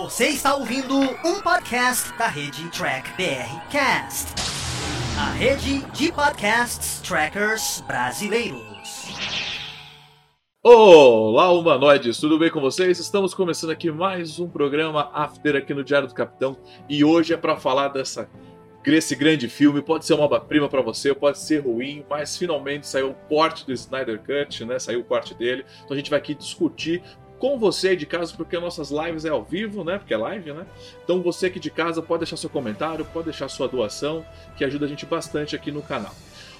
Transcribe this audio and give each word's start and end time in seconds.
Você 0.00 0.28
está 0.28 0.54
ouvindo 0.54 0.96
um 0.96 1.42
podcast 1.42 2.16
da 2.16 2.28
rede 2.28 2.70
Track 2.70 3.10
BR 3.16 3.68
Cast, 3.68 4.32
a 5.18 5.32
rede 5.32 5.80
de 5.90 6.12
podcasts 6.12 7.00
trackers 7.00 7.82
brasileiros. 7.84 9.08
Olá, 10.62 11.50
humanoides, 11.50 12.16
tudo 12.18 12.38
bem 12.38 12.48
com 12.48 12.60
vocês? 12.60 13.00
Estamos 13.00 13.34
começando 13.34 13.70
aqui 13.70 13.90
mais 13.90 14.38
um 14.38 14.48
programa 14.48 15.10
After 15.12 15.56
aqui 15.56 15.74
no 15.74 15.82
Diário 15.82 16.06
do 16.06 16.14
Capitão 16.14 16.56
e 16.88 17.02
hoje 17.02 17.34
é 17.34 17.36
para 17.36 17.56
falar 17.56 17.88
dessa 17.88 18.30
esse 18.86 19.14
grande 19.14 19.48
filme. 19.48 19.82
Pode 19.82 20.06
ser 20.06 20.14
uma 20.14 20.24
obra-prima 20.24 20.68
para 20.68 20.80
você, 20.80 21.14
pode 21.14 21.38
ser 21.38 21.58
ruim, 21.58 22.04
mas 22.08 22.36
finalmente 22.36 22.86
saiu 22.86 23.10
o 23.10 23.14
corte 23.28 23.66
do 23.66 23.72
Snyder 23.72 24.20
Cut, 24.20 24.64
né? 24.64 24.78
Saiu 24.78 25.00
o 25.00 25.04
corte 25.04 25.34
dele. 25.34 25.64
Então 25.84 25.94
a 25.94 25.96
gente 25.96 26.08
vai 26.08 26.18
aqui 26.18 26.34
discutir 26.34 27.02
com 27.38 27.58
você 27.58 27.94
de 27.94 28.06
casa, 28.06 28.34
porque 28.36 28.58
nossas 28.58 28.90
lives 28.90 29.24
é 29.24 29.28
ao 29.28 29.42
vivo, 29.42 29.84
né? 29.84 29.98
Porque 29.98 30.14
é 30.14 30.16
live, 30.16 30.52
né? 30.52 30.66
Então 31.04 31.22
você 31.22 31.46
aqui 31.46 31.60
de 31.60 31.70
casa 31.70 32.02
pode 32.02 32.20
deixar 32.20 32.36
seu 32.36 32.50
comentário, 32.50 33.04
pode 33.04 33.26
deixar 33.26 33.48
sua 33.48 33.68
doação, 33.68 34.24
que 34.56 34.64
ajuda 34.64 34.86
a 34.86 34.88
gente 34.88 35.06
bastante 35.06 35.54
aqui 35.54 35.70
no 35.70 35.82
canal. 35.82 36.14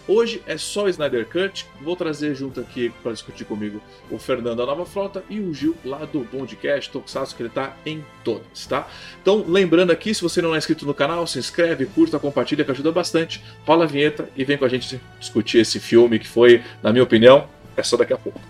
Hoje 0.08 0.42
é 0.46 0.56
só 0.56 0.84
o 0.84 0.88
Snyder 0.88 1.28
Cut. 1.28 1.66
Vou 1.82 1.94
trazer 1.94 2.34
junto 2.34 2.60
aqui 2.60 2.90
para 3.02 3.12
discutir 3.12 3.44
comigo 3.44 3.78
o 4.10 4.18
Fernando 4.18 4.56
da 4.56 4.64
Nova 4.64 4.86
Frota 4.86 5.22
e 5.28 5.38
o 5.38 5.52
Gil 5.52 5.76
lá 5.84 5.98
do 6.06 6.20
Bondcast, 6.20 6.90
Tokusatsu, 6.90 7.36
que 7.36 7.42
ele 7.42 7.50
tá 7.50 7.76
em 7.84 8.02
todas, 8.24 8.64
tá? 8.66 8.88
Então, 9.20 9.44
lembrando 9.46 9.90
aqui, 9.90 10.14
se 10.14 10.22
você 10.22 10.40
não 10.40 10.54
é 10.54 10.58
inscrito 10.58 10.86
no 10.86 10.94
canal, 10.94 11.26
se 11.26 11.38
inscreve, 11.38 11.84
curta, 11.84 12.18
compartilha, 12.18 12.64
que 12.64 12.70
ajuda 12.70 12.90
bastante. 12.90 13.44
Fala 13.66 13.84
a 13.84 13.86
vinheta 13.86 14.30
e 14.34 14.44
vem 14.44 14.56
com 14.56 14.64
a 14.64 14.68
gente 14.68 14.98
discutir 15.20 15.58
esse 15.58 15.78
filme 15.78 16.18
que 16.18 16.26
foi, 16.26 16.64
na 16.82 16.90
minha 16.90 17.04
opinião, 17.04 17.46
é 17.76 17.82
só 17.82 17.98
daqui 17.98 18.14
a 18.14 18.18
pouco. 18.18 18.40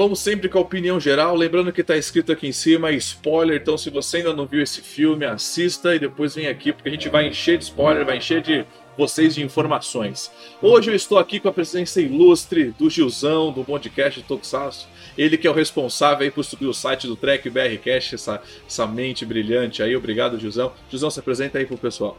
Vamos 0.00 0.20
sempre 0.20 0.48
com 0.48 0.56
a 0.56 0.62
opinião 0.62 0.98
geral, 0.98 1.36
lembrando 1.36 1.70
que 1.70 1.82
está 1.82 1.94
escrito 1.94 2.32
aqui 2.32 2.48
em 2.48 2.52
cima, 2.52 2.90
spoiler, 2.92 3.60
então 3.60 3.76
se 3.76 3.90
você 3.90 4.16
ainda 4.16 4.32
não 4.32 4.46
viu 4.46 4.62
esse 4.62 4.80
filme, 4.80 5.26
assista 5.26 5.94
e 5.94 5.98
depois 5.98 6.34
vem 6.34 6.46
aqui, 6.46 6.72
porque 6.72 6.88
a 6.88 6.92
gente 6.92 7.10
vai 7.10 7.26
encher 7.26 7.58
de 7.58 7.64
spoiler, 7.64 8.06
vai 8.06 8.16
encher 8.16 8.40
de 8.40 8.64
vocês 8.96 9.34
de 9.34 9.44
informações. 9.44 10.32
Hoje 10.62 10.90
eu 10.90 10.94
estou 10.94 11.18
aqui 11.18 11.38
com 11.38 11.50
a 11.50 11.52
presença 11.52 12.00
ilustre 12.00 12.70
do 12.78 12.88
Gilzão, 12.88 13.52
do 13.52 13.62
podcast 13.62 14.22
Tokusatsu, 14.22 14.88
ele 15.18 15.36
que 15.36 15.46
é 15.46 15.50
o 15.50 15.52
responsável 15.52 16.24
aí 16.24 16.30
por 16.30 16.44
subir 16.44 16.64
o 16.64 16.72
site 16.72 17.06
do 17.06 17.14
Trek 17.14 17.50
BRCast, 17.50 18.14
essa, 18.14 18.42
essa 18.66 18.86
mente 18.86 19.26
brilhante 19.26 19.82
aí, 19.82 19.94
obrigado 19.94 20.40
Gilzão. 20.40 20.72
Gilzão, 20.88 21.10
se 21.10 21.20
apresenta 21.20 21.58
aí 21.58 21.66
pro 21.66 21.76
pessoal. 21.76 22.16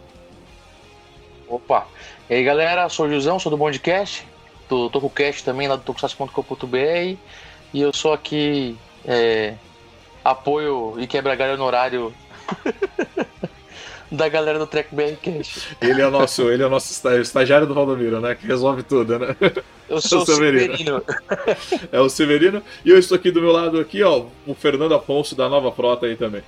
Opa, 1.47 1.87
e 2.29 2.35
aí 2.35 2.43
galera, 2.43 2.87
sou 2.89 3.07
o 3.07 3.09
Gilzão, 3.09 3.39
sou 3.39 3.49
do 3.49 3.57
podcast, 3.57 4.27
tô, 4.69 4.87
tô 4.87 5.01
com 5.01 5.07
o 5.07 5.09
cast 5.09 5.43
também 5.43 5.67
lá 5.67 5.77
do 5.77 5.81
tokusatsu.com.br 5.81 7.17
e 7.73 7.81
eu 7.81 7.93
sou 7.93 8.13
aqui 8.13 8.77
é, 9.05 9.55
apoio 10.23 10.95
e 10.97 11.07
quebra 11.07 11.35
galho 11.35 11.57
no 11.57 11.65
horário 11.65 12.13
da 14.11 14.27
galera 14.27 14.59
do 14.59 14.67
Trek 14.67 14.93
BR 14.93 15.15
Cash. 15.21 15.69
Ele 15.79 16.01
é 16.01 16.07
o 16.07 16.11
nosso, 16.11 16.49
ele 16.49 16.61
é 16.61 16.65
o 16.65 16.69
nosso 16.69 17.09
estagiário 17.21 17.65
do 17.65 17.73
Valdomiro, 17.73 18.19
né? 18.19 18.35
Que 18.35 18.45
resolve 18.45 18.83
tudo, 18.83 19.17
né? 19.17 19.35
Eu 19.87 20.01
sou 20.01 20.21
o 20.21 20.25
Severino. 20.25 20.75
Severino. 20.75 21.03
É 21.91 21.99
o 21.99 22.09
Severino. 22.09 22.63
E 22.83 22.89
eu 22.89 22.99
estou 22.99 23.15
aqui 23.15 23.31
do 23.31 23.41
meu 23.41 23.51
lado 23.51 23.79
aqui, 23.79 24.03
ó, 24.03 24.25
o 24.45 24.53
Fernando 24.53 24.93
Afonso 24.93 25.35
da 25.35 25.47
Nova 25.47 25.71
Frota 25.71 26.05
aí 26.05 26.15
também. 26.15 26.43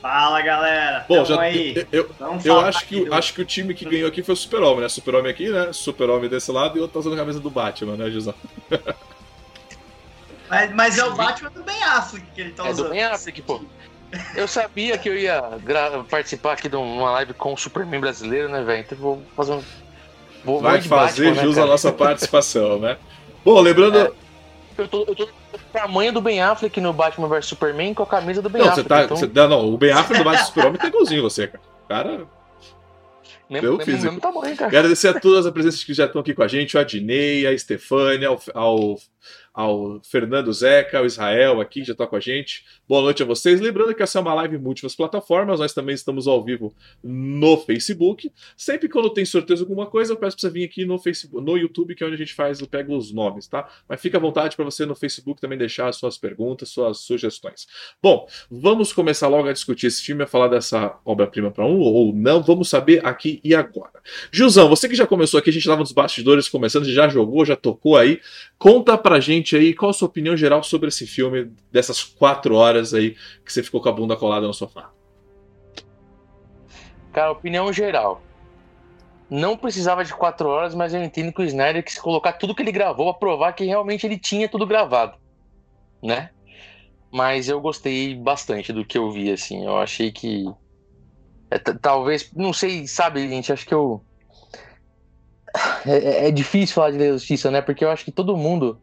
Fala 0.00 0.40
galera, 0.40 1.04
Bom, 1.08 1.24
já, 1.24 1.40
aí. 1.40 1.84
Eu, 1.90 2.08
eu, 2.20 2.40
eu 2.44 2.60
acho, 2.60 2.86
que, 2.86 3.04
do... 3.04 3.12
acho 3.12 3.34
que 3.34 3.42
o 3.42 3.44
time 3.44 3.74
que 3.74 3.84
ganhou 3.84 4.08
aqui 4.08 4.22
foi 4.22 4.34
o 4.34 4.36
Super-Homem, 4.36 4.82
né? 4.82 4.88
Super-Homem 4.88 5.32
aqui, 5.32 5.48
né? 5.48 5.72
Super-Homem 5.72 6.30
desse 6.30 6.52
lado 6.52 6.78
e 6.78 6.80
outro 6.80 6.94
tá 6.94 7.00
usando 7.00 7.14
a 7.14 7.16
camisa 7.16 7.40
do 7.40 7.50
Batman, 7.50 7.96
né, 7.96 8.08
Gisão? 8.08 8.34
Mas, 10.48 10.74
mas 10.74 10.98
é 10.98 11.04
o 11.04 11.14
Batman 11.14 11.50
do 11.50 11.62
Ben 11.62 11.82
Affleck 11.82 12.26
que 12.34 12.40
ele 12.40 12.52
tá 12.52 12.66
é 12.66 12.70
usando. 12.70 12.86
É 12.86 12.88
do 12.88 12.94
Ben 12.94 13.04
Affleck, 13.04 13.42
pô. 13.42 13.60
Eu 14.34 14.46
sabia 14.46 14.96
que 14.96 15.08
eu 15.08 15.16
ia 15.16 15.42
participar 16.08 16.52
aqui 16.52 16.68
de 16.68 16.76
uma 16.76 17.10
live 17.12 17.34
com 17.34 17.52
o 17.52 17.56
Superman 17.56 18.00
brasileiro, 18.00 18.48
né, 18.48 18.62
velho? 18.62 18.80
Então 18.80 18.98
vou 18.98 19.22
fazer 19.34 19.52
um. 19.52 19.62
Vou 20.44 20.60
Vai 20.60 20.80
fazer 20.80 21.30
Batman, 21.30 21.42
jus 21.42 21.56
né, 21.56 21.62
à 21.62 21.66
nossa 21.66 21.92
participação, 21.92 22.78
né? 22.78 22.96
Bom, 23.44 23.60
lembrando. 23.60 23.98
É, 23.98 24.12
eu 24.78 24.88
tô, 24.88 25.04
eu 25.08 25.14
tô 25.14 25.26
com 25.26 25.58
tamanho 25.72 26.12
do 26.12 26.20
Ben 26.20 26.40
Affleck 26.40 26.80
no 26.80 26.92
Batman 26.92 27.28
vs 27.28 27.46
Superman 27.46 27.94
com 27.94 28.04
a 28.04 28.06
camisa 28.06 28.40
do 28.40 28.48
Ben 28.48 28.62
não, 28.62 28.68
Affleck. 28.68 28.88
Você 28.88 28.88
tá, 28.88 29.04
então... 29.04 29.16
você, 29.16 29.30
não, 29.32 29.48
não, 29.48 29.74
o 29.74 29.76
Ben 29.76 29.90
Affleck 29.90 30.18
no 30.18 30.24
Batman 30.24 30.44
Superman 30.44 30.76
tá 30.76 30.86
igualzinho 30.86 31.22
você, 31.22 31.48
cara. 31.48 31.64
Cara, 31.88 32.26
mesmo, 33.48 33.76
mesmo, 33.76 33.92
mesmo 33.92 34.20
tamanho, 34.20 34.56
cara. 34.56 34.68
Agradecer 34.68 35.08
a 35.08 35.20
todas 35.20 35.46
as 35.46 35.52
presenças 35.52 35.82
que 35.82 35.94
já 35.94 36.06
estão 36.06 36.20
aqui 36.20 36.34
com 36.34 36.42
a 36.42 36.48
gente, 36.48 36.76
o 36.76 36.80
Adnei, 36.80 37.46
a 37.46 37.52
Estefânia, 37.52 38.28
ao, 38.28 38.40
ao 38.54 38.98
ao 39.56 39.98
Fernando 40.04 40.52
Zeca, 40.52 40.98
ao 40.98 41.06
Israel 41.06 41.62
aqui, 41.62 41.82
já 41.82 41.92
está 41.92 42.06
com 42.06 42.14
a 42.14 42.20
gente. 42.20 42.62
Boa 42.88 43.02
noite 43.02 43.20
a 43.20 43.26
vocês. 43.26 43.60
Lembrando 43.60 43.92
que 43.92 44.02
essa 44.04 44.16
é 44.16 44.22
uma 44.22 44.32
live 44.34 44.58
múltiplas 44.58 44.94
plataformas, 44.94 45.58
nós 45.58 45.74
também 45.74 45.92
estamos 45.92 46.28
ao 46.28 46.44
vivo 46.44 46.72
no 47.02 47.56
Facebook. 47.56 48.30
Sempre 48.56 48.88
quando 48.88 49.10
tem 49.10 49.24
sorteio 49.24 49.58
alguma 49.58 49.86
coisa, 49.86 50.12
eu 50.12 50.16
peço 50.16 50.36
para 50.36 50.48
você 50.48 50.54
vir 50.54 50.64
aqui 50.66 50.84
no 50.84 50.96
Facebook, 50.96 51.44
no 51.44 51.58
YouTube, 51.58 51.96
que 51.96 52.04
é 52.04 52.06
onde 52.06 52.14
a 52.14 52.18
gente 52.18 52.32
faz, 52.32 52.60
eu 52.60 52.68
pego 52.68 52.96
os 52.96 53.12
nomes, 53.12 53.48
tá? 53.48 53.68
Mas 53.88 54.00
fica 54.00 54.18
à 54.18 54.20
vontade 54.20 54.54
para 54.54 54.64
você 54.64 54.86
no 54.86 54.94
Facebook 54.94 55.40
também 55.40 55.58
deixar 55.58 55.88
as 55.88 55.96
suas 55.96 56.16
perguntas, 56.16 56.68
suas 56.68 56.98
sugestões. 56.98 57.66
Bom, 58.00 58.28
vamos 58.48 58.92
começar 58.92 59.26
logo 59.26 59.48
a 59.48 59.52
discutir 59.52 59.88
esse 59.88 60.02
filme, 60.02 60.22
a 60.22 60.26
falar 60.28 60.46
dessa 60.46 60.96
obra-prima 61.04 61.50
para 61.50 61.66
um 61.66 61.80
ou 61.80 62.14
não, 62.14 62.40
vamos 62.40 62.68
saber 62.68 63.04
aqui 63.04 63.40
e 63.42 63.52
agora. 63.52 64.00
Gilzão, 64.30 64.68
você 64.68 64.88
que 64.88 64.94
já 64.94 65.08
começou 65.08 65.38
aqui, 65.38 65.50
a 65.50 65.52
gente 65.52 65.62
estava 65.62 65.80
nos 65.80 65.90
bastidores 65.90 66.48
começando, 66.48 66.84
já 66.84 67.08
jogou, 67.08 67.44
já 67.44 67.56
tocou 67.56 67.96
aí, 67.96 68.20
conta 68.56 68.96
pra 68.96 69.18
gente 69.18 69.56
aí 69.56 69.74
qual 69.74 69.90
a 69.90 69.92
sua 69.92 70.06
opinião 70.06 70.36
geral 70.36 70.62
sobre 70.62 70.88
esse 70.88 71.04
filme, 71.04 71.50
dessas 71.72 72.04
quatro 72.04 72.54
horas 72.54 72.75
aí 72.76 73.16
que 73.44 73.52
você 73.52 73.62
ficou 73.62 73.80
com 73.80 73.88
a 73.88 73.92
bunda 73.92 74.16
colada 74.16 74.46
no 74.46 74.54
sofá. 74.54 74.90
Cara, 77.12 77.32
opinião 77.32 77.72
geral. 77.72 78.20
Não 79.28 79.56
precisava 79.56 80.04
de 80.04 80.14
quatro 80.14 80.48
horas, 80.48 80.74
mas 80.74 80.94
eu 80.94 81.02
entendo 81.02 81.32
que 81.32 81.42
o 81.42 81.44
Snyder 81.44 81.82
quis 81.82 81.98
colocar 81.98 82.34
tudo 82.34 82.54
que 82.54 82.62
ele 82.62 82.70
gravou 82.70 83.12
para 83.12 83.18
provar 83.18 83.52
que 83.54 83.64
realmente 83.64 84.06
ele 84.06 84.18
tinha 84.18 84.48
tudo 84.48 84.66
gravado, 84.66 85.18
né? 86.02 86.30
Mas 87.10 87.48
eu 87.48 87.60
gostei 87.60 88.14
bastante 88.14 88.72
do 88.72 88.84
que 88.84 88.98
eu 88.98 89.10
vi, 89.10 89.32
assim. 89.32 89.64
Eu 89.64 89.78
achei 89.78 90.12
que. 90.12 90.44
É, 91.50 91.58
talvez. 91.58 92.30
Não 92.34 92.52
sei, 92.52 92.86
sabe, 92.86 93.26
gente? 93.28 93.52
Acho 93.52 93.66
que 93.66 93.74
eu. 93.74 94.02
É, 95.86 96.26
é, 96.26 96.30
difícil 96.32 96.74
falar 96.74 96.90
de 96.90 97.08
justiça, 97.12 97.50
né? 97.50 97.62
Porque 97.62 97.84
eu 97.84 97.90
acho 97.90 98.04
que 98.04 98.10
todo 98.10 98.36
mundo 98.36 98.78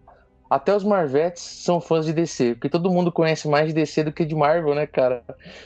até 0.55 0.75
os 0.75 0.83
Marvetes 0.83 1.41
são 1.41 1.81
fãs 1.81 2.05
de 2.05 2.13
DC, 2.13 2.53
porque 2.53 2.69
todo 2.69 2.91
mundo 2.91 3.11
conhece 3.11 3.47
mais 3.47 3.67
de 3.69 3.73
DC 3.73 4.03
do 4.03 4.11
que 4.11 4.23
de 4.23 4.35
Marvel, 4.35 4.75
né, 4.75 4.85
cara? 4.85 5.23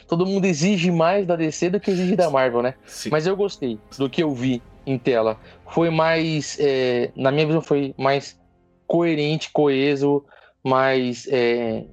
Todo 0.07 0.25
mundo 0.25 0.45
exige 0.45 0.91
mais 0.91 1.27
da 1.27 1.35
DC 1.35 1.71
do 1.71 1.79
que 1.79 1.91
exige 1.91 2.15
da 2.15 2.29
Marvel, 2.29 2.61
né? 2.61 2.73
Sim. 2.85 3.09
Mas 3.11 3.27
eu 3.27 3.35
gostei 3.35 3.77
do 3.97 4.09
que 4.09 4.23
eu 4.23 4.31
vi 4.31 4.61
em 4.85 4.97
tela. 4.97 5.37
Foi 5.71 5.89
mais, 5.89 6.57
é, 6.61 7.11
na 7.17 7.33
minha 7.33 7.45
visão, 7.45 7.61
foi 7.61 7.93
mais 7.97 8.39
coerente, 8.87 9.51
coeso, 9.51 10.23
mais 10.63 11.27
é, 11.29 11.83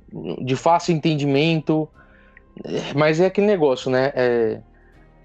de 0.45 0.55
fácil 0.55 0.95
entendimento. 0.95 1.89
Mas 2.95 3.19
é 3.19 3.27
aquele 3.27 3.49
negócio, 3.49 3.91
né? 3.91 4.13
É, 4.15 4.61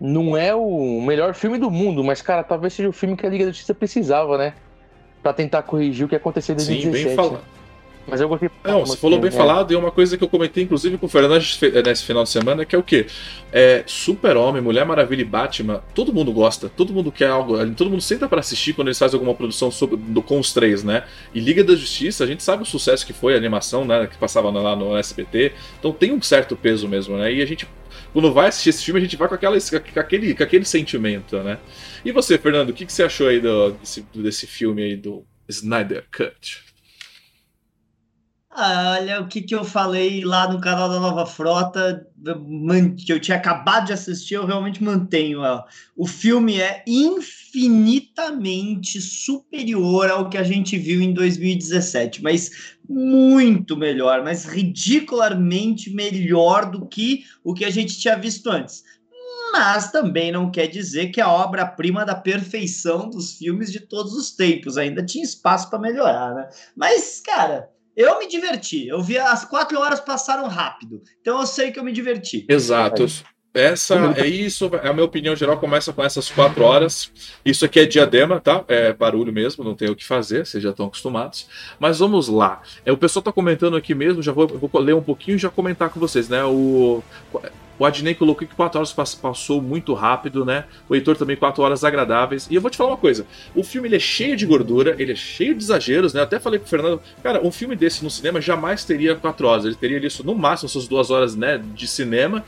não 0.01 0.35
é 0.35 0.55
o 0.55 0.99
melhor 1.01 1.35
filme 1.35 1.59
do 1.59 1.69
mundo, 1.69 2.03
mas, 2.03 2.19
cara, 2.19 2.43
talvez 2.43 2.73
seja 2.73 2.89
o 2.89 2.93
filme 2.93 3.15
que 3.15 3.27
a 3.27 3.29
Liga 3.29 3.45
da 3.45 3.51
Justiça 3.51 3.75
precisava, 3.75 4.39
né? 4.39 4.55
Pra 5.21 5.33
tentar 5.33 5.61
corrigir 5.61 6.07
o 6.07 6.09
que 6.09 6.15
aconteceu 6.15 6.53
em 6.53 6.55
2017. 6.55 6.97
Sim, 6.97 7.07
bem 7.07 7.15
falado. 7.15 7.58
Né? 8.09 8.11
Mas 8.11 8.21
eu 8.21 8.27
gostei. 8.27 8.49
Não, 8.63 8.85
você 8.85 8.97
falou 8.97 9.19
bem 9.19 9.29
é. 9.29 9.31
falado, 9.31 9.71
e 9.71 9.75
uma 9.75 9.91
coisa 9.91 10.17
que 10.17 10.23
eu 10.23 10.27
comentei, 10.27 10.63
inclusive, 10.63 10.97
com 10.97 11.05
o 11.05 11.09
Fernando 11.09 11.41
nesse 11.85 12.03
final 12.03 12.23
de 12.23 12.29
semana, 12.29 12.65
que 12.65 12.75
é 12.75 12.79
o 12.79 12.83
quê? 12.83 13.05
É, 13.51 13.83
Super-Homem, 13.85 14.61
Mulher 14.61 14.85
Maravilha 14.85 15.21
e 15.21 15.25
Batman, 15.25 15.83
todo 15.93 16.13
mundo 16.13 16.31
gosta, 16.31 16.69
todo 16.69 16.93
mundo 16.93 17.11
quer 17.11 17.29
algo, 17.29 17.57
todo 17.75 17.89
mundo 17.89 18.01
senta 18.01 18.27
para 18.27 18.39
assistir 18.39 18.73
quando 18.73 18.87
eles 18.87 18.99
fazem 18.99 19.15
alguma 19.15 19.35
produção 19.35 19.71
sobre, 19.71 19.97
do, 19.97 20.21
com 20.21 20.39
os 20.39 20.51
três, 20.53 20.83
né? 20.83 21.03
E 21.33 21.39
Liga 21.39 21.63
da 21.63 21.75
Justiça, 21.75 22.23
a 22.23 22.27
gente 22.27 22.43
sabe 22.43 22.63
o 22.63 22.65
sucesso 22.65 23.05
que 23.05 23.13
foi 23.13 23.33
a 23.33 23.37
animação, 23.37 23.85
né? 23.85 24.07
Que 24.07 24.17
passava 24.17 24.49
lá 24.49 24.75
no 24.75 24.97
SBT, 24.97 25.53
então 25.79 25.91
tem 25.91 26.11
um 26.11 26.21
certo 26.21 26.55
peso 26.55 26.87
mesmo, 26.87 27.17
né? 27.17 27.33
E 27.33 27.41
a 27.41 27.45
gente 27.45 27.67
quando 28.13 28.33
vai 28.33 28.47
assistir 28.47 28.69
esse 28.69 28.83
filme, 28.83 28.99
a 28.99 29.03
gente 29.03 29.15
vai 29.15 29.27
com, 29.27 29.35
aquela, 29.35 29.57
com, 29.59 29.99
aquele, 29.99 30.33
com 30.33 30.43
aquele 30.43 30.65
sentimento, 30.65 31.37
né? 31.37 31.59
E 32.03 32.11
você, 32.11 32.37
Fernando, 32.37 32.69
o 32.69 32.73
que, 32.73 32.85
que 32.85 32.91
você 32.91 33.03
achou 33.03 33.27
aí 33.27 33.39
do, 33.39 33.71
desse, 33.71 34.01
desse 34.15 34.47
filme 34.47 34.81
aí 34.81 34.95
do 34.95 35.23
Snyder 35.47 36.05
Cut? 36.11 36.68
Olha, 38.61 39.21
o 39.21 39.27
que, 39.29 39.41
que 39.41 39.55
eu 39.55 39.63
falei 39.63 40.25
lá 40.25 40.51
no 40.51 40.59
canal 40.59 40.89
da 40.89 40.99
Nova 40.99 41.25
Frota, 41.25 42.05
que 42.97 43.13
eu 43.13 43.17
tinha 43.17 43.37
acabado 43.37 43.85
de 43.85 43.93
assistir, 43.93 44.33
eu 44.33 44.45
realmente 44.45 44.83
mantenho. 44.83 45.39
Ó. 45.39 45.63
O 45.95 46.05
filme 46.05 46.59
é 46.59 46.83
infinitamente 46.85 48.99
superior 48.99 50.09
ao 50.09 50.29
que 50.29 50.37
a 50.37 50.43
gente 50.43 50.77
viu 50.77 51.01
em 51.01 51.13
2017, 51.13 52.21
mas 52.21 52.75
muito 52.89 53.77
melhor, 53.77 54.25
mas 54.25 54.43
ridicularmente 54.43 55.89
melhor 55.89 56.69
do 56.69 56.85
que 56.85 57.23
o 57.41 57.53
que 57.53 57.63
a 57.63 57.69
gente 57.69 57.97
tinha 57.97 58.17
visto 58.17 58.49
antes 58.49 58.83
mas 59.51 59.91
também 59.91 60.31
não 60.31 60.51
quer 60.51 60.67
dizer 60.67 61.09
que 61.09 61.19
a 61.19 61.27
obra-prima 61.27 62.05
da 62.05 62.13
perfeição 62.13 63.09
dos 63.09 63.35
filmes 63.35 63.71
de 63.71 63.79
todos 63.79 64.13
os 64.13 64.31
tempos 64.31 64.77
ainda 64.77 65.03
tinha 65.03 65.23
espaço 65.23 65.71
para 65.71 65.79
melhorar, 65.79 66.35
né? 66.35 66.47
Mas, 66.75 67.19
cara, 67.19 67.67
eu 67.99 68.17
me 68.17 68.27
diverti. 68.27 68.87
Eu 68.87 69.01
vi 69.01 69.17
as 69.17 69.43
quatro 69.43 69.77
horas 69.77 69.99
passaram 69.99 70.47
rápido, 70.47 71.03
então 71.19 71.41
eu 71.41 71.45
sei 71.45 71.69
que 71.69 71.77
eu 71.77 71.83
me 71.83 71.91
diverti. 71.91 72.45
Exato. 72.47 73.05
Essa 73.51 74.13
é 74.15 74.27
isso, 74.27 74.69
é 74.81 74.87
a 74.87 74.93
minha 74.93 75.03
opinião 75.03 75.35
geral 75.35 75.57
começa 75.57 75.91
com 75.91 76.03
essas 76.03 76.29
quatro 76.29 76.63
horas. 76.63 77.11
Isso 77.43 77.65
aqui 77.65 77.79
é 77.79 77.85
diadema, 77.85 78.39
tá? 78.39 78.63
É 78.67 78.93
barulho 78.93 79.33
mesmo, 79.33 79.63
não 79.63 79.75
tem 79.75 79.89
o 79.89 79.95
que 79.95 80.05
fazer, 80.05 80.45
vocês 80.45 80.63
já 80.63 80.69
estão 80.69 80.85
acostumados. 80.85 81.47
Mas 81.79 81.99
vamos 81.99 82.29
lá. 82.29 82.61
É, 82.85 82.91
o 82.91 82.97
pessoal 82.97 83.23
tá 83.23 83.33
comentando 83.33 83.75
aqui 83.75 83.93
mesmo, 83.93 84.21
já 84.21 84.31
vou, 84.31 84.47
vou 84.47 84.69
ler 84.79 84.95
um 84.95 85.01
pouquinho 85.01 85.35
e 85.35 85.39
já 85.39 85.49
comentar 85.49 85.89
com 85.89 85.99
vocês, 85.99 86.29
né? 86.29 86.43
O 86.45 87.03
o 87.79 87.85
Adnei 87.85 88.13
colocou 88.13 88.47
que 88.47 88.53
4 88.53 88.77
horas 88.77 89.15
passou 89.15 89.61
muito 89.61 89.93
rápido, 89.93 90.45
né? 90.45 90.65
O 90.87 90.93
Heitor 90.93 91.15
também 91.15 91.37
4 91.37 91.63
horas 91.63 91.83
agradáveis. 91.83 92.47
E 92.51 92.55
eu 92.55 92.61
vou 92.61 92.69
te 92.69 92.77
falar 92.77 92.91
uma 92.91 92.97
coisa: 92.97 93.25
o 93.55 93.63
filme 93.63 93.87
ele 93.87 93.95
é 93.95 93.99
cheio 93.99 94.35
de 94.35 94.45
gordura, 94.45 94.95
ele 94.99 95.13
é 95.13 95.15
cheio 95.15 95.55
de 95.55 95.63
exageros, 95.63 96.13
né? 96.13 96.19
Eu 96.19 96.25
até 96.25 96.39
falei 96.39 96.59
pro 96.59 96.67
Fernando, 96.67 97.01
cara, 97.23 97.41
um 97.45 97.51
filme 97.51 97.75
desse 97.75 98.03
no 98.03 98.09
cinema 98.09 98.41
jamais 98.41 98.83
teria 98.83 99.15
4 99.15 99.47
horas. 99.47 99.65
Ele 99.65 99.75
teria 99.75 100.05
isso 100.05 100.25
no 100.25 100.35
máximo 100.35 100.67
suas 100.67 100.87
duas 100.87 101.09
horas 101.09 101.35
né, 101.35 101.57
de 101.73 101.87
cinema 101.87 102.43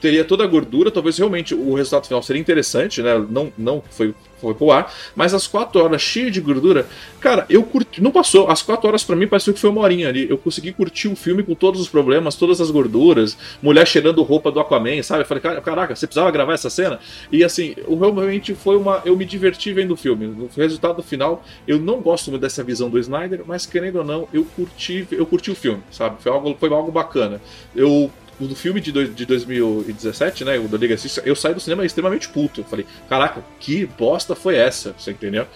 teria 0.00 0.24
toda 0.24 0.44
a 0.44 0.46
gordura, 0.46 0.90
talvez 0.90 1.18
realmente 1.18 1.54
o 1.54 1.74
resultado 1.74 2.06
final 2.06 2.22
seria 2.22 2.40
interessante, 2.40 3.02
né? 3.02 3.24
Não, 3.28 3.52
não 3.56 3.82
foi, 3.90 4.14
foi 4.40 4.54
pro 4.54 4.70
ar, 4.70 4.92
mas 5.14 5.34
as 5.34 5.46
quatro 5.46 5.82
horas 5.82 6.00
cheias 6.00 6.32
de 6.32 6.40
gordura, 6.40 6.86
cara, 7.20 7.44
eu 7.48 7.62
curti. 7.62 8.02
Não 8.02 8.10
passou. 8.10 8.48
As 8.48 8.62
quatro 8.62 8.88
horas 8.88 9.04
para 9.04 9.14
mim 9.14 9.26
pareceu 9.26 9.52
que 9.52 9.60
foi 9.60 9.70
uma 9.70 9.82
horinha 9.82 10.08
ali. 10.08 10.28
Eu 10.28 10.38
consegui 10.38 10.72
curtir 10.72 11.08
o 11.08 11.16
filme 11.16 11.42
com 11.42 11.54
todos 11.54 11.80
os 11.80 11.88
problemas, 11.88 12.34
todas 12.34 12.60
as 12.60 12.70
gorduras, 12.70 13.36
mulher 13.62 13.86
cheirando 13.86 14.22
roupa 14.22 14.50
do 14.50 14.58
Aquaman, 14.60 15.02
sabe? 15.02 15.22
Eu 15.22 15.26
falei, 15.26 15.42
caraca, 15.42 15.94
você 15.94 16.06
precisava 16.06 16.30
gravar 16.30 16.54
essa 16.54 16.70
cena? 16.70 16.98
E 17.30 17.44
assim, 17.44 17.74
realmente 17.86 18.54
foi 18.54 18.76
uma. 18.76 19.02
Eu 19.04 19.16
me 19.16 19.24
diverti 19.24 19.72
vendo 19.72 19.92
o 19.92 19.96
filme. 19.96 20.26
No 20.26 20.48
resultado 20.56 21.02
final, 21.02 21.44
eu 21.66 21.78
não 21.78 22.00
gosto 22.00 22.30
muito 22.30 22.42
dessa 22.42 22.64
visão 22.64 22.88
do 22.88 22.98
Snyder, 22.98 23.42
mas 23.46 23.66
querendo 23.66 23.96
ou 23.96 24.04
não, 24.04 24.28
eu 24.32 24.44
curti, 24.56 25.06
eu 25.10 25.26
curti 25.26 25.50
o 25.50 25.54
filme, 25.54 25.82
sabe? 25.90 26.22
Foi 26.22 26.32
algo, 26.32 26.56
foi 26.58 26.70
algo 26.70 26.90
bacana. 26.90 27.40
Eu 27.74 28.10
do 28.46 28.56
filme 28.56 28.80
de, 28.80 28.92
de 29.08 29.26
2017, 29.26 30.44
né? 30.44 30.58
O 30.58 30.68
da 30.68 30.78
Liga 30.78 30.94
Justiça, 30.94 31.22
eu 31.24 31.36
saí 31.36 31.54
do 31.54 31.60
cinema 31.60 31.84
extremamente 31.84 32.28
puto. 32.28 32.64
falei, 32.64 32.86
caraca, 33.08 33.44
que 33.58 33.86
bosta 33.86 34.34
foi 34.34 34.56
essa? 34.56 34.94
Você 34.98 35.10
entendeu? 35.10 35.46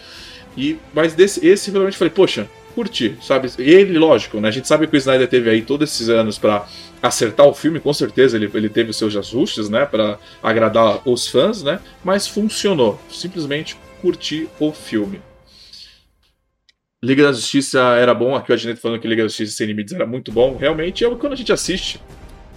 E, 0.57 0.79
mas 0.93 1.15
desse, 1.15 1.45
esse 1.47 1.71
realmente 1.71 1.97
falei, 1.97 2.13
poxa, 2.13 2.49
curti, 2.75 3.17
sabe? 3.23 3.51
Ele, 3.59 3.99
lógico, 3.99 4.41
né? 4.41 4.49
A 4.49 4.51
gente 4.51 4.69
sabe 4.69 4.87
que 4.87 4.95
o 4.95 4.99
Snyder 4.99 5.29
teve 5.29 5.49
aí 5.49 5.63
todos 5.63 5.91
esses 5.91 6.09
anos 6.09 6.39
para 6.39 6.67
acertar 7.03 7.47
o 7.47 7.55
filme, 7.55 7.81
com 7.81 7.93
certeza 7.93 8.37
ele, 8.37 8.51
ele 8.53 8.69
teve 8.69 8.91
os 8.91 8.97
seus 8.97 9.17
ajustes, 9.17 9.69
né? 9.69 9.87
para 9.87 10.19
agradar 10.43 11.01
os 11.07 11.29
fãs, 11.29 11.63
né? 11.63 11.81
Mas 12.03 12.27
funcionou. 12.27 13.01
Simplesmente 13.11 13.77
curti 14.01 14.49
o 14.59 14.73
filme. 14.73 15.21
Liga 17.03 17.23
da 17.23 17.33
Justiça 17.33 17.81
era 17.97 18.15
bom, 18.15 18.35
aqui 18.35 18.51
o 18.51 18.55
Adnet 18.55 18.81
falando 18.81 18.99
que 18.99 19.07
Liga 19.07 19.23
da 19.23 19.29
Justiça 19.29 19.57
Sem 19.57 19.67
Limites 19.67 19.93
era 19.93 20.07
muito 20.07 20.33
bom. 20.33 20.57
Realmente, 20.57 21.05
é 21.05 21.11
quando 21.15 21.35
a 21.35 21.37
gente 21.37 21.53
assiste 21.53 22.01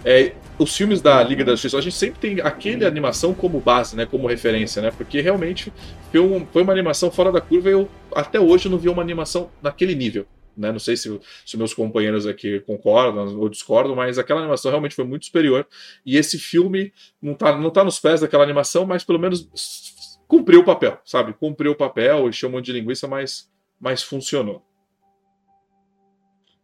é, 0.04 0.32
os 0.58 0.76
filmes 0.76 1.00
da 1.00 1.22
Liga 1.22 1.44
da 1.44 1.52
Justiça, 1.52 1.78
a 1.78 1.80
gente 1.80 1.96
sempre 1.96 2.20
tem 2.20 2.40
aquele 2.40 2.84
animação 2.84 3.34
como 3.34 3.60
base, 3.60 3.96
né, 3.96 4.06
como 4.06 4.26
referência, 4.26 4.80
né, 4.82 4.90
porque 4.90 5.20
realmente 5.20 5.72
foi, 6.10 6.20
um, 6.20 6.46
foi 6.46 6.62
uma 6.62 6.72
animação 6.72 7.10
fora 7.10 7.32
da 7.32 7.40
curva 7.40 7.68
e 7.68 7.72
eu 7.72 7.88
até 8.14 8.40
hoje 8.40 8.68
não 8.68 8.78
vi 8.78 8.88
uma 8.88 9.02
animação 9.02 9.50
naquele 9.62 9.94
nível. 9.94 10.26
Né? 10.56 10.72
Não 10.72 10.80
sei 10.80 10.96
se, 10.96 11.20
se 11.46 11.56
meus 11.56 11.72
companheiros 11.72 12.26
aqui 12.26 12.58
concordam 12.60 13.38
ou 13.38 13.48
discordam, 13.48 13.94
mas 13.94 14.18
aquela 14.18 14.40
animação 14.40 14.72
realmente 14.72 14.94
foi 14.94 15.04
muito 15.04 15.26
superior. 15.26 15.64
E 16.04 16.16
esse 16.16 16.36
filme 16.36 16.92
não 17.22 17.32
está 17.34 17.56
não 17.56 17.70
tá 17.70 17.84
nos 17.84 18.00
pés 18.00 18.20
daquela 18.20 18.42
animação, 18.42 18.84
mas 18.84 19.04
pelo 19.04 19.20
menos 19.20 19.48
cumpriu 20.26 20.60
o 20.60 20.64
papel, 20.64 21.00
sabe? 21.04 21.32
Cumpriu 21.32 21.72
o 21.72 21.76
papel, 21.76 22.30
chamou 22.32 22.60
de 22.60 22.72
linguiça, 22.72 23.06
mas, 23.06 23.48
mas 23.80 24.02
funcionou. 24.02 24.67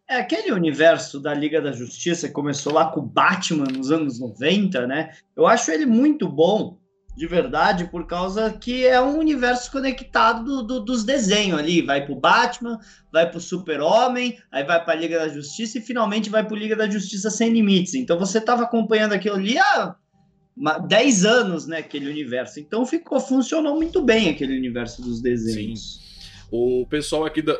É 0.07 0.17
aquele 0.17 0.51
universo 0.51 1.19
da 1.19 1.33
Liga 1.33 1.59
da 1.59 1.71
Justiça 1.71 2.27
que 2.27 2.33
começou 2.33 2.71
lá 2.71 2.91
com 2.91 2.99
o 2.99 3.05
Batman 3.05 3.65
nos 3.65 3.91
anos 3.91 4.19
90, 4.19 4.85
né? 4.85 5.11
Eu 5.35 5.47
acho 5.47 5.71
ele 5.71 5.87
muito 5.87 6.29
bom, 6.29 6.77
de 7.17 7.25
verdade, 7.25 7.85
por 7.85 8.05
causa 8.05 8.51
que 8.53 8.85
é 8.85 9.01
um 9.01 9.17
universo 9.17 9.71
conectado 9.71 10.43
do, 10.43 10.63
do, 10.63 10.79
dos 10.81 11.03
desenhos 11.03 11.57
ali. 11.57 11.81
Vai 11.81 12.05
pro 12.05 12.19
Batman, 12.19 12.77
vai 13.11 13.27
pro 13.27 13.39
Super-Homem, 13.39 14.37
aí 14.51 14.63
vai 14.63 14.83
pra 14.83 14.93
Liga 14.93 15.17
da 15.17 15.27
Justiça 15.27 15.79
e 15.79 15.81
finalmente 15.81 16.29
vai 16.29 16.45
pro 16.45 16.55
Liga 16.55 16.75
da 16.75 16.87
Justiça 16.87 17.31
Sem 17.31 17.49
Limites. 17.49 17.95
Então 17.95 18.19
você 18.19 18.37
estava 18.37 18.61
acompanhando 18.61 19.13
aquilo 19.13 19.37
ali 19.37 19.57
há 19.57 19.95
10 20.87 21.25
anos, 21.25 21.65
né? 21.65 21.79
Aquele 21.79 22.07
universo. 22.11 22.59
Então 22.59 22.85
ficou, 22.85 23.19
funcionou 23.19 23.75
muito 23.75 24.03
bem 24.03 24.29
aquele 24.29 24.55
universo 24.55 25.01
dos 25.01 25.19
desenhos. 25.19 25.95
Sim. 25.95 26.05
O 26.51 26.85
pessoal 26.85 27.25
aqui 27.25 27.41
da, 27.41 27.59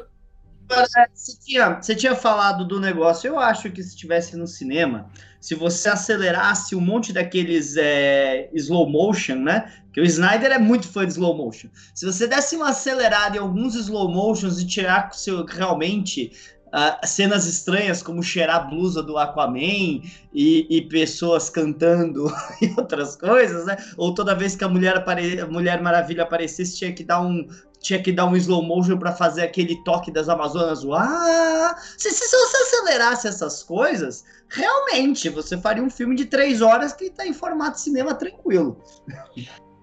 você 0.67 1.38
tinha, 1.44 1.81
você 1.81 1.95
tinha 1.95 2.15
falado 2.15 2.65
do 2.65 2.79
negócio. 2.79 3.27
Eu 3.27 3.39
acho 3.39 3.71
que 3.71 3.81
se 3.83 3.89
estivesse 3.89 4.35
no 4.35 4.47
cinema, 4.47 5.09
se 5.39 5.53
você 5.53 5.89
acelerasse 5.89 6.75
um 6.75 6.81
monte 6.81 7.13
daqueles 7.13 7.75
é, 7.77 8.50
slow 8.53 8.89
motion, 8.89 9.35
né? 9.35 9.71
Que 9.94 10.01
o 10.01 10.03
Snyder 10.03 10.51
é 10.51 10.59
muito 10.59 10.88
fã 10.88 11.06
de 11.06 11.12
slow 11.12 11.38
motion. 11.38 11.69
Se 11.94 12.06
você 12.06 12.27
desse 12.27 12.56
uma 12.56 12.69
acelerada 12.69 13.38
em 13.38 13.39
alguns 13.39 13.75
slow 13.75 14.09
motions 14.12 14.59
e 14.59 14.65
tirar 14.65 15.13
seu, 15.13 15.45
realmente 15.45 16.31
uh, 16.75 17.07
cenas 17.07 17.48
estranhas, 17.48 18.04
como 18.04 18.22
cheirar 18.22 18.57
a 18.57 18.60
blusa 18.60 19.01
do 19.01 19.18
Aquaman 19.18 20.01
e, 20.33 20.68
e 20.69 20.81
pessoas 20.89 21.50
cantando 21.50 22.27
e 22.62 22.74
outras 22.77 23.16
coisas, 23.16 23.66
né? 23.66 23.77
Ou 23.98 24.13
toda 24.13 24.36
vez 24.36 24.56
que 24.56 24.63
a 24.63 24.69
Mulher, 24.69 24.98
apare... 24.98 25.44
Mulher 25.45 25.81
Maravilha 25.81 26.24
aparecesse, 26.24 26.77
tinha 26.77 26.92
que 26.92 27.04
dar 27.04 27.22
um, 27.22 27.48
tinha 27.80 28.01
que 28.01 28.12
dar 28.12 28.25
um 28.25 28.36
slow 28.36 28.63
motion 28.63 28.98
para 28.98 29.12
fazer 29.12 29.44
aquele 29.44 29.81
toque 29.83 30.12
das 30.12 30.27
Amazonas. 30.27 30.83
Ah! 30.92 31.75
Se, 31.98 32.12
se, 32.12 32.27
se, 32.27 32.36
você 32.36 32.57
acelerasse 32.57 33.27
essas 33.27 33.63
coisas, 33.63 34.25
realmente 34.50 35.30
você 35.30 35.57
faria 35.57 35.83
um 35.83 35.89
filme 35.89 36.16
de 36.16 36.25
três 36.25 36.62
horas 36.62 36.94
que 36.94 37.06
está 37.06 37.25
em 37.25 37.33
formato 37.33 37.80
cinema 37.80 38.13
tranquilo. 38.13 38.81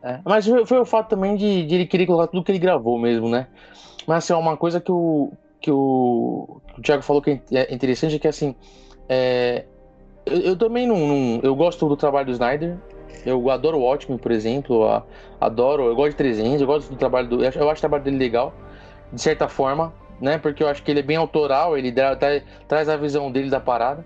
É, 0.03 0.21
mas 0.25 0.45
foi 0.67 0.81
o 0.81 0.85
fato 0.85 1.11
também 1.11 1.37
de, 1.37 1.65
de, 1.65 1.75
ele 1.77 1.87
querer 1.87 2.07
colocar 2.07 2.27
tudo 2.27 2.43
que 2.43 2.51
ele 2.51 2.59
gravou 2.59 2.99
mesmo, 2.99 3.29
né? 3.29 3.47
Mas 4.05 4.25
assim, 4.25 4.33
uma 4.33 4.57
coisa 4.57 4.81
que 4.81 4.91
o, 4.91 5.33
que 5.63 5.71
o, 5.71 6.61
que 6.75 6.81
o 6.81 6.83
Thiago 6.83 7.03
falou 7.03 7.23
que 7.23 7.41
é 7.53 7.73
interessante 7.73 8.17
é 8.17 8.19
que 8.19 8.29
assim. 8.29 8.55
É, 9.09 9.65
eu, 10.27 10.39
eu, 10.39 10.57
também 10.57 10.87
não, 10.87 11.07
não, 11.07 11.41
Eu 11.43 11.55
gosto 11.55 11.89
do 11.89 11.97
trabalho 11.97 12.27
do 12.27 12.33
Snyder. 12.33 12.77
Eu 13.25 13.51
adoro 13.51 13.79
o 13.79 13.83
Watchmen, 13.83 14.19
por 14.19 14.33
exemplo. 14.33 14.85
A, 14.87 15.05
adoro. 15.41 15.85
Eu 15.85 15.95
gosto 15.95 16.11
de 16.11 16.17
300. 16.17 16.61
Eu 16.61 16.67
gosto 16.67 16.91
do 16.91 16.97
trabalho 16.97 17.29
do. 17.29 17.43
Eu 17.43 17.49
acho, 17.49 17.59
eu 17.59 17.71
acho 17.71 17.79
o 17.79 17.83
trabalho 17.83 18.05
dele 18.05 18.19
legal, 18.19 18.53
de 19.13 19.23
certa 19.23 19.49
forma, 19.49 19.93
né? 20.21 20.39
Porque 20.39 20.63
eu 20.63 20.69
acho 20.69 20.83
que 20.83 20.91
ele 20.91 21.01
é 21.01 21.03
bem 21.03 21.17
autoral. 21.17 21.79
Ele 21.79 21.93
dá, 21.93 22.17
traz 22.67 22.89
a 22.89 22.97
visão 22.97 23.31
dele 23.31 23.49
da 23.49 23.61
parada. 23.61 24.05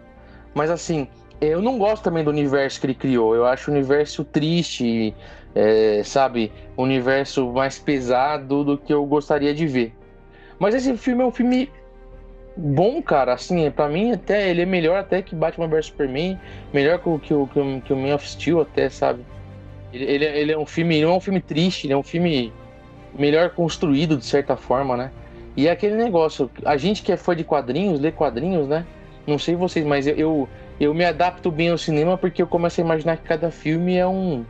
Mas 0.55 0.71
assim, 0.71 1.09
eu 1.41 1.61
não 1.61 1.79
gosto 1.79 2.03
também 2.03 2.25
do 2.25 2.31
universo 2.31 2.81
que 2.81 2.87
ele 2.87 2.95
criou. 2.95 3.35
Eu 3.35 3.47
acho 3.47 3.71
o 3.71 3.75
universo 3.75 4.25
triste, 4.25 5.15
é, 5.55 6.03
sabe? 6.05 6.53
Um 6.77 6.83
universo 6.83 7.51
mais 7.53 7.79
pesado 7.79 8.65
do 8.65 8.79
que 8.79 8.93
eu 8.93 9.05
gostaria 9.07 9.55
de 9.55 9.67
ver. 9.67 9.96
Mas 10.59 10.75
esse 10.75 10.97
filme 10.97 11.23
é 11.23 11.27
um 11.27 11.31
filme 11.31 11.71
bom, 12.57 13.03
cara. 13.03 13.35
Assim, 13.35 13.71
para 13.71 13.89
mim 13.89 14.13
até 14.13 14.49
ele 14.51 14.63
é 14.63 14.67
melhor 14.67 14.99
até 14.99 15.23
que 15.23 15.35
Batman 15.35 15.69
vs 15.69 15.87
Superman, 15.87 16.39
melhor 16.73 16.99
que 16.99 17.09
o 17.09 17.19
que 17.19 17.35
o, 17.35 17.47
que 17.47 17.59
o, 17.59 17.81
que 17.81 17.93
o 17.93 17.97
Man 17.97 18.15
of 18.15 18.29
Steel 18.29 18.61
até, 18.61 18.89
sabe? 18.89 19.25
Ele, 19.93 20.05
ele, 20.05 20.25
ele, 20.25 20.53
é 20.53 20.59
um 20.59 20.67
filme, 20.67 21.01
não 21.01 21.11
é 21.11 21.17
um 21.17 21.21
filme 21.21 21.41
triste, 21.41 21.87
ele 21.87 21.93
é 21.95 21.97
um 21.97 22.03
filme 22.03 22.53
melhor 23.19 23.51
construído 23.51 24.17
de 24.17 24.25
certa 24.25 24.57
forma, 24.57 24.97
né? 24.97 25.11
E 25.57 25.69
é 25.69 25.71
aquele 25.71 25.97
negócio, 25.97 26.51
a 26.65 26.77
gente 26.77 27.03
que 27.03 27.11
é 27.11 27.17
fã 27.17 27.35
de 27.35 27.43
quadrinhos, 27.43 27.99
lê 27.99 28.13
quadrinhos, 28.13 28.69
né? 28.69 28.85
Não 29.27 29.39
sei 29.39 29.55
vocês, 29.57 29.87
mas 29.87 30.07
eu, 30.07 30.15
eu, 30.15 30.49
eu 30.79 30.95
me 30.95 31.05
adapto 31.05 31.51
bem 31.51 31.71
ao 31.71 31.79
cinema 31.79 32.19
porque 32.19 32.43
eu 32.43 32.47
começo 32.47 32.81
a 32.81 32.85
imaginar 32.85 33.17
que 33.17 33.25
cada 33.25 33.51
filme 33.51 33.97
é 33.97 34.07
um 34.07 34.45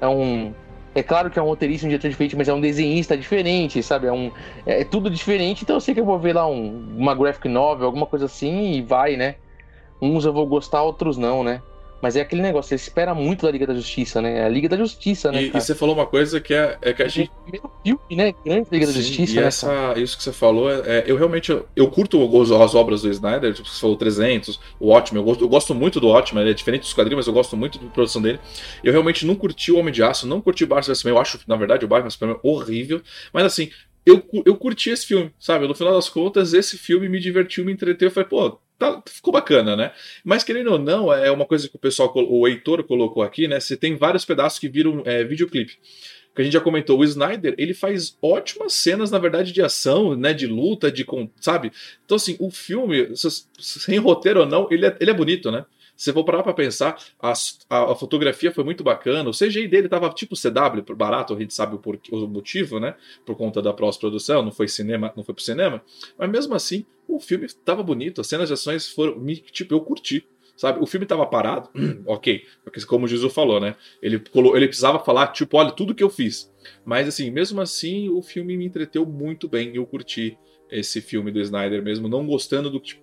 é 0.00 0.08
um 0.08 0.52
é 0.94 1.02
claro 1.02 1.30
que 1.30 1.38
é 1.38 1.42
um 1.42 1.46
roteirista, 1.46 1.86
um 1.86 1.88
diretor 1.88 2.08
diferente, 2.08 2.36
mas 2.36 2.48
é 2.48 2.54
um 2.54 2.60
desenhista 2.60 3.16
diferente, 3.16 3.82
sabe? 3.82 4.06
É, 4.06 4.12
um, 4.12 4.30
é, 4.66 4.84
tudo 4.84 5.08
diferente, 5.08 5.62
então 5.62 5.76
eu 5.76 5.80
sei 5.80 5.94
que 5.94 6.00
eu 6.00 6.04
vou 6.04 6.18
ver 6.18 6.34
lá 6.34 6.46
um, 6.46 6.96
uma 6.96 7.14
graphic 7.14 7.48
novel, 7.48 7.86
alguma 7.86 8.06
coisa 8.06 8.26
assim, 8.26 8.72
e 8.72 8.82
vai, 8.82 9.16
né? 9.16 9.36
Uns 10.00 10.24
eu 10.24 10.32
vou 10.32 10.46
gostar, 10.46 10.82
outros 10.82 11.16
não, 11.16 11.42
né? 11.42 11.62
Mas 12.02 12.16
é 12.16 12.20
aquele 12.20 12.42
negócio, 12.42 12.70
você 12.70 12.74
espera 12.74 13.14
muito 13.14 13.46
da 13.46 13.52
Liga 13.52 13.64
da 13.64 13.74
Justiça, 13.74 14.20
né? 14.20 14.40
É 14.40 14.44
a 14.44 14.48
Liga 14.48 14.68
da 14.68 14.76
Justiça, 14.76 15.30
né? 15.30 15.44
E, 15.44 15.46
e, 15.46 15.50
você 15.52 15.72
falou 15.72 15.94
uma 15.94 16.04
coisa 16.04 16.40
que 16.40 16.52
é, 16.52 16.76
é 16.82 16.92
que 16.92 17.00
a 17.00 17.06
gente. 17.06 17.30
Primeiro 17.44 17.70
filme, 17.84 18.16
né? 18.16 18.34
Grande 18.44 18.66
Liga 18.72 18.86
Sim, 18.86 18.92
da 18.92 18.98
Justiça. 18.98 19.32
E 19.32 19.36
né, 19.36 19.46
essa, 19.46 19.94
isso 19.96 20.16
que 20.16 20.24
você 20.24 20.32
falou, 20.32 20.68
é, 20.68 20.80
é 20.98 21.04
eu 21.06 21.16
realmente. 21.16 21.52
Eu, 21.52 21.68
eu 21.76 21.88
curto 21.88 22.20
os, 22.20 22.50
as 22.50 22.74
obras 22.74 23.02
do 23.02 23.08
Snyder, 23.08 23.54
tipo, 23.54 23.68
você 23.68 23.80
falou 23.80 23.96
300, 23.96 24.58
o 24.80 24.90
ótimo. 24.90 25.20
Eu 25.20 25.22
gosto, 25.22 25.44
eu 25.44 25.48
gosto 25.48 25.74
muito 25.76 26.00
do 26.00 26.08
ótimo, 26.08 26.40
ele 26.40 26.50
é 26.50 26.54
diferente 26.54 26.82
dos 26.82 26.92
quadrinhos, 26.92 27.20
mas 27.20 27.26
eu 27.28 27.32
gosto 27.32 27.56
muito 27.56 27.78
da 27.78 27.88
produção 27.90 28.20
dele. 28.20 28.40
Eu 28.82 28.90
realmente 28.90 29.24
não 29.24 29.36
curti 29.36 29.70
o 29.70 29.78
Homem 29.78 29.94
de 29.94 30.02
Aço, 30.02 30.26
não 30.26 30.40
curti 30.40 30.64
o 30.64 30.66
Batman 30.66 30.94
Eu 31.04 31.18
acho, 31.18 31.38
na 31.46 31.54
verdade, 31.54 31.84
o 31.84 31.88
Batman 31.88 32.10
Superman 32.10 32.40
horrível. 32.42 33.00
Mas 33.32 33.44
assim, 33.44 33.70
eu, 34.04 34.22
eu 34.44 34.56
curti 34.56 34.90
esse 34.90 35.06
filme, 35.06 35.32
sabe? 35.38 35.68
No 35.68 35.74
final 35.74 35.94
das 35.94 36.08
contas, 36.08 36.52
esse 36.52 36.76
filme 36.76 37.08
me 37.08 37.20
divertiu, 37.20 37.64
me 37.64 37.72
entreteu. 37.72 38.08
Eu 38.08 38.12
falei, 38.12 38.28
pô, 38.28 38.58
tá, 38.82 39.02
ficou 39.06 39.32
bacana, 39.32 39.76
né? 39.76 39.92
Mas 40.24 40.42
querendo 40.42 40.72
ou 40.72 40.78
não, 40.78 41.12
é 41.12 41.30
uma 41.30 41.46
coisa 41.46 41.68
que 41.68 41.76
o 41.76 41.78
pessoal, 41.78 42.12
o 42.14 42.46
Heitor 42.48 42.82
colocou 42.84 43.22
aqui, 43.22 43.46
né? 43.46 43.60
Você 43.60 43.76
tem 43.76 43.96
vários 43.96 44.24
pedaços 44.24 44.58
que 44.58 44.68
viram 44.68 45.02
é, 45.04 45.22
videoclipe. 45.22 45.78
Que 46.34 46.40
a 46.40 46.44
gente 46.44 46.54
já 46.54 46.60
comentou, 46.60 46.98
o 46.98 47.04
Snyder, 47.04 47.54
ele 47.58 47.74
faz 47.74 48.16
ótimas 48.22 48.72
cenas, 48.72 49.10
na 49.10 49.18
verdade, 49.18 49.52
de 49.52 49.60
ação, 49.60 50.16
né? 50.16 50.32
De 50.32 50.46
luta, 50.46 50.90
de. 50.90 51.06
sabe? 51.40 51.70
Então, 52.04 52.16
assim, 52.16 52.36
o 52.40 52.50
filme, 52.50 53.10
sem 53.58 53.98
roteiro 53.98 54.40
ou 54.40 54.46
não, 54.46 54.66
ele 54.70 54.86
é, 54.86 54.96
ele 54.98 55.10
é 55.10 55.14
bonito, 55.14 55.50
né? 55.50 55.64
Se 56.02 56.12
for 56.12 56.24
parar 56.24 56.42
pra 56.42 56.52
pensar, 56.52 57.00
a, 57.20 57.32
a, 57.70 57.92
a, 57.92 57.94
fotografia 57.94 58.50
foi 58.50 58.64
muito 58.64 58.82
bacana. 58.82 59.30
O 59.30 59.32
CGI 59.32 59.68
dele 59.68 59.88
tava 59.88 60.10
tipo 60.10 60.34
CW, 60.34 60.96
barato, 60.96 61.32
a 61.32 61.38
gente 61.38 61.54
sabe 61.54 61.76
o, 61.76 61.78
por, 61.78 61.96
o 62.10 62.26
motivo, 62.26 62.80
né? 62.80 62.96
Por 63.24 63.36
conta 63.36 63.62
da 63.62 63.72
pós-produção, 63.72 64.42
não 64.42 64.50
foi 64.50 64.66
cinema, 64.66 65.12
não 65.16 65.22
foi 65.22 65.32
pro 65.32 65.44
cinema. 65.44 65.80
Mas 66.18 66.28
mesmo 66.28 66.56
assim, 66.56 66.84
o 67.06 67.20
filme 67.20 67.46
tava 67.64 67.84
bonito, 67.84 68.20
as 68.20 68.26
cenas 68.26 68.48
de 68.48 68.54
ações 68.54 68.88
foram. 68.88 69.24
Tipo, 69.52 69.74
eu 69.74 69.80
curti. 69.80 70.26
Sabe, 70.56 70.80
o 70.82 70.86
filme 70.86 71.06
tava 71.06 71.24
parado, 71.24 71.70
ok, 72.04 72.46
porque 72.64 72.84
como 72.84 73.04
o 73.04 73.08
Jesus 73.08 73.32
falou, 73.32 73.60
né? 73.60 73.76
Ele, 74.02 74.20
ele 74.56 74.66
precisava 74.66 74.98
falar, 74.98 75.28
tipo, 75.28 75.56
olha, 75.56 75.70
tudo 75.70 75.94
que 75.94 76.02
eu 76.02 76.10
fiz. 76.10 76.52
Mas 76.84 77.06
assim, 77.06 77.30
mesmo 77.30 77.60
assim, 77.60 78.08
o 78.08 78.20
filme 78.22 78.56
me 78.56 78.66
entreteu 78.66 79.06
muito 79.06 79.48
bem. 79.48 79.76
Eu 79.76 79.86
curti 79.86 80.36
esse 80.68 81.00
filme 81.00 81.30
do 81.30 81.40
Snyder 81.40 81.80
mesmo, 81.80 82.08
não 82.08 82.26
gostando 82.26 82.68
do 82.68 82.80
tipo. 82.80 83.02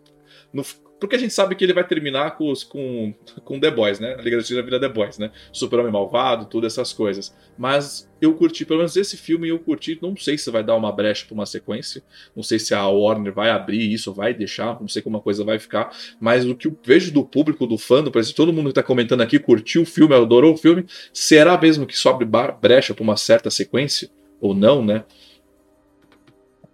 No, 0.52 0.66
porque 1.00 1.16
a 1.16 1.20
gente 1.20 1.34
sabe 1.34 1.56
que 1.56 1.64
ele 1.64 1.74
vai 1.74 1.88
terminar 1.88 2.38
com, 2.38 2.52
os, 2.52 2.64
com, 2.64 3.14
com 3.46 3.60
The 3.60 3.72
Boys, 3.72 4.00
né? 4.00 4.16
A 4.16 4.22
Liga 4.22 4.36
da 4.36 4.40
Justiça 4.42 4.62
vira 4.62 4.80
The 4.80 4.90
Boys, 4.90 5.18
né? 5.18 5.32
Super-Homem 5.52 5.92
Malvado, 5.92 6.46
todas 6.46 6.74
essas 6.74 6.92
coisas. 6.92 7.34
Mas 7.58 8.10
eu 8.22 8.34
curti, 8.34 8.66
pelo 8.66 8.80
menos 8.80 8.98
esse 8.98 9.16
filme 9.16 9.48
eu 9.48 9.58
curti. 9.60 9.98
Não 10.02 10.16
sei 10.18 10.38
se 10.38 10.52
vai 10.52 10.64
dar 10.64 10.76
uma 10.76 10.92
brecha 10.92 11.26
para 11.26 11.34
uma 11.34 11.46
sequência. 11.46 12.04
Não 12.36 12.44
sei 12.44 12.60
se 12.60 12.74
a 12.74 12.86
Warner 12.88 13.34
vai 13.34 13.50
abrir 13.50 13.92
isso, 13.92 14.14
vai 14.14 14.34
deixar. 14.34 14.80
Não 14.82 14.88
sei 14.88 15.02
como 15.02 15.18
a 15.18 15.22
coisa 15.22 15.44
vai 15.44 15.58
ficar. 15.58 15.96
Mas 16.20 16.46
o 16.46 16.54
que 16.54 16.68
eu 16.68 16.78
vejo 16.84 17.14
do 17.14 17.24
público, 17.24 17.66
do 17.66 17.78
fã, 17.78 18.04
do 18.04 18.12
presidente, 18.12 18.36
todo 18.36 18.52
mundo 18.52 18.66
que 18.66 18.72
está 18.72 18.84
comentando 18.84 19.22
aqui 19.22 19.40
curtiu 19.40 19.84
o 19.84 19.86
filme, 19.86 20.14
adorou 20.14 20.54
o 20.54 20.58
filme. 20.58 20.86
Será 21.14 21.58
mesmo 21.58 21.88
que 21.88 21.98
sobe 21.98 22.26
brecha 22.26 22.94
para 22.94 23.04
uma 23.04 23.16
certa 23.16 23.50
sequência? 23.50 24.10
Ou 24.42 24.54
não, 24.54 24.84
né? 24.84 25.06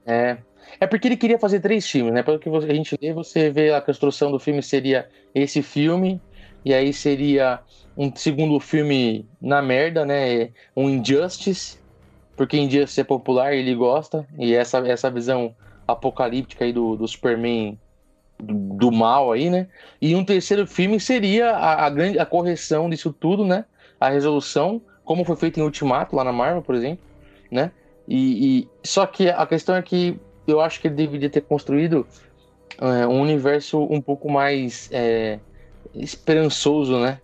É, 0.05 0.38
é 0.79 0.88
porque 0.88 1.08
ele 1.08 1.17
queria 1.17 1.39
fazer 1.39 1.60
três 1.60 1.88
filmes, 1.89 2.13
né? 2.13 2.24
Pelo 2.24 2.39
que 2.39 2.50
a 2.50 2.74
gente 2.74 2.98
lê, 3.01 3.13
você 3.13 3.50
vê 3.50 3.74
a 3.74 3.82
construção 3.82 4.32
do 4.32 4.39
filme 4.39 4.62
seria 4.62 5.08
esse 5.34 5.62
filme, 5.62 6.22
e 6.63 6.74
aí 6.74 6.91
seria 6.94 7.60
um 7.98 8.13
segundo 8.15 8.60
filme 8.60 9.25
na 9.41 9.62
merda, 9.62 10.05
né? 10.05 10.50
Um 10.75 10.89
Injustice, 10.89 11.77
porque 12.36 12.58
Injustice 12.58 13.01
é 13.01 13.03
popular 13.03 13.53
e 13.53 13.60
ele 13.60 13.75
gosta, 13.75 14.27
e 14.38 14.53
essa, 14.53 14.79
essa 14.79 15.10
visão 15.10 15.55
apocalíptica 15.88 16.65
aí 16.65 16.74
do, 16.74 16.96
do 16.96 17.08
Superman 17.08 17.79
do, 18.39 18.53
do 18.53 18.91
mal 18.91 19.32
aí, 19.32 19.50
né? 19.50 19.67
E 20.01 20.15
um 20.15 20.25
terceiro 20.25 20.67
filme 20.67 21.00
seria 21.00 21.51
a, 21.51 21.86
a, 21.86 21.89
grande 21.89 22.20
a 22.20 22.25
correção 22.25 22.89
disso 22.89 23.13
tudo, 23.13 23.46
né? 23.46 23.65
A 24.00 24.10
resolução, 24.10 24.82
como 25.03 25.24
foi 25.24 25.36
feito 25.36 25.60
em 25.60 25.63
Ultimato 25.63 26.15
lá 26.15 26.24
na 26.24 26.34
Marvel, 26.34 26.62
por 26.62 26.75
exemplo, 26.75 27.03
né? 27.50 27.72
E, 28.08 28.60
e, 28.60 28.67
só 28.84 29.05
que 29.05 29.29
a 29.29 29.46
questão 29.48 29.75
é 29.75 29.82
que 29.82 30.20
eu 30.48 30.62
acho 30.62 30.80
que 30.80 30.88
ele 30.88 30.96
deveria 30.96 31.30
ter 31.30 31.42
construído 31.42 32.06
é, 32.80 33.08
um 33.08 33.22
universo 33.22 33.82
um 33.84 34.02
pouco 34.02 34.30
mais 34.30 34.90
é, 34.92 35.40
esperançoso, 35.94 37.00
né? 37.00 37.20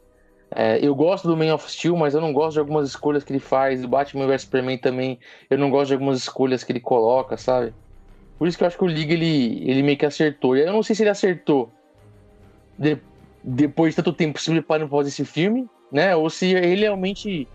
É, 0.54 0.86
eu 0.86 0.94
gosto 0.94 1.28
do 1.28 1.38
Man 1.38 1.54
of 1.54 1.72
Steel, 1.72 1.96
mas 1.96 2.14
eu 2.14 2.20
não 2.20 2.34
gosto 2.34 2.54
de 2.54 2.60
algumas 2.60 2.90
escolhas 2.90 3.24
que 3.24 3.32
ele 3.32 3.40
faz. 3.40 3.84
O 3.84 3.88
Batman 3.88 4.28
vs 4.28 4.42
Superman 4.42 4.78
também, 4.78 5.20
eu 5.50 5.58
não 5.58 5.70
gosto 5.70 5.88
de 5.88 5.94
algumas 5.94 6.20
escolhas 6.20 6.64
que 6.64 6.72
ele 6.72 6.82
coloca, 6.82 7.38
sabe? 7.38 7.74
Por 8.38 8.48
isso 8.48 8.58
que 8.58 8.64
eu 8.64 8.68
acho 8.68 8.78
que 8.78 8.84
o 8.84 8.88
Liga 8.88 9.14
ele, 9.14 9.64
ele 9.70 9.82
meio 9.82 9.98
que 9.98 10.06
acertou. 10.06 10.58
E 10.58 10.62
eu 10.62 10.74
não 10.74 10.84
sei 10.84 10.96
se 10.96 11.04
ele 11.04 11.10
acertou 11.10 11.72
de, 12.78 12.98
depois 13.44 13.92
de 13.92 13.98
tanto 13.98 14.12
tempo 14.12 14.42
se 14.42 14.52
preparando 14.52 14.90
para 14.90 14.98
fazer 14.98 15.10
esse 15.10 15.24
filme, 15.24 15.70
né? 15.92 16.16
Ou 16.16 16.30
se 16.30 16.48
ele 16.54 16.82
realmente 16.82 17.48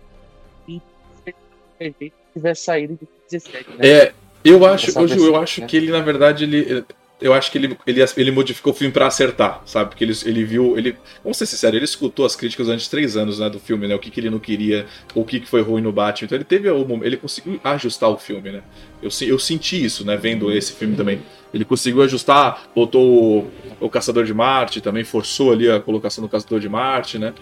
tivesse 2.33 2.63
saído 2.63 2.93
em 2.93 2.95
2017. 3.29 3.69
Né? 3.71 3.87
É, 3.87 4.13
eu 4.49 4.65
acho, 4.65 4.99
hoje 4.99 5.17
eu 5.17 5.35
acho 5.35 5.61
né? 5.61 5.67
que 5.67 5.77
ele, 5.77 5.91
na 5.91 6.01
verdade, 6.01 6.43
ele. 6.43 6.83
Eu 7.19 7.33
acho 7.33 7.51
que 7.51 7.57
ele, 7.57 7.75
ele, 7.87 8.05
ele 8.15 8.29
modificou 8.29 8.71
o 8.71 8.75
filme 8.75 8.93
para 8.93 9.07
acertar, 9.07 9.63
sabe? 9.65 9.89
Porque 9.89 10.03
ele, 10.03 10.13
ele 10.23 10.43
viu. 10.43 10.77
Ele, 10.77 10.95
vamos 11.23 11.37
ser 11.37 11.47
sinceros, 11.47 11.75
ele 11.75 11.85
escutou 11.85 12.23
as 12.25 12.35
críticas 12.35 12.67
durante 12.67 12.87
três 12.87 13.17
anos 13.17 13.39
né, 13.39 13.49
do 13.49 13.59
filme, 13.59 13.87
né? 13.87 13.95
O 13.95 13.99
que, 13.99 14.11
que 14.11 14.19
ele 14.19 14.29
não 14.29 14.37
queria, 14.37 14.85
o 15.15 15.25
que, 15.25 15.39
que 15.39 15.47
foi 15.47 15.61
ruim 15.61 15.81
no 15.81 15.91
Batman. 15.91 16.25
Então 16.25 16.37
ele 16.37 16.45
teve 16.45 16.69
Ele 17.03 17.17
conseguiu 17.17 17.59
ajustar 17.63 18.09
o 18.09 18.17
filme, 18.17 18.51
né? 18.51 18.61
Eu, 19.01 19.09
eu 19.21 19.39
senti 19.39 19.83
isso, 19.83 20.05
né? 20.05 20.15
Vendo 20.15 20.51
esse 20.51 20.73
filme 20.73 20.95
também. 20.95 21.21
Ele 21.51 21.65
conseguiu 21.65 22.03
ajustar, 22.03 22.67
botou 22.75 23.41
o, 23.41 23.51
o 23.79 23.89
Caçador 23.89 24.23
de 24.23 24.33
Marte, 24.33 24.79
também 24.79 25.03
forçou 25.03 25.51
ali 25.51 25.71
a 25.71 25.79
colocação 25.79 26.23
do 26.23 26.29
Caçador 26.29 26.59
de 26.59 26.69
Marte, 26.69 27.17
né? 27.17 27.33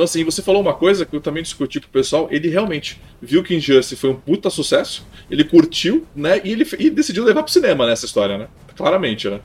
Então, 0.00 0.06
assim, 0.06 0.24
você 0.24 0.40
falou 0.40 0.62
uma 0.62 0.72
coisa 0.72 1.04
que 1.04 1.14
eu 1.14 1.20
também 1.20 1.42
discuti 1.42 1.78
com 1.78 1.86
o 1.86 1.90
pessoal. 1.90 2.26
Ele 2.30 2.48
realmente 2.48 2.98
viu 3.20 3.42
que 3.42 3.54
Injustice 3.54 3.96
foi 3.96 4.08
um 4.08 4.16
puta 4.16 4.48
sucesso, 4.48 5.06
ele 5.30 5.44
curtiu, 5.44 6.06
né? 6.16 6.40
E 6.42 6.52
ele 6.52 6.66
e 6.78 6.88
decidiu 6.88 7.22
levar 7.22 7.42
pro 7.42 7.52
cinema 7.52 7.86
nessa 7.86 8.06
história, 8.06 8.38
né? 8.38 8.48
Claramente, 8.74 9.28
né? 9.28 9.40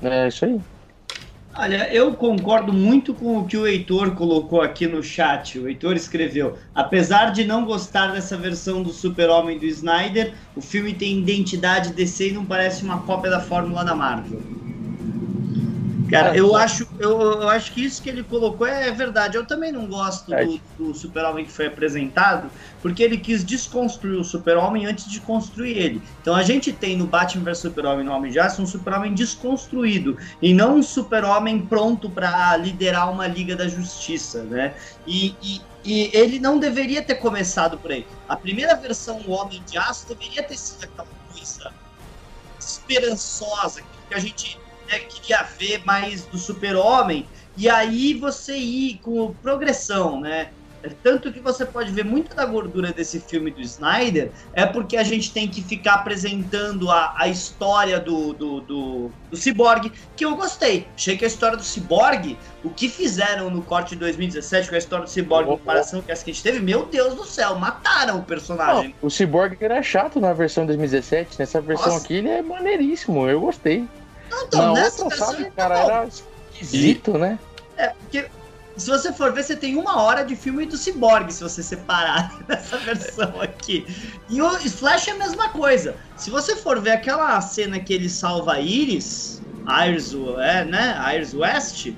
É 0.00 0.28
isso 0.28 0.44
aí. 0.44 0.60
Olha, 1.52 1.92
eu 1.92 2.14
concordo 2.14 2.72
muito 2.72 3.12
com 3.12 3.38
o 3.38 3.44
que 3.44 3.56
o 3.56 3.66
Heitor 3.66 4.12
colocou 4.12 4.62
aqui 4.62 4.86
no 4.86 5.02
chat. 5.02 5.58
O 5.58 5.68
Heitor 5.68 5.96
escreveu: 5.96 6.56
apesar 6.72 7.32
de 7.32 7.44
não 7.44 7.64
gostar 7.64 8.12
dessa 8.12 8.36
versão 8.36 8.84
do 8.84 8.90
Super-Homem 8.90 9.58
do 9.58 9.66
Snyder, 9.66 10.32
o 10.54 10.60
filme 10.60 10.94
tem 10.94 11.18
identidade 11.18 11.92
DC 11.92 12.28
e 12.28 12.32
não 12.32 12.44
parece 12.44 12.84
uma 12.84 13.02
cópia 13.02 13.32
da 13.32 13.40
fórmula 13.40 13.84
da 13.84 13.96
Marvel. 13.96 14.40
Cara, 16.12 16.36
eu 16.36 16.54
acho, 16.54 16.86
eu, 16.98 17.20
eu, 17.20 17.48
acho 17.48 17.72
que 17.72 17.82
isso 17.82 18.02
que 18.02 18.08
ele 18.10 18.22
colocou 18.22 18.66
é 18.66 18.90
verdade. 18.90 19.34
Eu 19.34 19.46
também 19.46 19.72
não 19.72 19.86
gosto 19.86 20.32
é. 20.34 20.44
do, 20.44 20.60
do 20.78 20.94
Super-Homem 20.94 21.46
que 21.46 21.50
foi 21.50 21.66
apresentado, 21.66 22.50
porque 22.82 23.02
ele 23.02 23.16
quis 23.16 23.42
desconstruir 23.42 24.20
o 24.20 24.24
Super-Homem 24.24 24.84
antes 24.84 25.10
de 25.10 25.20
construir 25.20 25.78
ele. 25.78 26.02
Então 26.20 26.34
a 26.34 26.42
gente 26.42 26.70
tem 26.70 26.98
no 26.98 27.06
Batman 27.06 27.44
vs 27.44 27.58
Super-Homem 27.58 28.04
no 28.04 28.12
Homem 28.12 28.30
de 28.30 28.38
Aço 28.38 28.60
um 28.60 28.66
Super-Homem 28.66 29.14
desconstruído 29.14 30.18
e 30.42 30.52
não 30.52 30.76
um 30.76 30.82
Super-Homem 30.82 31.60
pronto 31.60 32.10
para 32.10 32.58
liderar 32.58 33.10
uma 33.10 33.26
Liga 33.26 33.56
da 33.56 33.66
Justiça, 33.66 34.42
né? 34.42 34.74
E, 35.06 35.34
e, 35.42 35.62
e, 35.82 36.10
ele 36.12 36.38
não 36.38 36.58
deveria 36.58 37.02
ter 37.02 37.14
começado 37.14 37.78
por 37.78 37.90
aí. 37.90 38.06
A 38.28 38.36
primeira 38.36 38.74
versão 38.74 39.18
do 39.20 39.30
Homem 39.30 39.62
de 39.66 39.78
Aço 39.78 40.06
deveria 40.08 40.42
ter 40.42 40.58
sido 40.58 40.84
aquela 40.84 41.08
coisa 41.32 41.72
esperançosa 42.60 43.80
que 44.08 44.14
a 44.14 44.18
gente 44.18 44.61
né, 44.92 44.98
queria 45.00 45.42
ver 45.42 45.84
mais 45.84 46.26
do 46.26 46.36
super-homem, 46.36 47.26
e 47.56 47.68
aí 47.68 48.14
você 48.14 48.56
ir 48.56 48.98
com 49.02 49.34
progressão, 49.42 50.20
né? 50.20 50.50
Tanto 51.02 51.32
que 51.32 51.38
você 51.38 51.64
pode 51.64 51.92
ver 51.92 52.04
muita 52.04 52.34
da 52.34 52.44
gordura 52.44 52.92
desse 52.92 53.20
filme 53.20 53.52
do 53.52 53.60
Snyder 53.60 54.32
é 54.52 54.66
porque 54.66 54.96
a 54.96 55.04
gente 55.04 55.32
tem 55.32 55.46
que 55.46 55.62
ficar 55.62 55.94
apresentando 55.94 56.90
a, 56.90 57.14
a 57.16 57.28
história 57.28 58.00
do, 58.00 58.32
do, 58.32 58.60
do, 58.62 59.10
do 59.30 59.36
Cyborg, 59.36 59.92
que 60.16 60.24
eu 60.24 60.34
gostei. 60.34 60.88
Achei 60.96 61.16
que 61.16 61.24
a 61.24 61.28
história 61.28 61.56
do 61.56 61.62
Cyborg, 61.62 62.36
o 62.64 62.70
que 62.70 62.88
fizeram 62.88 63.48
no 63.48 63.62
corte 63.62 63.90
de 63.90 64.00
2017 64.00 64.68
com 64.68 64.74
a 64.74 64.78
história 64.78 65.04
do 65.04 65.10
Cyborg 65.10 65.44
em 65.44 65.56
comparação 65.56 66.02
com 66.02 66.10
essa 66.10 66.24
que 66.24 66.32
a 66.32 66.34
gente 66.34 66.42
teve, 66.42 66.58
meu 66.58 66.84
Deus 66.86 67.14
do 67.14 67.24
céu, 67.24 67.54
mataram 67.54 68.18
o 68.18 68.22
personagem. 68.24 68.92
o 69.00 69.08
Cyborg 69.08 69.56
era 69.60 69.80
chato 69.84 70.18
na 70.18 70.32
versão 70.32 70.66
2017, 70.66 71.38
nessa 71.38 71.60
versão 71.60 71.92
Nossa. 71.92 72.04
aqui 72.04 72.14
ele 72.14 72.28
é 72.28 72.42
maneiríssimo, 72.42 73.28
eu 73.28 73.40
gostei. 73.40 73.86
Não, 74.32 74.44
então, 74.44 74.74
Na 74.74 74.80
nessa 74.80 75.04
outra, 75.04 75.18
sabe, 75.18 75.50
cara, 75.50 75.78
era 75.78 76.08
esquisito, 76.50 77.18
né? 77.18 77.38
É, 77.76 77.88
porque 77.88 78.26
se 78.76 78.88
você 78.88 79.12
for 79.12 79.32
ver, 79.32 79.44
você 79.44 79.54
tem 79.54 79.76
uma 79.76 80.00
hora 80.00 80.24
de 80.24 80.34
filme 80.34 80.64
do 80.64 80.76
Cyborg, 80.78 81.30
se 81.30 81.42
você 81.42 81.62
separar 81.62 82.34
nessa 82.48 82.78
versão 82.78 83.40
aqui. 83.40 83.86
E 84.30 84.40
o 84.40 84.50
Flash 84.70 85.08
é 85.08 85.10
a 85.10 85.16
mesma 85.16 85.50
coisa. 85.50 85.94
Se 86.16 86.30
você 86.30 86.56
for 86.56 86.80
ver 86.80 86.92
aquela 86.92 87.38
cena 87.42 87.78
que 87.78 87.92
ele 87.92 88.08
salva 88.08 88.54
a 88.54 88.60
Iris, 88.60 89.42
Iris, 89.86 90.14
é, 90.38 90.64
né? 90.64 91.14
Iris 91.14 91.34
West, 91.34 91.92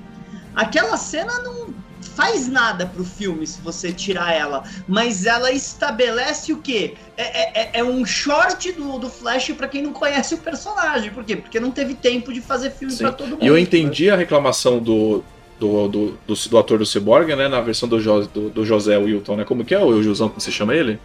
aquela 0.53 0.97
cena 0.97 1.39
não 1.39 1.73
faz 2.15 2.47
nada 2.47 2.85
pro 2.85 3.03
filme 3.03 3.45
se 3.45 3.61
você 3.61 3.91
tirar 3.91 4.33
ela, 4.33 4.63
mas 4.87 5.25
ela 5.25 5.51
estabelece 5.51 6.53
o 6.53 6.57
quê? 6.57 6.93
É, 7.17 7.23
é, 7.23 7.51
é, 7.53 7.69
é 7.79 7.83
um 7.83 8.05
short 8.05 8.71
do, 8.71 8.97
do 8.97 9.09
Flash 9.09 9.51
para 9.51 9.67
quem 9.67 9.83
não 9.83 9.93
conhece 9.93 10.33
o 10.33 10.37
personagem. 10.37 11.11
Por 11.11 11.23
quê? 11.23 11.35
Porque 11.35 11.59
não 11.59 11.71
teve 11.71 11.93
tempo 11.93 12.33
de 12.33 12.41
fazer 12.41 12.71
filme 12.71 12.95
para 12.95 13.11
todo 13.11 13.31
mundo. 13.31 13.43
E 13.43 13.47
eu 13.47 13.57
entendi 13.57 14.09
a 14.09 14.15
reclamação 14.15 14.79
do, 14.79 15.23
do, 15.59 15.87
do, 15.87 16.17
do, 16.27 16.35
do, 16.49 16.57
ator 16.57 16.79
do 16.79 16.85
Cyborg, 16.85 17.35
né? 17.35 17.47
Na 17.47 17.61
versão 17.61 17.87
do, 17.87 17.99
jo, 17.99 18.27
do, 18.27 18.49
do 18.49 18.65
José 18.65 18.97
Wilton, 18.97 19.37
né? 19.37 19.43
Como 19.43 19.63
que 19.63 19.73
é 19.73 19.79
o 19.79 20.01
Josão 20.01 20.29
que 20.29 20.41
você 20.41 20.51
chama 20.51 20.73
ele? 20.73 20.99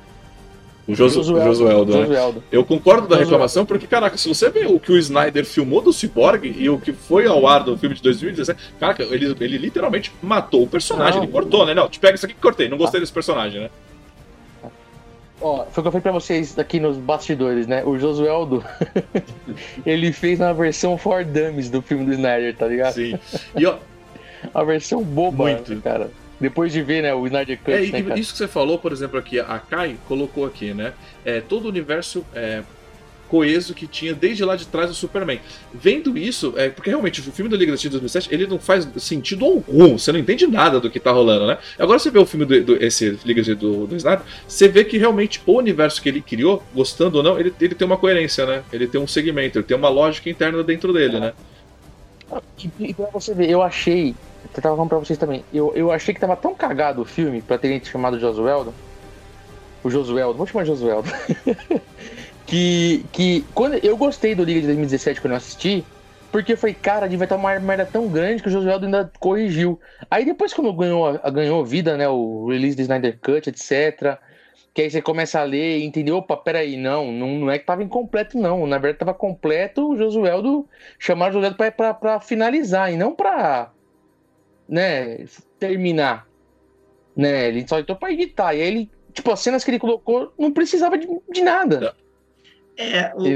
O 0.86 0.94
Jos, 0.94 1.14
Josueldo, 1.14 1.92
né? 1.92 2.00
Josueldo. 2.02 2.42
Eu 2.50 2.64
concordo 2.64 3.06
da 3.06 3.16
reclamação, 3.16 3.64
porque, 3.64 3.86
caraca, 3.86 4.16
se 4.16 4.28
você 4.28 4.50
vê 4.50 4.66
o 4.66 4.80
que 4.80 4.90
o 4.90 4.96
Snyder 4.96 5.44
filmou 5.44 5.80
do 5.80 5.92
Cyborg 5.92 6.54
e 6.56 6.68
o 6.68 6.78
que 6.78 6.92
foi 6.92 7.26
ao 7.26 7.46
ar 7.46 7.62
do 7.62 7.76
filme 7.78 7.94
de 7.94 8.02
2017, 8.02 8.74
caraca, 8.78 9.02
ele, 9.04 9.36
ele 9.40 9.58
literalmente 9.58 10.12
matou 10.22 10.62
o 10.62 10.66
personagem, 10.66 11.16
não. 11.16 11.24
ele 11.24 11.32
cortou, 11.32 11.64
né? 11.64 11.74
Não, 11.74 11.88
te 11.88 12.00
pega 12.00 12.14
isso 12.14 12.26
aqui 12.26 12.34
que 12.34 12.40
cortei, 12.40 12.68
não 12.68 12.78
gostei 12.78 13.00
desse 13.00 13.12
personagem, 13.12 13.62
né? 13.62 13.70
Ó, 15.40 15.64
foi 15.70 15.80
o 15.80 15.82
que 15.82 15.88
eu 15.88 15.92
falei 15.92 16.02
pra 16.02 16.12
vocês 16.12 16.58
aqui 16.58 16.80
nos 16.80 16.96
bastidores, 16.96 17.66
né? 17.66 17.82
O 17.84 17.98
Josueldo, 17.98 18.62
ele 19.86 20.12
fez 20.12 20.38
na 20.38 20.52
versão 20.52 20.98
for 20.98 21.24
dummies 21.24 21.70
do 21.70 21.80
filme 21.80 22.04
do 22.04 22.12
Snyder, 22.12 22.54
tá 22.56 22.66
ligado? 22.66 22.94
Sim. 22.94 23.18
E 23.56 23.64
ó... 23.64 23.76
A 24.54 24.64
versão 24.64 25.02
boba, 25.02 25.44
Muito. 25.44 25.76
cara. 25.82 26.10
Depois 26.40 26.72
de 26.72 26.82
ver, 26.82 27.02
né, 27.02 27.14
o 27.14 27.26
Snyder 27.26 27.58
Cut, 27.58 27.72
é, 27.72 28.02
né, 28.02 28.18
Isso 28.18 28.32
que 28.32 28.38
você 28.38 28.48
falou, 28.48 28.78
por 28.78 28.92
exemplo, 28.92 29.18
aqui, 29.18 29.38
a 29.38 29.58
Kai 29.58 29.96
colocou 30.08 30.46
aqui, 30.46 30.72
né? 30.72 30.94
É, 31.24 31.40
todo 31.40 31.66
o 31.66 31.68
universo 31.68 32.24
é, 32.34 32.62
coeso 33.30 33.72
que 33.72 33.86
tinha 33.86 34.12
desde 34.12 34.44
lá 34.44 34.56
de 34.56 34.66
trás 34.66 34.90
do 34.90 34.94
Superman. 34.94 35.40
Vendo 35.72 36.18
isso, 36.18 36.52
é, 36.56 36.68
porque 36.68 36.90
realmente 36.90 37.20
o 37.20 37.32
filme 37.32 37.48
do 37.48 37.56
Liga 37.56 37.70
da 37.70 37.76
Justiça 37.76 37.90
de 37.90 38.00
2007, 38.00 38.34
ele 38.34 38.46
não 38.46 38.58
faz 38.58 38.88
sentido 38.96 39.44
algum, 39.44 39.96
você 39.96 40.10
não 40.10 40.18
entende 40.18 40.46
nada 40.46 40.80
do 40.80 40.90
que 40.90 40.98
tá 40.98 41.12
rolando, 41.12 41.46
né? 41.46 41.56
Agora 41.78 41.98
você 41.98 42.10
vê 42.10 42.18
o 42.18 42.26
filme 42.26 42.44
do, 42.44 42.64
do 42.64 42.84
esse 42.84 43.18
Liga 43.24 43.42
do, 43.54 43.86
do 43.86 43.96
Snyder, 43.96 44.24
você 44.46 44.66
vê 44.66 44.84
que 44.84 44.98
realmente 44.98 45.40
o 45.46 45.52
universo 45.56 46.02
que 46.02 46.08
ele 46.08 46.20
criou, 46.20 46.62
gostando 46.74 47.18
ou 47.18 47.22
não, 47.22 47.38
ele, 47.38 47.54
ele 47.60 47.74
tem 47.74 47.86
uma 47.86 47.96
coerência, 47.96 48.44
né? 48.44 48.62
Ele 48.72 48.88
tem 48.88 49.00
um 49.00 49.06
segmento, 49.06 49.58
ele 49.58 49.64
tem 49.64 49.76
uma 49.76 49.88
lógica 49.88 50.28
interna 50.28 50.62
dentro 50.64 50.92
dele, 50.92 51.16
é. 51.16 51.20
né? 51.20 51.32
E, 52.58 52.72
e 52.78 52.94
pra 52.94 53.08
você 53.12 53.34
ver, 53.34 53.50
eu 53.50 53.62
achei 53.62 54.14
eu 54.42 54.62
tava 54.62 54.74
falando 54.74 54.88
pra 54.88 54.98
vocês 54.98 55.18
também. 55.18 55.44
Eu, 55.52 55.74
eu 55.74 55.90
achei 55.90 56.14
que 56.14 56.20
tava 56.20 56.36
tão 56.36 56.54
cagado 56.54 57.02
o 57.02 57.04
filme 57.04 57.42
pra 57.42 57.58
terem 57.58 57.82
chamado 57.84 58.18
Josueldo. 58.18 58.74
O 59.82 59.90
Josueldo, 59.90 60.34
vamos 60.34 60.50
chamar 60.50 60.64
Josueldo. 60.64 61.10
que, 62.46 63.04
que 63.12 63.44
quando 63.54 63.74
eu 63.84 63.96
gostei 63.96 64.34
do 64.34 64.44
Liga 64.44 64.60
de 64.60 64.66
2017 64.66 65.20
quando 65.20 65.32
eu 65.32 65.36
assisti, 65.36 65.84
porque 66.32 66.56
foi, 66.56 66.72
cara, 66.72 67.08
vai 67.08 67.26
estar 67.26 67.36
uma 67.36 67.58
merda 67.58 67.84
tão 67.84 68.08
grande 68.08 68.42
que 68.42 68.48
o 68.48 68.52
Josueldo 68.52 68.86
ainda 68.86 69.10
corrigiu. 69.18 69.80
Aí 70.10 70.24
depois, 70.24 70.54
quando 70.54 70.72
ganhou, 70.72 71.18
ganhou 71.32 71.64
vida, 71.64 71.96
né? 71.96 72.08
O 72.08 72.48
release 72.48 72.76
do 72.76 72.82
Snyder 72.82 73.18
Cut, 73.20 73.48
etc. 73.50 74.18
Que 74.72 74.82
aí 74.82 74.90
você 74.90 75.02
começa 75.02 75.40
a 75.40 75.44
ler 75.44 75.78
e 75.78 75.84
entender, 75.84 76.12
opa, 76.12 76.36
peraí, 76.36 76.76
não, 76.76 77.10
não, 77.12 77.28
não 77.40 77.50
é 77.50 77.58
que 77.58 77.66
tava 77.66 77.82
incompleto, 77.82 78.38
não. 78.38 78.66
Na 78.66 78.78
verdade, 78.78 79.00
tava 79.00 79.14
completo 79.14 79.90
o 79.90 79.96
Josueldo 79.96 80.68
chamar 80.98 81.30
o 81.30 81.32
Josueldo 81.32 81.56
pra, 81.56 81.72
pra, 81.72 81.94
pra 81.94 82.20
finalizar 82.20 82.92
e 82.92 82.96
não 82.96 83.14
pra 83.14 83.72
né, 84.70 85.26
terminar. 85.58 86.28
Né, 87.16 87.48
ele 87.48 87.66
só 87.66 87.80
entrou 87.80 87.98
pra 87.98 88.12
editar. 88.12 88.54
E 88.54 88.62
aí 88.62 88.68
ele, 88.68 88.90
tipo, 89.12 89.30
as 89.32 89.40
cenas 89.40 89.64
que 89.64 89.70
ele 89.72 89.80
colocou 89.80 90.32
não 90.38 90.52
precisava 90.52 90.96
de, 90.96 91.08
de 91.30 91.42
nada. 91.42 91.94
É, 92.76 93.12
o, 93.14 93.26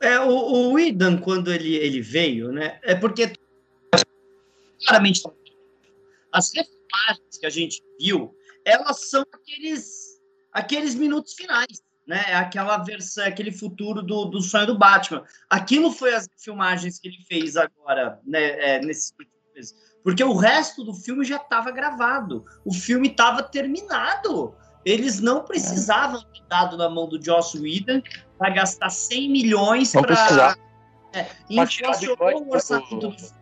é, 0.00 0.20
o, 0.20 0.72
o 0.72 0.78
Idan, 0.78 1.16
quando 1.18 1.52
ele, 1.52 1.74
ele 1.76 2.00
veio, 2.00 2.52
né, 2.52 2.78
é 2.82 2.94
porque 2.94 3.32
claramente 4.86 5.22
as 6.30 6.52
refilmagens 6.52 7.38
que 7.40 7.46
a 7.46 7.50
gente 7.50 7.82
viu, 7.98 8.36
elas 8.64 9.08
são 9.08 9.24
aqueles, 9.32 10.07
aqueles 10.58 10.94
minutos 10.94 11.34
finais 11.34 11.82
né? 12.08 12.24
É 12.28 12.34
aquela 12.36 12.78
versão, 12.78 13.22
aquele 13.26 13.52
futuro 13.52 14.02
do, 14.02 14.24
do 14.24 14.40
sonho 14.40 14.66
do 14.66 14.78
Batman. 14.78 15.22
Aquilo 15.50 15.92
foi 15.92 16.14
as 16.14 16.26
filmagens 16.38 16.98
que 16.98 17.08
ele 17.08 17.18
fez 17.28 17.54
agora, 17.54 18.18
né? 18.26 18.76
É, 18.76 18.80
nesses 18.80 19.12
porque 20.02 20.24
o 20.24 20.34
resto 20.34 20.84
do 20.84 20.94
filme 20.94 21.24
já 21.24 21.36
estava 21.36 21.70
gravado. 21.70 22.44
O 22.64 22.72
filme 22.72 23.08
estava 23.08 23.42
terminado. 23.42 24.54
Eles 24.84 25.20
não 25.20 25.44
precisavam 25.44 26.22
ter 26.22 26.42
dado 26.48 26.78
na 26.78 26.88
mão 26.88 27.06
do 27.06 27.22
Joss 27.22 27.58
Whedon 27.58 28.00
para 28.38 28.50
gastar 28.50 28.88
100 28.88 29.30
milhões 29.30 29.92
para. 29.92 30.56
É, 31.12 31.26
inflacionou 31.50 32.46
o 32.46 32.52
orçamento 32.52 32.96
do 32.96 33.12
filme 33.12 33.37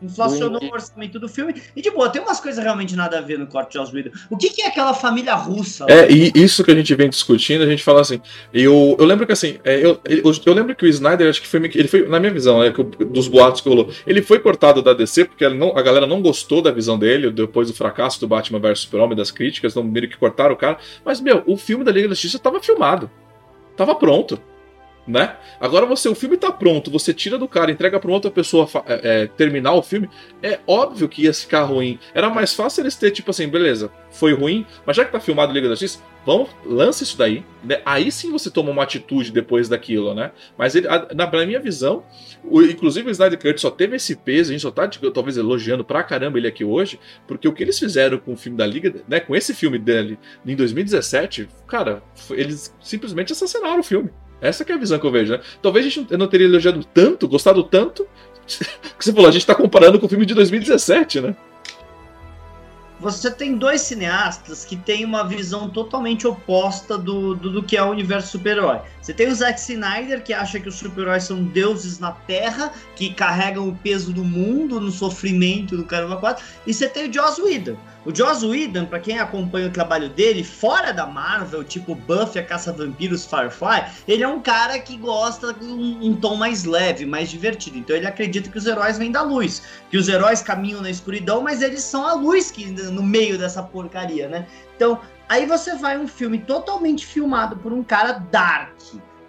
Inflacionou 0.00 0.62
o 0.62 0.72
orçamento 0.72 1.18
do 1.18 1.28
filme. 1.28 1.54
E, 1.74 1.82
de 1.82 1.90
boa, 1.90 2.08
tem 2.08 2.22
umas 2.22 2.38
coisas 2.38 2.62
realmente 2.62 2.94
nada 2.94 3.18
a 3.18 3.20
ver 3.20 3.38
no 3.38 3.46
corte 3.46 3.78
de 3.78 3.96
Whedon. 3.96 4.10
O 4.30 4.36
que, 4.36 4.50
que, 4.50 4.62
é 4.62 4.68
aquela 4.68 4.94
família 4.94 5.34
russa? 5.34 5.86
É, 5.88 6.10
e 6.10 6.32
isso 6.34 6.62
que 6.62 6.70
a 6.70 6.74
gente 6.74 6.94
vem 6.94 7.08
discutindo, 7.08 7.62
a 7.62 7.66
gente 7.66 7.82
fala 7.82 8.00
assim. 8.00 8.20
Eu, 8.52 8.96
eu 8.98 9.04
lembro 9.04 9.26
que 9.26 9.32
assim, 9.32 9.58
é, 9.64 9.84
eu, 9.84 10.00
eu, 10.04 10.32
eu, 10.46 10.52
lembro 10.54 10.74
que 10.76 10.84
o 10.84 10.88
Snyder, 10.88 11.28
acho 11.28 11.42
que 11.42 11.48
foi. 11.48 11.60
Ele 11.74 11.88
foi, 11.88 12.06
na 12.06 12.20
minha 12.20 12.32
visão, 12.32 12.62
é, 12.62 12.70
dos 12.70 13.26
boatos 13.26 13.60
que 13.60 13.68
rolou, 13.68 13.90
ele 14.06 14.22
foi 14.22 14.38
cortado 14.38 14.82
da 14.82 14.92
DC 14.92 15.24
porque 15.24 15.48
não, 15.48 15.76
a 15.76 15.82
galera 15.82 16.06
não 16.06 16.22
gostou 16.22 16.62
da 16.62 16.70
visão 16.70 16.98
dele 16.98 17.30
depois 17.30 17.68
do 17.68 17.74
fracasso 17.74 18.20
do 18.20 18.28
Batman 18.28 18.60
vs 18.60 18.80
Super-Homem, 18.80 19.16
das 19.16 19.30
críticas, 19.30 19.74
não 19.74 19.82
meio 19.82 20.08
que 20.08 20.16
cortaram 20.16 20.54
o 20.54 20.56
cara. 20.56 20.78
Mas, 21.04 21.20
meu, 21.20 21.42
o 21.46 21.56
filme 21.56 21.84
da 21.84 21.90
Liga 21.90 22.08
da 22.08 22.14
Justiça 22.14 22.36
estava 22.36 22.60
filmado. 22.60 23.10
Tava 23.76 23.94
pronto 23.94 24.40
né? 25.08 25.36
Agora 25.58 25.86
você, 25.86 26.06
o 26.06 26.14
filme 26.14 26.36
tá 26.36 26.52
pronto, 26.52 26.90
você 26.90 27.14
tira 27.14 27.38
do 27.38 27.48
cara, 27.48 27.70
entrega 27.70 27.98
para 27.98 28.10
outra 28.10 28.30
pessoa 28.30 28.68
é, 28.86 29.22
é, 29.22 29.26
terminar 29.26 29.72
o 29.72 29.82
filme, 29.82 30.08
é 30.42 30.60
óbvio 30.66 31.08
que 31.08 31.22
ia 31.22 31.32
ficar 31.32 31.62
ruim. 31.62 31.98
Era 32.12 32.28
mais 32.28 32.54
fácil 32.54 32.82
eles 32.82 32.94
ter, 32.94 33.10
tipo 33.10 33.30
assim, 33.30 33.48
beleza, 33.48 33.90
foi 34.10 34.34
ruim, 34.34 34.66
mas 34.84 34.96
já 34.96 35.06
que 35.06 35.10
tá 35.10 35.18
filmado 35.18 35.52
Liga 35.52 35.66
da 35.66 35.74
Justiça, 35.74 36.00
vamos, 36.26 36.50
lança 36.66 37.02
isso 37.02 37.16
daí, 37.16 37.42
né? 37.64 37.80
Aí 37.86 38.12
sim 38.12 38.30
você 38.30 38.50
toma 38.50 38.70
uma 38.70 38.82
atitude 38.82 39.32
depois 39.32 39.66
daquilo, 39.66 40.14
né? 40.14 40.30
Mas 40.58 40.74
ele, 40.74 40.86
a, 40.86 41.08
na, 41.14 41.30
na, 41.30 41.46
minha 41.46 41.58
visão, 41.58 42.04
o, 42.44 42.60
inclusive 42.60 43.08
o 43.08 43.10
Snyder 43.10 43.38
Cut 43.38 43.58
só 43.58 43.70
teve 43.70 43.96
esse 43.96 44.14
peso, 44.14 44.50
a 44.50 44.52
gente 44.52 44.60
só 44.60 44.70
tá 44.70 44.86
tipo, 44.86 45.10
talvez 45.10 45.38
elogiando 45.38 45.84
pra 45.84 46.02
caramba 46.02 46.36
ele 46.36 46.46
aqui 46.46 46.64
hoje, 46.64 47.00
porque 47.26 47.48
o 47.48 47.52
que 47.52 47.62
eles 47.62 47.78
fizeram 47.78 48.18
com 48.18 48.34
o 48.34 48.36
filme 48.36 48.58
da 48.58 48.66
Liga, 48.66 48.94
né? 49.08 49.20
Com 49.20 49.34
esse 49.34 49.54
filme 49.54 49.78
dele 49.78 50.18
em 50.44 50.54
2017, 50.54 51.48
cara, 51.66 52.02
eles 52.32 52.74
simplesmente 52.78 53.32
assassinaram 53.32 53.80
o 53.80 53.82
filme. 53.82 54.10
Essa 54.40 54.64
é 54.68 54.72
a 54.72 54.78
visão 54.78 54.98
que 54.98 55.06
eu 55.06 55.10
vejo, 55.10 55.32
né? 55.32 55.40
Talvez 55.60 55.86
a 55.86 55.88
gente 55.88 56.16
não 56.16 56.28
teria 56.28 56.46
elogiado 56.46 56.84
tanto, 56.84 57.26
gostado 57.26 57.62
tanto, 57.62 58.06
que 58.46 59.04
você 59.04 59.12
falou, 59.12 59.28
a 59.28 59.32
gente 59.32 59.46
tá 59.46 59.54
comparando 59.54 59.98
com 59.98 60.06
o 60.06 60.08
filme 60.08 60.24
de 60.24 60.34
2017, 60.34 61.20
né? 61.20 61.36
Você 63.00 63.30
tem 63.30 63.56
dois 63.56 63.82
cineastas 63.82 64.64
que 64.64 64.74
têm 64.74 65.04
uma 65.04 65.22
visão 65.22 65.70
totalmente 65.70 66.26
oposta 66.26 66.98
do, 66.98 67.32
do, 67.36 67.52
do 67.52 67.62
que 67.62 67.76
é 67.76 67.82
o 67.82 67.90
universo 67.90 68.32
super-herói. 68.32 68.80
Você 69.00 69.14
tem 69.14 69.28
o 69.28 69.34
Zack 69.34 69.60
Snyder, 69.60 70.24
que 70.24 70.32
acha 70.32 70.58
que 70.58 70.68
os 70.68 70.74
super-heróis 70.74 71.22
são 71.22 71.44
deuses 71.44 72.00
na 72.00 72.10
Terra, 72.10 72.72
que 72.96 73.14
carregam 73.14 73.68
o 73.68 73.76
peso 73.76 74.12
do 74.12 74.24
mundo 74.24 74.80
no 74.80 74.90
sofrimento 74.90 75.76
do 75.76 75.84
Caramba 75.84 76.16
4. 76.16 76.44
E 76.66 76.74
você 76.74 76.88
tem 76.88 77.08
o 77.08 77.12
Joss 77.12 77.40
Whedon, 77.40 77.76
o 78.08 78.14
Joss 78.14 78.42
Whedon, 78.42 78.86
para 78.86 79.00
quem 79.00 79.18
acompanha 79.18 79.66
o 79.66 79.70
trabalho 79.70 80.08
dele, 80.08 80.42
fora 80.42 80.92
da 80.92 81.06
Marvel, 81.06 81.62
tipo 81.62 81.94
Buffy, 81.94 82.40
a 82.40 82.42
Caça-Vampiros, 82.42 83.26
Firefly, 83.26 83.84
ele 84.08 84.22
é 84.22 84.28
um 84.28 84.40
cara 84.40 84.78
que 84.78 84.96
gosta 84.96 85.52
de 85.52 85.66
um, 85.66 86.06
um, 86.06 86.16
tom 86.16 86.36
mais 86.36 86.64
leve, 86.64 87.04
mais 87.04 87.28
divertido. 87.28 87.76
Então 87.76 87.94
ele 87.94 88.06
acredita 88.06 88.48
que 88.48 88.56
os 88.56 88.64
heróis 88.64 88.96
vêm 88.96 89.12
da 89.12 89.20
luz, 89.20 89.62
que 89.90 89.98
os 89.98 90.08
heróis 90.08 90.40
caminham 90.40 90.80
na 90.80 90.88
escuridão, 90.88 91.42
mas 91.42 91.60
eles 91.60 91.82
são 91.82 92.06
a 92.06 92.14
luz 92.14 92.50
que 92.50 92.64
no 92.66 93.02
meio 93.02 93.36
dessa 93.36 93.62
porcaria, 93.62 94.26
né? 94.26 94.46
Então, 94.74 94.98
aí 95.28 95.44
você 95.44 95.76
vai 95.76 95.98
um 95.98 96.08
filme 96.08 96.38
totalmente 96.38 97.04
filmado 97.04 97.58
por 97.58 97.74
um 97.74 97.84
cara 97.84 98.12
dark, 98.12 98.80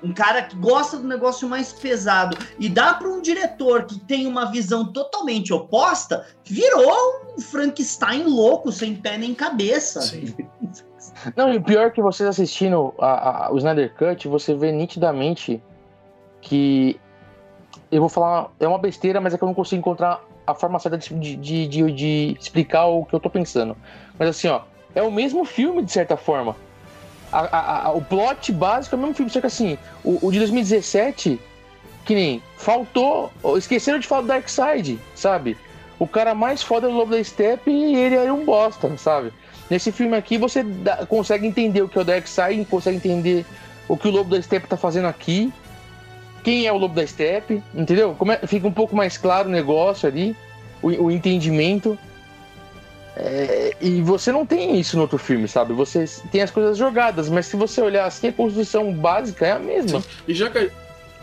um 0.03 0.13
cara 0.13 0.43
que 0.43 0.55
gosta 0.55 0.97
do 0.97 1.07
negócio 1.07 1.47
mais 1.47 1.73
pesado 1.73 2.38
e 2.57 2.69
dá 2.69 2.93
para 2.93 3.07
um 3.07 3.21
diretor 3.21 3.85
que 3.85 3.99
tem 3.99 4.27
uma 4.27 4.45
visão 4.51 4.85
totalmente 4.91 5.53
oposta, 5.53 6.25
virou 6.45 7.33
um 7.38 7.41
Frankenstein 7.41 8.23
louco, 8.23 8.71
sem 8.71 8.95
pé 8.95 9.17
nem 9.17 9.33
cabeça. 9.33 10.01
Sim. 10.01 10.33
Não, 11.35 11.53
e 11.53 11.57
o 11.57 11.62
pior 11.62 11.88
é 11.88 11.89
que 11.89 12.01
vocês 12.01 12.29
assistindo 12.29 12.93
a, 12.99 13.47
a, 13.47 13.51
o 13.51 13.57
Snyder 13.57 13.93
Cut, 13.95 14.27
você 14.27 14.53
vê 14.53 14.71
nitidamente 14.71 15.62
que 16.41 16.99
eu 17.91 17.99
vou 17.99 18.09
falar, 18.09 18.51
é 18.59 18.67
uma 18.67 18.77
besteira, 18.77 19.19
mas 19.19 19.33
é 19.33 19.38
que 19.38 19.43
eu 19.43 19.47
não 19.47 19.53
consigo 19.53 19.79
encontrar 19.79 20.23
a 20.45 20.53
forma 20.53 20.79
certa 20.79 20.97
de, 20.97 21.35
de, 21.35 21.67
de, 21.67 21.91
de 21.91 22.38
explicar 22.39 22.85
o 22.85 23.05
que 23.05 23.13
eu 23.13 23.19
tô 23.19 23.29
pensando. 23.29 23.75
Mas 24.17 24.29
assim, 24.29 24.47
ó, 24.47 24.62
é 24.95 25.01
o 25.01 25.12
mesmo 25.12 25.43
filme 25.43 25.83
de 25.83 25.91
certa 25.91 26.15
forma 26.15 26.55
a, 27.32 27.88
a, 27.88 27.92
o 27.92 28.02
plot 28.02 28.52
básico 28.52 28.96
é 28.96 28.98
o 28.98 29.02
mesmo 29.02 29.15
filme, 29.15 29.32
só 29.32 29.39
que 29.39 29.48
assim, 29.48 29.78
o, 30.04 30.28
o 30.28 30.32
de 30.32 30.39
2017, 30.39 31.39
que 32.06 32.15
nem 32.15 32.44
faltou, 32.58 33.32
esqueceram 33.58 34.00
de 34.00 34.08
falar 34.08 34.22
do 34.22 34.28
Darkseid, 34.28 35.00
sabe? 35.15 35.58
O 35.98 36.08
cara 36.08 36.34
mais 36.34 36.63
foda 36.63 36.88
é 36.88 36.89
o 36.89 36.94
Lobo 36.94 37.12
da 37.12 37.24
Steppe 37.24 37.70
e 37.70 37.96
ele 37.96 38.15
era 38.15 38.34
um 38.34 38.46
bosta, 38.46 38.98
sabe? 38.98 39.34
Nesse 39.70 39.92
filme 39.92 40.15
aqui 40.15 40.38
você 40.38 40.63
dá, 40.63 41.06
consegue 41.06 41.46
entender 41.46 41.82
o 41.82 41.89
que 41.89 41.98
é 41.98 42.02
o 42.02 42.06
Darkseid, 42.06 42.65
consegue 42.65 42.98
entender 42.98 43.46
o 43.88 43.98
que 43.98 44.08
o 44.08 44.12
Lobo 44.12 44.36
da 44.36 44.42
Steppe 44.42 44.68
tá 44.68 44.78
fazendo 44.78 45.08
aqui, 45.08 45.52
quem 46.44 46.65
é 46.65 46.72
o 46.72 46.78
Lobo 46.78 46.96
da 46.96 47.06
Steppe, 47.06 47.62
entendeu? 47.74 48.15
É, 48.42 48.48
fica 48.48 48.68
um 48.68 48.72
pouco 48.72 48.96
mais 48.96 49.18
claro 49.18 49.50
o 49.50 49.52
negócio 49.52 50.08
ali, 50.08 50.36
o, 50.82 50.88
o 50.88 51.12
entendimento. 51.12 51.98
É, 53.21 53.75
e 53.82 54.01
você 54.01 54.32
não 54.32 54.45
tem 54.45 54.79
isso 54.79 54.95
no 54.95 55.01
outro 55.01 55.17
filme, 55.17 55.45
sabe? 55.45 55.73
Você 55.73 56.05
tem 56.32 56.41
as 56.41 56.49
coisas 56.49 56.77
jogadas, 56.77 57.29
mas 57.29 57.47
se 57.47 57.58
você 57.58 57.82
olhar 57.82 58.05
assim, 58.05 58.29
a 58.29 58.34
construção 58.34 58.93
básica 58.93 59.45
é 59.45 59.51
a 59.51 59.60
mesma. 59.60 59.99
Sim. 59.99 60.08
E 60.25 60.34
já 60.34 60.49
que... 60.49 60.71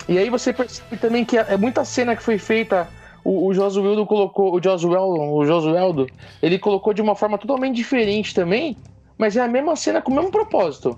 E 0.07 0.19
aí 0.19 0.29
você 0.29 0.53
percebe 0.53 0.99
também 0.99 1.25
que 1.25 1.39
é 1.39 1.57
muita 1.57 1.85
cena 1.85 2.15
que 2.15 2.23
foi 2.23 2.39
feita 2.39 2.87
o, 3.25 3.49
o 3.49 3.55
Josueldo 3.55 4.07
colocou, 4.07 4.55
o 4.55 4.63
Josueldo, 4.63 5.21
o 5.21 5.45
Josueldo, 5.45 6.07
ele 6.41 6.61
colocou 6.61 6.95
de 6.95 7.03
uma 7.03 7.17
forma 7.17 7.37
totalmente 7.37 7.75
diferente 7.75 8.33
também, 8.33 8.77
mas 9.19 9.37
é 9.37 9.41
a 9.41 9.49
mesma 9.49 9.75
cena 9.75 10.01
com 10.01 10.13
o 10.13 10.15
mesmo 10.15 10.31
propósito. 10.31 10.97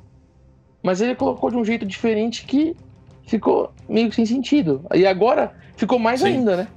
Mas 0.83 1.01
ele 1.01 1.15
colocou 1.15 1.51
de 1.51 1.57
um 1.57 1.65
jeito 1.65 1.87
diferente 1.87 2.45
que 2.45 2.77
ficou 3.27 3.73
meio 3.89 4.13
sem 4.13 4.27
sentido. 4.27 4.85
E 4.95 5.07
agora 5.07 5.55
ficou 5.75 5.99
mais 5.99 6.21
Sim. 6.21 6.27
ainda, 6.27 6.57
né? 6.57 6.69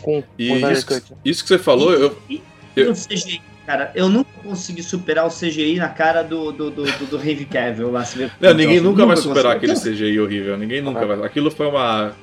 Com, 0.00 0.22
E 0.38 0.48
com 0.48 0.70
isso, 0.70 1.16
isso 1.22 1.42
que 1.42 1.48
você 1.48 1.58
falou, 1.58 1.92
eu, 1.92 2.16
E 2.30 2.40
eu- 2.76 2.92
CGI, 2.94 3.40
cara, 3.66 3.92
eu 3.94 4.08
nunca 4.08 4.30
consegui 4.42 4.82
superar 4.82 5.26
o 5.26 5.30
CGI 5.30 5.76
na 5.76 5.88
cara 5.88 6.22
do, 6.22 6.52
do, 6.52 6.70
do, 6.70 6.84
do, 6.84 7.06
do 7.06 7.16
Henry 7.18 7.44
Cavill 7.44 7.90
lá. 7.90 8.02
Vê, 8.02 8.30
não, 8.40 8.54
ninguém 8.54 8.80
nunca 8.80 9.04
vai 9.06 9.16
consegui. 9.16 9.28
superar 9.34 9.56
aquele 9.56 9.74
CGI 9.74 10.20
horrível. 10.20 10.56
Ninguém 10.56 10.82
nunca 10.82 11.04
vai. 11.06 11.24
Aquilo 11.26 11.50
foi 11.50 11.66
uma. 11.66 12.14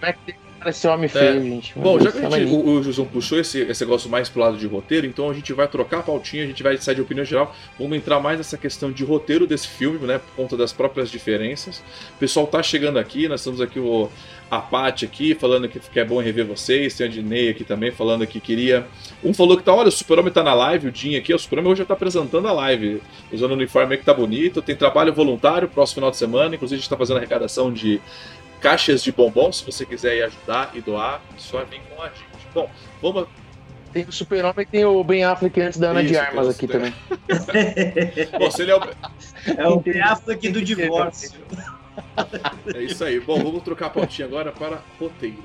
Como 0.00 0.10
é 0.10 0.12
que 0.12 0.34
que 0.58 0.64
parecer 0.64 0.88
homem 0.88 1.08
feio, 1.08 1.42
gente? 1.42 1.72
Meu 1.76 1.84
Bom, 1.84 1.98
Deus, 1.98 2.04
já 2.04 2.20
que 2.20 2.26
a 2.26 2.30
gente, 2.38 2.52
o, 2.52 2.68
o 2.70 2.82
Jusão 2.82 3.06
puxou 3.06 3.38
esse, 3.38 3.60
esse 3.60 3.84
negócio 3.84 4.10
mais 4.10 4.28
pro 4.28 4.40
lado 4.40 4.56
de 4.56 4.66
roteiro, 4.66 5.06
então 5.06 5.30
a 5.30 5.34
gente 5.34 5.52
vai 5.52 5.68
trocar 5.68 6.00
a 6.00 6.02
pautinha, 6.02 6.44
a 6.44 6.46
gente 6.46 6.62
vai 6.62 6.76
sair 6.76 6.96
de 6.96 7.00
opinião 7.00 7.24
geral, 7.24 7.54
vamos 7.78 7.96
entrar 7.96 8.20
mais 8.20 8.38
nessa 8.38 8.58
questão 8.58 8.90
de 8.90 9.04
roteiro 9.04 9.46
desse 9.46 9.68
filme, 9.68 10.06
né, 10.06 10.18
por 10.18 10.42
conta 10.42 10.56
das 10.56 10.72
próprias 10.72 11.10
diferenças. 11.10 11.78
O 12.14 12.18
pessoal 12.18 12.46
tá 12.46 12.62
chegando 12.62 12.98
aqui, 12.98 13.28
nós 13.28 13.42
temos 13.42 13.60
aqui 13.60 13.78
o, 13.78 14.10
a 14.50 14.58
Paty 14.58 15.04
aqui, 15.04 15.34
falando 15.34 15.68
que, 15.68 15.78
que 15.78 16.00
é 16.00 16.04
bom 16.04 16.20
rever 16.20 16.44
vocês, 16.44 16.94
tem 16.94 17.06
a 17.06 17.10
Dinei 17.10 17.48
aqui 17.48 17.64
também, 17.64 17.90
falando 17.90 18.26
que 18.26 18.40
queria... 18.40 18.86
Um 19.22 19.32
falou 19.32 19.56
que 19.56 19.62
tá, 19.62 19.74
olha, 19.74 19.88
o 19.88 19.92
Super-Homem 19.92 20.32
tá 20.32 20.42
na 20.42 20.54
live, 20.54 20.88
o 20.88 20.94
Jim 20.94 21.16
aqui, 21.16 21.32
o 21.32 21.38
Super-Homem 21.38 21.72
hoje 21.72 21.78
já 21.80 21.84
tá 21.84 21.94
apresentando 21.94 22.46
a 22.48 22.52
live, 22.52 23.00
usando 23.32 23.52
o 23.52 23.54
uniforme 23.54 23.92
aí 23.92 23.98
que 23.98 24.04
tá 24.04 24.14
bonito, 24.14 24.62
tem 24.62 24.74
trabalho 24.74 25.12
voluntário 25.12 25.68
próximo 25.68 25.96
final 25.96 26.10
de 26.10 26.16
semana, 26.16 26.54
inclusive 26.54 26.78
a 26.78 26.80
gente 26.80 26.90
tá 26.90 26.96
fazendo 26.96 27.18
arrecadação 27.18 27.72
de 27.72 28.00
caixas 28.60 29.02
de 29.02 29.12
bombom, 29.12 29.52
se 29.52 29.64
você 29.64 29.84
quiser 29.86 30.16
ir 30.16 30.22
ajudar 30.24 30.70
e 30.74 30.80
doar, 30.80 31.22
só 31.36 31.64
vir 31.64 31.80
com 31.88 32.02
a 32.02 32.08
gente. 32.08 32.48
Bom, 32.54 32.70
vamos 33.00 33.28
Tem 33.92 34.04
o 34.04 34.12
Super-Homem 34.12 34.62
e 34.62 34.66
tem 34.66 34.84
o 34.84 35.02
Ben 35.04 35.24
Affleck 35.24 35.60
antes 35.60 35.78
da 35.78 35.90
Ana 35.90 36.02
de 36.02 36.12
Isso, 36.12 36.20
Armas 36.20 36.40
tem 36.40 36.48
o 36.48 36.50
aqui 36.50 36.66
também. 36.68 36.94
Bom, 38.38 38.50
se 38.50 38.62
ele 38.62 38.70
é, 38.70 38.76
o... 38.76 38.80
É 39.56 39.68
o 39.68 39.80
Ben 39.80 40.00
Affleck 40.00 40.48
do 40.48 40.62
divórcio. 40.62 41.40
é 42.74 42.82
isso 42.82 43.04
aí. 43.04 43.20
Bom, 43.20 43.42
vamos 43.42 43.62
trocar 43.62 43.86
a 43.86 43.90
pautinha 43.90 44.26
agora 44.26 44.52
para 44.52 44.82
roteiro. 44.98 45.42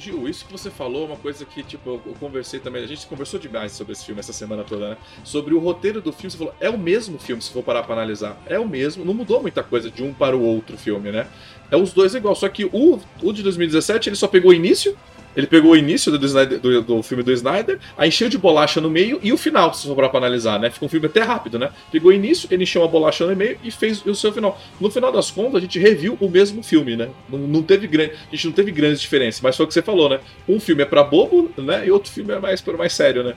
Gil, 0.00 0.28
isso 0.28 0.44
que 0.46 0.52
você 0.52 0.70
falou 0.70 1.04
é 1.04 1.06
uma 1.08 1.16
coisa 1.16 1.44
que, 1.44 1.62
tipo, 1.62 2.00
eu 2.04 2.14
conversei 2.18 2.58
também. 2.58 2.82
A 2.82 2.86
gente 2.86 3.06
conversou 3.06 3.38
demais 3.38 3.72
sobre 3.72 3.92
esse 3.92 4.04
filme 4.04 4.18
essa 4.18 4.32
semana 4.32 4.64
toda, 4.64 4.90
né? 4.90 4.96
Sobre 5.22 5.54
o 5.54 5.58
roteiro 5.58 6.00
do 6.00 6.12
filme. 6.12 6.30
Você 6.30 6.38
falou, 6.38 6.54
é 6.58 6.70
o 6.70 6.78
mesmo 6.78 7.18
filme, 7.18 7.42
se 7.42 7.50
for 7.52 7.62
parar 7.62 7.82
pra 7.82 7.94
analisar. 7.94 8.40
É 8.46 8.58
o 8.58 8.66
mesmo, 8.66 9.04
não 9.04 9.14
mudou 9.14 9.42
muita 9.42 9.62
coisa 9.62 9.90
de 9.90 10.02
um 10.02 10.12
para 10.12 10.36
o 10.36 10.42
outro 10.42 10.76
filme, 10.78 11.12
né? 11.12 11.28
É 11.70 11.76
os 11.76 11.92
dois 11.92 12.14
igual. 12.14 12.34
Só 12.34 12.48
que 12.48 12.64
o, 12.64 13.00
o 13.22 13.32
de 13.32 13.42
2017 13.42 14.08
ele 14.08 14.16
só 14.16 14.26
pegou 14.26 14.50
o 14.50 14.54
início 14.54 14.96
ele 15.40 15.46
pegou 15.46 15.72
o 15.72 15.76
início 15.76 16.16
do, 16.16 16.24
Snyder- 16.26 16.60
do- 16.60 16.82
do 16.82 17.02
filme 17.02 17.22
do 17.22 17.32
Snyder, 17.32 17.78
aí 17.96 18.08
encheu 18.08 18.28
de 18.28 18.38
bolacha 18.38 18.80
no 18.80 18.88
meio 18.90 19.18
e 19.22 19.32
o 19.32 19.36
final, 19.36 19.72
se 19.74 19.86
sobrar 19.86 20.10
pra 20.10 20.18
analisar, 20.18 20.58
né? 20.60 20.70
Fica 20.70 20.84
um 20.86 20.88
filme 20.88 21.06
até 21.06 21.22
rápido, 21.22 21.58
né? 21.58 21.70
Pegou 21.90 22.10
o 22.10 22.14
início, 22.14 22.48
ele 22.50 22.62
encheu 22.62 22.82
uma 22.82 22.88
bolacha 22.88 23.26
no 23.26 23.34
meio 23.34 23.58
e 23.64 23.70
fez 23.70 24.04
o 24.06 24.14
seu 24.14 24.32
final. 24.32 24.58
No 24.80 24.90
final 24.90 25.10
das 25.10 25.30
contas, 25.30 25.56
a 25.56 25.60
gente 25.60 25.78
reviu 25.78 26.16
o 26.20 26.28
mesmo 26.28 26.62
filme, 26.62 26.96
né? 26.96 27.08
Não, 27.28 27.38
não 27.38 27.62
teve 27.62 27.86
grande, 27.86 28.12
a 28.30 28.36
gente 28.36 28.46
não 28.46 28.52
teve 28.52 28.70
grandes 28.70 29.00
diferenças, 29.00 29.40
mas 29.40 29.56
foi 29.56 29.64
o 29.64 29.68
que 29.68 29.74
você 29.74 29.82
falou, 29.82 30.08
né? 30.08 30.20
Um 30.48 30.60
filme 30.60 30.82
é 30.82 30.86
pra 30.86 31.02
bobo, 31.02 31.50
né? 31.56 31.86
E 31.86 31.90
outro 31.90 32.10
filme 32.10 32.32
é 32.32 32.38
mais 32.38 32.62
mais 32.78 32.92
sério, 32.92 33.22
né? 33.24 33.34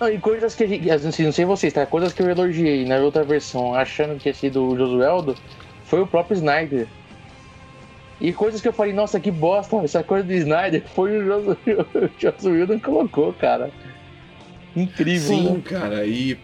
Não, 0.00 0.10
e 0.10 0.18
coisas 0.18 0.54
que. 0.54 0.64
Assim, 0.90 1.24
não 1.24 1.32
sei 1.32 1.44
vocês, 1.44 1.72
tá? 1.72 1.86
Coisas 1.86 2.12
que 2.12 2.20
eu 2.22 2.28
elogiei 2.28 2.84
na 2.84 2.96
outra 2.98 3.24
versão, 3.24 3.74
achando 3.74 4.14
que 4.16 4.20
tinha 4.24 4.34
sido 4.34 4.62
o 4.62 4.76
Josueldo, 4.76 5.34
foi 5.84 6.00
o 6.00 6.06
próprio 6.06 6.34
Snyder. 6.36 6.86
E 8.20 8.32
coisas 8.32 8.60
que 8.60 8.68
eu 8.68 8.72
falei, 8.72 8.92
nossa, 8.92 9.20
que 9.20 9.30
bosta, 9.30 9.76
essa 9.76 10.02
coisa 10.02 10.24
do 10.24 10.32
Snyder 10.32 10.82
foi 10.94 11.18
o 11.18 11.56
Josueldo 12.18 12.74
que 12.74 12.80
colocou, 12.80 13.32
cara. 13.34 13.70
Incrível, 14.74 15.36
Sim, 15.36 15.50
né? 15.50 15.62
cara, 15.64 16.06
e. 16.06 16.38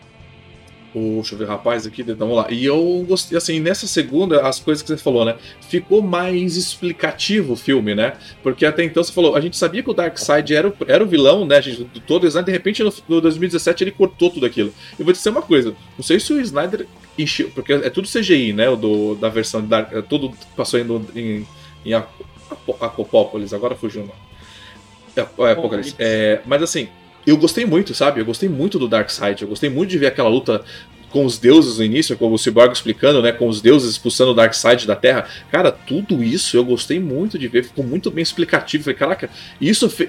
O, 0.94 1.14
deixa 1.14 1.34
eu 1.34 1.38
ver, 1.38 1.48
rapaz, 1.48 1.86
aqui, 1.86 2.02
vamos 2.02 2.36
lá. 2.36 2.48
E 2.50 2.66
eu 2.66 3.02
gostei, 3.08 3.38
assim, 3.38 3.58
nessa 3.60 3.86
segunda, 3.86 4.46
as 4.46 4.60
coisas 4.60 4.82
que 4.82 4.88
você 4.88 4.98
falou, 4.98 5.24
né? 5.24 5.36
Ficou 5.62 6.02
mais 6.02 6.54
explicativo 6.54 7.54
o 7.54 7.56
filme, 7.56 7.94
né? 7.94 8.12
Porque 8.42 8.66
até 8.66 8.84
então 8.84 9.02
você 9.02 9.10
falou, 9.10 9.34
a 9.34 9.40
gente 9.40 9.56
sabia 9.56 9.82
que 9.82 9.88
o 9.88 9.94
Darkseid 9.94 10.54
era 10.54 10.68
o, 10.68 10.74
era 10.86 11.02
o 11.02 11.06
vilão, 11.06 11.46
né? 11.46 11.56
A 11.56 11.60
gente, 11.62 11.84
do 11.84 12.00
todo 12.00 12.24
o 12.24 12.26
Snyder, 12.26 12.44
de 12.44 12.52
repente 12.52 12.84
no, 12.84 12.92
no 13.08 13.20
2017 13.22 13.84
ele 13.84 13.90
cortou 13.90 14.28
tudo 14.28 14.44
aquilo. 14.44 14.70
Eu 14.98 15.04
vou 15.06 15.14
te 15.14 15.16
dizer 15.16 15.30
uma 15.30 15.40
coisa, 15.40 15.74
não 15.96 16.04
sei 16.04 16.20
se 16.20 16.30
o 16.30 16.38
Snyder 16.38 16.86
encheu, 17.18 17.50
porque 17.54 17.72
é 17.72 17.88
tudo 17.88 18.06
CGI, 18.06 18.52
né? 18.52 18.68
O 18.68 18.76
do, 18.76 19.14
da 19.14 19.30
versão 19.30 19.62
de 19.62 19.68
Dark, 19.68 19.94
é 19.94 20.02
tudo 20.02 20.30
passou 20.54 20.78
em, 20.78 20.84
em, 21.16 21.46
em 21.84 21.92
Apo- 21.94 22.76
Acopópolis, 22.80 23.52
agora 23.52 23.74
fugiu 23.74 24.02
o. 24.02 24.14
É, 25.16 25.20
é, 25.20 25.52
Apocalipse. 25.52 25.94
É, 25.98 26.40
mas 26.46 26.62
assim, 26.62 26.88
eu 27.26 27.36
gostei 27.36 27.64
muito, 27.64 27.94
sabe? 27.94 28.20
Eu 28.20 28.24
gostei 28.24 28.48
muito 28.48 28.78
do 28.78 28.88
Darkseid. 28.88 29.42
Eu 29.42 29.48
gostei 29.48 29.68
muito 29.68 29.90
de 29.90 29.98
ver 29.98 30.06
aquela 30.06 30.28
luta 30.28 30.64
com 31.12 31.24
os 31.24 31.38
deuses 31.38 31.78
no 31.78 31.84
início, 31.84 32.16
como 32.16 32.34
o 32.34 32.38
Cyborg 32.38 32.72
explicando, 32.72 33.22
né? 33.22 33.30
Com 33.30 33.46
os 33.48 33.60
deuses 33.60 33.90
expulsando 33.90 34.32
o 34.32 34.34
Darkseid 34.34 34.86
da 34.86 34.96
Terra. 34.96 35.28
Cara, 35.50 35.70
tudo 35.70 36.22
isso 36.22 36.56
eu 36.56 36.64
gostei 36.64 36.98
muito 36.98 37.38
de 37.38 37.46
ver. 37.46 37.64
Ficou 37.64 37.84
muito 37.84 38.10
bem 38.10 38.22
explicativo. 38.22 38.84
Falei, 38.84 38.98
caraca, 38.98 39.30
isso 39.60 39.88
fe... 39.88 40.08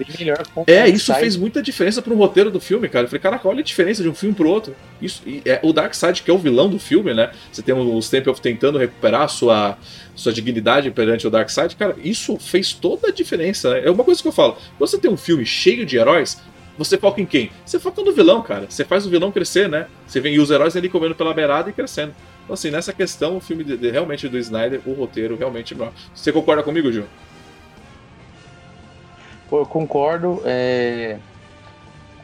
É, 0.66 0.88
isso 0.88 1.14
fez 1.14 1.36
muita 1.36 1.62
diferença 1.62 2.02
pro 2.02 2.16
roteiro 2.16 2.50
do 2.50 2.60
filme, 2.60 2.88
cara. 2.88 3.06
Eu 3.06 3.10
falei, 3.10 3.22
caraca, 3.22 3.48
olha 3.48 3.60
a 3.60 3.64
diferença 3.64 4.02
de 4.02 4.10
um 4.10 4.16
filme 4.16 4.34
pro 4.34 4.50
outro. 4.50 4.76
Isso, 5.02 5.22
é, 5.46 5.60
o 5.62 5.74
Darkseid, 5.74 6.24
que 6.24 6.32
é 6.32 6.34
o 6.34 6.38
vilão 6.38 6.70
do 6.70 6.80
filme, 6.80 7.14
né? 7.14 7.32
Você 7.52 7.62
tem 7.62 7.76
o 7.76 8.02
Steppenwolf 8.02 8.40
tentando 8.40 8.78
recuperar 8.78 9.24
a 9.24 9.28
sua, 9.28 9.78
sua 10.16 10.32
dignidade 10.32 10.90
perante 10.92 11.28
o 11.28 11.30
Darkseid, 11.30 11.76
cara, 11.76 11.96
isso 12.04 12.38
fez 12.38 12.74
toda 12.74 13.10
a 13.10 13.12
diferença, 13.12 13.72
né? 13.72 13.82
É 13.86 13.92
uma 13.92 14.04
coisa 14.04 14.22
que 14.22 14.28
eu 14.28 14.32
falo. 14.32 14.58
Você 14.80 14.98
tem 14.98 15.12
um 15.12 15.18
filme 15.18 15.46
cheio 15.46 15.86
de 15.86 15.98
heróis, 15.98 16.42
você 16.78 16.98
foca 16.98 17.22
em 17.22 17.26
quem? 17.26 17.52
Você 17.66 17.80
foca 17.80 18.02
no 18.02 18.12
vilão, 18.14 18.42
cara. 18.42 18.66
Você 18.70 18.84
faz 18.84 19.06
o 19.06 19.10
vilão 19.10 19.32
crescer, 19.32 19.68
né? 19.70 19.88
Você 20.08 20.20
vem 20.20 20.34
e 20.36 20.40
os 20.40 20.50
heróis 20.52 20.76
ali 20.76 20.90
comendo 20.90 21.16
pela 21.16 21.34
beirada 21.34 21.70
e 21.70 21.74
crescendo. 21.74 22.14
Então, 22.44 22.54
assim, 22.56 22.70
nessa 22.72 22.92
questão, 22.92 23.38
o 23.38 23.40
filme 23.42 23.64
de- 23.64 23.78
de- 23.78 23.90
realmente 23.92 24.28
do 24.28 24.38
Snyder, 24.38 24.82
o 24.86 24.94
roteiro 24.94 25.36
realmente. 25.38 25.74
não- 25.76 25.92
Você 26.14 26.32
concorda 26.32 26.62
comigo, 26.64 26.92
Gil? 26.92 27.06
Pô, 29.50 29.60
eu 29.60 29.66
concordo. 29.66 30.42
é, 30.46 31.18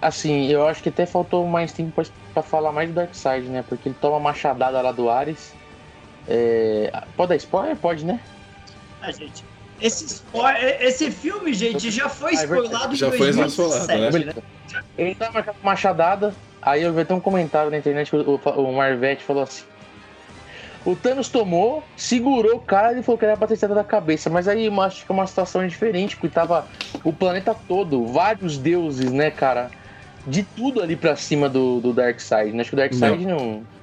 Assim, 0.02 0.48
eu 0.48 0.66
acho 0.66 0.82
que 0.82 0.88
até 0.88 1.06
faltou 1.06 1.46
mais 1.46 1.74
tempo 1.74 1.92
pra, 1.92 2.06
pra 2.34 2.42
falar 2.42 2.72
mais 2.72 2.88
do 2.90 2.96
Darkseid, 2.96 3.50
né? 3.50 3.66
Porque 3.68 3.90
ele 3.90 3.96
toma 4.00 4.14
uma 4.16 4.22
machadada 4.22 4.82
lá 4.82 4.94
do 4.94 5.10
Ares. 5.10 5.54
É, 6.26 6.90
Pode 7.18 7.30
dar 7.30 7.36
spoiler? 7.36 7.76
Pode, 7.76 8.06
né? 8.06 8.18
Ah, 9.02 9.12
gente, 9.12 9.44
esse, 9.82 10.06
spoiler- 10.06 10.78
esse 10.82 11.12
filme, 11.12 11.54
gente, 11.54 11.90
já 11.92 12.10
foi 12.10 12.32
Ah, 12.36 12.42
é 12.42 12.44
spoilado 12.44 12.94
em 12.94 12.98
Já 12.98 13.10
foi 13.10 13.18
2017, 13.18 13.80
spoilado, 13.80 14.20
né? 14.20 14.34
né? 14.34 14.82
Ele 14.98 15.16
tava 15.16 15.42
com 15.44 15.52
a 15.52 15.54
machadada, 15.64 16.34
aí 16.62 16.84
eu 16.84 16.94
vi 16.94 17.02
até 17.02 17.14
um 17.14 17.20
comentário 17.20 17.72
na 17.72 17.78
internet 17.78 18.10
que 18.10 18.16
o, 18.16 18.36
o, 18.36 18.74
Marvete 18.74 19.24
falou 19.24 19.44
assim. 19.44 19.64
O 20.86 20.96
Thanos 20.96 21.28
tomou, 21.28 21.84
segurou 21.96 22.56
o 22.56 22.60
cara 22.60 22.98
e 22.98 23.04
falou 23.04 23.18
que 23.18 23.26
era 23.26 23.36
pra 23.36 23.48
ter 23.48 23.58
sido 23.58 23.76
da 23.76 23.84
cabeça. 23.84 24.30
Mas 24.30 24.48
aí 24.48 24.68
eu 24.68 24.82
acho 24.82 25.06
que 25.06 25.12
é 25.12 25.14
uma 25.14 25.28
situação 25.28 25.68
diferente, 25.68 26.16
porque 26.16 26.34
tava 26.34 26.68
o 27.04 27.12
planeta 27.12 27.56
todo, 27.68 28.06
vários 28.06 28.58
deuses, 28.58 29.12
né, 29.12 29.30
cara? 29.30 29.70
De 30.26 30.44
tudo 30.44 30.82
ali 30.82 30.96
pra 30.96 31.16
cima 31.16 31.50
do, 31.50 31.82
do 31.82 31.92
Darkseid. 31.94 32.54
né? 32.54 32.62
Acho 32.62 32.70
que 32.70 32.76
o 32.76 32.80
Darkseid 32.80 33.26
não, 33.26 33.38
não 33.38 33.79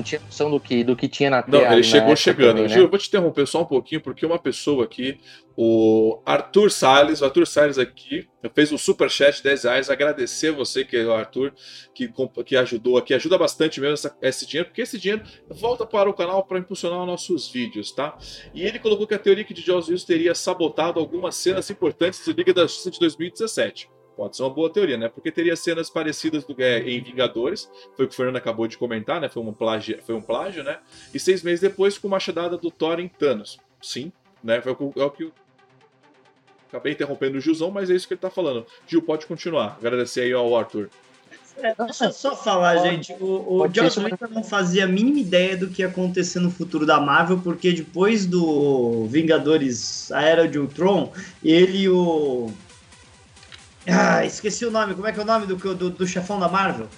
tinha 0.00 0.20
noção 0.20 0.48
do 0.50 0.60
que, 0.60 0.84
do 0.84 0.94
que 0.96 1.08
tinha 1.08 1.28
na 1.28 1.44
Não, 1.46 1.58
Terra. 1.58 1.74
ele 1.74 1.82
chegou 1.82 2.14
chegando. 2.16 2.48
também, 2.50 2.62
né? 2.62 2.68
Gil, 2.68 2.82
eu 2.84 2.88
vou 2.88 2.98
te 2.98 3.08
interromper 3.08 3.46
só 3.46 3.62
um 3.62 3.64
pouquinho, 3.66 4.00
porque 4.00 4.24
uma 4.24 4.38
pessoa 4.38 4.84
aqui, 4.84 5.18
o 5.56 6.22
Arthur 6.24 6.70
Salles, 6.70 7.20
o 7.20 7.24
Arthur 7.24 7.46
Salles 7.46 7.76
aqui, 7.78 8.26
fez 8.54 8.72
um 8.72 8.78
superchat 8.78 9.36
de 9.38 9.42
10 9.42 9.64
reais, 9.64 9.90
agradecer 9.90 10.50
você, 10.52 10.84
que 10.84 10.96
é 10.96 11.04
o 11.04 11.12
Arthur, 11.12 11.52
que, 11.94 12.10
que 12.46 12.56
ajudou 12.56 12.96
aqui, 12.96 13.12
ajuda 13.12 13.36
bastante 13.36 13.80
mesmo 13.80 13.94
essa- 13.94 14.16
esse 14.22 14.46
dinheiro, 14.46 14.68
porque 14.70 14.80
esse 14.82 14.98
dinheiro 14.98 15.22
volta 15.50 15.84
para 15.84 16.08
o 16.08 16.14
canal 16.14 16.44
para 16.44 16.58
impulsionar 16.58 17.00
os 17.00 17.06
nossos 17.06 17.50
vídeos, 17.50 17.92
tá? 17.92 18.16
E 18.54 18.62
ele 18.62 18.78
colocou 18.78 19.06
que 19.06 19.14
a 19.14 19.18
teoria 19.18 19.44
que 19.44 19.52
de 19.52 19.60
Joss 19.60 20.04
teria 20.06 20.34
sabotado 20.34 20.98
algumas 20.98 21.34
cenas 21.34 21.68
importantes 21.68 22.24
de 22.24 22.32
Liga 22.32 22.54
da 22.54 22.62
Justiça 22.62 22.90
de 22.90 22.98
2017. 23.00 23.90
Pode 24.16 24.36
ser 24.36 24.42
uma 24.42 24.50
boa 24.50 24.70
teoria, 24.70 24.96
né? 24.98 25.08
Porque 25.08 25.30
teria 25.32 25.56
cenas 25.56 25.88
parecidas 25.88 26.44
do, 26.44 26.54
é, 26.62 26.80
em 26.80 27.02
Vingadores, 27.02 27.70
foi 27.96 28.04
o 28.04 28.08
que 28.08 28.14
o 28.14 28.16
Fernando 28.16 28.36
acabou 28.36 28.66
de 28.68 28.76
comentar, 28.76 29.20
né? 29.20 29.28
Foi 29.28 29.42
um 29.42 29.52
plágio, 29.52 29.98
foi 30.02 30.14
um 30.14 30.20
plágio 30.20 30.62
né? 30.62 30.78
E 31.14 31.18
seis 31.18 31.42
meses 31.42 31.60
depois, 31.60 31.96
com 31.96 32.08
uma 32.08 32.16
machadada 32.16 32.56
do 32.58 32.70
Thor 32.70 33.00
em 33.00 33.08
Thanos. 33.08 33.58
Sim, 33.80 34.12
né? 34.44 34.60
Foi 34.60 34.72
o 34.72 34.76
que- 34.76 35.00
é 35.00 35.04
o 35.04 35.10
que. 35.10 35.22
eu- 35.24 35.32
Acabei 36.68 36.92
interrompendo 36.94 37.36
o 37.36 37.40
Gilzão, 37.40 37.70
mas 37.70 37.90
é 37.90 37.94
isso 37.94 38.08
que 38.08 38.14
ele 38.14 38.20
tá 38.20 38.30
falando. 38.30 38.66
Gil, 38.86 39.02
pode 39.02 39.26
continuar. 39.26 39.76
Agradecer 39.78 40.22
aí 40.22 40.32
ao 40.32 40.56
Arthur. 40.56 40.88
É, 41.58 41.74
deixa 41.74 42.06
eu 42.06 42.12
só 42.12 42.34
falar, 42.34 42.76
Pode- 42.76 42.88
gente. 42.88 43.12
O, 43.20 43.62
o 43.62 43.90
ser, 43.90 44.00
Whedon 44.04 44.28
não 44.30 44.42
fazia 44.42 44.84
a 44.84 44.88
mínima 44.88 45.18
ideia 45.20 45.54
do 45.54 45.68
que 45.68 45.82
ia 45.82 45.88
acontecer 45.88 46.40
no 46.40 46.50
futuro 46.50 46.86
da 46.86 46.98
Marvel, 46.98 47.38
porque 47.44 47.72
depois 47.72 48.24
do 48.24 49.04
Vingadores 49.06 50.10
A 50.12 50.22
Era 50.22 50.48
de 50.48 50.58
Ultron, 50.58 51.12
ele 51.44 51.76
e 51.82 51.88
o. 51.90 52.50
Ah, 53.86 54.24
esqueci 54.24 54.64
o 54.64 54.70
nome. 54.70 54.94
Como 54.94 55.06
é 55.06 55.12
que 55.12 55.18
é 55.18 55.22
o 55.22 55.26
nome 55.26 55.46
do, 55.46 55.56
do, 55.74 55.90
do 55.90 56.06
chefão 56.06 56.38
da 56.38 56.48
Marvel? 56.48 56.88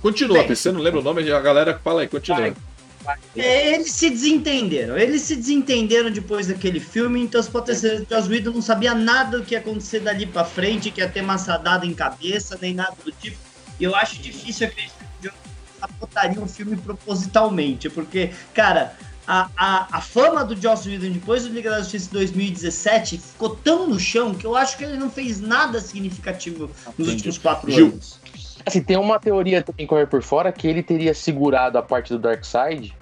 Continua, 0.00 0.38
Bem, 0.38 0.54
você 0.54 0.70
não 0.70 0.80
lembra 0.80 1.00
o 1.00 1.02
nome, 1.02 1.30
a 1.30 1.40
galera 1.40 1.80
fala 1.82 2.02
aí, 2.02 2.08
continua. 2.08 2.54
Vai. 3.02 3.18
É, 3.36 3.74
eles 3.74 3.92
se 3.92 4.10
desentenderam. 4.10 4.96
Eles 4.96 5.22
se 5.22 5.36
desentenderam 5.36 6.10
depois 6.10 6.48
daquele 6.48 6.80
filme, 6.80 7.20
então 7.20 7.40
você 7.40 7.50
pode 7.50 7.66
ter 7.66 7.74
certeza 7.76 8.22
que 8.22 8.28
o 8.28 8.30
Whedon 8.30 8.52
não 8.52 8.62
sabia 8.62 8.94
nada 8.94 9.38
do 9.38 9.44
que 9.44 9.54
ia 9.54 9.60
acontecer 9.60 10.00
dali 10.00 10.26
pra 10.26 10.44
frente, 10.44 10.90
que 10.90 11.00
ia 11.00 11.08
ter 11.08 11.22
maçadada 11.22 11.86
em 11.86 11.94
cabeça, 11.94 12.58
nem 12.60 12.74
nada 12.74 12.96
do 13.04 13.12
tipo. 13.12 13.36
E 13.78 13.84
eu 13.84 13.94
acho 13.94 14.20
difícil 14.20 14.66
acreditar 14.66 15.04
que 15.20 15.28
o 15.28 15.32
sabotaria 15.78 16.40
um 16.40 16.48
filme 16.48 16.76
propositalmente, 16.76 17.88
porque, 17.88 18.30
cara, 18.52 18.96
a, 19.26 19.50
a, 19.56 19.98
a 19.98 20.00
fama 20.00 20.44
do 20.44 20.54
Joss 20.60 20.88
Whedon 20.88 21.10
depois 21.10 21.44
do 21.44 21.52
Liga 21.52 21.70
da 21.70 21.80
Justiça 21.80 22.10
2017 22.12 23.18
ficou 23.18 23.56
tão 23.56 23.88
no 23.88 23.98
chão 23.98 24.34
que 24.34 24.46
eu 24.46 24.54
acho 24.54 24.78
que 24.78 24.84
ele 24.84 24.96
não 24.96 25.10
fez 25.10 25.40
nada 25.40 25.80
significativo 25.80 26.70
nos 26.96 27.08
últimos 27.08 27.36
quatro 27.38 27.70
Gil. 27.70 27.88
anos. 27.88 28.20
Assim, 28.64 28.82
tem 28.82 28.96
uma 28.96 29.18
teoria 29.18 29.62
também 29.62 29.86
correr 29.86 30.06
por 30.06 30.22
fora 30.22 30.52
que 30.52 30.66
ele 30.66 30.82
teria 30.82 31.14
segurado 31.14 31.76
a 31.78 31.82
parte 31.82 32.12
do 32.12 32.18
Darkseid, 32.18 32.94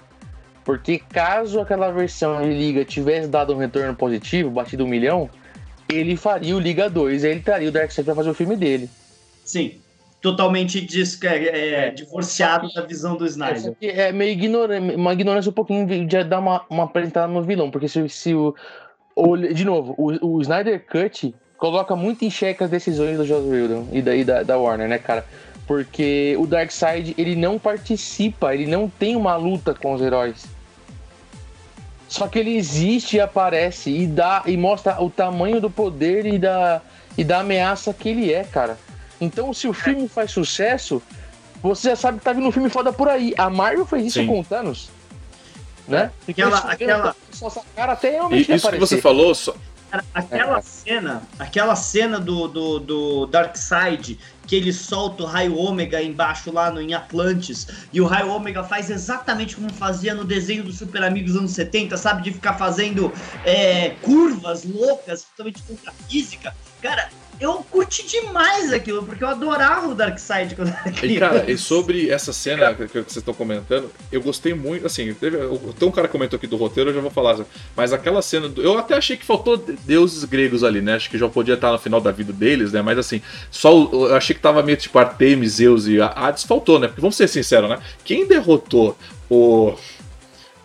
porque 0.63 0.99
caso 0.99 1.59
aquela 1.59 1.91
versão 1.91 2.41
de 2.41 2.49
Liga 2.49 2.83
tivesse 2.83 3.27
dado 3.27 3.53
um 3.53 3.57
retorno 3.57 3.95
positivo, 3.95 4.49
batido 4.49 4.83
um 4.83 4.87
milhão, 4.87 5.29
ele 5.87 6.15
faria 6.17 6.55
o 6.55 6.59
Liga 6.59 6.89
2 6.89 7.23
e 7.23 7.27
ele 7.27 7.39
traria 7.39 7.69
o 7.69 7.71
Darkseid 7.71 8.05
pra 8.05 8.15
fazer 8.15 8.29
o 8.29 8.33
filme 8.33 8.55
dele. 8.55 8.89
Sim. 9.43 9.79
Totalmente 10.25 10.79
é, 11.23 11.27
é, 11.27 11.73
É. 11.85 11.89
divorciado 11.91 12.67
da 12.73 12.81
visão 12.81 13.15
do 13.15 13.25
É, 13.25 13.27
Snyder. 13.27 13.75
que 13.79 13.85
é 13.87 14.11
meio 14.11 14.31
ignorante, 14.31 14.95
uma 14.95 15.13
ignorância 15.13 15.51
um 15.51 15.53
pouquinho 15.53 15.85
de, 16.07 16.23
dar 16.23 16.39
uma, 16.39 16.63
uma 16.67 16.85
apresentada 16.85 17.27
no 17.31 17.43
vilão, 17.43 17.69
porque 17.69 17.87
se, 17.87 18.09
se 18.09 18.33
o, 18.33 18.55
o- 19.15 19.37
De 19.37 19.63
novo, 19.63 19.93
o, 19.99 20.37
o 20.37 20.41
Snyder 20.41 20.83
Cut 20.83 21.35
coloca 21.57 21.95
muito 21.95 22.25
em 22.25 22.31
xeque 22.31 22.63
as 22.63 22.71
decisões 22.71 23.17
do 23.17 23.23
Joss 23.25 23.47
Whedon 23.47 23.87
e 23.91 24.01
da, 24.01 24.15
e 24.15 24.23
da, 24.23 24.41
da 24.41 24.57
Warner, 24.57 24.87
né, 24.89 24.97
cara? 24.97 25.23
Porque 25.67 26.35
o 26.39 26.47
Darkseid, 26.47 27.13
ele 27.19 27.35
não 27.35 27.59
participa, 27.59 28.53
ele 28.55 28.65
não 28.65 28.89
tem 28.89 29.15
uma 29.15 29.35
luta 29.35 29.75
com 29.75 29.93
os 29.93 30.01
heróis. 30.01 30.47
Só 32.07 32.27
que 32.27 32.39
ele 32.39 32.55
existe 32.55 33.17
e 33.17 33.19
aparece 33.19 33.91
e 33.91 34.07
dá 34.07 34.41
e 34.47 34.57
mostra 34.57 34.99
o 35.03 35.09
tamanho 35.09 35.61
do 35.61 35.69
poder 35.69 36.25
e 36.25 36.39
da, 36.39 36.81
e 37.15 37.23
da 37.23 37.41
ameaça 37.41 37.93
que 37.93 38.09
ele 38.09 38.33
é, 38.33 38.43
cara. 38.43 38.77
Então, 39.19 39.53
se 39.53 39.67
o 39.67 39.73
filme 39.73 40.07
faz 40.07 40.31
sucesso, 40.31 41.01
você 41.61 41.89
já 41.89 41.95
sabe 41.95 42.19
que 42.19 42.23
tá 42.25 42.33
vindo 42.33 42.47
um 42.47 42.51
filme 42.51 42.69
foda 42.69 42.91
por 42.91 43.07
aí. 43.07 43.33
A 43.37 43.49
Marvel 43.49 43.85
fez 43.85 44.05
isso 44.07 44.19
Sim. 44.19 44.27
com 44.27 44.39
o 44.39 44.43
Thanos. 44.43 44.89
Né? 45.87 46.11
Aquela- 46.27 46.57
aquela- 46.59 47.15
Só 47.31 47.47
essa 47.47 47.61
cara 47.75 47.93
até 47.93 48.11
realmente 48.11 48.41
isso 48.41 48.47
que 48.51 48.55
aparecer. 48.67 48.79
você 48.79 49.01
falou, 49.01 49.33
só- 49.35 49.55
Cara, 49.91 50.03
aquela 50.15 50.61
cena, 50.61 51.21
aquela 51.37 51.75
cena 51.75 52.19
do, 52.19 52.47
do, 52.47 52.79
do 52.79 53.25
Darkseid, 53.27 54.19
que 54.47 54.55
ele 54.55 54.73
solta 54.73 55.23
o 55.23 55.25
raio 55.25 55.55
ômega 55.55 56.01
embaixo 56.01 56.51
lá 56.51 56.69
no, 56.71 56.81
em 56.81 56.93
Atlantis, 56.93 57.67
e 57.93 58.01
o 58.01 58.05
raio 58.05 58.29
ômega 58.29 58.63
faz 58.63 58.89
exatamente 58.89 59.55
como 59.55 59.71
fazia 59.71 60.13
no 60.13 60.25
desenho 60.25 60.63
do 60.63 60.71
Super 60.73 61.03
Amigos 61.03 61.31
dos 61.33 61.39
anos 61.39 61.51
70, 61.51 61.97
sabe? 61.97 62.23
De 62.23 62.31
ficar 62.33 62.55
fazendo 62.55 63.13
é, 63.45 63.91
curvas 64.01 64.63
loucas, 64.65 65.23
totalmente 65.23 65.61
contra 65.63 65.91
a 65.91 65.93
física. 66.09 66.53
Cara, 66.81 67.09
eu 67.39 67.53
curti 67.69 68.05
demais 68.07 68.71
aquilo, 68.71 69.03
porque 69.03 69.23
eu 69.23 69.27
adorava 69.27 69.87
o 69.87 69.95
Darkseid 69.95 70.55
quando 70.55 70.69
era 70.69 70.89
E 70.89 70.93
criança. 70.93 71.19
cara, 71.19 71.51
e 71.51 71.57
sobre 71.57 72.09
essa 72.09 72.31
cena 72.31 72.73
que, 72.73 72.87
que 72.87 72.93
vocês 72.93 73.17
estão 73.17 73.33
comentando, 73.33 73.91
eu 74.11 74.21
gostei 74.21 74.53
muito, 74.53 74.85
assim, 74.85 75.13
teve, 75.13 75.37
tem 75.77 75.87
um 75.87 75.91
cara 75.91 76.07
que 76.07 76.11
comentou 76.11 76.37
aqui 76.37 76.47
do 76.47 76.55
roteiro, 76.55 76.89
eu 76.89 76.93
já 76.95 77.01
vou 77.01 77.11
falar, 77.11 77.45
mas 77.75 77.91
aquela 77.93 78.21
cena, 78.21 78.47
do- 78.49 78.61
eu 78.61 78.77
até 78.77 78.95
achei 78.95 79.17
que 79.17 79.25
faltou 79.25 79.57
deuses 79.57 80.23
gregos 80.23 80.63
ali, 80.63 80.81
né, 80.81 80.95
acho 80.95 81.09
que 81.09 81.17
já 81.17 81.27
podia 81.27 81.55
estar 81.55 81.71
no 81.71 81.79
final 81.79 81.99
da 82.01 82.11
vida 82.11 82.31
deles, 82.31 82.71
né, 82.71 82.81
mas 82.81 82.97
assim, 82.97 83.21
só, 83.51 83.71
eu 83.91 84.15
achei 84.15 84.35
que 84.35 84.41
tava 84.41 84.63
meio 84.63 84.77
tipo 84.77 84.97
Artemis, 84.97 85.53
Zeus 85.53 85.87
e 85.87 85.99
Hades, 86.01 86.43
faltou, 86.43 86.79
né, 86.79 86.87
porque 86.87 87.01
vamos 87.01 87.15
ser 87.15 87.27
sinceros, 87.27 87.69
né, 87.69 87.79
quem 88.03 88.27
derrotou 88.27 88.97
o, 89.29 89.73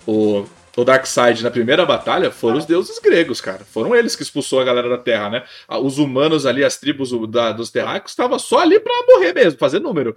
o, 0.06 0.44
o 0.80 0.84
Darkseid 0.84 1.42
na 1.42 1.50
primeira 1.50 1.84
batalha 1.86 2.30
foram 2.30 2.58
os 2.58 2.66
deuses 2.66 2.98
gregos, 2.98 3.40
cara, 3.40 3.60
foram 3.64 3.94
eles 3.94 4.16
que 4.16 4.22
expulsou 4.22 4.60
a 4.60 4.64
galera 4.64 4.88
da 4.88 4.98
Terra, 4.98 5.30
né, 5.30 5.42
os 5.82 5.98
humanos 5.98 6.46
ali, 6.46 6.64
as 6.64 6.76
tribos 6.78 7.10
da- 7.28 7.52
dos 7.52 7.70
terráqueos, 7.70 8.12
estavam 8.12 8.38
só 8.38 8.60
ali 8.60 8.78
pra 8.80 8.92
morrer 9.08 9.32
mesmo, 9.32 9.58
fazer 9.58 9.80
número. 9.80 10.16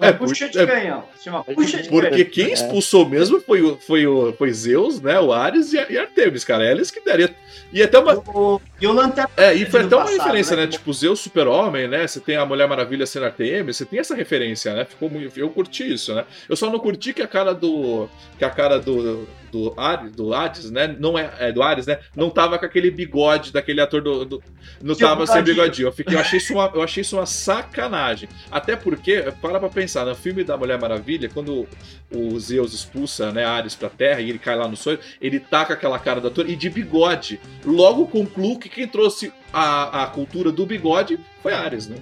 É, 0.00 0.12
Puxa 0.12 0.48
de 0.48 0.58
é, 0.58 0.66
canhão. 0.66 1.04
Chama 1.22 1.44
puxa 1.44 1.82
de 1.82 1.88
porque 1.90 2.24
quem 2.24 2.46
É. 2.50 2.52
expulsou 2.52 3.06
mesmo 3.06 3.40
foi 3.40 3.60
o, 3.60 3.76
foi 3.76 4.06
o 4.06 4.32
foi 4.32 4.50
Zeus, 4.52 5.00
né? 5.00 5.18
O 5.20 5.30
Ares 5.32 5.72
e, 5.74 5.76
e 5.92 5.98
Artemis, 5.98 6.44
cara. 6.44 6.64
Eles 6.70 6.90
que 6.90 7.04
daria. 7.04 7.34
E 7.72 7.82
até 7.82 7.98
uma. 7.98 8.14
O- 8.14 8.60
E 8.84 8.86
o 8.86 8.92
Lanterna 8.92 9.30
É, 9.36 9.54
e 9.54 9.64
foi 9.64 9.82
até 9.82 9.96
uma 9.96 10.04
passado, 10.04 10.18
referência, 10.18 10.56
né? 10.56 10.66
né? 10.66 10.68
Tipo, 10.68 10.92
Zeus 10.92 11.20
Super-Homem, 11.20 11.88
né? 11.88 12.06
Você 12.06 12.20
tem 12.20 12.36
a 12.36 12.44
Mulher 12.44 12.68
Maravilha 12.68 13.06
sendo 13.06 13.24
Artemis, 13.24 13.76
você 13.78 13.84
tem 13.86 13.98
essa 13.98 14.14
referência, 14.14 14.74
né? 14.74 14.84
Ficou 14.84 15.08
muito. 15.08 15.38
Eu 15.40 15.48
curti 15.48 15.94
isso, 15.94 16.14
né? 16.14 16.24
Eu 16.48 16.54
só 16.54 16.70
não 16.70 16.78
curti 16.78 17.14
que 17.14 17.22
a 17.22 17.26
cara 17.26 17.54
do. 17.54 18.08
Que 18.38 18.44
a 18.44 18.50
cara 18.50 18.78
do. 18.78 19.26
Do 19.54 19.72
Ares, 19.76 20.10
do 20.10 20.34
Hades, 20.34 20.68
né? 20.68 20.96
Não 20.98 21.16
é, 21.16 21.30
é 21.38 21.52
do 21.52 21.62
Ares, 21.62 21.86
né? 21.86 22.00
Não 22.16 22.28
tava 22.28 22.58
com 22.58 22.66
aquele 22.66 22.90
bigode 22.90 23.52
daquele 23.52 23.80
ator 23.80 24.02
do. 24.02 24.24
do- 24.24 24.42
não 24.82 24.96
tava 24.96 25.24
sem 25.28 25.36
bigodinho. 25.44 25.54
bigodinho. 25.62 25.86
Eu, 25.88 25.92
fiquei, 25.92 26.16
eu, 26.16 26.20
achei 26.20 26.38
isso 26.38 26.54
uma, 26.54 26.72
eu 26.74 26.82
achei 26.82 27.02
isso 27.02 27.16
uma 27.16 27.24
sacanagem. 27.24 28.28
Até 28.50 28.74
porque, 28.74 29.22
para 29.40 29.60
pra 29.60 29.68
pensar, 29.68 30.04
no 30.06 30.14
filme 30.16 30.42
da 30.42 30.56
Mulher 30.56 30.76
Maravilha, 30.80 31.30
quando 31.32 31.68
o 32.12 32.40
Zeus 32.40 32.74
expulsa 32.74 33.30
né, 33.30 33.44
Ares 33.44 33.76
pra 33.76 33.88
terra 33.88 34.20
e 34.20 34.28
ele 34.28 34.40
cai 34.40 34.56
lá 34.56 34.66
no 34.66 34.76
sonho, 34.76 34.98
ele 35.20 35.38
taca 35.38 35.74
aquela 35.74 36.00
cara 36.00 36.20
do 36.20 36.26
ator 36.26 36.50
e 36.50 36.56
de 36.56 36.68
bigode. 36.68 37.40
Logo 37.64 38.08
concluo 38.08 38.58
que 38.58 38.68
quem 38.74 38.88
trouxe 38.88 39.32
a, 39.52 40.02
a 40.02 40.06
cultura 40.08 40.50
do 40.50 40.66
bigode 40.66 41.18
foi 41.42 41.54
Ares, 41.54 41.86
né? 41.86 41.96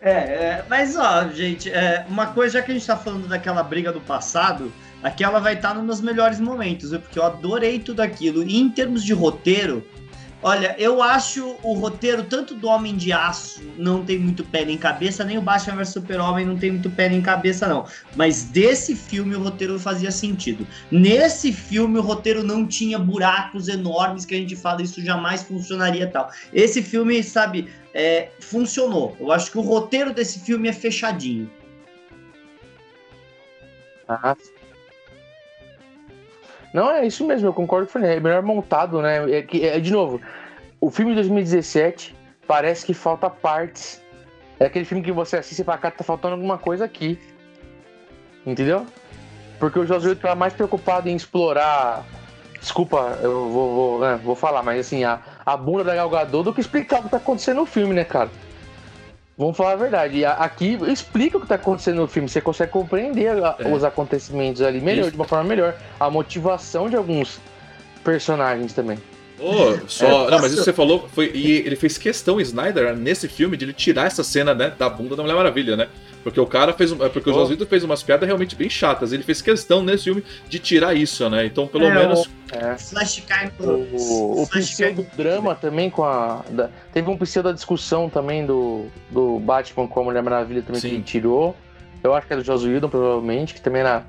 É, 0.00 0.10
é, 0.10 0.64
mas 0.68 0.96
ó, 0.96 1.28
gente, 1.28 1.70
é, 1.70 2.06
uma 2.08 2.28
coisa, 2.28 2.54
já 2.54 2.62
que 2.62 2.70
a 2.70 2.74
gente 2.74 2.86
tá 2.86 2.96
falando 2.96 3.28
daquela 3.28 3.62
briga 3.62 3.92
do 3.92 4.00
passado, 4.00 4.72
aquela 5.02 5.38
vai 5.38 5.54
estar 5.54 5.74
nos 5.74 5.84
meus 5.84 6.00
melhores 6.00 6.40
momentos, 6.40 6.90
porque 6.90 7.18
eu 7.18 7.24
adorei 7.24 7.78
tudo 7.78 8.00
aquilo. 8.00 8.42
E 8.42 8.58
em 8.58 8.70
termos 8.70 9.04
de 9.04 9.12
roteiro, 9.12 9.86
olha, 10.42 10.74
eu 10.78 11.02
acho 11.02 11.56
o 11.62 11.74
roteiro 11.74 12.24
tanto 12.24 12.54
do 12.54 12.68
Homem 12.68 12.96
de 12.96 13.12
Aço 13.12 13.62
não 13.76 14.04
tem 14.04 14.18
muito 14.18 14.44
pé 14.44 14.64
nem 14.64 14.76
cabeça, 14.76 15.24
nem 15.24 15.38
o 15.38 15.42
Batman 15.42 15.76
vs 15.76 15.88
Super-Homem 15.90 16.46
não 16.46 16.56
tem 16.56 16.72
muito 16.72 16.90
pé 16.90 17.08
nem 17.08 17.20
cabeça, 17.20 17.68
não. 17.68 17.86
Mas 18.16 18.44
desse 18.44 18.94
filme 18.94 19.34
o 19.34 19.42
roteiro 19.42 19.78
fazia 19.78 20.10
sentido. 20.10 20.66
Nesse 20.90 21.52
filme 21.52 21.98
o 21.98 22.02
roteiro 22.02 22.42
não 22.42 22.66
tinha 22.66 22.98
buracos 22.98 23.68
enormes 23.68 24.24
que 24.24 24.34
a 24.34 24.38
gente 24.38 24.56
fala, 24.56 24.82
isso 24.82 25.02
jamais 25.04 25.42
funcionaria 25.42 26.06
tal. 26.06 26.30
Esse 26.52 26.82
filme, 26.82 27.22
sabe, 27.22 27.68
é, 27.94 28.30
funcionou. 28.40 29.16
Eu 29.20 29.32
acho 29.32 29.50
que 29.50 29.58
o 29.58 29.62
roteiro 29.62 30.12
desse 30.12 30.40
filme 30.40 30.68
é 30.68 30.72
fechadinho. 30.72 31.50
Ah. 34.08 34.36
Não, 36.72 36.90
é 36.90 37.06
isso 37.06 37.26
mesmo, 37.26 37.48
eu 37.48 37.52
concordo 37.52 37.86
com 37.86 37.90
o 37.90 37.92
Fernando. 37.92 38.16
É 38.16 38.20
melhor 38.20 38.42
montado, 38.42 39.02
né? 39.02 39.38
É, 39.38 39.42
que- 39.42 39.64
é, 39.66 39.78
de 39.80 39.92
novo, 39.92 40.20
o 40.80 40.90
filme 40.90 41.12
de 41.12 41.16
2017 41.16 42.14
parece 42.46 42.86
que 42.86 42.94
falta 42.94 43.28
partes. 43.28 44.00
É 44.58 44.66
aquele 44.66 44.84
filme 44.84 45.02
que 45.02 45.10
você 45.12 45.36
assiste 45.38 45.60
e 45.60 45.64
fala, 45.64 45.78
cara, 45.78 45.94
tá 45.96 46.04
faltando 46.04 46.34
alguma 46.34 46.58
coisa 46.58 46.84
aqui. 46.84 47.18
Entendeu? 48.46 48.86
Porque 49.58 49.78
o 49.78 49.86
Josué 49.86 50.14
tá 50.14 50.34
mais 50.34 50.52
preocupado 50.52 51.08
em 51.08 51.16
explorar. 51.16 52.04
Desculpa, 52.58 53.18
eu 53.22 53.48
vou, 53.48 53.74
vou, 53.98 54.06
é, 54.06 54.16
vou 54.16 54.34
falar, 54.34 54.62
mas 54.62 54.80
assim, 54.80 55.02
a, 55.04 55.18
a 55.44 55.56
bunda 55.56 55.82
da 55.84 55.94
Gal 55.94 56.10
Gadot 56.10 56.44
do 56.44 56.52
que 56.54 56.60
explicar 56.60 57.00
o 57.00 57.04
que 57.04 57.08
tá 57.08 57.16
acontecendo 57.16 57.56
no 57.56 57.66
filme, 57.66 57.94
né, 57.94 58.04
cara? 58.04 58.30
Vamos 59.40 59.56
falar 59.56 59.72
a 59.72 59.76
verdade. 59.76 60.18
E 60.18 60.24
aqui 60.26 60.78
explica 60.86 61.38
o 61.38 61.40
que 61.40 61.46
tá 61.46 61.54
acontecendo 61.54 61.96
no 61.96 62.06
filme. 62.06 62.28
Você 62.28 62.42
consegue 62.42 62.70
compreender 62.70 63.42
a- 63.42 63.56
É. 63.58 63.68
os 63.74 63.82
acontecimentos 63.82 64.60
ali 64.60 64.82
melhor, 64.82 65.00
Isso. 65.04 65.12
de 65.12 65.16
uma 65.16 65.24
forma 65.24 65.44
melhor. 65.44 65.74
A 65.98 66.10
motivação 66.10 66.90
de 66.90 66.94
alguns 66.96 67.40
personagens 68.04 68.74
também. 68.74 68.98
Ô, 69.38 69.78
só. 69.88 70.28
É, 70.28 70.30
não, 70.30 70.38
mas 70.40 70.48
isso 70.52 70.56
que 70.58 70.64
você 70.64 70.72
falou 70.74 71.08
foi. 71.14 71.30
E 71.34 71.52
ele 71.64 71.74
fez 71.74 71.96
questão, 71.96 72.38
Snyder, 72.38 72.94
nesse 72.94 73.26
filme, 73.28 73.56
de 73.56 73.64
ele 73.64 73.72
tirar 73.72 74.06
essa 74.06 74.22
cena, 74.22 74.54
né, 74.54 74.74
da 74.78 74.90
bunda 74.90 75.16
da 75.16 75.22
Mulher 75.22 75.34
Maravilha, 75.36 75.74
né? 75.74 75.88
Porque 76.22 76.38
o 76.38 76.46
cara 76.46 76.72
fez. 76.72 76.92
um- 76.92 77.02
é 77.04 77.08
Porque 77.08 77.30
o 77.30 77.34
Oh. 77.34 77.46
Whedon 77.46 77.64
fez 77.66 77.82
umas 77.82 78.02
piadas 78.02 78.26
realmente 78.26 78.54
bem 78.54 78.68
chatas. 78.68 79.12
Ele 79.12 79.22
fez 79.22 79.40
questão 79.40 79.82
nesse 79.82 80.04
filme 80.04 80.22
de 80.48 80.58
tirar 80.58 80.94
isso, 80.94 81.28
né? 81.30 81.46
Então, 81.46 81.66
pelo 81.66 81.84
É, 81.84 81.94
menos. 81.94 82.28
É. 82.52 82.76
Flash 82.76 83.22
cai 83.26 83.50
O, 83.58 84.42
o 84.42 84.46
Flash 84.46 84.70
pseudo 84.72 85.06
drama 85.16 85.54
também 85.54 85.88
com 85.88 86.04
a. 86.04 86.44
da- 86.50 86.68
teve 86.92 87.08
um 87.08 87.16
pseudo 87.16 87.52
discussão 87.54 88.08
também 88.10 88.44
do, 88.44 88.86
do 89.10 89.38
Batman 89.38 89.86
com 89.88 90.00
a 90.00 90.04
Mulher 90.04 90.22
Maravilha 90.22 90.62
também 90.62 90.80
que 90.80 90.88
Sim. 90.88 90.94
ele 90.96 91.02
tirou. 91.04 91.56
Eu 92.02 92.14
acho 92.14 92.26
que 92.26 92.32
era 92.32 92.42
do 92.42 92.46
Joss 92.46 92.66
Whedon, 92.66 92.88
provavelmente, 92.88 93.54
que 93.54 93.60
também 93.60 93.80
era. 93.80 94.04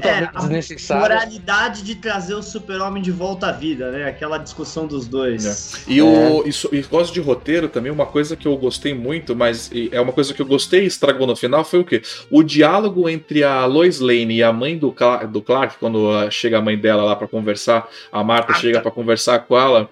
Totalmente 0.00 0.28
É, 0.34 0.36
a 0.36 0.40
desnecessária. 0.40 1.02
moralidade 1.02 1.82
de 1.82 1.94
trazer 1.94 2.34
o 2.34 2.42
super-homem 2.42 3.02
de 3.02 3.10
volta 3.10 3.48
à 3.48 3.52
vida, 3.52 3.90
né? 3.90 4.08
Aquela 4.08 4.38
discussão 4.38 4.86
dos 4.86 5.06
dois. 5.06 5.84
E, 5.86 6.00
o, 6.02 6.42
e, 6.46 6.52
so- 6.52 6.68
e 6.72 6.82
gosto 6.82 7.12
de 7.12 7.20
roteiro 7.20 7.68
também, 7.68 7.90
uma 7.90 8.06
coisa 8.06 8.36
que 8.36 8.46
eu 8.46 8.56
gostei 8.56 8.94
muito, 8.94 9.34
mas 9.34 9.70
é 9.92 10.00
uma 10.00 10.12
coisa 10.12 10.32
que 10.34 10.40
eu 10.42 10.46
gostei 10.46 10.84
e 10.84 10.86
estragou 10.86 11.26
no 11.26 11.36
final, 11.36 11.64
foi 11.64 11.80
o 11.80 11.84
quê? 11.84 12.02
O 12.30 12.42
diálogo 12.42 13.08
entre 13.08 13.42
a 13.44 13.64
Lois 13.66 14.00
Lane 14.00 14.36
e 14.36 14.42
a 14.42 14.52
mãe 14.52 14.76
do, 14.78 14.92
Cla- 14.92 15.24
do 15.24 15.40
Clark, 15.42 15.76
quando 15.78 16.10
ah, 16.12 16.30
chega 16.30 16.58
a 16.58 16.62
mãe 16.62 16.76
dela 16.78 17.02
lá 17.04 17.16
pra 17.16 17.26
conversar, 17.28 17.88
a 18.10 18.22
Marta 18.24 18.54
chega 18.54 18.80
pra 18.80 18.90
conversar 18.90 19.40
com 19.40 19.56
ela 19.58 19.88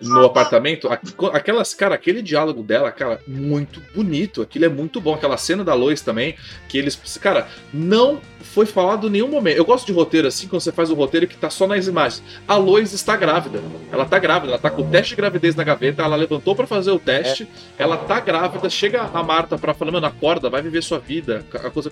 no 0.00 0.24
apartamento, 0.24 0.88
aqu- 0.88 1.26
aquelas, 1.32 1.74
cara, 1.74 1.94
aquele 1.94 2.22
diálogo 2.22 2.62
dela, 2.62 2.90
cara, 2.92 3.20
muito 3.26 3.80
bonito, 3.94 4.42
aquilo 4.42 4.64
é 4.64 4.68
muito 4.68 5.00
bom, 5.00 5.14
aquela 5.14 5.36
cena 5.36 5.64
da 5.64 5.74
Lois 5.74 6.00
também, 6.00 6.34
que 6.68 6.78
eles, 6.78 6.96
cara, 7.20 7.46
não 7.72 8.20
foi 8.44 8.66
falado 8.66 9.08
em 9.08 9.10
nenhum 9.10 9.28
momento. 9.28 9.56
Eu 9.56 9.64
gosto 9.64 9.86
de 9.86 9.92
roteiro 9.92 10.28
assim, 10.28 10.46
quando 10.46 10.60
você 10.62 10.70
faz 10.70 10.90
o 10.90 10.94
roteiro 10.94 11.26
que 11.26 11.36
tá 11.36 11.50
só 11.50 11.66
nas 11.66 11.86
imagens. 11.86 12.22
A 12.46 12.56
Lois 12.56 12.92
está 12.92 13.16
grávida. 13.16 13.60
Ela 13.90 14.04
tá 14.04 14.18
grávida, 14.18 14.52
ela 14.52 14.58
tá 14.60 14.70
com 14.70 14.82
o 14.82 14.84
teste 14.90 15.10
de 15.10 15.16
gravidez 15.16 15.54
na 15.56 15.64
gaveta, 15.64 16.02
ela 16.02 16.14
levantou 16.16 16.54
pra 16.54 16.66
fazer 16.66 16.90
o 16.90 16.98
teste, 16.98 17.48
ela 17.78 17.96
tá 17.96 18.20
grávida, 18.20 18.68
chega 18.70 19.02
a 19.02 19.22
Marta 19.22 19.58
pra 19.58 19.74
falar, 19.74 19.90
mano, 19.92 20.06
acorda, 20.06 20.48
vai 20.48 20.62
viver 20.62 20.82
sua 20.82 20.98
vida. 20.98 21.44
A 21.54 21.70
coisa... 21.70 21.90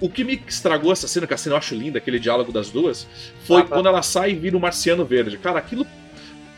O 0.00 0.08
que 0.08 0.22
me 0.24 0.40
estragou 0.46 0.92
essa 0.92 1.08
cena, 1.08 1.26
que 1.26 1.34
a 1.34 1.36
cena 1.36 1.54
eu 1.54 1.58
acho 1.58 1.74
linda, 1.74 1.98
aquele 1.98 2.18
diálogo 2.18 2.52
das 2.52 2.70
duas, 2.70 3.06
foi 3.46 3.60
Ah, 3.60 3.64
tá. 3.64 3.68
quando 3.74 3.86
ela 3.88 4.02
sai 4.02 4.30
e 4.32 4.34
vira 4.34 4.56
o 4.56 4.60
marciano 4.60 5.04
verde. 5.04 5.38
Cara, 5.38 5.58
aquilo 5.58 5.86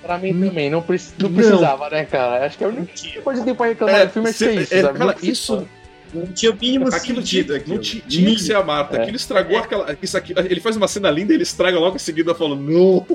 Pra 0.03 0.19
mim 0.19 0.33
também, 0.33 0.71
não, 0.71 0.81
preci- 0.81 1.13
não 1.19 1.29
Não. 1.29 1.37
precisava, 1.37 1.91
né, 1.91 2.05
cara? 2.05 2.47
Acho 2.47 2.57
que 2.57 2.63
a 2.63 2.69
única 2.69 2.93
coisa 3.25 3.41
que 3.41 3.47
tem 3.47 3.55
pra 3.57 3.67
reclamar 3.67 4.07
do 4.07 4.13
filme 4.13 4.29
é 4.29 4.33
ser 4.33 4.61
isso, 4.61 4.73
é, 4.73 4.83
cara, 4.93 5.17
isso 5.21 5.67
Não 6.15 6.27
tinha 6.27 6.51
o 6.53 6.57
mínimo 6.57 6.89
aquilo 6.89 7.21
sentido 7.21 7.47
tinha, 7.49 7.59
aqui. 7.59 7.71
não 7.71 7.79
ti- 7.79 8.05
tinha 8.09 8.35
que 8.35 8.41
ser 8.41 8.57
a 8.57 8.63
Marta. 8.63 8.97
É. 8.97 9.03
Aquilo 9.03 9.17
estragou 9.17 9.59
aquela. 9.59 9.97
Isso 10.01 10.17
aqui, 10.17 10.33
ele 10.37 10.61
faz 10.61 10.77
uma 10.77 10.89
cena 10.89 11.11
linda, 11.11 11.35
ele 11.35 11.43
estraga 11.43 11.79
logo 11.79 11.97
em 11.97 11.99
seguida 11.99 12.35
falando, 12.35 12.61
não. 12.63 13.07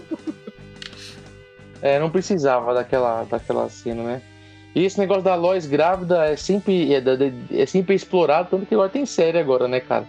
É, 1.81 1.99
não 1.99 2.09
precisava 2.09 2.73
daquela, 2.73 3.23
daquela 3.23 3.67
cena, 3.69 4.03
né? 4.03 4.21
E 4.75 4.85
esse 4.85 4.99
negócio 4.99 5.23
da 5.23 5.35
Lois 5.35 5.65
grávida 5.65 6.25
é 6.25 6.35
sempre, 6.35 6.93
é, 6.93 7.01
é 7.51 7.65
sempre 7.65 7.95
explorado, 7.95 8.49
tanto 8.51 8.65
que 8.65 8.73
agora 8.73 8.89
tem 8.89 9.05
série 9.05 9.37
agora, 9.39 9.67
né, 9.67 9.79
cara? 9.79 10.05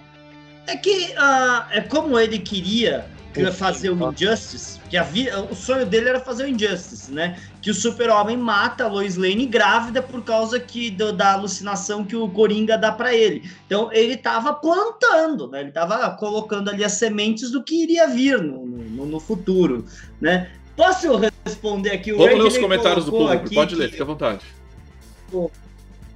É 0.66 0.76
que 0.76 1.12
ah, 1.16 1.66
é 1.72 1.80
como 1.80 2.18
ele 2.18 2.38
queria 2.38 3.06
fazer 3.54 3.90
o 3.90 3.96
tá. 3.96 4.10
Injustice, 4.12 4.78
que 4.88 4.96
a 4.96 5.02
vi- 5.02 5.30
o 5.50 5.54
sonho 5.54 5.86
dele 5.86 6.10
era 6.10 6.20
fazer 6.20 6.44
o 6.44 6.48
Injustice, 6.48 7.10
né? 7.10 7.36
Que 7.62 7.70
o 7.70 7.74
super-homem 7.74 8.36
mata 8.36 8.84
a 8.84 8.88
Lois 8.88 9.16
Lane 9.16 9.46
grávida 9.46 10.02
por 10.02 10.22
causa 10.24 10.58
que, 10.58 10.90
do- 10.90 11.12
da 11.12 11.32
alucinação 11.34 12.04
que 12.04 12.16
o 12.16 12.28
Coringa 12.28 12.76
dá 12.76 12.90
pra 12.92 13.14
ele. 13.14 13.48
Então 13.66 13.88
ele 13.92 14.16
tava 14.16 14.52
plantando, 14.52 15.46
né? 15.48 15.60
Ele 15.60 15.70
tava 15.70 16.10
colocando 16.16 16.68
ali 16.68 16.82
as 16.84 16.92
sementes 16.94 17.52
do 17.52 17.62
que 17.62 17.84
iria 17.84 18.08
vir 18.08 18.42
no, 18.42 18.66
no, 18.66 19.06
no 19.06 19.20
futuro, 19.20 19.86
né? 20.20 20.50
Posso 20.76 21.06
responder 21.46 21.90
aqui? 21.90 22.12
O 22.12 22.18
Vamos 22.18 22.32
ler 22.34 22.46
os 22.48 22.58
comentários 22.58 23.04
do 23.04 23.12
público. 23.12 23.54
Pode 23.54 23.74
ler, 23.76 23.90
fica 23.90 24.02
à 24.02 24.06
vontade. 24.06 24.40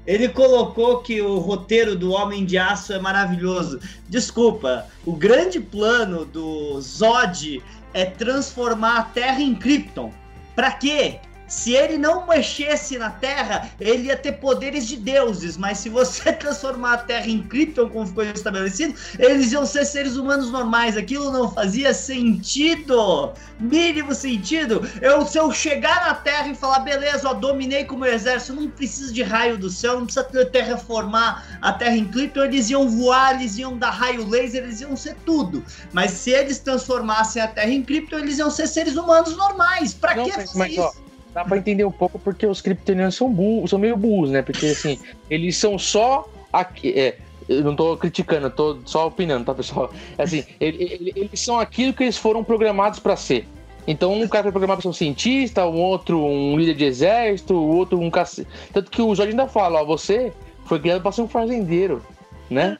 Ele 0.06 0.28
colocou 0.28 0.98
que 1.02 1.20
o 1.20 1.38
roteiro 1.38 1.96
do 1.96 2.12
Homem 2.12 2.44
de 2.44 2.56
Aço 2.56 2.92
é 2.92 2.98
maravilhoso. 2.98 3.80
Desculpa, 4.08 4.86
o 5.04 5.12
grande 5.12 5.58
plano 5.58 6.24
do 6.24 6.80
Zod 6.80 7.62
é 7.92 8.04
transformar 8.04 8.98
a 8.98 9.02
Terra 9.02 9.40
em 9.40 9.54
Krypton. 9.54 10.12
Pra 10.54 10.70
quê? 10.72 11.18
Se 11.56 11.72
ele 11.72 11.96
não 11.96 12.26
mexesse 12.26 12.98
na 12.98 13.08
Terra, 13.08 13.70
ele 13.80 14.08
ia 14.08 14.16
ter 14.16 14.32
poderes 14.32 14.86
de 14.86 14.94
deuses, 14.94 15.56
mas 15.56 15.78
se 15.78 15.88
você 15.88 16.30
transformar 16.34 16.92
a 16.92 16.98
Terra 16.98 17.26
em 17.28 17.42
Krypton, 17.42 17.88
como 17.88 18.06
ficou 18.06 18.22
estabelecido, 18.24 18.94
eles 19.18 19.52
iam 19.52 19.64
ser 19.64 19.86
seres 19.86 20.16
humanos 20.16 20.50
normais. 20.50 20.98
Aquilo 20.98 21.32
não 21.32 21.50
fazia 21.50 21.94
sentido. 21.94 23.32
Mínimo 23.58 24.14
sentido. 24.14 24.86
Eu, 25.00 25.24
se 25.26 25.38
eu 25.38 25.50
chegar 25.50 26.06
na 26.06 26.14
Terra 26.14 26.48
e 26.48 26.54
falar, 26.54 26.80
beleza, 26.80 27.26
ó, 27.26 27.32
dominei 27.32 27.84
com 27.84 27.96
o 27.96 27.98
meu 28.00 28.12
exército, 28.12 28.52
não 28.52 28.68
preciso 28.68 29.14
de 29.14 29.22
raio 29.22 29.56
do 29.56 29.70
céu, 29.70 29.94
não 29.98 30.04
precisa 30.04 30.24
ter- 30.24 30.50
terraformar 30.50 31.58
a 31.62 31.72
Terra 31.72 31.96
em 31.96 32.04
Krypton, 32.04 32.44
eles 32.44 32.68
iam 32.68 32.86
voar, 32.86 33.34
eles 33.40 33.56
iam 33.56 33.78
dar 33.78 33.90
raio 33.90 34.28
laser, 34.28 34.62
eles 34.62 34.82
iam 34.82 34.94
ser 34.94 35.16
tudo. 35.24 35.64
Mas 35.90 36.10
se 36.10 36.30
eles 36.32 36.58
transformassem 36.58 37.40
a 37.40 37.48
Terra 37.48 37.70
em 37.70 37.82
Krypton, 37.82 38.18
eles 38.18 38.36
iam 38.38 38.50
ser 38.50 38.66
seres 38.66 38.94
humanos 38.96 39.34
normais. 39.34 39.94
Pra 39.94 40.14
Não, 40.14 40.24
que 40.24 40.32
fazer 40.32 40.58
mas, 40.58 40.76
ó, 40.76 40.90
isso? 40.90 41.05
Dá 41.36 41.44
pra 41.44 41.58
entender 41.58 41.84
um 41.84 41.90
pouco 41.90 42.18
porque 42.18 42.46
os 42.46 42.62
kryptonianos 42.62 43.14
são 43.14 43.30
burros, 43.30 43.68
são 43.68 43.78
meio 43.78 43.94
burros, 43.94 44.30
né? 44.30 44.40
Porque 44.40 44.64
assim, 44.64 44.98
eles 45.28 45.54
são 45.58 45.78
só 45.78 46.26
aqui. 46.50 46.98
É, 46.98 47.18
eu 47.46 47.62
não 47.62 47.76
tô 47.76 47.94
criticando, 47.98 48.46
eu 48.46 48.50
tô 48.50 48.78
só 48.86 49.06
opinando, 49.06 49.44
tá, 49.44 49.52
pessoal? 49.54 49.92
Assim, 50.16 50.44
ele- 50.58 50.82
ele- 50.82 51.12
eles 51.14 51.38
são 51.38 51.60
aquilo 51.60 51.92
que 51.92 52.04
eles 52.04 52.16
foram 52.16 52.42
programados 52.42 52.98
pra 53.00 53.16
ser. 53.16 53.46
Então, 53.86 54.14
um 54.14 54.26
cara 54.26 54.44
foi 54.44 54.50
programado 54.52 54.78
pra 54.78 54.82
ser 54.84 54.88
um 54.88 54.94
cientista, 54.94 55.66
um 55.66 55.78
outro 55.78 56.18
um 56.24 56.56
líder 56.58 56.74
de 56.74 56.84
exército, 56.86 57.52
o 57.52 57.76
outro 57.76 58.00
um 58.00 58.10
cac... 58.10 58.46
Tanto 58.72 58.90
que 58.90 59.02
o 59.02 59.14
Jorge 59.14 59.32
ainda 59.32 59.46
fala, 59.46 59.82
ó, 59.82 59.84
você 59.84 60.32
foi 60.64 60.80
criado 60.80 61.02
pra 61.02 61.12
ser 61.12 61.20
um 61.20 61.28
fazendeiro, 61.28 62.02
né? 62.48 62.78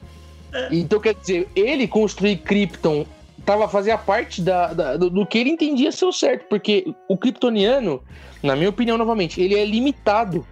Então, 0.73 0.99
quer 0.99 1.15
dizer, 1.15 1.47
ele 1.55 1.87
construir 1.87 2.39
Krypton 2.39 3.05
tava 3.45 3.69
fazia 3.69 3.97
parte 3.97 4.41
da, 4.43 4.73
da- 4.73 4.97
do, 4.97 5.09
do 5.11 5.25
que 5.27 5.39
ele 5.39 5.51
entendia 5.51 5.93
ser 5.93 6.07
o 6.07 6.13
certo, 6.13 6.47
porque 6.49 6.93
o 7.09 7.17
kryptoniano, 7.17 8.03
na 8.47 8.57
minha 8.57 8.69
opinião, 8.71 8.97
novamente, 8.97 9.41
ele 9.41 9.55
é 9.55 9.65
limitado. 9.65 10.47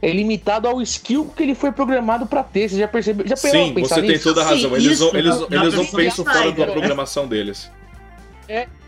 É 0.00 0.10
limitado 0.10 0.68
ao 0.68 0.82
skill 0.82 1.32
que 1.34 1.42
ele 1.42 1.54
foi 1.54 1.72
programado 1.72 2.26
pra 2.26 2.42
ter. 2.42 2.68
Você 2.68 2.76
já 2.78 2.86
percebeu? 2.88 3.26
Já 3.26 3.36
Sim, 3.36 3.72
você 3.74 3.94
tem 4.02 4.10
nisso? 4.10 4.24
toda 4.24 4.42
a 4.42 4.44
razão. 4.44 4.70
Sim, 4.70 4.76
Eles, 4.76 4.92
isso 4.92 5.04
não, 5.12 5.18
eles, 5.18 5.40
na 5.50 5.56
eles 5.62 5.74
não 5.74 5.86
pensam 5.86 6.24
fora 6.26 6.52
da 6.52 6.66
né? 6.66 6.72
programação 6.72 7.26
deles. 7.26 7.70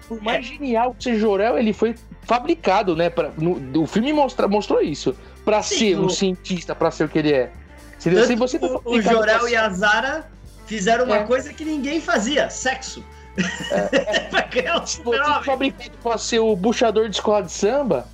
Por 0.08 0.22
mais 0.22 0.46
genial 0.46 0.94
que 0.94 1.02
seja 1.04 1.18
Jorel, 1.18 1.58
ele 1.58 1.72
foi 1.72 1.94
fabricado, 2.22 2.94
né? 2.94 3.08
Pra, 3.10 3.30
no, 3.36 3.82
o 3.82 3.86
filme 3.86 4.12
mostra, 4.12 4.46
mostrou 4.46 4.80
isso. 4.82 5.16
Pra 5.44 5.62
Sim, 5.62 5.78
ser 5.78 5.98
um 5.98 6.06
o- 6.06 6.10
cientista, 6.10 6.74
pra 6.74 6.90
ser 6.90 7.04
o 7.04 7.08
que 7.08 7.18
ele 7.18 7.32
é. 7.32 7.50
Se, 7.98 8.10
Tanto 8.10 8.26
se 8.26 8.36
você 8.36 8.56
o, 8.58 8.80
o 8.84 9.00
Jorel 9.00 9.40
pra 9.40 9.50
e 9.50 9.56
a 9.56 9.68
Zara 9.70 10.28
fizeram 10.66 11.06
uma 11.06 11.18
É. 11.18 11.24
coisa 11.24 11.52
que 11.52 11.64
ninguém 11.64 12.00
fazia: 12.00 12.48
sexo. 12.50 13.02
pra 14.30 14.42
criar 14.42 14.80
um 14.82 14.86
Se 14.86 14.98
você 15.02 15.16
super-homem. 15.16 15.34
for 15.38 15.44
fabricado 15.44 15.90
pra 16.02 16.18
ser 16.18 16.38
o 16.40 16.54
buchador 16.54 17.08
de 17.08 17.16
escola 17.16 17.42
de 17.42 17.52
samba, 17.52 18.06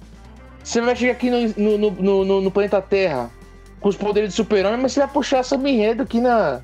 você 0.62 0.80
vai 0.80 0.94
chegar 0.96 1.12
aqui 1.12 1.30
no, 1.30 1.78
no, 1.78 1.90
no, 1.90 2.24
no- 2.40 2.50
planeta 2.50 2.80
Terra 2.80 3.30
com 3.80 3.88
os 3.88 3.96
poderes 3.96 4.30
de 4.30 4.36
super-homem, 4.36 4.80
mas 4.80 4.92
você 4.92 5.00
vai 5.00 5.08
puxar 5.08 5.42
samba 5.42 5.68
enredo 5.68 6.02
aqui 6.04 6.20
na. 6.20 6.60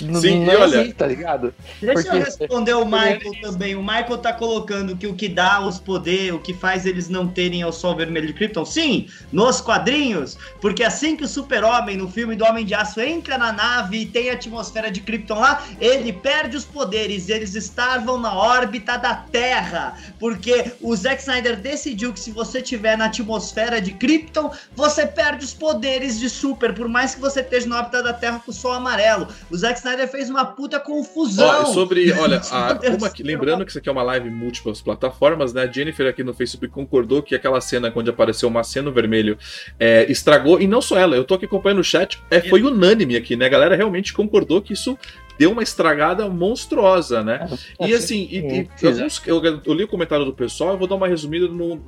No, 0.00 0.20
Sim, 0.20 0.44
e 0.44 0.48
olha- 0.56 0.76
existe, 0.80 0.94
tá 0.94 1.06
ligado? 1.06 1.54
Deixa 1.80 1.94
Porque- 2.02 2.16
eu 2.16 2.24
responder 2.24 2.74
o 2.74 2.84
Michael 2.86 3.32
também. 3.40 3.74
O 3.74 3.80
Michael 3.82 4.18
tá 4.18 4.32
colocando 4.32 4.96
que 4.96 5.06
o 5.06 5.14
que 5.14 5.26
dá 5.28 5.60
os 5.66 5.78
poderes, 5.78 6.32
o 6.32 6.38
que 6.38 6.52
faz 6.52 6.84
eles 6.84 7.08
não 7.08 7.26
terem 7.28 7.64
o 7.64 7.72
sol 7.72 7.96
vermelho 7.96 8.26
de 8.26 8.34
Krypton, 8.34 8.64
sim, 8.64 9.08
nos 9.32 9.60
quadrinhos, 9.60 10.36
porque 10.60 10.84
assim 10.84 11.16
que 11.16 11.24
o 11.24 11.28
super-homem 11.28 11.96
no 11.96 12.08
filme 12.10 12.36
do 12.36 12.44
Homem 12.44 12.64
de 12.64 12.74
Aço 12.74 13.00
entra 13.00 13.38
na 13.38 13.52
nave 13.52 14.02
e 14.02 14.06
tem 14.06 14.28
a 14.28 14.34
atmosfera 14.34 14.90
de 14.90 15.00
Krypton 15.00 15.38
lá, 15.40 15.64
ele 15.80 16.12
perde 16.12 16.56
os 16.56 16.64
poderes, 16.64 17.28
eles 17.28 17.54
estavam 17.54 18.18
na 18.18 18.34
órbita 18.34 18.98
da 18.98 19.14
Terra, 19.14 19.96
porque 20.18 20.72
o 20.80 20.94
Zack 20.94 21.20
Snyder 21.22 21.56
decidiu 21.56 22.12
que 22.12 22.20
se 22.20 22.30
você 22.30 22.60
tiver 22.60 22.98
na 22.98 23.06
atmosfera 23.06 23.80
de 23.80 23.92
Krypton, 23.92 24.50
você 24.74 25.06
perde 25.06 25.44
os 25.44 25.54
poderes 25.54 26.18
de 26.18 26.28
super, 26.28 26.74
por 26.74 26.88
mais 26.88 27.14
que 27.14 27.20
você 27.20 27.40
esteja 27.40 27.66
na 27.66 27.78
órbita 27.78 28.02
da 28.02 28.12
Terra 28.12 28.42
com 28.44 28.50
o 28.50 28.54
sol 28.54 28.72
amarelo. 28.72 29.28
O 29.50 29.56
Zack 29.56 29.78
Snyder 29.86 30.08
fez 30.08 30.28
uma 30.28 30.44
puta 30.44 30.80
confusão. 30.80 31.46
Ó, 31.62 31.64
sobre, 31.66 32.12
olha, 32.18 32.40
a- 32.50 32.78
lembrando 33.22 33.64
que 33.64 33.70
isso 33.70 33.78
aqui 33.78 33.88
é 33.88 33.92
uma 33.92 34.02
live 34.02 34.28
em 34.28 34.32
múltiplas 34.32 34.80
plataformas, 34.80 35.52
né? 35.52 35.62
A 35.62 35.66
Jennifer 35.70 36.06
aqui 36.08 36.24
no 36.24 36.34
Facebook 36.34 36.68
concordou 36.72 37.22
que 37.22 37.34
aquela 37.34 37.60
cena 37.60 37.92
onde 37.94 38.10
apareceu 38.10 38.48
o 38.48 38.52
Marciano 38.52 38.90
Vermelho 38.92 39.38
é, 39.78 40.10
estragou, 40.10 40.60
e 40.60 40.66
não 40.66 40.80
só 40.82 40.98
ela, 40.98 41.14
eu 41.16 41.24
tô 41.24 41.34
aqui 41.34 41.44
acompanhando 41.46 41.78
o 41.78 41.84
chat, 41.84 42.20
é, 42.30 42.40
foi 42.40 42.62
unânime 42.62 43.16
aqui, 43.16 43.36
né? 43.36 43.46
A 43.46 43.50
galera 43.50 43.76
realmente 43.76 44.12
concordou 44.12 44.60
que 44.60 44.72
isso 44.72 44.98
deu 45.38 45.52
uma 45.52 45.62
estragada 45.62 46.26
monstruosa, 46.30 47.22
né? 47.22 47.46
E 47.80 47.92
assim, 47.94 48.26
e, 48.30 48.38
e 48.38 48.86
alguns- 48.86 49.22
eu, 49.26 49.42
eu 49.66 49.74
li 49.74 49.84
o 49.84 49.88
comentário 49.88 50.24
do 50.24 50.32
pessoal, 50.32 50.70
eu 50.72 50.78
vou 50.78 50.88
dar 50.88 50.94
uma 50.94 51.06
resumida 51.06 51.46
no 51.46 51.80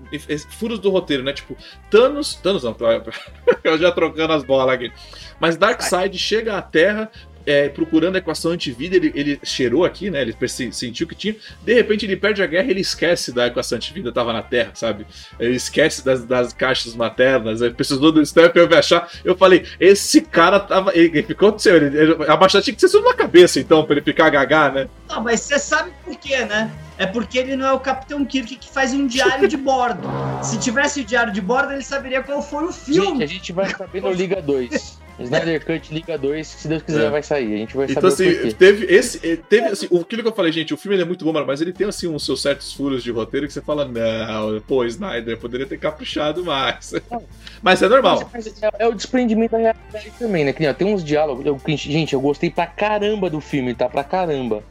furos 0.58 0.78
do 0.78 0.90
roteiro, 0.90 1.22
né? 1.22 1.32
Tipo, 1.32 1.56
Thanos, 1.90 2.34
Thanos 2.34 2.62
não, 2.62 2.76
eu 3.64 3.78
já 3.78 3.90
trocando 3.90 4.34
as 4.34 4.44
bolas 4.44 4.68
aqui. 4.74 4.92
Mas 5.40 5.56
Darkseid 5.56 6.16
chega 6.18 6.58
à 6.58 6.62
Terra 6.62 7.11
é, 7.48 7.66
procurando 7.70 8.16
a 8.16 8.18
equação 8.18 8.52
antivida, 8.52 8.96
ele, 8.96 9.11
ele 9.14 9.40
cheirou 9.42 9.82
aqui, 9.82 10.11
né? 10.11 10.20
Ele 10.20 10.37
sentiu 10.70 11.06
que 11.06 11.14
tinha. 11.14 11.34
De 11.62 11.72
repente 11.72 12.04
ele 12.04 12.14
perde 12.14 12.42
a 12.42 12.46
guerra 12.46 12.70
ele 12.70 12.82
esquece 12.82 13.32
da 13.32 13.46
equação 13.46 13.76
antivida, 13.76 14.12
tava 14.12 14.34
na 14.34 14.42
Terra, 14.42 14.72
sabe? 14.74 15.06
Ele 15.40 15.56
esquece 15.56 16.04
das, 16.04 16.24
das 16.24 16.52
caixas 16.52 16.94
maternas, 16.94 17.62
ele 17.62 17.72
precisou 17.72 18.12
do 18.12 18.24
Step 18.24 18.54
eu 18.58 18.68
achar. 18.78 19.11
Eu 19.24 19.34
falei, 19.34 19.64
esse 19.80 20.20
cara 20.20 20.61
tava. 20.61 20.94
Ele, 20.94 21.06
ele 21.06 21.22
ficou. 21.22 21.56
Ele, 21.64 21.98
ele, 21.98 22.16
a 22.28 22.37
baixada 22.37 22.62
tinha 22.62 22.74
que 22.74 22.80
ser 22.80 22.90
tudo 22.90 23.08
na 23.08 23.14
cabeça, 23.14 23.58
então, 23.58 23.82
pra 23.82 23.94
ele 23.94 24.04
ficar 24.04 24.28
gagá, 24.28 24.70
né? 24.70 24.88
Não, 25.08 25.22
mas 25.22 25.40
você 25.40 25.58
sabe 25.58 25.90
por 26.04 26.14
quê, 26.16 26.44
né? 26.44 26.70
É 26.98 27.06
porque 27.06 27.38
ele 27.38 27.54
não 27.56 27.66
é 27.66 27.72
o 27.72 27.78
Capitão 27.80 28.24
Kirk 28.24 28.56
que 28.56 28.68
faz 28.68 28.92
um 28.92 29.06
diário 29.06 29.46
de 29.48 29.56
bordo. 29.56 30.02
Se 30.42 30.58
tivesse 30.58 31.00
o 31.00 31.04
diário 31.04 31.32
de 31.32 31.40
bordo, 31.40 31.72
ele 31.72 31.82
saberia 31.82 32.22
qual 32.22 32.42
foi 32.42 32.64
o 32.64 32.72
Gente, 32.72 32.84
filme. 32.84 33.22
a 33.24 33.26
gente 33.26 33.52
vai 33.52 33.70
saber 33.70 34.02
no 34.02 34.11
Liga 34.12 34.42
2. 34.42 34.98
Snyder 35.20 35.64
Cut 35.66 35.92
Liga 35.92 36.16
2, 36.16 36.46
se 36.46 36.68
Deus 36.68 36.80
quiser, 36.82 37.06
É. 37.06 37.11
vai 37.11 37.22
sair. 37.24 37.52
A 37.52 37.56
gente 37.56 37.76
vai 37.76 37.87
Então, 37.90 38.08
saber 38.08 38.12
assim, 38.28 38.28
o 38.38 38.42
porquê. 38.42 38.54
teve 38.54 38.87
esse. 38.94 39.20
eh, 39.28 39.37
Teve, 39.48 39.66
assim, 39.66 39.88
o- 39.90 40.00
aquilo 40.00 40.22
que 40.22 40.28
eu 40.28 40.32
falei, 40.32 40.52
gente, 40.52 40.72
o 40.72 40.76
filme 40.76 40.94
ele 40.94 41.02
é 41.02 41.06
muito 41.06 41.24
bom, 41.24 41.32
mano, 41.32 41.44
mas 41.44 41.61
ele 41.61 41.72
tem, 41.72 41.88
assim, 41.88 42.06
uns 42.06 42.24
seus 42.24 42.40
certos 42.40 42.72
furos 42.72 43.02
de 43.02 43.11
roteiro 43.11 43.44
que 43.48 43.52
você 43.52 43.61
fala, 43.61 43.84
não, 43.84 44.61
pô, 44.61 44.84
Snyder, 44.84 45.36
poderia 45.38 45.66
ter 45.66 45.76
caprichado 45.78 46.44
mais. 46.44 46.92
Mas 47.61 47.82
é 47.82 47.88
normal. 47.88 48.30
Mas 48.32 48.46
é, 48.46 48.70
é 48.78 48.86
o 48.86 48.94
desprendimento 48.94 49.51
da 49.51 49.59
realidade 49.59 50.12
também, 50.16 50.44
né? 50.44 50.53
Que, 50.53 50.64
ó, 50.68 50.72
tem 50.72 50.86
uns 50.94 51.03
diálogos. 51.03 51.44
eu- 51.44 51.61
gente, 51.76 52.12
eu 52.12 52.20
gostei 52.20 52.49
pra 52.51 52.66
caramba 52.68 53.28
do 53.28 53.40
filme, 53.40 53.74
tá? 53.74 53.88
Pra 53.88 54.05
caramba. 54.05 54.62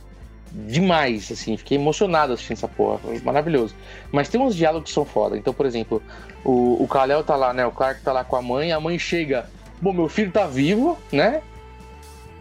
Demais, 0.51 1.31
assim. 1.31 1.57
Fiquei 1.57 1.77
emocionado 1.77 2.33
assistindo 2.33 2.57
essa 2.57 2.67
porra. 2.67 2.97
Foi 2.99 3.19
maravilhoso. 3.19 3.75
Mas 4.11 4.29
tem 4.29 4.39
uns 4.41 4.55
diálogos 4.55 4.89
que 4.89 4.93
são 4.93 5.05
foda. 5.05 5.37
Então, 5.37 5.53
por 5.53 5.65
exemplo, 5.65 6.01
o, 6.43 6.81
o 6.83 6.87
Kal-El 6.87 7.23
tá 7.23 7.35
lá, 7.35 7.53
né? 7.53 7.65
O 7.65 7.71
Clark 7.71 8.01
tá 8.01 8.11
lá 8.13 8.23
com 8.23 8.35
a 8.35 8.41
mãe. 8.41 8.71
A 8.71 8.79
mãe 8.79 8.97
chega. 8.97 9.49
Bom, 9.81 9.93
meu 9.93 10.07
filho 10.09 10.31
tá 10.31 10.47
vivo, 10.47 10.97
né? 11.11 11.41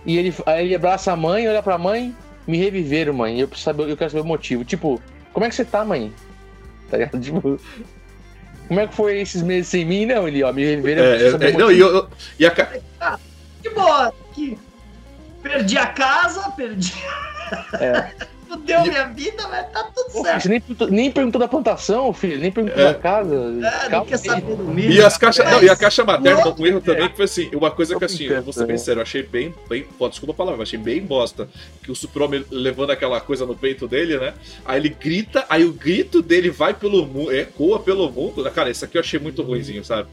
E 0.06 0.16
ele, 0.16 0.34
aí 0.46 0.66
ele 0.66 0.74
abraça 0.74 1.12
a 1.12 1.16
mãe, 1.16 1.48
olha 1.48 1.62
pra 1.62 1.76
mãe. 1.76 2.14
Me 2.46 2.56
reviveram, 2.58 3.12
mãe. 3.12 3.40
Eu, 3.40 3.48
preciso 3.48 3.64
saber, 3.64 3.90
eu 3.90 3.96
quero 3.96 4.10
saber 4.10 4.22
o 4.22 4.26
motivo. 4.26 4.64
Tipo, 4.64 5.00
como 5.32 5.44
é 5.44 5.48
que 5.48 5.54
você 5.54 5.64
tá, 5.64 5.84
mãe? 5.84 6.12
Tá 6.90 6.96
ligado? 6.98 7.20
Tipo. 7.20 7.60
Como 8.68 8.80
é 8.80 8.86
que 8.86 8.94
foi 8.94 9.20
esses 9.20 9.42
meses 9.42 9.68
sem 9.68 9.84
mim? 9.84 10.06
Não, 10.06 10.26
ele, 10.28 10.42
ó, 10.44 10.52
me 10.52 10.64
reviveram. 10.64 11.02
eu 11.02 11.08
É, 11.08 11.14
preciso 11.16 11.28
é, 11.28 11.32
saber 11.32 11.46
é, 11.46 11.54
o 11.54 11.58
não, 11.58 11.66
motivo. 11.66 11.88
e, 11.88 11.92
eu- 11.96 12.08
e 12.38 12.46
a, 12.46 12.50
ca- 12.52 12.72
Que 13.62 13.70
boa! 13.70 14.14
Que... 14.32 14.58
Perdi 15.42 15.78
a 15.78 15.86
casa, 15.86 16.48
perdi. 16.50 16.94
É. 17.80 18.26
Fudeu 18.48 18.80
E- 18.86 18.88
minha 18.90 19.04
vida, 19.08 19.48
mas 19.48 19.68
tá 19.72 19.82
tudo 19.92 20.12
Pô, 20.12 20.22
certo. 20.22 20.48
Nem, 20.48 20.60
perguntou- 20.60 20.88
nem 20.88 21.10
perguntou 21.10 21.40
da 21.40 21.48
plantação, 21.48 22.12
filho, 22.12 22.38
nem 22.38 22.52
perguntou 22.52 22.80
É. 22.80 22.92
da 22.92 22.94
casa. 22.94 23.34
É, 23.84 23.88
Calma 23.90 24.06
quer 24.06 24.16
saber 24.18 24.54
do 24.54 24.62
milho. 24.62 24.92
E 24.92 25.02
as 25.02 25.18
caixas. 25.18 25.44
Mas 25.44 25.54
Não, 25.54 25.62
e 25.64 25.68
a 25.68 25.74
caixa 25.74 26.04
materna, 26.04 26.46
outro- 26.46 26.62
um 26.62 26.66
erro 26.66 26.80
também 26.80 27.08
que 27.08 27.16
foi 27.16 27.24
assim, 27.24 27.50
uma 27.52 27.72
coisa 27.72 27.98
que 27.98 28.04
assim, 28.04 28.22
eu 28.26 28.40
vou 28.44 28.52
ser 28.52 28.60
bem 28.60 28.66
brincando, 28.68 28.84
sério, 28.84 28.98
eu 29.00 29.02
achei 29.02 29.22
bem, 29.24 29.52
bem. 29.68 29.82
Pô, 29.98 30.08
desculpa 30.08 30.32
a 30.32 30.36
palavra, 30.36 30.60
eu 30.60 30.62
achei 30.62 30.78
bem 30.78 31.00
bosta. 31.02 31.48
Que 31.82 31.90
o 31.90 31.96
Super-Homem 31.96 32.44
levando 32.48 32.90
aquela 32.90 33.20
coisa 33.20 33.44
no 33.44 33.56
peito 33.56 33.88
dele, 33.88 34.16
né? 34.16 34.32
Aí 34.64 34.78
ele 34.80 34.90
grita, 34.90 35.44
aí 35.48 35.64
o 35.64 35.72
grito 35.72 36.22
dele 36.22 36.48
vai 36.48 36.72
pelo 36.72 37.04
mundo, 37.04 37.32
ecoa 37.34 37.80
pelo 37.80 38.08
mundo. 38.12 38.48
Cara, 38.52 38.70
isso 38.70 38.84
aqui 38.84 38.96
eu 38.96 39.00
achei 39.00 39.18
muito 39.18 39.42
ruimzinho, 39.42 39.84
sabe? 39.84 40.08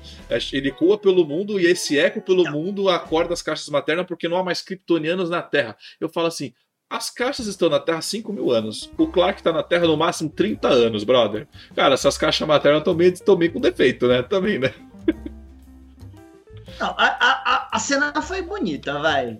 Ele 0.51 0.69
ecoa 0.69 0.97
pelo 0.97 1.23
mundo 1.23 1.59
e 1.59 1.67
esse 1.67 1.99
eco 1.99 2.19
pelo 2.19 2.49
mundo 2.49 2.89
acorda 2.89 3.31
as 3.35 3.43
caixas 3.43 3.69
maternas 3.69 4.07
porque 4.07 4.27
não 4.27 4.37
há 4.37 4.43
mais 4.43 4.63
kryptonianos 4.63 5.29
na 5.29 5.43
Terra. 5.43 5.77
Eu 6.01 6.09
falo 6.09 6.25
assim. 6.25 6.51
As 6.93 7.09
caixas 7.09 7.47
estão 7.47 7.69
na 7.71 7.79
Terra 7.79 7.97
há 7.97 8.01
5 8.03 8.31
mil 8.31 8.51
anos. 8.51 8.87
O 8.99 9.07
Clark 9.07 9.41
tá 9.41 9.51
na 9.51 9.63
Terra 9.63 9.87
no 9.87 9.97
máximo 9.97 10.29
30 10.29 10.67
anos, 10.67 11.03
brother. 11.03 11.47
Cara, 11.75 11.95
essas 11.95 12.19
caixas 12.19 12.47
maternas 12.47 12.81
estão 12.81 12.93
meio, 12.93 13.11
meio 13.35 13.51
com 13.51 13.59
defeito, 13.59 14.07
né? 14.07 14.21
Também, 14.21 14.59
né? 14.59 14.71
Não, 16.79 16.89
a, 16.89 17.05
a- 17.19 17.69
a 17.71 17.79
cena 17.79 18.13
foi 18.21 18.43
bonita, 18.43 18.99
vai. 18.99 19.39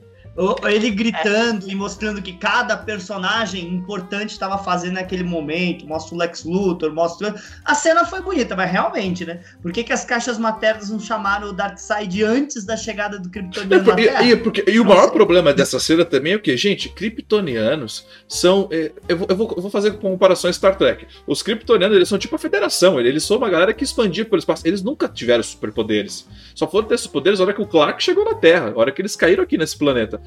Ele 0.68 0.90
gritando 0.90 1.70
e 1.70 1.76
mostrando 1.76 2.20
que 2.22 2.34
cada 2.34 2.76
personagem 2.76 3.68
importante 3.72 4.32
estava 4.32 4.58
fazendo 4.58 4.94
naquele 4.96 5.24
momento. 5.24 5.86
Mostra 5.86 6.16
o 6.16 6.18
Lex 6.18 6.44
Luthor, 6.44 6.92
mostra. 6.92 7.36
A 7.64 7.76
cena 7.76 8.04
foi 8.04 8.20
bonita, 8.22 8.56
mas 8.56 8.72
realmente, 8.72 9.26
né? 9.26 9.42
Por 9.62 9.72
que, 9.72 9.84
que 9.84 9.94
as 9.94 10.04
caixas 10.04 10.40
maternas 10.40 10.90
não 10.90 11.00
chamaram 11.00 11.50
o 11.50 11.54
Darkseid 11.54 12.24
antes 12.24 12.66
da 12.66 12.76
chegada 12.76 13.20
do 13.20 13.28
É, 13.28 13.32
Kryptoniano 13.32 13.84
na 13.86 14.24
e, 14.24 14.32
e- 14.32 14.36
porque- 14.38 14.64
e 14.68 14.80
o 14.80 14.86
maior 14.86 15.12
problema 15.12 15.54
dessa 15.54 15.80
cena 15.80 16.04
também 16.04 16.34
é 16.34 16.36
o 16.36 16.40
que, 16.40 16.58
gente, 16.58 16.90
kryptonianos 16.90 18.06
são. 18.28 18.68
é, 18.72 18.92
eu, 19.08 19.18
vou, 19.18 19.28
eu 19.30 19.36
vou- 19.36 19.54
eu 19.58 19.62
vou 19.62 19.70
fazer 19.72 19.92
comparações 20.00 20.56
Star 20.56 20.76
Trek. 20.78 21.06
Os 21.28 21.44
kryptonianos, 21.44 21.96
eles 21.96 22.10
são 22.10 22.18
tipo 22.18 22.36
a 22.36 22.40
federação, 22.40 23.00
eles 23.00 23.24
são 23.24 23.38
uma 23.38 23.50
galera 23.50 23.74
que 23.74 23.84
expandia 23.84 24.26
pelo 24.26 24.40
espaço. 24.40 24.68
Eles 24.68 24.82
nunca 24.82 25.08
tiveram 25.08 25.44
superpoderes. 25.44 26.28
Só 26.56 26.68
foram 26.68 26.88
ter 26.88 26.98
superpoderes 26.98 27.40
na 27.40 27.46
hora 27.46 27.54
que 27.54 27.62
o 27.62 27.68
Clark 27.68 28.02
chegou 28.02 28.26
na 28.26 28.34
Terra, 28.36 28.72
na 28.72 28.78
hora 28.78 28.92
que 28.92 29.02
eles 29.02 29.16
caíram 29.16 29.44
aqui 29.44 29.58
nesse 29.58 29.78
planeta. 29.78 30.23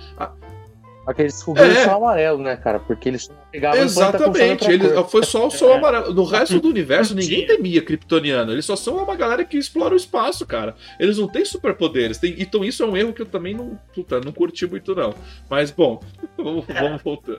Aqueles 1.06 1.34
descobriram 1.34 1.68
É. 1.68 1.82
o 1.82 1.84
sol 1.84 1.94
amarelo, 1.94 2.42
né, 2.42 2.56
cara? 2.56 2.80
Porque 2.80 3.08
eles 3.08 3.30
pegavam 3.52 3.80
Exatamente, 3.80 4.68
eles, 4.68 4.92
cor. 4.92 5.08
foi 5.08 5.22
só 5.24 5.46
o 5.46 5.50
sol 5.52 5.74
amarelo. 5.78 6.12
No 6.12 6.24
resto 6.24 6.58
do 6.58 6.68
universo, 6.68 7.14
ninguém 7.14 7.46
temia 7.46 7.80
kryptoniano. 7.80 8.50
Eles 8.50 8.64
só 8.64 8.74
são 8.74 8.96
uma 8.96 9.14
galera 9.14 9.44
que 9.44 9.56
explora 9.56 9.94
o 9.94 9.96
espaço, 9.96 10.44
cara. 10.44 10.74
Eles 10.98 11.16
não 11.16 11.28
têm 11.28 11.44
superpoderes. 11.44 12.18
Tem, 12.18 12.34
então 12.38 12.64
isso 12.64 12.82
é 12.82 12.86
um 12.86 12.96
erro 12.96 13.12
que 13.12 13.22
eu 13.22 13.26
também 13.26 13.54
não, 13.54 13.78
puta, 13.94 14.20
não 14.20 14.32
curti 14.32 14.66
muito, 14.66 14.96
não. 14.96 15.14
Mas, 15.48 15.70
bom, 15.70 16.00
vamos, 16.36 16.64
vamos 16.66 17.00
voltar. 17.02 17.36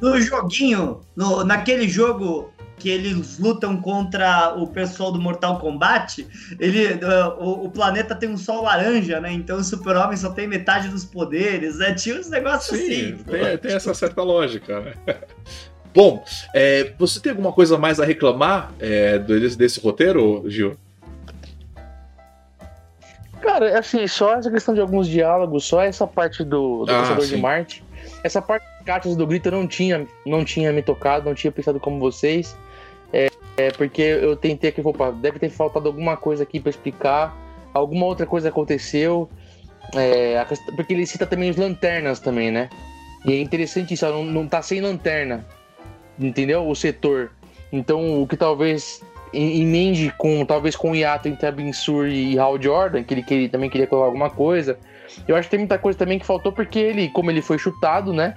No 0.00 0.20
joguinho, 0.20 1.02
no, 1.14 1.44
naquele 1.44 1.88
jogo 1.88 2.52
que 2.82 2.90
eles 2.90 3.38
lutam 3.38 3.80
contra 3.80 4.54
o 4.56 4.66
pessoal 4.66 5.12
do 5.12 5.20
Mortal 5.20 5.60
Kombat, 5.60 6.26
ele, 6.58 6.94
uh, 6.94 7.38
o, 7.38 7.66
o 7.66 7.70
planeta 7.70 8.12
tem 8.12 8.28
um 8.28 8.36
sol 8.36 8.64
laranja, 8.64 9.20
né? 9.20 9.32
Então 9.32 9.58
o 9.58 9.62
super-homem 9.64 10.16
só 10.16 10.30
tem 10.30 10.48
metade 10.48 10.88
dos 10.88 11.04
poderes, 11.04 11.78
né? 11.78 11.94
Tinha 11.94 12.18
uns 12.18 12.28
negócios 12.28 12.76
Sim, 12.76 12.84
assim. 12.84 13.16
tem, 13.22 13.58
tem 13.58 13.72
essa 13.72 13.94
certa 13.94 14.22
lógica, 14.22 14.80
né? 14.80 14.94
Bom, 15.94 16.24
é, 16.52 16.92
você 16.98 17.20
tem 17.20 17.30
alguma 17.30 17.52
coisa 17.52 17.78
mais 17.78 18.00
a 18.00 18.04
reclamar 18.04 18.72
é, 18.80 19.18
desse, 19.18 19.56
desse 19.56 19.80
roteiro, 19.80 20.42
Gil? 20.46 20.76
Cara, 23.40 23.78
assim, 23.78 24.06
só 24.08 24.34
essa 24.34 24.50
questão 24.50 24.74
de 24.74 24.80
alguns 24.80 25.06
diálogos, 25.06 25.64
só 25.64 25.82
essa 25.82 26.06
parte 26.06 26.42
do, 26.42 26.84
do 26.84 26.90
Ah, 26.90 27.02
Caçador 27.02 27.24
sim. 27.24 27.36
de 27.36 27.42
Marte. 27.42 27.84
Essa 28.24 28.40
parte 28.42 28.64
das 28.64 28.86
cartas 28.86 29.14
do 29.14 29.26
grito 29.26 29.48
eu 29.48 29.52
não 29.52 29.66
tinha, 29.66 30.06
não 30.26 30.44
tinha 30.44 30.72
me 30.72 30.82
tocado, 30.82 31.26
não 31.26 31.34
tinha 31.34 31.52
pensado 31.52 31.78
como 31.78 32.00
vocês. 32.00 32.56
É, 33.56 33.70
porque 33.70 34.02
eu 34.02 34.34
tentei 34.36 34.70
aqui, 34.70 34.80
opa, 34.82 35.10
deve 35.10 35.38
ter 35.38 35.50
faltado 35.50 35.86
alguma 35.88 36.16
coisa 36.16 36.42
aqui 36.42 36.58
pra 36.58 36.70
explicar. 36.70 37.36
Alguma 37.74 38.06
outra 38.06 38.26
coisa 38.26 38.48
aconteceu. 38.48 39.28
É, 39.94 40.38
a 40.38 40.44
quest- 40.44 40.64
porque 40.74 40.94
ele 40.94 41.06
cita 41.06 41.26
também 41.26 41.50
os 41.50 41.56
lanternas 41.56 42.18
também, 42.20 42.50
né? 42.50 42.70
E 43.26 43.32
é 43.32 43.40
interessante 43.40 43.94
isso, 43.94 44.06
não, 44.06 44.24
não 44.24 44.46
tá 44.48 44.62
sem 44.62 44.80
lanterna. 44.80 45.44
Entendeu? 46.18 46.66
O 46.68 46.74
setor. 46.74 47.30
Então, 47.70 48.22
o 48.22 48.26
que 48.26 48.36
talvez 48.36 49.00
em- 49.32 49.62
emende 49.62 50.12
com 50.18 50.44
talvez 50.44 50.76
com 50.76 50.90
o 50.92 50.96
hiato 50.96 51.28
entre 51.28 51.46
a 51.46 51.52
Binsur 51.52 52.06
e 52.06 52.38
Hal 52.38 52.60
Jordan, 52.60 53.02
que 53.02 53.14
ele, 53.14 53.22
que 53.22 53.34
ele 53.34 53.48
também 53.48 53.70
queria 53.70 53.86
colocar 53.86 54.06
alguma 54.06 54.30
coisa. 54.30 54.78
Eu 55.28 55.36
acho 55.36 55.46
que 55.46 55.50
tem 55.52 55.58
muita 55.60 55.78
coisa 55.78 55.98
também 55.98 56.18
que 56.18 56.26
faltou 56.26 56.52
porque 56.52 56.78
ele, 56.78 57.08
como 57.10 57.30
ele 57.30 57.42
foi 57.42 57.58
chutado, 57.58 58.12
né? 58.12 58.34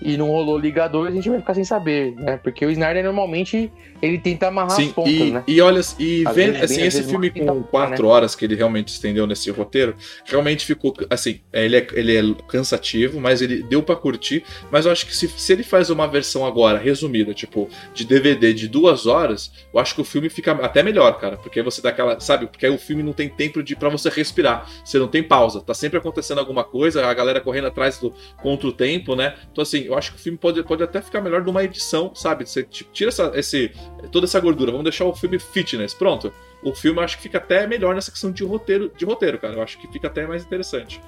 E 0.00 0.16
não 0.16 0.28
rolou 0.28 0.58
Liga 0.58 0.86
2, 0.86 1.12
a 1.12 1.14
gente 1.14 1.28
vai 1.28 1.40
ficar 1.40 1.54
sem 1.54 1.64
saber, 1.64 2.14
né? 2.14 2.36
Porque 2.36 2.64
o 2.64 2.70
Snyder 2.70 3.04
normalmente 3.04 3.70
ele 4.00 4.18
tenta 4.18 4.46
amarrar 4.46 4.76
Sim, 4.76 4.88
as 4.88 4.92
pontas, 4.92 5.12
e, 5.12 5.30
né? 5.30 5.44
e 5.46 5.60
olha, 5.60 5.80
e 5.98 6.24
Às 6.26 6.34
vendo 6.34 6.52
vezes 6.52 6.62
assim, 6.62 6.76
bem, 6.76 6.86
esse 6.86 7.02
filme 7.02 7.30
com 7.30 7.62
quatro 7.64 8.06
horas 8.06 8.34
que 8.34 8.44
ele 8.44 8.54
realmente 8.54 8.88
estendeu 8.88 9.26
nesse 9.26 9.50
roteiro, 9.50 9.96
realmente 10.24 10.64
ficou 10.64 10.94
assim, 11.10 11.40
é, 11.52 11.64
ele 11.64 11.76
é, 11.76 11.86
ele 11.92 12.16
é 12.16 12.34
cansativo, 12.46 13.20
mas 13.20 13.42
ele 13.42 13.62
deu 13.62 13.82
pra 13.82 13.96
curtir. 13.96 14.44
Mas 14.70 14.86
eu 14.86 14.92
acho 14.92 15.06
que 15.06 15.16
se, 15.16 15.28
se 15.28 15.52
ele 15.52 15.64
faz 15.64 15.90
uma 15.90 16.06
versão 16.06 16.46
agora 16.46 16.78
resumida, 16.78 17.34
tipo 17.34 17.68
de 17.92 18.04
DVD 18.04 18.52
de 18.52 18.68
duas 18.68 19.06
horas, 19.06 19.52
eu 19.72 19.80
acho 19.80 19.94
que 19.94 20.00
o 20.00 20.04
filme 20.04 20.28
fica 20.28 20.52
até 20.52 20.82
melhor, 20.82 21.18
cara, 21.18 21.36
porque 21.36 21.58
aí 21.58 21.64
você 21.64 21.82
dá 21.82 21.88
aquela, 21.88 22.20
sabe? 22.20 22.46
Porque 22.46 22.66
aí 22.66 22.72
o 22.72 22.78
filme 22.78 23.02
não 23.02 23.12
tem 23.12 23.28
tempo 23.28 23.62
de 23.62 23.74
para 23.74 23.88
você 23.88 24.08
respirar, 24.08 24.68
você 24.84 24.98
não 24.98 25.08
tem 25.08 25.22
pausa, 25.22 25.60
tá 25.60 25.74
sempre 25.74 25.98
acontecendo 25.98 26.38
alguma 26.38 26.62
coisa, 26.62 27.04
a 27.04 27.14
galera 27.14 27.40
correndo 27.40 27.66
atrás 27.66 27.98
do 27.98 28.14
contra 28.40 28.68
o 28.68 28.72
tempo, 28.72 29.16
né? 29.16 29.34
Então 29.50 29.62
assim, 29.62 29.87
eu 29.88 29.96
acho 29.96 30.12
que 30.12 30.18
o 30.18 30.20
filme 30.20 30.38
pode, 30.38 30.62
pode 30.62 30.82
até 30.82 31.00
ficar 31.00 31.20
melhor 31.20 31.42
numa 31.42 31.64
edição, 31.64 32.14
sabe? 32.14 32.46
Você 32.46 32.62
tira 32.62 33.08
essa, 33.08 33.32
esse, 33.34 33.72
toda 34.12 34.26
essa 34.26 34.38
gordura, 34.38 34.70
vamos 34.70 34.84
deixar 34.84 35.06
o 35.06 35.14
filme 35.14 35.38
fitness, 35.38 35.94
pronto. 35.94 36.32
O 36.62 36.74
filme 36.74 37.00
acho 37.00 37.16
que 37.16 37.22
fica 37.22 37.38
até 37.38 37.66
melhor 37.66 37.94
nessa 37.94 38.10
questão 38.10 38.30
de 38.30 38.44
roteiro, 38.44 38.92
de 38.96 39.04
roteiro, 39.04 39.38
cara. 39.38 39.54
Eu 39.54 39.62
acho 39.62 39.78
que 39.78 39.88
fica 39.88 40.08
até 40.08 40.26
mais 40.26 40.44
interessante. 40.44 41.00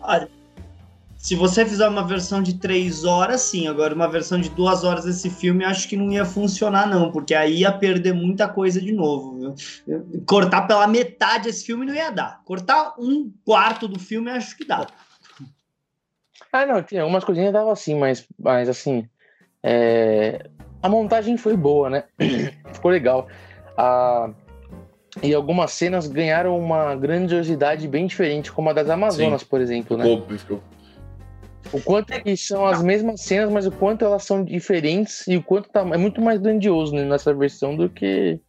Olha, 0.00 0.28
se 1.16 1.34
você 1.34 1.66
fizer 1.66 1.88
uma 1.88 2.06
versão 2.06 2.40
de 2.40 2.54
três 2.54 3.02
horas, 3.02 3.40
sim. 3.40 3.66
Agora, 3.66 3.92
uma 3.92 4.06
versão 4.06 4.40
de 4.40 4.48
duas 4.50 4.84
horas 4.84 5.04
desse 5.04 5.28
filme, 5.28 5.64
acho 5.64 5.88
que 5.88 5.96
não 5.96 6.12
ia 6.12 6.24
funcionar, 6.24 6.86
não. 6.86 7.10
Porque 7.10 7.34
aí 7.34 7.60
ia 7.60 7.72
perder 7.72 8.12
muita 8.14 8.46
coisa 8.46 8.80
de 8.80 8.92
novo. 8.92 9.54
viu? 9.86 10.04
Cortar 10.24 10.68
pela 10.68 10.86
metade 10.86 11.48
esse 11.48 11.66
filme 11.66 11.84
não 11.84 11.94
ia 11.94 12.10
dar. 12.10 12.40
Cortar 12.44 12.94
um 12.98 13.32
quarto 13.44 13.88
do 13.88 13.98
filme, 13.98 14.30
acho 14.30 14.56
que 14.56 14.64
dá. 14.64 14.86
Ah, 16.56 16.66
não, 16.66 16.82
tinha 16.82 17.02
algumas 17.02 17.24
coisinhas 17.24 17.52
dava 17.52 17.72
assim, 17.72 17.94
mas, 17.94 18.26
mas 18.38 18.68
assim. 18.68 19.08
é, 19.62 20.48
A 20.82 20.88
montagem 20.88 21.36
foi 21.36 21.56
boa, 21.56 21.90
né? 21.90 22.04
Ficou 22.72 22.90
legal. 22.90 23.28
Ah, 23.76 24.30
E 25.22 25.34
algumas 25.34 25.72
cenas 25.72 26.06
ganharam 26.06 26.58
uma 26.58 26.94
grandiosidade 26.94 27.86
bem 27.88 28.06
diferente, 28.06 28.52
como 28.52 28.70
a 28.70 28.72
das 28.72 28.88
Amazonas, 28.88 29.42
por 29.42 29.60
exemplo, 29.60 29.96
né? 29.96 30.04
Ficou, 30.38 30.62
O 31.72 31.80
quanto 31.80 32.12
que 32.22 32.36
são 32.36 32.66
as 32.66 32.82
mesmas 32.82 33.20
cenas, 33.20 33.50
mas 33.50 33.66
o 33.66 33.72
quanto 33.72 34.04
elas 34.04 34.22
são 34.24 34.44
diferentes 34.44 35.26
e 35.26 35.36
o 35.36 35.42
quanto 35.42 35.68
tá, 35.68 35.80
é 35.80 35.96
muito 35.96 36.20
mais 36.20 36.40
grandioso 36.40 36.94
né, 36.94 37.04
nessa 37.04 37.34
versão 37.34 37.76
do 37.76 37.88
que. 37.88 38.40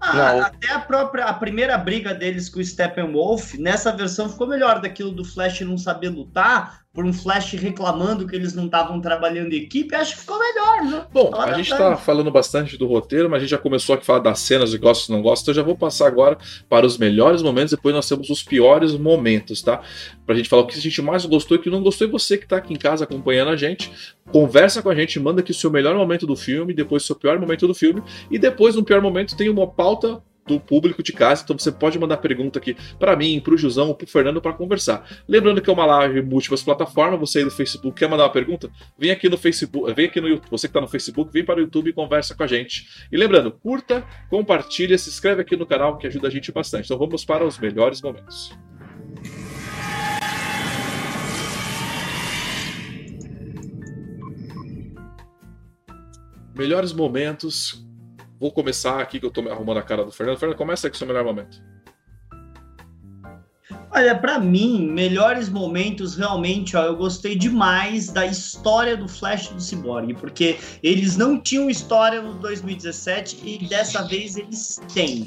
Ah, 0.00 0.46
até 0.46 0.70
a 0.72 0.78
própria 0.78 1.24
a 1.24 1.32
primeira 1.32 1.76
briga 1.78 2.14
deles 2.14 2.48
com 2.48 2.60
o 2.60 2.64
Steppenwolf, 2.64 3.54
nessa 3.54 3.90
versão 3.90 4.28
ficou 4.28 4.46
melhor 4.46 4.80
daquilo 4.80 5.10
do 5.10 5.24
Flash 5.24 5.60
não 5.62 5.78
saber 5.78 6.10
lutar, 6.10 6.82
por 6.96 7.04
um 7.04 7.12
Flash 7.12 7.52
reclamando 7.52 8.26
que 8.26 8.34
eles 8.34 8.54
não 8.54 8.64
estavam 8.64 8.98
trabalhando 9.02 9.52
em 9.52 9.58
equipe, 9.58 9.94
acho 9.94 10.14
que 10.14 10.20
ficou 10.20 10.38
melhor, 10.38 10.82
né? 10.82 11.06
Bom, 11.12 11.30
a 11.34 11.52
gente 11.52 11.70
está 11.70 11.94
falando 11.94 12.30
bastante 12.30 12.78
do 12.78 12.86
roteiro, 12.86 13.28
mas 13.28 13.36
a 13.36 13.40
gente 13.40 13.50
já 13.50 13.58
começou 13.58 13.94
a 13.94 14.00
falar 14.00 14.20
das 14.20 14.40
cenas 14.40 14.70
de 14.70 14.78
gosta 14.78 15.12
e 15.12 15.14
não 15.14 15.20
gosta, 15.20 15.44
então 15.44 15.52
eu 15.52 15.56
já 15.56 15.62
vou 15.62 15.76
passar 15.76 16.06
agora 16.06 16.38
para 16.70 16.86
os 16.86 16.96
melhores 16.96 17.42
momentos, 17.42 17.72
depois 17.72 17.94
nós 17.94 18.08
temos 18.08 18.30
os 18.30 18.42
piores 18.42 18.96
momentos, 18.96 19.60
tá? 19.60 19.82
Pra 20.24 20.34
gente 20.34 20.48
falar 20.48 20.62
o 20.62 20.66
que 20.66 20.78
a 20.78 20.80
gente 20.80 21.02
mais 21.02 21.26
gostou 21.26 21.58
e 21.58 21.60
o 21.60 21.62
que 21.62 21.68
não 21.68 21.82
gostou, 21.82 22.08
e 22.08 22.10
você 22.10 22.38
que 22.38 22.44
está 22.44 22.56
aqui 22.56 22.72
em 22.72 22.78
casa 22.78 23.04
acompanhando 23.04 23.50
a 23.50 23.56
gente, 23.56 23.92
conversa 24.32 24.80
com 24.80 24.88
a 24.88 24.94
gente, 24.94 25.20
manda 25.20 25.42
aqui 25.42 25.50
o 25.50 25.54
seu 25.54 25.70
melhor 25.70 25.94
momento 25.94 26.26
do 26.26 26.34
filme, 26.34 26.72
depois 26.72 27.02
o 27.02 27.06
seu 27.06 27.16
pior 27.16 27.38
momento 27.38 27.66
do 27.66 27.74
filme, 27.74 28.02
e 28.30 28.38
depois 28.38 28.74
no 28.74 28.82
pior 28.82 29.02
momento 29.02 29.36
tem 29.36 29.50
uma 29.50 29.66
pauta 29.66 30.22
do 30.46 30.60
público 30.60 31.02
de 31.02 31.12
casa, 31.12 31.42
então 31.42 31.58
você 31.58 31.72
pode 31.72 31.98
mandar 31.98 32.18
pergunta 32.18 32.58
aqui 32.58 32.76
para 32.98 33.16
mim, 33.16 33.40
para 33.40 33.54
o 33.54 33.58
Jusão 33.58 33.92
para 33.94 34.04
o 34.04 34.08
Fernando 34.08 34.40
para 34.40 34.52
conversar. 34.52 35.06
Lembrando 35.28 35.60
que 35.60 35.68
é 35.68 35.72
uma 35.72 35.86
live 35.86 36.22
múltiplas 36.22 36.62
plataformas, 36.62 37.18
você 37.18 37.38
aí 37.38 37.44
do 37.44 37.50
Facebook 37.50 37.98
quer 37.98 38.08
mandar 38.08 38.24
uma 38.24 38.32
pergunta? 38.32 38.70
Vem 38.98 39.10
aqui 39.10 39.28
no 39.28 39.36
Facebook, 39.36 39.92
vem 39.94 40.06
aqui 40.06 40.20
no 40.20 40.28
YouTube, 40.28 40.50
você 40.50 40.68
que 40.68 40.70
está 40.70 40.80
no 40.80 40.88
Facebook, 40.88 41.32
vem 41.32 41.44
para 41.44 41.58
o 41.58 41.62
YouTube 41.62 41.90
e 41.90 41.92
conversa 41.92 42.34
com 42.34 42.42
a 42.42 42.46
gente. 42.46 42.86
E 43.10 43.16
lembrando, 43.16 43.50
curta, 43.50 44.04
compartilha, 44.28 44.96
se 44.98 45.08
inscreve 45.08 45.42
aqui 45.42 45.56
no 45.56 45.66
canal 45.66 45.98
que 45.98 46.06
ajuda 46.06 46.28
a 46.28 46.30
gente 46.30 46.52
bastante. 46.52 46.86
Então 46.86 46.98
vamos 46.98 47.24
para 47.24 47.44
os 47.44 47.58
melhores 47.58 48.00
momentos. 48.00 48.52
Melhores 56.54 56.92
momentos 56.94 57.85
Vou 58.38 58.52
começar 58.52 59.00
aqui 59.00 59.18
que 59.18 59.26
eu 59.26 59.30
tô 59.30 59.40
arrumando 59.48 59.78
a 59.78 59.82
cara 59.82 60.04
do 60.04 60.12
Fernando. 60.12 60.38
Fernando, 60.38 60.58
começa 60.58 60.86
aí 60.86 60.90
com 60.90 60.94
o 60.94 60.98
seu 60.98 61.06
melhor 61.06 61.24
momento. 61.24 61.62
Olha, 63.90 64.14
para 64.14 64.38
mim, 64.38 64.90
melhores 64.90 65.48
momentos 65.48 66.16
realmente, 66.16 66.76
ó, 66.76 66.82
eu 66.82 66.96
gostei 66.96 67.34
demais 67.34 68.08
da 68.08 68.26
história 68.26 68.94
do 68.94 69.08
Flash 69.08 69.48
do 69.48 69.60
Cyborg, 69.60 70.12
porque 70.14 70.58
eles 70.82 71.16
não 71.16 71.40
tinham 71.40 71.70
história 71.70 72.20
no 72.20 72.34
2017 72.34 73.40
e 73.42 73.66
dessa 73.66 74.02
vez 74.06 74.36
eles 74.36 74.82
têm. 74.92 75.24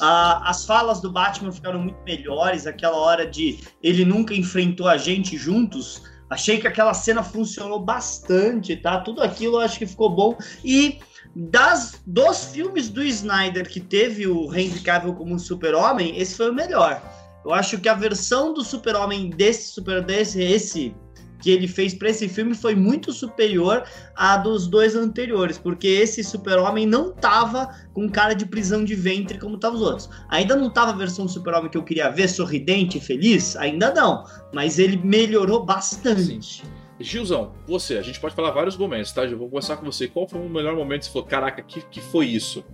Ah, 0.00 0.42
as 0.50 0.64
falas 0.66 1.00
do 1.00 1.12
Batman 1.12 1.52
ficaram 1.52 1.78
muito 1.78 2.02
melhores, 2.04 2.66
aquela 2.66 2.96
hora 2.96 3.24
de 3.24 3.60
ele 3.80 4.04
nunca 4.04 4.34
enfrentou 4.34 4.88
a 4.88 4.96
gente 4.96 5.36
juntos. 5.36 6.02
Achei 6.28 6.58
que 6.58 6.66
aquela 6.66 6.92
cena 6.94 7.22
funcionou 7.22 7.80
bastante, 7.80 8.76
tá? 8.76 9.00
Tudo 9.00 9.22
aquilo 9.22 9.56
eu 9.56 9.60
acho 9.60 9.78
que 9.78 9.86
ficou 9.86 10.10
bom. 10.10 10.36
E 10.64 10.98
das 11.38 12.00
dos 12.04 12.46
filmes 12.46 12.88
do 12.88 13.02
Snyder 13.02 13.68
que 13.68 13.78
teve 13.78 14.26
o 14.26 14.52
Henry 14.52 14.80
Cavill 14.80 15.14
como 15.14 15.38
super-homem, 15.38 16.18
esse 16.18 16.34
foi 16.34 16.50
o 16.50 16.54
melhor. 16.54 17.00
Eu 17.44 17.52
acho 17.52 17.78
que 17.78 17.88
a 17.88 17.94
versão 17.94 18.52
do 18.52 18.64
super-homem 18.64 19.30
desse 19.30 19.72
super 19.72 20.02
desse 20.04 20.42
esse 20.42 20.94
que 21.40 21.50
ele 21.50 21.68
fez 21.68 21.94
para 21.94 22.10
esse 22.10 22.28
filme 22.28 22.52
foi 22.52 22.74
muito 22.74 23.12
superior 23.12 23.84
à 24.16 24.36
dos 24.36 24.66
dois 24.66 24.96
anteriores, 24.96 25.56
porque 25.56 25.86
esse 25.86 26.24
super-homem 26.24 26.84
não 26.84 27.12
tava 27.12 27.72
com 27.94 28.10
cara 28.10 28.34
de 28.34 28.44
prisão 28.44 28.84
de 28.84 28.96
ventre 28.96 29.38
como 29.38 29.56
tava 29.56 29.76
os 29.76 29.82
outros. 29.82 30.10
Ainda 30.30 30.56
não 30.56 30.68
tava 30.68 30.90
a 30.90 30.96
versão 30.96 31.26
do 31.26 31.30
super-homem 31.30 31.70
que 31.70 31.78
eu 31.78 31.84
queria 31.84 32.10
ver, 32.10 32.28
sorridente 32.28 32.98
e 32.98 33.00
feliz, 33.00 33.54
ainda 33.54 33.94
não, 33.94 34.24
mas 34.52 34.80
ele 34.80 34.96
melhorou 34.96 35.64
bastante. 35.64 36.62
Sim. 36.62 36.77
Gilzão, 37.00 37.52
você, 37.66 37.96
a 37.96 38.02
gente 38.02 38.18
pode 38.18 38.34
falar 38.34 38.50
vários 38.50 38.76
momentos, 38.76 39.12
tá? 39.12 39.24
Eu 39.24 39.38
vou 39.38 39.48
começar 39.48 39.76
com 39.76 39.84
você. 39.84 40.08
Qual 40.08 40.26
foi 40.26 40.40
o 40.40 40.48
melhor 40.48 40.74
momento 40.74 41.00
que 41.00 41.06
você 41.06 41.12
falou, 41.12 41.28
caraca, 41.28 41.62
que, 41.62 41.80
que 41.82 42.00
foi 42.00 42.26
isso? 42.26 42.64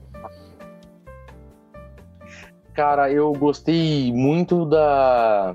Cara, 2.72 3.10
eu 3.12 3.32
gostei 3.32 4.12
muito 4.12 4.64
da, 4.64 5.54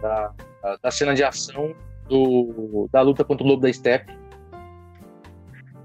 da, 0.00 0.32
da 0.82 0.90
cena 0.90 1.14
de 1.14 1.22
ação 1.22 1.74
do, 2.08 2.88
da 2.90 3.00
luta 3.00 3.24
contra 3.24 3.44
o 3.44 3.48
Lobo 3.48 3.62
da 3.62 3.72
Steppe. 3.72 4.18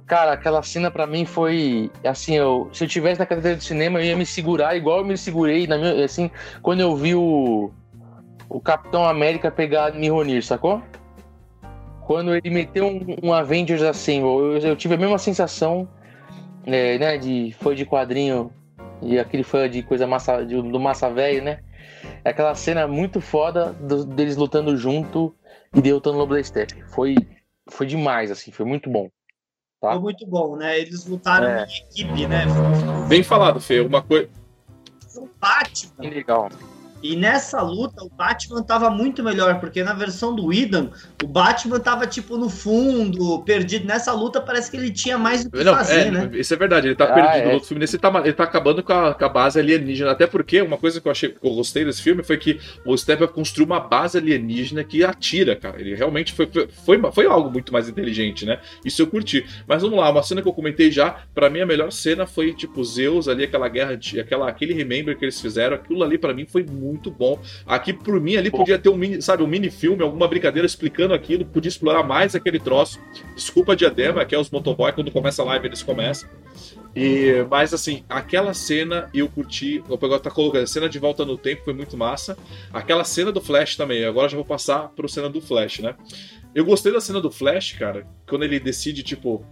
Cara, 0.07 0.34
aquela 0.34 0.61
cena 0.63 0.89
para 0.89 1.05
mim 1.05 1.26
foi 1.26 1.91
assim, 2.03 2.36
eu, 2.36 2.69
se 2.71 2.84
eu 2.84 2.88
tivesse 2.88 3.19
na 3.19 3.26
cadeira 3.26 3.57
de 3.57 3.63
cinema, 3.63 3.99
eu 3.99 4.05
ia 4.05 4.15
me 4.15 4.26
segurar 4.26 4.76
igual 4.76 4.99
eu 4.99 5.05
me 5.05 5.17
segurei 5.17 5.65
na 5.67 5.78
minha, 5.78 6.05
assim, 6.05 6.30
quando 6.61 6.80
eu 6.80 6.95
vi 6.95 7.15
o, 7.15 7.71
o 8.47 8.59
Capitão 8.59 9.03
América 9.03 9.49
pegar 9.49 9.93
Mihonir, 9.93 10.43
sacou? 10.43 10.82
Quando 12.06 12.36
ele 12.36 12.49
meteu 12.49 12.88
um, 12.88 13.18
um 13.24 13.34
Avengers 13.34 13.82
assim, 13.82 14.22
eu, 14.22 14.58
eu, 14.60 14.76
tive 14.76 14.93
a 14.93 14.97
mesma 14.97 15.18
sensação, 15.18 15.88
é, 16.66 16.97
né, 16.97 17.18
de 17.18 17.56
foi 17.60 17.76
de 17.76 17.86
quadrinho 17.86 18.51
e 19.01 19.20
aquele 19.20 19.43
fã 19.43 19.70
de 19.70 19.82
coisa 19.84 20.08
massa, 20.08 20.45
de, 20.45 20.56
do 20.62 20.80
massa 20.80 21.10
velho, 21.10 21.43
né? 21.43 21.60
Aquela 22.24 22.53
cena 22.56 22.88
muito 22.88 23.20
foda 23.20 23.74
do, 23.74 24.06
deles 24.06 24.38
lutando 24.38 24.78
junto 24.78 25.36
e 25.74 25.82
derrotando 25.82 26.18
o 26.18 26.20
Lobo 26.20 26.36
da 26.36 26.43
Steppe. 26.43 26.84
Foi, 26.89 27.16
foi 27.70 27.88
demais, 27.88 28.32
assim, 28.32 28.51
foi 28.51 28.66
muito 28.66 28.89
bom. 28.89 29.10
Tá? 29.82 29.91
Foi 29.91 29.99
muito 29.99 30.26
bom, 30.28 30.56
né? 30.56 30.80
Eles 30.80 31.06
lutaram 31.08 31.47
é. 31.47 31.66
em 31.66 31.78
equipe, 31.89 32.28
né? 32.28 32.45
Bem 33.08 33.24
falado, 33.24 33.60
Fê. 33.60 33.82
Uma 33.82 34.01
coisa. 34.01 34.30
O 35.18 35.28
Batman. 35.39 36.01
Que 36.01 36.10
legal. 36.10 36.49
E 37.06 37.16
nessa 37.16 37.62
luta, 37.62 38.03
o 38.03 38.10
Batman 38.10 38.64
tava 38.64 38.89
muito 38.89 39.24
melhor, 39.24 39.60
porque 39.60 39.84
na 39.84 39.93
versão 39.93 40.36
do 40.36 40.51
Idan, 40.51 40.89
o 41.24 41.28
Batman 41.28 41.80
tava 41.80 42.08
tipo 42.08 42.36
no 42.36 42.49
fundo, 42.49 43.43
perdido. 43.43 43.86
Nessa 43.86 44.12
luta, 44.12 44.41
parece 44.41 44.72
que 44.72 44.78
ele 44.78 44.89
tinha 44.89 45.16
mais 45.16 45.43
do 45.43 45.51
que 45.51 45.64
Não, 45.64 45.76
fazer, 45.76 46.08
é, 46.08 46.12
né? 46.12 46.32
Isso 46.34 46.51
é 46.51 46.58
verdade, 46.58 46.88
ele 46.88 46.95
tá 46.95 47.06
ah, 47.06 47.14
perdido. 47.14 47.36
É. 47.36 47.45
No 47.45 47.51
outro 47.51 47.68
filme 47.68 47.80
nesse, 47.80 47.95
ele 47.95 48.01
tá, 48.01 48.22
ele 48.22 48.34
tá 48.34 48.43
acabando 48.43 48.82
com 48.82 48.91
a, 48.91 49.14
com 49.14 49.24
a, 49.24 49.30
base 49.30 49.60
alienígena. 49.60 50.10
Até 50.10 50.26
porque 50.26 50.60
uma 50.64 50.80
coisa 50.80 50.99
que 50.99 51.08
eu 51.08 51.12
achei 51.12 51.30
que 51.30 51.38
eu 51.45 51.53
gostei 51.53 51.86
desse 51.86 52.01
filme 52.01 52.24
foi 52.24 52.38
que 52.38 52.60
o 52.84 52.97
Stepper 52.97 53.28
construiu 53.28 53.68
uma 53.68 53.80
base 53.80 54.18
alienígena 54.18 54.84
que 54.84 55.03
atira, 55.03 55.56
cara. 55.56 55.80
Ele 55.80 55.93
realmente 55.93 56.34
foi, 56.34 56.49
foi, 56.84 56.99
foi 57.12 57.28
algo 57.28 57.51
muito 57.51 57.72
mais 57.72 57.88
inteligente, 57.88 58.47
né? 58.47 58.60
Isso 58.84 58.99
eu 58.99 59.06
curti. 59.06 59.45
Mas 59.68 59.84
vamos 59.84 59.99
lá, 59.99 60.10
uma 60.10 60.24
cena 60.24 60.41
que 60.41 60.47
eu 60.47 60.53
comentei 60.53 60.89
já, 60.89 61.20
para 61.36 61.51
mim 61.51 61.62
a 61.62 61.68
melhor 61.68 61.91
cena 61.91 62.26
foi 62.26 62.51
tipo 62.51 62.84
Zeus 62.84 63.28
ali, 63.28 63.43
aquela 63.43 63.70
guerra, 63.70 63.99
aquela, 64.20 64.49
aquele 64.49 64.74
remember 64.74 65.16
que 65.16 65.24
eles 65.24 65.39
fizeram. 65.39 65.76
Aquilo 65.76 66.03
ali 66.03 66.18
para 66.18 66.34
mim 66.34 66.47
foi 66.47 66.64
muito 66.64 66.95
muito 66.96 67.12
bom. 67.12 67.39
Aqui, 67.66 67.93
por 67.93 68.20
mim, 68.20 68.36
ali 68.36 68.50
podia 68.50 68.80
ter 68.80 68.89
um 68.89 68.98
mini, 68.98 69.22
sabe, 69.22 69.43
um 69.43 69.48
mini 69.48 69.70
filme, 69.70 70.02
alguma 70.02 70.28
brincadeira 70.28 70.66
explicando 70.66 71.14
aquilo, 71.14 71.46
podia 71.46 71.70
explorar 71.70 72.04
mais 72.04 72.34
aquele 72.36 72.60
troço. 72.60 73.00
Desculpa, 73.36 73.76
Diadema, 73.76 74.26
que 74.26 74.34
é 74.34 74.39
os 74.39 74.50
motoboy, 74.50 74.91
quando 74.93 75.12
começa 75.12 75.41
a 75.41 75.46
live 75.46 75.68
eles 75.68 75.84
começam. 75.84 76.30
E, 76.96 77.46
mas 77.50 77.74
assim, 77.74 78.04
aquela 78.08 78.54
cena 78.54 79.10
eu 79.14 79.28
curti. 79.28 79.84
O 79.89 79.98
Pegou 79.98 80.18
tá 80.18 80.32
colocando, 80.32 80.64
a 80.64 80.68
cena 80.68 80.88
de 80.88 80.98
volta 80.98 81.26
no 81.26 81.38
tempo 81.38 81.64
foi 81.66 81.74
muito 81.74 81.98
massa. 81.98 82.38
Aquela 82.72 83.04
cena 83.04 83.32
do 83.32 83.41
Flash 83.41 83.76
também. 83.76 84.06
Agora 84.06 84.30
já 84.30 84.38
vou 84.38 84.46
passar 84.46 84.89
pro 84.89 85.10
cena 85.10 85.30
do 85.30 85.41
Flash, 85.41 85.80
né? 85.80 85.96
Eu 86.56 86.64
gostei 86.64 86.93
da 86.93 87.02
cena 87.02 87.20
do 87.20 87.30
Flash, 87.30 87.74
cara, 87.74 88.08
quando 88.26 88.46
ele 88.46 88.62
decide, 88.62 89.04
tipo, 89.04 89.46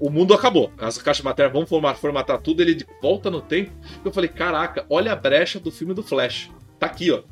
o 0.00 0.10
mundo 0.10 0.34
acabou. 0.34 0.72
As 0.76 0.98
caixas 0.98 1.24
matéria 1.24 1.52
vão 1.52 1.64
formatar 1.64 2.42
tudo, 2.42 2.62
ele 2.62 2.84
volta 3.00 3.30
no 3.30 3.40
tempo. 3.40 3.70
Eu 4.04 4.10
falei, 4.10 4.28
caraca, 4.28 4.84
olha 4.90 5.12
a 5.12 5.16
brecha 5.16 5.60
do 5.60 5.70
filme 5.70 5.94
do 5.94 6.02
Flash. 6.02 6.50
Tá 6.78 6.86
aqui, 6.86 7.10
ó. 7.10 7.22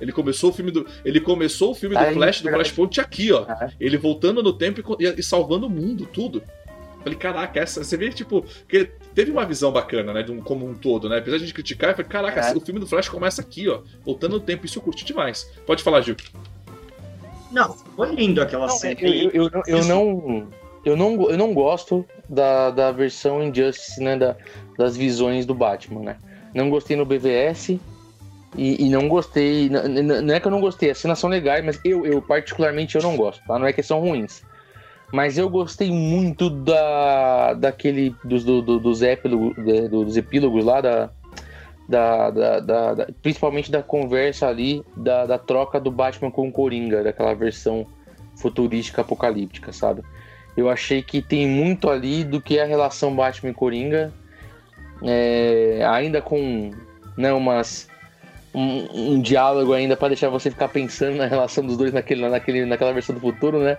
Ele 0.00 0.12
começou 0.12 0.50
o 0.50 0.52
filme 0.52 0.70
do, 0.70 0.86
ele 1.04 1.20
começou 1.20 1.70
o 1.70 1.74
filme 1.74 1.96
do 1.96 2.04
Flash, 2.12 2.42
do 2.42 2.50
Flashpoint 2.50 3.00
aqui, 3.00 3.32
ó. 3.32 3.46
Ele 3.80 3.96
voltando 3.96 4.42
no 4.42 4.52
tempo 4.52 4.96
e, 5.00 5.06
e, 5.06 5.22
salvando 5.22 5.66
o 5.66 5.70
mundo, 5.70 6.06
tudo. 6.06 6.42
Falei, 7.02 7.18
caraca, 7.18 7.60
essa. 7.60 7.82
Você 7.82 7.96
vê, 7.96 8.10
tipo, 8.10 8.44
que 8.68 8.90
teve 9.14 9.30
uma 9.30 9.46
visão 9.46 9.72
bacana, 9.72 10.12
né? 10.12 10.22
De 10.22 10.32
um, 10.32 10.40
como 10.40 10.68
um 10.68 10.74
todo, 10.74 11.08
né? 11.08 11.18
Apesar 11.18 11.38
de 11.38 11.44
a 11.44 11.46
gente 11.46 11.54
criticar, 11.54 11.90
eu 11.90 11.96
falei, 11.96 12.10
caraca, 12.10 12.40
é. 12.40 12.56
o 12.56 12.60
filme 12.60 12.80
do 12.80 12.86
Flash 12.86 13.08
começa 13.08 13.40
aqui, 13.40 13.68
ó. 13.68 13.80
Voltando 14.04 14.32
no 14.32 14.40
tempo, 14.40 14.66
isso 14.66 14.78
eu 14.78 14.82
curti 14.82 15.04
demais. 15.04 15.50
Pode 15.64 15.82
falar, 15.82 16.00
Gil. 16.02 16.16
Não, 17.50 17.72
foi 17.72 18.14
lindo 18.14 18.42
aquela 18.42 18.66
não, 18.66 18.76
cena. 18.76 19.00
Eu, 19.00 19.30
eu, 19.30 19.50
eu, 19.50 19.62
eu 19.66 19.84
não. 19.84 20.48
Eu 20.84 20.96
não, 20.96 21.30
eu 21.30 21.36
não 21.36 21.52
gosto 21.52 22.06
da, 22.28 22.70
da 22.70 22.92
versão 22.92 23.42
Injustice, 23.42 24.00
né? 24.00 24.16
Da, 24.16 24.36
das 24.76 24.96
visões 24.96 25.46
do 25.46 25.54
Batman, 25.54 26.00
né? 26.00 26.16
Não 26.54 26.70
gostei 26.70 26.96
no 26.96 27.04
BVS, 27.04 27.78
e, 28.56 28.86
e, 28.86 28.88
não 28.88 29.08
gostei. 29.08 29.68
Não, 29.68 30.22
não, 30.22 30.34
é 30.34 30.40
que 30.40 30.46
eu 30.46 30.50
não 30.50 30.60
gostei, 30.60 30.90
as 30.90 30.98
cenas 30.98 31.18
são 31.18 31.28
legais, 31.30 31.64
mas 31.64 31.80
eu, 31.84 32.06
eu 32.06 32.22
particularmente 32.22 32.96
eu 32.96 33.02
não 33.02 33.16
gosto, 33.16 33.42
tá? 33.46 33.58
Não 33.58 33.66
é 33.66 33.72
que 33.72 33.82
são 33.82 34.00
ruins. 34.00 34.42
Mas 35.12 35.38
eu 35.38 35.48
gostei 35.48 35.90
muito 35.90 36.50
da 36.50 37.54
daquele 37.54 38.14
dos, 38.24 38.44
do, 38.44 38.60
do, 38.60 38.80
dos, 38.80 39.02
epílogos, 39.02 39.54
dos 39.88 40.16
epílogos 40.16 40.64
lá, 40.64 40.80
da, 40.80 41.10
da, 41.88 42.30
da, 42.30 42.60
da, 42.60 43.08
principalmente 43.22 43.70
da 43.70 43.82
conversa 43.82 44.48
ali, 44.48 44.82
da, 44.96 45.26
da 45.26 45.38
troca 45.38 45.78
do 45.78 45.90
Batman 45.90 46.30
com 46.30 46.48
o 46.48 46.52
Coringa, 46.52 47.04
daquela 47.04 47.34
versão 47.34 47.86
futurística 48.36 49.02
apocalíptica, 49.02 49.72
sabe? 49.72 50.02
Eu 50.56 50.68
achei 50.68 51.02
que 51.02 51.20
tem 51.22 51.46
muito 51.46 51.88
ali 51.88 52.24
do 52.24 52.40
que 52.40 52.58
é 52.58 52.62
a 52.62 52.66
relação 52.66 53.14
Batman 53.14 53.50
e 53.50 53.54
Coringa, 53.54 54.12
é, 55.02 55.86
ainda 55.88 56.20
com 56.20 56.70
né, 57.16 57.32
umas 57.32 57.88
um, 58.56 59.12
um 59.12 59.20
diálogo 59.20 59.74
ainda 59.74 59.94
para 59.94 60.08
deixar 60.08 60.30
você 60.30 60.50
ficar 60.50 60.68
pensando 60.68 61.18
na 61.18 61.26
relação 61.26 61.62
dos 61.62 61.76
dois 61.76 61.92
naquele, 61.92 62.26
naquele, 62.26 62.64
naquela 62.64 62.94
versão 62.94 63.14
do 63.14 63.20
futuro, 63.20 63.60
né? 63.60 63.76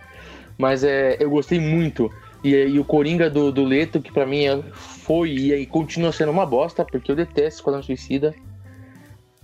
Mas 0.55 0.83
é, 0.83 1.17
eu 1.19 1.31
gostei 1.31 1.59
muito. 1.59 2.11
E, 2.43 2.53
e 2.53 2.79
o 2.79 2.85
Coringa 2.85 3.27
do, 3.27 3.51
do 3.51 3.63
Leto, 3.63 3.99
que 3.99 4.11
para 4.11 4.27
mim 4.27 4.45
é, 4.45 4.61
foi 4.71 5.31
e, 5.31 5.53
e, 5.53 5.65
continua 5.65 6.11
sendo 6.11 6.31
uma 6.31 6.45
bosta, 6.45 6.85
porque 6.85 7.11
eu 7.11 7.15
detesto 7.15 7.59
Esquadrão 7.59 7.81
Suicida. 7.81 8.35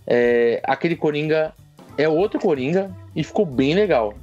É, 0.05 0.61
aquele 0.63 0.95
Coringa 0.95 1.51
é 1.97 2.07
outro 2.07 2.39
Coringa 2.39 2.95
e 3.15 3.23
ficou 3.23 3.45
bem 3.45 3.73
legal. 3.73 4.13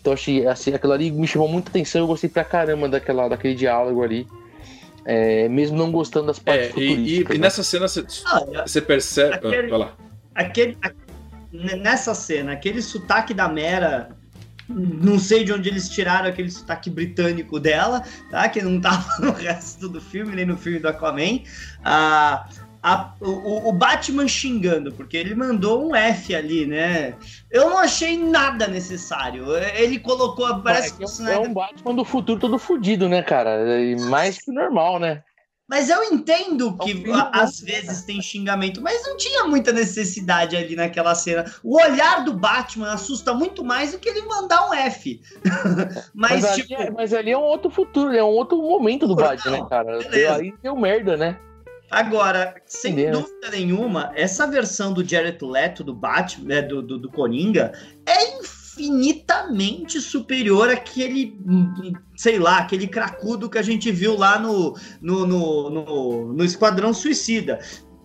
Então 0.00 0.12
achei 0.12 0.46
assim, 0.46 0.72
aquilo 0.72 0.92
ali 0.92 1.10
me 1.10 1.26
chamou 1.26 1.48
muita 1.48 1.70
atenção, 1.70 2.02
eu 2.02 2.06
gostei 2.06 2.30
pra 2.30 2.44
caramba 2.44 2.88
daquela, 2.88 3.26
daquele 3.26 3.56
diálogo 3.56 4.04
ali. 4.04 4.24
É, 5.04 5.48
mesmo 5.48 5.76
não 5.76 5.90
gostando 5.90 6.28
das 6.28 6.38
partes 6.38 6.74
é, 6.76 6.80
e, 6.80 6.94
e, 6.94 7.20
e, 7.20 7.24
né? 7.24 7.38
nessa 7.38 7.62
cena 7.64 7.88
você, 7.88 8.04
você 8.64 8.80
percebe. 8.80 9.34
Aquele, 9.34 9.68
vai 9.68 9.78
lá. 9.80 10.03
Aquele, 10.34 10.76
nessa 11.52 12.14
cena, 12.14 12.52
aquele 12.52 12.82
sotaque 12.82 13.32
da 13.32 13.48
Mera 13.48 14.08
não 14.68 15.18
sei 15.18 15.44
de 15.44 15.52
onde 15.52 15.68
eles 15.68 15.88
tiraram 15.88 16.28
aquele 16.28 16.50
sotaque 16.50 16.88
britânico 16.88 17.60
dela, 17.60 18.02
tá? 18.30 18.48
Que 18.48 18.62
não 18.62 18.80
tava 18.80 19.06
no 19.20 19.32
resto 19.32 19.88
do 19.88 20.00
filme, 20.00 20.34
nem 20.34 20.46
no 20.46 20.56
filme 20.56 20.78
do 20.78 20.88
Aquaman. 20.88 21.40
Ah, 21.84 22.48
a, 22.82 23.14
o, 23.20 23.68
o, 23.70 23.72
Batman 23.72 24.28
xingando, 24.28 24.92
porque 24.92 25.16
ele 25.16 25.34
mandou 25.34 25.88
um 25.88 25.96
F 25.96 26.34
ali, 26.34 26.66
né? 26.66 27.14
Eu 27.50 27.70
não 27.70 27.78
achei 27.78 28.18
nada 28.18 28.68
necessário. 28.68 29.46
Ele 29.74 29.98
colocou. 29.98 30.60
Parece 30.60 30.92
é, 30.92 31.06
que 31.06 31.30
é, 31.30 31.38
um 31.38 31.54
Batman 31.54 31.94
do 31.94 32.04
futuro 32.04 32.38
todo 32.38 32.58
fudido, 32.58 33.08
né, 33.08 33.22
cara? 33.22 33.58
Mais 34.10 34.38
que 34.38 34.52
normal, 34.52 34.98
né? 34.98 35.22
Mas 35.68 35.88
eu 35.88 36.02
entendo 36.04 36.76
que 36.76 37.04
às 37.32 37.60
vezes 37.60 38.02
tem 38.02 38.20
xingamento, 38.20 38.82
mas 38.82 39.06
não 39.06 39.16
tinha 39.16 39.44
muita 39.44 39.72
necessidade 39.72 40.56
ali 40.56 40.76
naquela 40.76 41.14
cena. 41.14 41.50
O 41.62 41.80
olhar 41.80 42.22
do 42.22 42.34
Batman 42.34 42.92
assusta 42.92 43.32
muito 43.32 43.64
mais 43.64 43.92
do 43.92 43.98
que 43.98 44.08
ele 44.08 44.22
mandar 44.22 44.68
um 44.68 44.74
F. 44.74 45.22
mas, 46.14 46.42
mas, 46.42 46.54
tipo... 46.54 46.74
ali, 46.74 46.82
é, 46.84 46.90
mas 46.90 47.14
ali 47.14 47.30
é 47.30 47.38
um 47.38 47.42
outro 47.42 47.70
futuro, 47.70 48.14
é 48.14 48.22
um 48.22 48.28
outro 48.28 48.58
momento 48.58 49.08
do 49.08 49.16
Batman, 49.16 49.52
né, 49.52 49.66
cara? 49.68 49.98
Beleza. 50.04 50.36
Aí 50.36 50.54
deu 50.62 50.76
merda, 50.76 51.16
né? 51.16 51.38
Agora, 51.90 52.54
sem 52.66 52.92
Entendeu? 52.92 53.20
dúvida 53.20 53.50
nenhuma, 53.50 54.10
essa 54.14 54.46
versão 54.46 54.92
do 54.92 55.06
Jared 55.06 55.38
Leto 55.42 55.84
do 55.84 55.94
Batman, 55.94 56.48
né, 56.48 56.62
do, 56.62 56.82
do, 56.82 56.98
do 56.98 57.10
Coringa, 57.10 57.72
é 58.04 58.33
infinitamente 58.76 60.00
superior 60.00 60.68
àquele, 60.68 61.38
sei 62.16 62.38
lá, 62.38 62.58
aquele 62.58 62.86
cracudo 62.86 63.48
que 63.48 63.58
a 63.58 63.62
gente 63.62 63.90
viu 63.90 64.16
lá 64.16 64.38
no, 64.38 64.76
no, 65.00 65.26
no, 65.26 65.70
no, 65.70 66.32
no 66.32 66.44
Esquadrão 66.44 66.92
Suicida. 66.92 67.60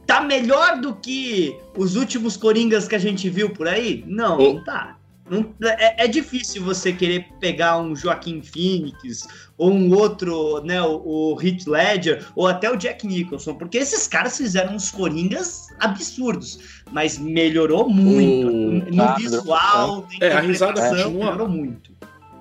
Tá 0.06 0.22
melhor 0.22 0.80
do 0.80 0.96
que 0.96 1.56
os 1.78 1.96
últimos 1.96 2.36
Coringas 2.36 2.88
que 2.88 2.96
a 2.96 3.00
gente 3.00 3.30
viu 3.30 3.52
por 3.52 3.68
aí? 3.68 4.04
Não, 4.08 4.38
não 4.38 4.64
tá. 4.64 5.00
Não, 5.30 5.54
é, 5.62 6.06
é, 6.06 6.08
difícil 6.08 6.64
você 6.64 6.92
querer 6.92 7.28
pegar 7.40 7.78
um 7.78 7.96
Joaquim 7.96 8.42
Phoenix 8.42 9.28
ou 9.58 9.72
um 9.72 9.94
outro, 9.94 10.62
né, 10.64 10.82
o, 10.82 11.04
o 11.06 11.42
Heath 11.42 11.68
Ledger 11.68 12.26
ou 12.36 12.48
até 12.48 12.72
o 12.72 12.76
Jack 12.76 13.06
Nicholson, 13.06 13.54
porque 13.54 13.78
esses 13.78 14.08
caras 14.08 14.38
fizeram 14.38 14.74
uns 14.74 14.90
coringas 14.90 15.68
absurdos, 15.80 16.79
mas 16.92 17.18
melhorou 17.18 17.90
muito 17.90 18.48
uh, 18.48 18.96
no 18.96 19.16
visual, 19.16 20.08
na 20.20 20.26
é, 20.26 20.34
a 20.34 20.40
risada 20.40 20.92
melhorou 20.92 21.48
muito. 21.48 21.92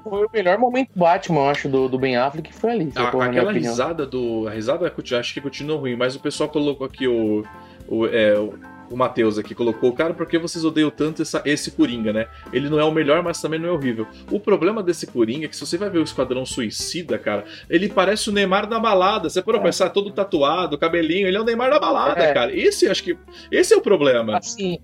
Foi 0.02 0.24
o 0.24 0.30
melhor 0.32 0.58
momento 0.58 0.90
Batman, 0.94 1.50
acho, 1.50 1.68
do, 1.68 1.88
do 1.88 1.98
Ben 1.98 2.16
Affleck, 2.16 2.52
foi 2.54 2.72
ali. 2.72 2.92
A, 2.94 3.08
aquela 3.08 3.52
risada 3.52 4.06
do. 4.06 4.48
A 4.48 4.52
risada 4.52 4.92
acho 5.18 5.34
que 5.34 5.40
continua 5.40 5.76
ruim, 5.76 5.96
mas 5.96 6.16
o 6.16 6.20
pessoal 6.20 6.48
colocou 6.48 6.86
aqui 6.86 7.06
o. 7.06 7.44
o, 7.86 8.06
é, 8.06 8.38
o 8.38 8.54
o 8.90 8.96
Matheus 8.96 9.38
aqui 9.38 9.54
colocou, 9.54 9.92
cara, 9.92 10.14
por 10.14 10.26
que 10.26 10.38
vocês 10.38 10.64
odeiam 10.64 10.90
tanto 10.90 11.22
essa, 11.22 11.42
esse 11.44 11.70
Coringa, 11.70 12.12
né? 12.12 12.28
Ele 12.52 12.68
não 12.68 12.78
é 12.78 12.84
o 12.84 12.90
melhor, 12.90 13.22
mas 13.22 13.40
também 13.40 13.58
não 13.58 13.68
é 13.68 13.72
horrível. 13.72 14.06
O 14.30 14.40
problema 14.40 14.82
desse 14.82 15.06
Coringa 15.06 15.46
é 15.46 15.48
que 15.48 15.56
se 15.56 15.66
você 15.66 15.76
vai 15.76 15.90
ver 15.90 15.98
o 15.98 16.02
Esquadrão 16.02 16.44
Suicida, 16.46 17.18
cara, 17.18 17.44
ele 17.68 17.88
parece 17.88 18.30
o 18.30 18.32
Neymar 18.32 18.66
da 18.66 18.78
balada. 18.78 19.28
Você 19.28 19.42
pode 19.42 19.58
é. 19.58 19.62
pensar, 19.62 19.90
todo 19.90 20.10
tatuado, 20.10 20.78
cabelinho, 20.78 21.26
ele 21.26 21.36
é 21.36 21.40
o 21.40 21.44
Neymar 21.44 21.70
da 21.70 21.78
balada, 21.78 22.22
é. 22.22 22.32
cara. 22.32 22.54
Esse, 22.56 22.88
acho 22.88 23.02
que, 23.02 23.16
esse 23.50 23.74
é 23.74 23.76
o 23.76 23.82
problema. 23.82 24.38
Assim, 24.38 24.78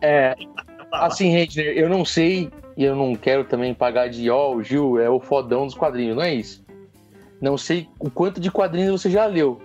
é, 0.00 0.34
assim, 0.92 1.30
Redner, 1.30 1.76
eu 1.76 1.88
não 1.88 2.04
sei 2.04 2.50
e 2.76 2.84
eu 2.84 2.94
não 2.94 3.14
quero 3.14 3.44
também 3.44 3.74
pagar 3.74 4.08
de, 4.08 4.30
ó, 4.30 4.50
oh, 4.50 4.56
o 4.56 4.62
Gil 4.62 5.00
é 5.00 5.08
o 5.10 5.18
fodão 5.18 5.66
dos 5.66 5.74
quadrinhos, 5.74 6.16
não 6.16 6.22
é 6.22 6.34
isso? 6.34 6.64
Não 7.40 7.56
sei 7.56 7.88
o 7.98 8.10
quanto 8.10 8.40
de 8.40 8.50
quadrinhos 8.50 9.00
você 9.00 9.10
já 9.10 9.26
leu 9.26 9.60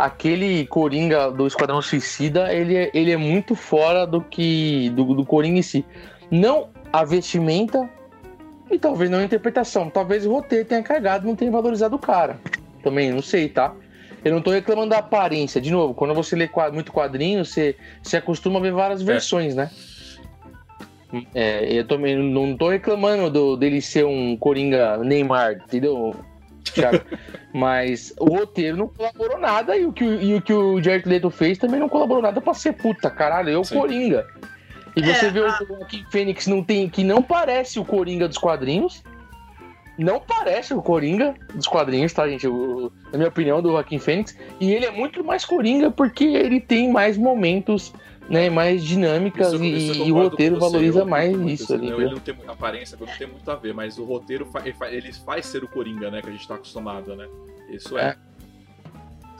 aquele 0.00 0.66
Coringa 0.66 1.30
do 1.30 1.46
Esquadrão 1.46 1.82
Suicida, 1.82 2.52
ele 2.52 2.74
é, 2.74 2.90
ele 2.94 3.10
é 3.10 3.16
muito 3.18 3.54
fora 3.54 4.06
do 4.06 4.22
que 4.22 4.88
do, 4.90 5.14
do 5.14 5.26
Coringa 5.26 5.58
em 5.58 5.62
si. 5.62 5.84
Não 6.30 6.70
a 6.90 7.04
vestimenta 7.04 7.88
e 8.70 8.78
talvez 8.78 9.10
não 9.10 9.18
a 9.18 9.24
interpretação. 9.24 9.90
Talvez 9.90 10.24
o 10.24 10.32
roteiro 10.32 10.64
tenha 10.64 10.82
cagado, 10.82 11.26
não 11.26 11.36
tenha 11.36 11.50
valorizado 11.50 11.96
o 11.96 11.98
cara. 11.98 12.40
Também, 12.82 13.12
não 13.12 13.20
sei, 13.20 13.48
tá? 13.48 13.74
Eu 14.24 14.32
não 14.32 14.40
tô 14.40 14.50
reclamando 14.50 14.90
da 14.90 14.98
aparência. 14.98 15.60
De 15.60 15.70
novo, 15.70 15.92
quando 15.92 16.14
você 16.14 16.34
lê 16.34 16.48
muito 16.72 16.92
quadrinho, 16.92 17.44
você, 17.44 17.76
você 18.02 18.16
acostuma 18.16 18.58
a 18.58 18.62
ver 18.62 18.72
várias 18.72 19.02
é. 19.02 19.04
versões, 19.04 19.54
né? 19.54 19.70
É, 21.34 21.72
eu 21.72 21.86
também 21.86 22.16
não 22.16 22.56
tô 22.56 22.70
reclamando 22.70 23.30
do, 23.30 23.56
dele 23.56 23.82
ser 23.82 24.06
um 24.06 24.36
Coringa 24.36 24.96
Neymar, 24.98 25.60
entendeu? 25.64 26.14
Thiago. 26.64 27.00
Mas 27.52 28.14
o 28.18 28.26
roteiro 28.26 28.76
não 28.76 28.88
colaborou 28.88 29.38
nada 29.38 29.76
e 29.76 29.84
o 29.84 29.92
que, 29.92 30.04
e 30.04 30.34
o, 30.34 30.42
que 30.42 30.52
o 30.52 30.82
Jared 30.82 31.08
Leto 31.08 31.30
fez 31.30 31.58
também 31.58 31.80
não 31.80 31.88
colaborou 31.88 32.22
nada 32.22 32.40
pra 32.40 32.54
ser 32.54 32.72
puta, 32.72 33.10
caralho, 33.10 33.50
eu 33.50 33.64
Sim. 33.64 33.78
Coringa. 33.78 34.26
E 34.96 35.02
você 35.02 35.26
é, 35.26 35.30
vê 35.30 35.40
a... 35.40 35.46
o 35.46 35.66
Joaquim 35.66 36.04
Fênix 36.10 36.46
não 36.46 36.62
tem, 36.62 36.88
que 36.88 37.04
não 37.04 37.22
parece 37.22 37.78
o 37.78 37.84
Coringa 37.84 38.28
dos 38.28 38.38
quadrinhos. 38.38 39.02
Não 39.98 40.18
parece 40.18 40.72
o 40.72 40.80
Coringa 40.80 41.34
dos 41.54 41.66
quadrinhos, 41.66 42.12
tá, 42.12 42.26
gente? 42.26 42.46
O, 42.48 42.90
na 43.12 43.18
minha 43.18 43.28
opinião, 43.28 43.60
do 43.60 43.70
Joaquim 43.70 43.98
Fênix. 43.98 44.36
E 44.58 44.72
ele 44.72 44.86
é 44.86 44.90
muito 44.90 45.22
mais 45.22 45.44
Coringa 45.44 45.90
porque 45.90 46.24
ele 46.24 46.60
tem 46.60 46.90
mais 46.90 47.18
momentos 47.18 47.92
né, 48.30 48.48
mais 48.48 48.84
dinâmicas 48.84 49.52
isso, 49.52 49.64
e, 49.64 49.90
isso 49.90 50.04
e, 50.04 50.12
o 50.12 50.14
roteiro 50.14 50.58
valoriza 50.58 51.04
mais 51.04 51.36
isso 51.36 51.74
ali. 51.74 51.88
Ele 51.88 52.10
não 52.10 52.20
tem 52.20 52.32
muita 52.32 52.52
aparência, 52.52 52.96
não 52.98 53.06
tem 53.08 53.26
muito 53.26 53.50
a 53.50 53.56
ver, 53.56 53.74
mas 53.74 53.98
o 53.98 54.04
roteiro 54.04 54.48
ele 54.64 54.72
faz, 54.72 54.92
ele 54.94 55.12
faz 55.12 55.46
ser 55.46 55.64
o 55.64 55.68
Coringa, 55.68 56.10
né, 56.10 56.22
que 56.22 56.28
a 56.28 56.32
gente 56.32 56.46
tá 56.46 56.54
acostumado, 56.54 57.16
né? 57.16 57.28
Isso 57.68 57.98
é. 57.98 58.10
é. 58.10 58.16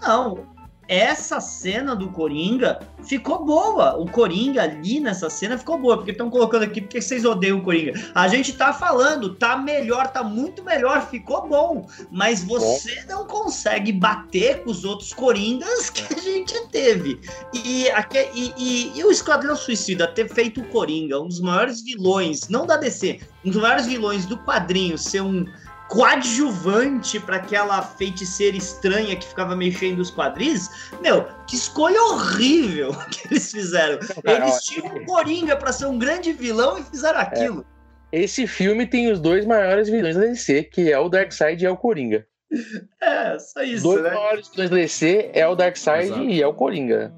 Não, 0.03 0.45
essa 0.91 1.41
cena 1.41 1.95
do 1.95 2.09
Coringa 2.09 2.80
ficou 3.05 3.45
boa. 3.45 3.97
O 3.97 4.11
Coringa 4.11 4.64
ali 4.64 4.99
nessa 4.99 5.30
cena 5.30 5.57
ficou 5.57 5.78
boa, 5.78 5.97
porque 5.97 6.11
estão 6.11 6.28
colocando 6.28 6.64
aqui 6.64 6.80
porque 6.80 7.01
vocês 7.01 7.24
odeiam 7.24 7.59
o 7.59 7.62
Coringa. 7.62 7.93
A 8.12 8.26
gente 8.26 8.53
tá 8.55 8.72
falando, 8.72 9.36
tá 9.36 9.57
melhor, 9.57 10.09
tá 10.09 10.24
muito 10.24 10.64
melhor, 10.64 11.09
ficou 11.09 11.47
bom, 11.47 11.86
mas 12.11 12.43
você 12.43 13.05
não 13.09 13.24
consegue 13.24 13.93
bater 13.93 14.64
com 14.64 14.70
os 14.72 14.84
outros 14.84 15.14
Coringas 15.14 15.91
que 15.91 16.12
a 16.12 16.18
gente 16.18 16.61
teve. 16.72 17.20
E, 17.55 17.84
e, 17.84 18.53
e, 18.59 18.99
e 18.99 19.05
o 19.05 19.12
Esquadrão 19.12 19.55
Suicida 19.55 20.09
ter 20.09 20.28
feito 20.28 20.61
o 20.61 20.68
Coringa, 20.70 21.20
um 21.20 21.28
dos 21.28 21.41
maiores 21.41 21.84
vilões, 21.84 22.49
não 22.49 22.66
da 22.66 22.76
DC, 22.76 23.20
um 23.45 23.51
dos 23.51 23.62
maiores 23.62 23.86
vilões 23.86 24.26
do 24.26 24.36
quadrinho, 24.38 24.99
ser 24.99 25.20
um 25.20 25.47
coadjuvante 25.91 27.18
para 27.18 27.36
aquela 27.36 27.82
feiticeira 27.82 28.57
estranha 28.57 29.16
que 29.16 29.26
ficava 29.26 29.57
mexendo 29.57 29.99
os 29.99 30.11
quadris, 30.11 30.70
meu, 31.03 31.26
que 31.49 31.57
escolha 31.57 32.01
horrível 32.01 32.95
que 33.11 33.26
eles 33.26 33.51
fizeram. 33.51 33.99
Eles 34.24 34.62
tinham 34.62 34.86
o 34.86 35.05
Coringa 35.05 35.57
para 35.57 35.72
ser 35.72 35.86
um 35.86 35.99
grande 35.99 36.32
vilão 36.32 36.78
e 36.78 36.84
fizeram 36.84 37.18
é. 37.18 37.22
aquilo. 37.22 37.66
É. 38.12 38.20
Esse 38.22 38.47
filme 38.47 38.86
tem 38.86 39.11
os 39.11 39.20
dois 39.20 39.45
maiores 39.45 39.88
vilões 39.88 40.14
da 40.14 40.22
DC, 40.22 40.64
que 40.64 40.91
é 40.93 40.99
o 40.99 41.09
Darkseid 41.09 41.62
e 41.62 41.66
é 41.66 41.70
o 41.70 41.76
Coringa. 41.76 42.26
É, 43.01 43.38
só 43.38 43.62
isso, 43.62 43.88
Os 43.88 43.95
dois 43.95 44.03
né? 44.03 44.11
maiores 44.11 44.49
vilões 44.49 44.70
da 44.70 44.76
DC 44.76 45.30
é 45.32 45.47
o 45.47 45.55
Darkseid 45.55 46.07
Exato. 46.07 46.22
e 46.22 46.43
é 46.43 46.47
o 46.47 46.53
Coringa. 46.53 47.12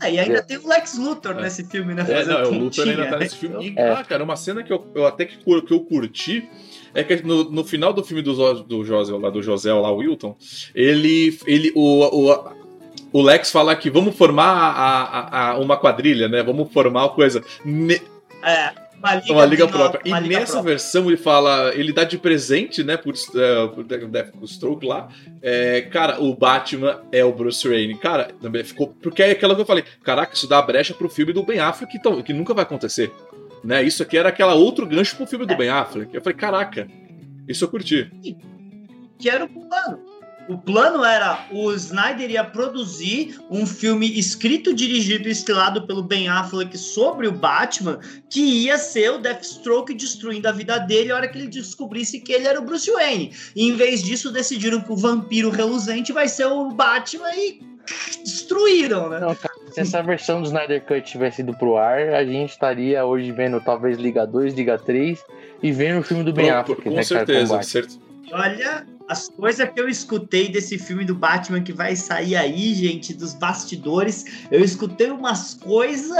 Ah, 0.00 0.10
e 0.10 0.18
ainda 0.18 0.38
é. 0.38 0.42
tem 0.42 0.56
o 0.56 0.66
Lex 0.66 0.96
Luthor 0.96 1.38
é. 1.38 1.42
nesse 1.42 1.64
filme, 1.64 1.94
né? 1.94 2.04
É, 2.08 2.24
não, 2.24 2.50
o 2.50 2.58
Luthor 2.58 2.88
ainda 2.88 3.06
tá 3.06 3.18
nesse 3.18 3.36
filme. 3.36 3.70
E, 3.70 3.78
é. 3.78 3.92
ah, 3.92 4.04
cara, 4.04 4.24
uma 4.24 4.36
cena 4.36 4.62
que 4.62 4.72
eu, 4.72 4.86
eu 4.94 5.06
até 5.06 5.24
que, 5.24 5.38
que 5.38 5.74
eu 5.74 5.80
curti 5.84 6.48
é 6.94 7.04
que 7.04 7.22
no, 7.22 7.50
no 7.50 7.64
final 7.64 7.92
do 7.92 8.04
filme 8.04 8.22
do, 8.22 8.62
do 8.62 8.84
José, 8.84 9.12
lá 9.14 9.30
do 9.30 9.42
José, 9.42 9.72
lá, 9.72 9.90
o 9.90 9.96
Wilton, 9.96 10.36
ele. 10.74 11.38
ele 11.46 11.72
o, 11.74 12.30
o, 12.30 12.58
o 13.10 13.22
Lex 13.22 13.50
fala 13.50 13.74
que 13.74 13.88
vamos 13.88 14.16
formar 14.16 14.44
a, 14.44 15.02
a, 15.02 15.50
a 15.50 15.58
uma 15.58 15.76
quadrilha, 15.76 16.28
né? 16.28 16.42
Vamos 16.42 16.70
formar 16.72 17.04
uma 17.04 17.14
coisa. 17.14 17.42
Ne... 17.64 18.00
É. 18.42 18.88
Uma 18.98 19.14
liga, 19.14 19.32
uma 19.32 19.44
liga 19.44 19.68
própria. 19.68 20.00
Uma 20.04 20.18
e 20.18 20.22
liga 20.22 20.40
nessa 20.40 20.54
própria. 20.54 20.72
versão 20.72 21.06
ele 21.06 21.16
fala, 21.16 21.72
ele 21.74 21.92
dá 21.92 22.02
de 22.02 22.18
presente, 22.18 22.82
né, 22.82 22.96
por, 22.96 23.14
uh, 23.14 23.68
por, 23.68 23.84
por 23.84 24.48
Stroke 24.48 24.84
lá, 24.84 25.08
é, 25.40 25.82
cara, 25.82 26.20
o 26.20 26.34
Batman 26.34 27.00
é 27.12 27.24
o 27.24 27.32
Bruce 27.32 27.66
Wayne. 27.66 27.96
Cara, 27.96 28.30
também 28.42 28.64
ficou. 28.64 28.88
Porque 29.00 29.22
é 29.22 29.30
aquela 29.30 29.54
que 29.54 29.60
eu 29.60 29.66
falei, 29.66 29.84
caraca, 30.02 30.34
isso 30.34 30.48
dá 30.48 30.60
brecha 30.60 30.94
pro 30.94 31.08
filme 31.08 31.32
do 31.32 31.44
Ben 31.44 31.60
Affleck 31.60 31.98
que, 31.98 32.22
que 32.24 32.32
nunca 32.32 32.52
vai 32.52 32.64
acontecer. 32.64 33.12
Né? 33.64 33.82
Isso 33.82 34.02
aqui 34.02 34.16
era 34.16 34.28
aquela 34.28 34.54
outro 34.54 34.86
gancho 34.86 35.16
pro 35.16 35.26
filme 35.26 35.46
do. 35.46 35.56
Ben 35.56 35.68
Affleck. 35.68 36.14
Eu 36.14 36.22
falei, 36.22 36.36
caraca, 36.36 36.88
isso 37.48 37.64
eu 37.64 37.68
curti. 37.68 38.10
Que 39.18 39.28
era 39.28 39.44
o 39.44 39.48
plano. 39.48 40.08
O 40.48 40.56
plano 40.56 41.04
era 41.04 41.46
o 41.52 41.70
Snyder 41.74 42.30
ia 42.30 42.42
produzir 42.42 43.38
um 43.50 43.66
filme 43.66 44.18
escrito, 44.18 44.72
dirigido 44.72 45.28
e 45.28 45.30
estrelado 45.30 45.86
pelo 45.86 46.02
Ben 46.02 46.26
Affleck 46.26 46.76
sobre 46.78 47.28
o 47.28 47.32
Batman, 47.32 48.00
que 48.30 48.40
ia 48.40 48.78
ser 48.78 49.10
o 49.10 49.18
Deathstroke 49.18 49.92
destruindo 49.92 50.48
a 50.48 50.52
vida 50.52 50.78
dele 50.78 51.12
a 51.12 51.16
hora 51.16 51.28
que 51.28 51.36
ele 51.36 51.48
descobrisse 51.48 52.20
que 52.20 52.32
ele 52.32 52.48
era 52.48 52.58
o 52.58 52.64
Bruce 52.64 52.90
Wayne. 52.90 53.30
E 53.54 53.68
em 53.68 53.76
vez 53.76 54.02
disso, 54.02 54.32
decidiram 54.32 54.80
que 54.80 54.90
o 54.90 54.96
vampiro 54.96 55.50
reluzente 55.50 56.14
vai 56.14 56.28
ser 56.28 56.46
o 56.46 56.70
Batman 56.70 57.30
e 57.34 57.60
destruíram, 58.22 59.08
né? 59.08 59.20
Não, 59.20 59.34
cara, 59.34 59.54
se 59.70 59.80
essa 59.80 60.02
versão 60.02 60.40
do 60.40 60.46
Snyder 60.46 60.82
Cut 60.82 61.02
tivesse 61.02 61.42
ido 61.42 61.54
pro 61.54 61.76
ar, 61.76 62.14
a 62.14 62.24
gente 62.24 62.50
estaria 62.50 63.04
hoje 63.04 63.30
vendo 63.32 63.60
talvez 63.60 63.98
Liga 63.98 64.26
2, 64.26 64.54
Liga 64.54 64.78
3 64.78 65.22
e 65.62 65.72
vendo 65.72 66.00
o 66.00 66.02
filme 66.02 66.24
do 66.24 66.32
Ben 66.32 66.50
Affleck. 66.50 66.82
Com 66.82 66.90
né, 66.90 67.02
certeza, 67.02 67.62
certo. 67.62 67.98
Olha, 68.32 68.86
as 69.08 69.28
coisas 69.28 69.68
que 69.70 69.80
eu 69.80 69.88
escutei 69.88 70.48
desse 70.48 70.78
filme 70.78 71.04
do 71.04 71.14
Batman 71.14 71.60
que 71.62 71.72
vai 71.72 71.96
sair 71.96 72.36
aí, 72.36 72.74
gente, 72.74 73.14
dos 73.14 73.34
bastidores, 73.34 74.24
eu 74.50 74.60
escutei 74.62 75.10
umas 75.10 75.54
coisas 75.54 76.16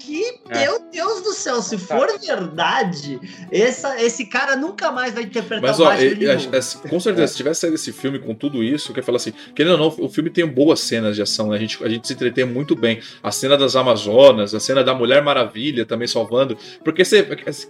que, 0.00 0.22
É. 0.50 0.60
meu 0.64 0.80
Deus 0.90 1.22
do 1.22 1.32
céu, 1.32 1.62
se 1.62 1.78
for 1.78 2.08
verdade, 2.20 3.20
essa, 3.50 4.00
esse 4.02 4.26
cara 4.26 4.56
nunca 4.56 4.90
mais 4.90 5.14
vai 5.14 5.22
interpretar 5.24 5.62
Mas, 5.70 5.78
o 5.78 5.82
ó, 5.84 5.86
Batman 5.90 6.04
e- 6.06 6.36
novo. 6.36 6.56
é, 6.56 6.88
com 6.88 7.00
certeza, 7.00 7.26
se 7.28 7.36
tivesse 7.36 7.60
saído 7.60 7.76
esse 7.76 7.92
filme 7.92 8.18
com 8.18 8.34
tudo 8.34 8.62
isso, 8.62 8.90
eu 8.90 8.94
quero 8.94 9.06
falar 9.06 9.16
assim, 9.16 9.32
querendo 9.54 9.72
ou 9.72 9.78
não, 9.78 10.04
o 10.06 10.08
filme 10.08 10.30
tem 10.30 10.46
boas 10.46 10.80
cenas 10.80 11.16
de 11.16 11.22
ação, 11.22 11.48
né? 11.50 11.56
A 11.56 11.60
gente, 11.60 11.82
a 11.84 11.88
gente 11.88 12.06
se 12.06 12.12
entretém 12.14 12.44
muito 12.44 12.74
bem. 12.74 13.00
A 13.22 13.30
cena 13.30 13.56
das 13.56 13.76
Amazonas, 13.76 14.54
a 14.54 14.60
cena 14.60 14.82
da 14.82 14.94
Mulher 14.94 15.22
Maravilha 15.22 15.84
também 15.86 16.08
salvando. 16.08 16.56
Porque 16.84 17.04
você, 17.04 17.22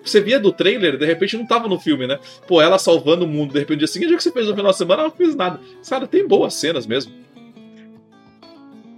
você 0.05 0.21
via 0.21 0.39
do 0.41 0.53
trailer, 0.53 0.97
de 0.97 1.05
repente 1.07 1.37
não 1.37 1.47
tava 1.47 1.69
no 1.69 1.79
filme, 1.79 2.07
né? 2.07 2.19
Pô, 2.47 2.61
ela 2.61 2.79
salvando 2.79 3.25
o 3.25 3.29
mundo, 3.29 3.53
de 3.53 3.59
repente, 3.59 3.79
dia 3.79 3.87
seguinte, 3.89 4.13
o 4.15 4.17
que 4.17 4.23
você 4.23 4.33
fez 4.33 4.47
no 4.47 4.55
final 4.63 4.73
de 4.73 4.79
semana, 4.79 5.01
ela 5.03 5.09
não 5.11 5.17
fez 5.17 5.35
nada. 5.35 5.61
Cara, 5.89 6.07
tem 6.07 6.27
boas 6.27 6.55
cenas 6.55 6.87
mesmo. 6.87 7.13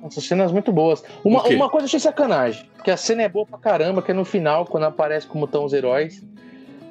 Nossa, 0.03 0.21
cenas 0.21 0.53
muito 0.53 0.71
boas. 0.71 1.03
Uma, 1.25 1.43
uma 1.45 1.69
coisa 1.71 1.85
eu 1.85 1.89
achei 1.89 1.99
sacanagem, 2.01 2.69
que 2.85 2.91
a 2.91 2.97
cena 2.97 3.23
é 3.23 3.29
boa 3.29 3.47
pra 3.47 3.59
caramba, 3.59 4.03
que 4.03 4.11
é 4.11 4.15
no 4.15 4.25
final, 4.25 4.67
quando 4.67 4.85
aparece 4.85 5.27
como 5.27 5.47
estão 5.47 5.65
os 5.65 5.73
heróis, 5.73 6.23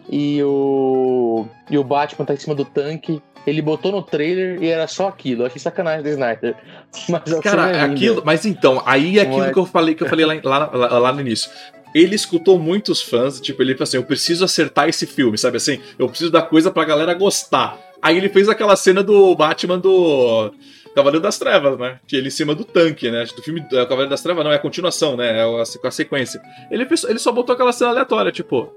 e 0.09 0.41
o, 0.43 1.45
e 1.69 1.78
o 1.78 1.84
Batman 1.84 2.26
tá 2.26 2.34
em 2.34 2.38
cima 2.38 2.55
do 2.55 2.65
tanque, 2.65 3.21
ele 3.45 3.61
botou 3.61 3.91
no 3.91 4.01
trailer 4.01 4.61
e 4.63 4.67
era 4.67 4.88
só 4.88 5.07
aquilo. 5.09 5.43
Eu 5.43 5.45
achei 5.47 5.59
sacanagem 5.59 6.01
do 6.01 6.09
Snyder. 6.09 6.55
Mas 7.07 7.21
Cara, 7.41 7.69
é 7.69 7.74
linda. 7.84 7.86
aquilo. 7.93 8.24
Mas 8.26 8.45
então, 8.45 8.82
aí 8.86 9.19
é 9.19 9.21
aquilo 9.21 9.43
é- 9.45 9.53
que 9.53 9.59
eu 9.59 9.65
falei, 9.65 9.93
que 9.95 10.03
eu 10.03 10.09
falei 10.09 10.26
lá, 10.26 10.69
lá- 10.74 10.99
lá 10.99 11.11
no 11.13 11.21
início. 11.21 11.51
Ele 11.94 12.16
escutou 12.16 12.58
muitos 12.58 13.02
fãs, 13.02 13.39
tipo, 13.39 13.62
ele 13.62 13.74
falou 13.74 13.84
assim: 13.84 13.98
eu 13.98 14.04
preciso 14.04 14.44
acertar 14.44 14.89
esse 14.89 15.06
filme, 15.06 15.38
sabe 15.38 15.58
assim? 15.58 15.80
Eu 15.98 16.08
preciso 16.10 16.32
dar 16.32 16.44
coisa 16.44 16.72
pra 16.72 16.86
galera 16.86 17.14
gostar. 17.14 17.78
Aí 18.02 18.18
ele 18.18 18.30
fez 18.30 18.50
aquela 18.50 18.76
cena 18.76 19.02
do 19.02 19.36
Batman 19.36 19.80
do 19.80 20.52
Cavaleiro 20.94 21.24
das 21.24 21.38
Trevas, 21.39 21.78
né? 21.78 22.00
Que 22.08 22.16
ele 22.16 22.28
em 22.28 22.32
cima 22.32 22.54
do 22.54 22.64
tanque, 22.66 23.10
né? 23.10 23.26
Do 23.26 23.41
filme 23.41 23.62
do 23.62 23.70
Cavaleiro 23.70 24.10
das 24.10 24.22
Trevas, 24.22 24.44
não, 24.44 24.52
é 24.52 24.56
a 24.56 24.60
continuação, 24.60 25.16
né? 25.16 25.39
É 25.39 25.44
a, 25.44 25.62
a 25.88 25.91
sequência. 25.91 26.41
Ele, 26.70 26.86
fez- 26.86 27.04
ele 27.06 27.20
só 27.20 27.32
botou 27.32 27.54
aquela 27.54 27.72
cena 27.72 27.91
aleatória, 27.91 28.32
tipo. 28.32 28.72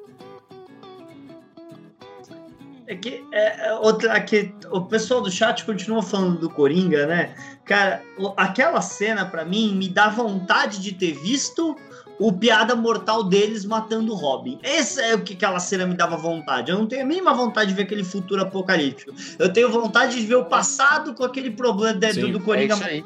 É 2.87 2.95
que, 2.95 3.25
é, 3.33 3.67
é, 3.67 3.75
outra, 3.75 4.19
que 4.21 4.55
o 4.71 4.83
pessoal 4.83 5.21
do 5.21 5.31
chat 5.31 5.65
continua 5.65 6.03
falando 6.03 6.39
do 6.39 6.49
Coringa, 6.49 7.05
né? 7.05 7.35
Cara, 7.65 8.01
aquela 8.37 8.81
cena 8.81 9.27
pra 9.27 9.45
mim 9.45 9.75
me 9.75 9.89
dá 9.89 10.09
vontade 10.09 10.81
de 10.81 10.93
ter 10.93 11.13
visto 11.15 11.75
o 12.19 12.33
piada 12.33 12.75
mortal 12.75 13.23
deles 13.25 13.65
matando 13.65 14.13
o 14.13 14.17
Robin. 14.17 14.59
Esse 14.63 15.01
é 15.01 15.15
o 15.15 15.21
que 15.23 15.35
aquela 15.35 15.59
cena 15.59 15.87
me 15.87 15.95
dava 15.95 16.17
vontade. 16.17 16.71
Eu 16.71 16.79
não 16.79 16.87
tenho 16.87 17.03
a 17.03 17.05
mínima 17.05 17.35
vontade 17.35 17.69
de 17.71 17.75
ver 17.77 17.83
aquele 17.83 18.05
futuro 18.05 18.41
apocalíptico. 18.43 19.13
Eu 19.39 19.53
tenho 19.53 19.71
vontade 19.71 20.19
de 20.19 20.27
ver 20.27 20.37
o 20.37 20.45
passado 20.45 21.15
com 21.15 21.25
aquele 21.25 21.51
problema 21.51 21.93
de- 21.99 22.07
do, 22.09 22.27
Sim, 22.27 22.33
do 22.33 22.39
É 22.39 22.43
Coringa. 22.43 22.75
aí. 22.85 23.05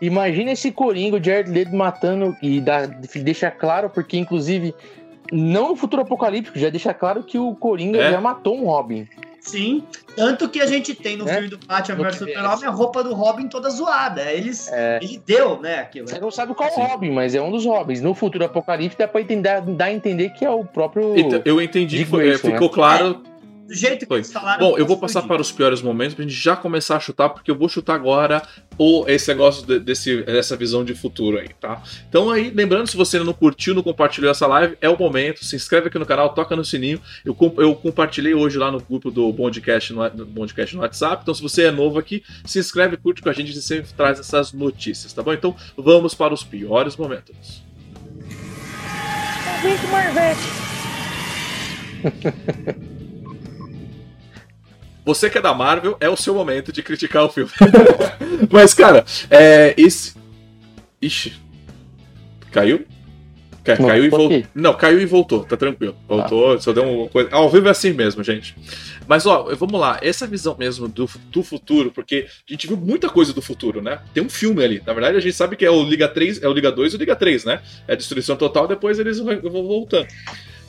Imagina 0.00 0.50
esse 0.50 0.72
Coringa, 0.72 1.16
o 1.18 1.22
Jared 1.24 1.48
Leto 1.50 1.74
matando 1.76 2.36
e 2.42 2.60
dá, 2.60 2.86
deixa 2.86 3.50
claro, 3.52 3.88
porque 3.88 4.16
inclusive, 4.18 4.74
não 5.30 5.68
no 5.70 5.76
futuro 5.76 6.02
apocalíptico, 6.02 6.58
já 6.58 6.68
deixa 6.70 6.92
claro 6.92 7.22
que 7.22 7.38
o 7.38 7.54
Coringa 7.54 7.98
É. 7.98 8.10
já 8.10 8.20
matou 8.20 8.58
um 8.58 8.64
Robin. 8.64 9.06
Sim, 9.44 9.82
tanto 10.14 10.48
que 10.48 10.60
a 10.60 10.66
gente 10.66 10.94
tem 10.94 11.16
no 11.16 11.28
É. 11.28 11.32
filme 11.34 11.48
do 11.48 11.58
Batman 11.58 11.96
vs 11.96 12.16
Super-Homem 12.18 12.64
a 12.64 12.70
roupa 12.70 13.02
do 13.02 13.12
Robin 13.12 13.48
toda 13.48 13.68
zoada. 13.70 14.30
Eles, 14.30 14.68
É, 14.70 15.00
Ele 15.02 15.20
deu, 15.26 15.60
né, 15.60 15.80
aquilo. 15.80 16.08
você 16.08 16.20
não 16.20 16.30
sabe 16.30 16.54
qual 16.54 16.70
Sim. 16.70 16.80
Robin, 16.82 17.10
mas 17.10 17.34
é 17.34 17.42
um 17.42 17.50
dos 17.50 17.64
Robins. 17.66 18.00
No 18.00 18.14
futuro 18.14 18.44
apocalíptico 18.44 19.02
dá 19.02 19.08
pra 19.08 19.20
entender, 19.20 19.60
dar 19.62 19.86
a 19.86 19.92
entender 19.92 20.30
que 20.30 20.44
é 20.44 20.50
o 20.50 20.64
próprio. 20.64 21.18
Então, 21.18 21.42
eu 21.44 21.60
entendi, 21.60 21.98
Dick 21.98 22.08
foi- 22.10 22.20
é, 22.22 22.26
Grayson, 22.28 22.50
ficou 22.52 22.68
né? 22.68 22.74
claro. 22.74 23.22
Do 23.72 23.78
jeito 23.78 24.06
que 24.06 24.12
eles 24.12 24.30
falaram. 24.30 24.58
Bom, 24.60 24.76
eu 24.76 24.84
vou 24.84 24.98
passar 24.98 25.22
para 25.22 25.40
os 25.40 25.50
piores 25.50 25.80
momentos 25.80 26.14
pra 26.14 26.22
gente 26.22 26.34
já 26.34 26.54
começar 26.54 26.96
a 26.96 27.00
chutar, 27.00 27.30
porque 27.30 27.50
eu 27.50 27.56
vou 27.56 27.70
chutar 27.70 27.94
agora 27.94 28.42
o, 28.76 29.06
esse 29.08 29.28
negócio 29.28 29.66
de- 29.66 29.80
desse, 29.80 30.22
dessa 30.24 30.54
visão 30.58 30.84
de 30.84 30.94
futuro 30.94 31.38
aí, 31.38 31.48
tá? 31.58 31.82
Então 32.06 32.30
aí, 32.30 32.50
lembrando, 32.50 32.86
se 32.86 32.98
você 32.98 33.16
ainda 33.16 33.24
não 33.24 33.32
curtiu, 33.32 33.74
não 33.74 33.82
compartilhou 33.82 34.30
essa 34.30 34.46
live, 34.46 34.76
é 34.78 34.90
o 34.90 34.98
momento, 34.98 35.42
se 35.42 35.56
inscreve 35.56 35.86
aqui 35.88 35.98
no 35.98 36.04
canal, 36.04 36.34
toca 36.34 36.54
no 36.54 36.62
sininho. 36.62 37.00
Eu, 37.24 37.34
eu 37.56 37.74
compartilhei 37.74 38.34
hoje 38.34 38.58
lá 38.58 38.70
no 38.70 38.78
grupo 38.78 39.10
do 39.10 39.32
Bondcast 39.32 39.94
no, 39.94 40.10
do 40.10 40.26
Bondcast 40.26 40.76
no 40.76 40.82
WhatsApp, 40.82 41.22
então 41.22 41.32
se 41.32 41.40
você 41.40 41.62
é 41.62 41.70
novo 41.70 41.98
aqui, 41.98 42.22
se 42.44 42.58
inscreve, 42.58 42.98
curte 42.98 43.22
com 43.22 43.30
a 43.30 43.32
gente, 43.32 43.52
a 43.52 43.52
gente 43.54 43.62
sempre 43.64 43.90
traz 43.96 44.20
essas 44.20 44.52
notícias, 44.52 45.14
tá 45.14 45.22
bom? 45.22 45.32
Então 45.32 45.56
vamos 45.78 46.14
para 46.14 46.34
os 46.34 46.44
piores 46.44 46.94
momentos. 46.94 47.62
Você 55.04 55.28
que 55.28 55.38
é 55.38 55.40
da 55.40 55.52
Marvel, 55.52 55.96
é 56.00 56.08
o 56.08 56.16
seu 56.16 56.34
momento 56.34 56.72
de 56.72 56.82
criticar 56.82 57.24
o 57.24 57.28
filme. 57.28 57.50
Mas, 58.50 58.72
cara, 58.74 59.04
é. 59.30 59.74
Esse. 59.76 60.14
Ixi. 61.00 61.34
Caiu? 62.50 62.84
Ca- 63.64 63.76
Não, 63.78 63.86
caiu 63.88 64.04
e 64.04 64.08
voltou. 64.08 64.26
aqui. 64.38 64.46
Não, 64.54 64.74
caiu 64.74 65.00
e 65.00 65.06
voltou, 65.06 65.44
tá 65.44 65.56
tranquilo. 65.56 65.96
Voltou, 66.08 66.60
só 66.60 66.72
deu 66.72 66.82
uma 66.84 67.08
coisa. 67.08 67.28
Ao 67.32 67.48
vivo 67.48 67.68
é 67.68 67.70
assim 67.70 67.92
mesmo, 67.92 68.22
gente. 68.22 68.56
Mas, 69.06 69.24
ó, 69.24 69.54
vamos 69.54 69.80
lá. 69.80 69.98
Essa 70.02 70.26
visão 70.26 70.56
mesmo 70.58 70.88
do, 70.88 71.08
do 71.30 71.42
futuro, 71.44 71.90
porque 71.92 72.26
a 72.48 72.52
gente 72.52 72.66
viu 72.66 72.76
muita 72.76 73.08
coisa 73.08 73.32
do 73.32 73.40
futuro, 73.40 73.80
né? 73.80 74.00
Tem 74.12 74.22
um 74.22 74.28
filme 74.28 74.62
ali. 74.64 74.82
Na 74.84 74.92
verdade, 74.92 75.16
a 75.16 75.20
gente 75.20 75.34
sabe 75.34 75.54
que 75.56 75.64
é 75.64 75.70
o 75.70 75.82
Liga 75.84 76.08
3, 76.08 76.42
é 76.42 76.48
o 76.48 76.52
Liga 76.52 76.72
2 76.72 76.92
e 76.92 76.96
o 76.96 76.98
Liga 76.98 77.14
3, 77.14 77.44
né? 77.44 77.60
É 77.86 77.92
a 77.92 77.96
destruição 77.96 78.36
total, 78.36 78.66
depois 78.66 78.98
eles 78.98 79.18
vão 79.18 79.40
voltando. 79.40 80.08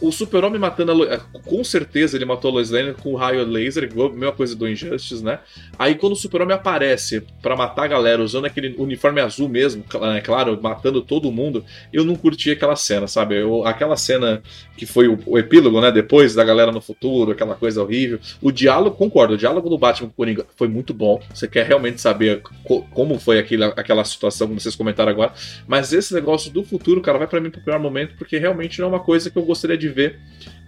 O 0.06 0.12
Super-Homem 0.12 0.60
matando 0.60 0.92
a 0.92 0.96
Lo... 0.96 1.04
é, 1.06 1.20
Com 1.46 1.64
certeza 1.64 2.18
ele 2.18 2.26
matou 2.26 2.52
a 2.52 2.54
Lois 2.56 2.70
Lane 2.72 2.94
com 2.94 3.14
o 3.14 3.16
raio 3.16 3.46
laser, 3.46 3.90
mesma 3.96 4.32
coisa 4.34 4.56
do 4.56 4.68
Injustice, 4.68 5.24
né? 5.24 5.40
Aí 5.80 5.96
quando 5.96 6.14
o 6.14 6.16
Super-Homem 6.16 6.56
aparece 6.56 7.24
pra 7.42 7.56
matar 7.56 7.84
a 7.86 7.88
galera 7.88 8.22
usando 8.22 8.46
aquele 8.46 8.76
uniforme 8.78 9.22
azul 9.22 9.48
mesmo, 9.48 9.84
é 10.16 10.20
claro, 10.22 10.60
matando 10.62 11.02
todo 11.02 11.32
mundo, 11.32 11.64
eu 11.92 12.04
não 12.04 12.16
curti 12.16 12.52
aquela 12.52 12.76
cena, 12.76 13.08
sabe? 13.08 13.36
Eu- 13.42 13.66
aquela 13.66 13.96
cena 13.96 14.42
que 14.76 14.86
foi 14.86 15.08
o, 15.08 15.18
o 15.26 15.38
epílogo, 15.38 15.80
né? 15.80 15.92
Depois 15.92 16.36
da 16.36 16.44
galera 16.44 16.72
no 16.72 16.82
futuro, 16.82 17.32
aquela 17.32 17.56
coisa 17.56 17.82
horrível. 17.82 18.20
O 18.42 18.52
diálogo, 18.52 18.96
concordo, 18.98 19.36
o 19.36 19.38
diálogo 19.38 19.70
do 19.70 19.78
Batman 19.78 20.08
com 20.10 20.14
o 20.14 20.16
Coringa 20.18 20.46
foi 20.58 20.68
muito 20.68 20.94
bom. 20.94 21.22
Você 21.34 21.48
quer 21.48 21.66
realmente 21.66 22.02
saber 22.02 22.42
co- 22.64 22.82
como 22.92 23.18
foi 23.20 23.40
aquela, 23.40 23.68
aquela 23.68 24.04
situação, 24.04 24.48
como 24.48 24.60
vocês 24.60 24.76
comentaram 24.76 25.12
agora. 25.12 25.32
Mas 25.68 25.94
esse 25.94 26.14
negócio 26.14 26.52
do 26.52 26.64
futuro, 26.64 27.00
cara, 27.02 27.18
vai 27.18 27.28
pra 27.28 27.40
mim 27.40 27.50
pro 27.50 27.62
pior 27.64 27.80
momento, 27.80 28.16
porque 28.18 28.38
realmente 28.38 28.80
não 28.80 28.88
é 28.88 28.90
uma 28.90 29.00
coisa 29.00 29.30
que 29.30 29.38
eu 29.38 29.44
gostaria 29.44 29.78
de 29.78 29.93
ver 29.94 30.20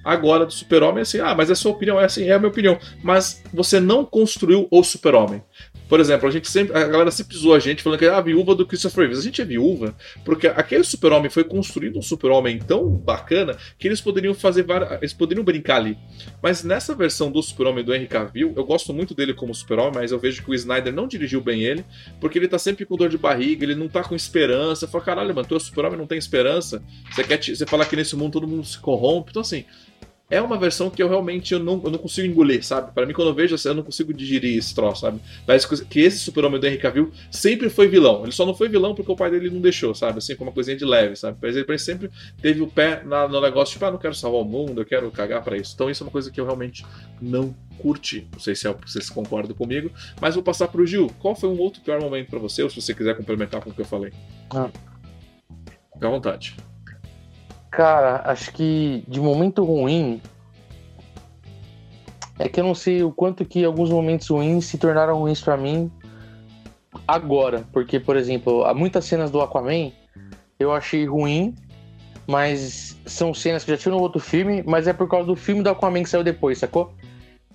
agora 0.03 0.45
do 0.45 0.53
Super-Homem. 0.53 1.01
Assim, 1.01 1.19
ah, 1.19 1.33
mas 1.35 1.49
é 1.49 1.53
a 1.53 1.55
sua 1.55 1.71
opinião, 1.71 1.99
é 1.99 2.05
assim, 2.05 2.29
é 2.29 2.33
a 2.33 2.39
minha 2.39 2.49
opinião. 2.49 2.77
Mas 3.03 3.43
você 3.51 3.79
não 3.79 4.05
construiu 4.05 4.67
o 4.69 4.83
Super-Homem. 4.83 5.43
Por 5.87 5.99
exemplo, 5.99 6.27
a 6.27 6.31
gente 6.31 6.49
sempre, 6.49 6.75
a 6.75 6.87
galera 6.87 7.11
sempre 7.11 7.37
zoou 7.37 7.53
a 7.53 7.59
gente 7.59 7.83
falando 7.83 7.99
que 7.99 8.05
é 8.05 8.09
a 8.09 8.19
viúva 8.21 8.55
do 8.55 8.65
Christopher 8.65 9.01
Reeves. 9.03 9.19
A 9.19 9.21
gente 9.21 9.41
é 9.41 9.45
viúva 9.45 9.95
porque 10.23 10.47
aquele 10.47 10.83
super-homem 10.83 11.29
foi 11.29 11.43
construído 11.43 11.99
um 11.99 12.01
super-homem 12.01 12.57
tão 12.57 12.89
bacana 12.89 13.55
que 13.77 13.87
eles 13.87 14.01
poderiam 14.01 14.33
fazer 14.33 14.65
eles 14.99 15.13
poderiam 15.13 15.43
brincar 15.43 15.75
ali. 15.77 15.97
Mas 16.41 16.63
nessa 16.63 16.95
versão 16.95 17.31
do 17.31 17.41
super-homem 17.41 17.83
do 17.83 17.93
Henry 17.93 18.07
Cavill, 18.07 18.53
eu 18.55 18.65
gosto 18.65 18.93
muito 18.93 19.13
dele 19.13 19.33
como 19.33 19.53
super-homem, 19.53 19.93
mas 19.95 20.11
eu 20.11 20.19
vejo 20.19 20.43
que 20.43 20.49
o 20.49 20.53
Snyder 20.55 20.91
não 20.93 21.07
dirigiu 21.07 21.39
bem 21.39 21.61
ele, 21.61 21.85
porque 22.19 22.39
ele 22.39 22.47
tá 22.47 22.57
sempre 22.57 22.85
com 22.85 22.95
dor 22.97 23.09
de 23.09 23.17
barriga, 23.17 23.63
ele 23.63 23.75
não 23.75 23.87
tá 23.87 24.03
com 24.03 24.15
esperança. 24.15 24.85
Eu 24.85 24.89
falo, 24.89 25.03
caralho, 25.03 25.35
mano, 25.35 25.47
tu 25.47 25.55
é 25.55 25.59
super-homem, 25.59 25.97
não 25.99 26.07
tem 26.07 26.17
esperança. 26.17 26.81
Você 27.13 27.23
quer 27.23 27.37
te- 27.37 27.55
você 27.55 27.65
fala 27.65 27.85
que 27.85 27.95
nesse 27.95 28.15
mundo 28.15 28.33
todo 28.33 28.47
mundo 28.47 28.65
se 28.65 28.79
corrompe. 28.79 29.29
Então 29.29 29.41
assim, 29.41 29.65
é 30.29 30.41
uma 30.41 30.57
versão 30.57 30.89
que 30.89 31.01
eu 31.03 31.07
realmente 31.07 31.53
eu 31.53 31.59
não, 31.59 31.79
eu 31.83 31.91
não 31.91 31.99
consigo 31.99 32.27
engolir, 32.27 32.63
sabe? 32.65 32.91
Pra 32.93 33.05
mim, 33.05 33.13
quando 33.13 33.27
eu 33.27 33.33
vejo 33.33 33.53
assim, 33.55 33.67
eu 33.69 33.75
não 33.75 33.83
consigo 33.83 34.11
digerir 34.13 34.57
esse 34.57 34.73
troço, 34.73 35.01
sabe? 35.01 35.19
Parece 35.45 35.85
que- 35.85 35.99
esse 35.99 36.17
super-homem 36.19 36.59
do 36.59 36.65
Henry 36.65 36.79
Cavill 36.79 37.11
sempre 37.29 37.69
foi 37.69 37.87
vilão. 37.87 38.23
Ele 38.23 38.31
só 38.31 38.45
não 38.45 38.55
foi 38.55 38.67
vilão 38.67 38.95
porque 38.95 39.11
o 39.11 39.15
pai 39.15 39.29
dele 39.29 39.49
não 39.51 39.61
deixou, 39.61 39.93
sabe? 39.93 40.17
Assim, 40.17 40.35
foi 40.35 40.47
uma 40.47 40.53
coisinha 40.53 40.75
de 40.75 40.83
leve, 40.83 41.15
sabe? 41.15 41.37
Mas 41.41 41.55
ele, 41.55 41.65
ele 41.67 41.77
sempre 41.77 42.09
teve 42.41 42.61
o 42.61 42.67
pé 42.67 43.03
na- 43.05 43.27
no 43.27 43.39
negócio, 43.39 43.73
tipo, 43.73 43.85
ah, 43.85 43.91
não 43.91 43.99
quero 43.99 44.15
salvar 44.15 44.41
o 44.41 44.45
mundo, 44.45 44.81
eu 44.81 44.85
quero 44.85 45.11
cagar 45.11 45.43
pra 45.43 45.57
isso. 45.57 45.73
Então 45.75 45.89
isso 45.89 46.03
é 46.03 46.05
uma 46.07 46.11
coisa 46.11 46.31
que 46.31 46.41
eu 46.41 46.45
realmente 46.45 46.83
não 47.21 47.55
curti. 47.77 48.27
Não 48.31 48.39
sei 48.39 48.55
se 48.55 48.67
é, 48.67 48.73
vocês 48.73 49.09
concordam 49.09 49.55
comigo, 49.55 49.91
mas 50.19 50.33
vou 50.33 50.43
passar 50.43 50.67
pro 50.69 50.87
Gil. 50.87 51.11
Qual 51.19 51.35
foi 51.35 51.49
um 51.49 51.59
outro 51.59 51.81
pior 51.81 52.01
momento 52.01 52.29
pra 52.29 52.39
você, 52.39 52.63
ou 52.63 52.69
se 52.69 52.81
você 52.81 52.93
quiser 52.95 53.15
complementar 53.15 53.61
com 53.61 53.69
o 53.69 53.73
que 53.73 53.81
eu 53.81 53.85
falei? 53.85 54.11
Ah. 54.49 54.69
Fica 55.93 56.07
à 56.07 56.09
vontade. 56.09 56.55
Cara, 57.75 58.21
acho 58.23 58.53
que 58.53 59.03
de 59.05 59.19
momento 59.19 59.63
ruim. 59.63 60.21
É 62.39 62.47
que 62.47 62.59
eu 62.59 62.63
não 62.63 62.75
sei 62.75 63.03
o 63.03 63.11
quanto 63.11 63.43
que 63.45 63.63
alguns 63.63 63.89
momentos 63.89 64.29
ruins 64.29 64.65
se 64.65 64.77
tornaram 64.77 65.19
ruins 65.19 65.41
pra 65.41 65.57
mim 65.57 65.91
agora. 67.05 67.65
Porque, 67.73 67.99
por 67.99 68.15
exemplo, 68.15 68.63
há 68.63 68.73
muitas 68.73 69.05
cenas 69.05 69.29
do 69.29 69.41
Aquaman 69.41 69.91
eu 70.57 70.73
achei 70.73 71.05
ruim, 71.05 71.53
mas 72.25 72.97
são 73.05 73.33
cenas 73.33 73.65
que 73.65 73.71
já 73.71 73.77
tinham 73.77 73.97
no 73.97 74.01
outro 74.01 74.21
filme, 74.21 74.63
mas 74.65 74.87
é 74.87 74.93
por 74.93 75.09
causa 75.09 75.27
do 75.27 75.35
filme 75.35 75.61
do 75.61 75.69
Aquaman 75.69 76.03
que 76.03 76.09
saiu 76.09 76.23
depois, 76.23 76.57
sacou? 76.57 76.93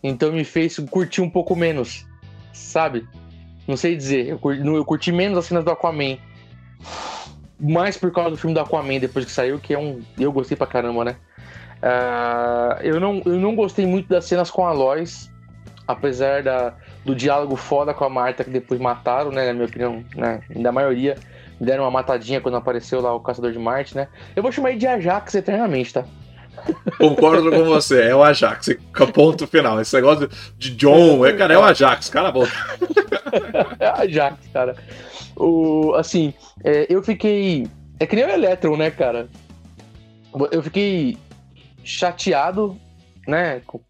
Então 0.02 0.32
me 0.32 0.44
fez 0.44 0.78
curtir 0.90 1.22
um 1.22 1.30
pouco 1.30 1.56
menos, 1.56 2.06
sabe? 2.52 3.08
Não 3.66 3.76
sei 3.76 3.96
dizer. 3.96 4.28
Eu 4.28 4.38
curti, 4.38 4.66
eu 4.66 4.84
curti 4.84 5.12
menos 5.12 5.38
as 5.38 5.46
cenas 5.46 5.64
do 5.64 5.70
Aquaman. 5.70 6.18
Mais 7.60 7.96
por 7.96 8.10
causa 8.10 8.30
do 8.30 8.36
filme 8.36 8.54
do 8.54 8.60
Aquaman 8.60 8.98
depois 8.98 9.24
que 9.24 9.30
saiu, 9.30 9.58
que 9.58 9.74
é 9.74 9.78
um. 9.78 10.00
Eu 10.18 10.32
gostei 10.32 10.56
pra 10.56 10.66
caramba, 10.66 11.04
né? 11.04 11.16
Uh, 11.82 12.82
eu, 12.82 13.00
não, 13.00 13.22
eu 13.24 13.38
não 13.38 13.54
gostei 13.54 13.86
muito 13.86 14.08
das 14.08 14.24
cenas 14.26 14.50
com 14.50 14.66
a 14.66 14.72
Lois, 14.72 15.30
apesar 15.86 16.42
da, 16.42 16.74
do 17.04 17.14
diálogo 17.14 17.56
foda 17.56 17.94
com 17.94 18.04
a 18.04 18.08
Marta, 18.08 18.44
que 18.44 18.50
depois 18.50 18.80
mataram, 18.80 19.30
né? 19.30 19.46
Na 19.46 19.52
minha 19.52 19.66
opinião, 19.66 20.04
né? 20.14 20.42
Da 20.56 20.72
maioria, 20.72 21.16
deram 21.60 21.84
uma 21.84 21.90
matadinha 21.90 22.40
quando 22.40 22.56
apareceu 22.56 23.00
lá 23.00 23.14
o 23.14 23.20
Caçador 23.20 23.52
de 23.52 23.58
Marte, 23.58 23.94
né? 23.94 24.08
Eu 24.34 24.42
vou 24.42 24.52
chamar 24.52 24.70
ele 24.70 24.78
de 24.78 24.86
Ajax 24.86 25.34
eternamente, 25.34 25.92
tá? 25.92 26.04
Concordo 26.98 27.50
com 27.50 27.64
você, 27.64 28.02
é 28.02 28.14
o 28.14 28.22
Ajax, 28.22 28.76
ponto 29.14 29.46
final. 29.46 29.80
Esse 29.80 29.94
negócio 29.94 30.28
de 30.58 30.70
John, 30.74 31.24
é, 31.24 31.32
cara, 31.32 31.54
é 31.54 31.58
o 31.58 31.62
Ajax, 31.62 32.10
cara 32.10 32.30
bom. 32.30 32.44
é 33.78 33.90
o 33.90 33.94
Ajax, 34.02 34.36
cara. 34.52 34.76
O, 35.40 35.94
assim, 35.94 36.34
é, 36.62 36.86
eu 36.90 37.02
fiquei. 37.02 37.66
É 37.98 38.06
que 38.06 38.14
nem 38.14 38.26
o 38.26 38.28
Electron, 38.28 38.76
né, 38.76 38.90
cara? 38.90 39.26
Eu 40.52 40.62
fiquei 40.62 41.16
chateado, 41.82 42.78
né, 43.26 43.60
com, 43.60 43.80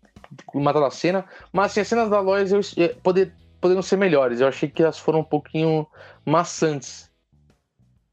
com 0.46 0.60
matar 0.60 0.82
a 0.84 0.90
cena, 0.90 1.24
mas 1.52 1.72
assim, 1.72 1.80
as 1.80 1.88
cenas 1.88 2.08
da 2.08 2.20
Lois 2.20 2.52
eu, 2.52 2.60
é, 2.78 2.88
poder, 2.88 3.32
poderiam 3.60 3.82
ser 3.82 3.96
melhores. 3.96 4.40
Eu 4.40 4.46
achei 4.46 4.68
que 4.68 4.80
elas 4.80 4.98
foram 4.98 5.20
um 5.20 5.24
pouquinho 5.24 5.86
maçantes. 6.24 7.10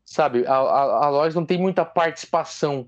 Sabe, 0.04 0.46
a, 0.48 0.56
a, 0.56 1.06
a 1.06 1.10
Lois 1.10 1.36
não 1.36 1.46
tem 1.46 1.60
muita 1.60 1.86
participação 1.86 2.88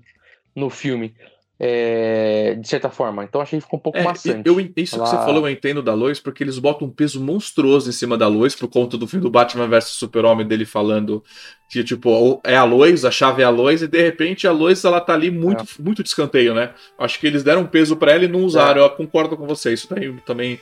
no 0.54 0.68
filme 0.68 1.14
é, 1.62 2.54
de 2.54 2.66
certa 2.66 2.88
forma. 2.88 3.22
Então 3.22 3.38
achei 3.38 3.58
que 3.58 3.64
ficou 3.66 3.78
um 3.78 3.82
pouco 3.82 3.98
é, 3.98 4.02
maçante. 4.02 4.48
Eu, 4.48 4.58
isso 4.78 4.96
Ela... 4.96 5.04
que 5.04 5.10
você 5.10 5.16
falou 5.16 5.46
eu 5.46 5.52
entendo 5.52 5.82
da 5.82 5.92
Lois, 5.92 6.18
porque 6.18 6.42
eles 6.42 6.58
botam 6.58 6.88
um 6.88 6.90
peso 6.90 7.22
monstruoso 7.22 7.90
em 7.90 7.92
cima 7.92 8.16
da 8.16 8.26
Lois 8.26 8.54
por 8.54 8.66
conta 8.68 8.96
do 8.96 9.06
filme 9.06 9.22
do 9.22 9.30
Batman 9.30 9.68
vs 9.68 9.88
Super-Homem 9.88 10.48
dele 10.48 10.64
falando 10.64 11.22
que, 11.68 11.84
tipo, 11.84 12.40
é 12.42 12.56
a 12.56 12.64
Lois, 12.64 13.04
a 13.04 13.10
chave 13.10 13.42
é 13.42 13.44
a 13.44 13.50
Lois, 13.50 13.82
e 13.82 13.86
de 13.86 14.02
repente 14.02 14.48
a 14.48 14.52
Lois 14.52 14.82
ela 14.84 15.02
tá 15.02 15.12
ali 15.12 15.30
muito, 15.30 15.62
é. 15.62 15.82
muito 15.82 16.02
de 16.02 16.08
escanteio, 16.08 16.54
né? 16.54 16.70
Acho 16.98 17.20
que 17.20 17.26
eles 17.26 17.42
deram 17.42 17.60
um 17.60 17.66
peso 17.66 17.94
para 17.94 18.12
ela 18.12 18.24
e 18.24 18.28
não 18.28 18.40
usaram. 18.40 18.80
É. 18.80 18.84
Eu 18.86 18.90
concordo 18.90 19.36
com 19.36 19.46
você, 19.46 19.74
isso 19.74 19.86
daí 19.94 20.10
também. 20.24 20.58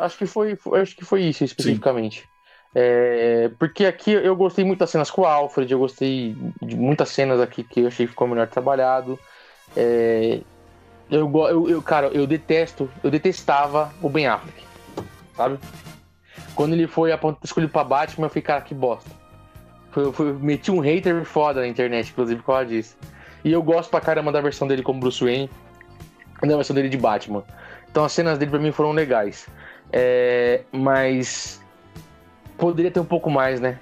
Acho 0.00 0.18
que 0.18 0.26
foi, 0.26 0.56
foi 0.56 0.80
acho 0.80 0.96
que 0.96 1.04
foi 1.04 1.22
isso 1.22 1.44
especificamente. 1.44 2.28
É, 2.74 3.50
porque 3.58 3.86
aqui 3.86 4.10
eu 4.10 4.34
gostei 4.36 4.64
muito 4.64 4.80
das 4.80 4.90
cenas 4.90 5.10
com 5.10 5.22
o 5.22 5.24
Alfred, 5.26 5.72
eu 5.72 5.78
gostei 5.78 6.36
de 6.60 6.76
muitas 6.76 7.08
cenas 7.08 7.40
aqui 7.40 7.62
que 7.62 7.80
eu 7.80 7.86
achei 7.86 8.04
que 8.04 8.10
ficou 8.10 8.26
melhor 8.26 8.48
trabalhado. 8.48 9.18
É, 9.80 10.40
eu, 11.08 11.30
eu, 11.48 11.70
eu, 11.70 11.80
cara, 11.80 12.08
eu 12.08 12.26
detesto, 12.26 12.90
eu 13.00 13.12
detestava 13.12 13.92
o 14.02 14.08
Ben 14.08 14.26
Affleck, 14.26 14.64
sabe? 15.36 15.56
Quando 16.56 16.72
ele 16.72 16.88
foi 16.88 17.10
escolhido 17.44 17.72
pra 17.72 17.84
Batman, 17.84 18.26
eu 18.26 18.30
fiquei, 18.30 18.42
cara, 18.42 18.60
que 18.60 18.74
bosta. 18.74 19.08
Foi, 19.92 20.12
foi, 20.12 20.32
meti 20.32 20.72
um 20.72 20.80
hater 20.80 21.24
foda 21.24 21.60
na 21.60 21.68
internet, 21.68 22.10
inclusive, 22.10 22.40
por 22.40 22.46
causa 22.46 22.66
disso. 22.66 22.96
E 23.44 23.52
eu 23.52 23.62
gosto 23.62 23.88
pra 23.88 24.00
caramba 24.00 24.32
da 24.32 24.40
versão 24.40 24.66
dele 24.66 24.82
como 24.82 24.98
Bruce 24.98 25.22
Wayne 25.22 25.48
da 26.42 26.56
versão 26.56 26.74
dele 26.74 26.88
de 26.88 26.96
Batman. 26.96 27.44
Então 27.88 28.04
as 28.04 28.10
cenas 28.10 28.36
dele 28.36 28.50
pra 28.50 28.60
mim 28.60 28.72
foram 28.72 28.90
legais. 28.90 29.46
É, 29.92 30.62
mas 30.72 31.62
poderia 32.56 32.90
ter 32.90 32.98
um 33.00 33.04
pouco 33.04 33.30
mais, 33.30 33.60
né? 33.60 33.78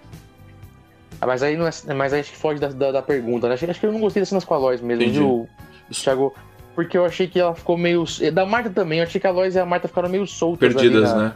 Mas 1.20 1.42
aí 1.42 1.56
não 1.56 1.66
é, 1.66 1.70
mas 1.94 2.12
aí 2.12 2.20
acho 2.20 2.30
que 2.32 2.36
foge 2.36 2.60
da, 2.60 2.68
da, 2.68 2.92
da 2.92 3.02
pergunta, 3.02 3.48
né? 3.48 3.54
Acho, 3.54 3.68
acho, 3.68 3.80
que 3.80 3.86
eu 3.86 3.92
não 3.92 4.00
gostei 4.00 4.20
das 4.20 4.28
cenas 4.28 4.44
com 4.44 4.52
a 4.52 4.58
Lois 4.58 4.82
mesmo. 4.82 5.48
Thiago, 5.94 6.34
porque 6.74 6.96
eu 6.96 7.04
achei 7.04 7.26
que 7.26 7.40
ela 7.40 7.54
ficou 7.54 7.76
meio. 7.76 8.04
Da 8.32 8.44
Marta 8.44 8.70
também, 8.70 8.98
eu 8.98 9.04
achei 9.04 9.20
que 9.20 9.26
a 9.26 9.30
Lois 9.30 9.54
e 9.54 9.58
a 9.58 9.66
Marta 9.66 9.88
ficaram 9.88 10.08
meio 10.08 10.26
soltas. 10.26 10.74
Perdidas, 10.74 11.12
na, 11.12 11.18
né? 11.18 11.34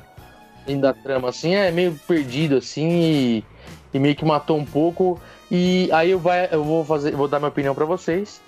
Dentro 0.67 0.83
da 0.83 0.93
trama, 0.93 1.29
assim, 1.29 1.55
é 1.55 1.71
meio 1.71 1.99
perdido, 2.07 2.57
assim, 2.57 2.89
e, 2.91 3.45
e, 3.95 3.99
meio 3.99 4.15
que 4.15 4.25
matou 4.25 4.59
um 4.59 4.65
pouco. 4.65 5.21
E 5.51 5.89
aí 5.93 6.11
eu, 6.11 6.19
vai, 6.19 6.49
eu 6.53 6.63
vou 6.63 6.85
fazer, 6.85 7.13
vou 7.13 7.27
dar 7.27 7.39
minha 7.39 7.49
opinião 7.49 7.75
para 7.75 7.85
vocês. 7.85 8.41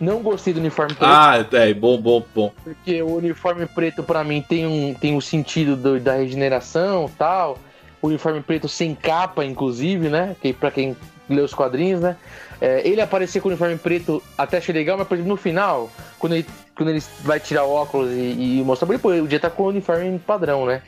Não 0.00 0.22
gostei 0.22 0.54
do 0.54 0.60
uniforme 0.60 0.94
preto. 0.94 1.10
Ah, 1.10 1.44
é, 1.52 1.74
bom, 1.74 2.00
bom, 2.00 2.24
bom. 2.34 2.52
Porque 2.64 3.02
o 3.02 3.16
uniforme 3.16 3.66
preto, 3.66 4.02
para 4.02 4.24
mim, 4.24 4.40
tem 4.40 4.66
um, 4.66 4.94
tem 4.94 5.14
um 5.14 5.20
sentido 5.20 5.76
do, 5.76 6.00
da 6.00 6.14
regeneração 6.14 7.10
tal. 7.18 7.58
O 8.00 8.06
uniforme 8.06 8.40
preto 8.40 8.66
sem 8.66 8.94
capa, 8.94 9.44
inclusive, 9.44 10.08
né? 10.08 10.34
Que 10.40 10.54
para 10.54 10.70
quem 10.70 10.96
lê 11.28 11.42
os 11.42 11.52
quadrinhos, 11.52 12.00
né? 12.00 12.16
É, 12.60 12.86
ele 12.86 13.00
aparecer 13.00 13.40
com 13.40 13.48
o 13.48 13.50
uniforme 13.50 13.76
preto 13.78 14.22
até 14.36 14.58
achei 14.58 14.74
legal, 14.74 14.98
mas 14.98 15.08
por 15.08 15.14
exemplo, 15.14 15.30
no 15.30 15.36
final, 15.36 15.90
quando 16.18 16.34
ele, 16.34 16.46
quando 16.76 16.90
ele 16.90 17.02
vai 17.20 17.40
tirar 17.40 17.64
o 17.64 17.70
óculos 17.70 18.10
e, 18.10 18.58
e 18.58 18.62
mostrar 18.62 18.86
pra 18.86 18.94
ele, 18.94 19.02
pô, 19.02 19.10
o 19.10 19.26
dia 19.26 19.40
tá 19.40 19.48
com 19.48 19.62
o 19.62 19.68
uniforme 19.68 20.18
padrão, 20.18 20.66
né? 20.66 20.82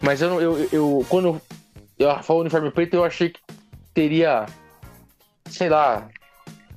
Mas 0.00 0.20
eu, 0.20 0.40
eu, 0.40 0.68
eu 0.70 1.06
quando 1.08 1.40
eu 1.98 2.22
falo 2.22 2.40
uniforme 2.40 2.70
preto, 2.70 2.94
eu 2.94 3.04
achei 3.04 3.30
que 3.30 3.40
teria, 3.94 4.44
sei 5.48 5.70
lá, 5.70 6.06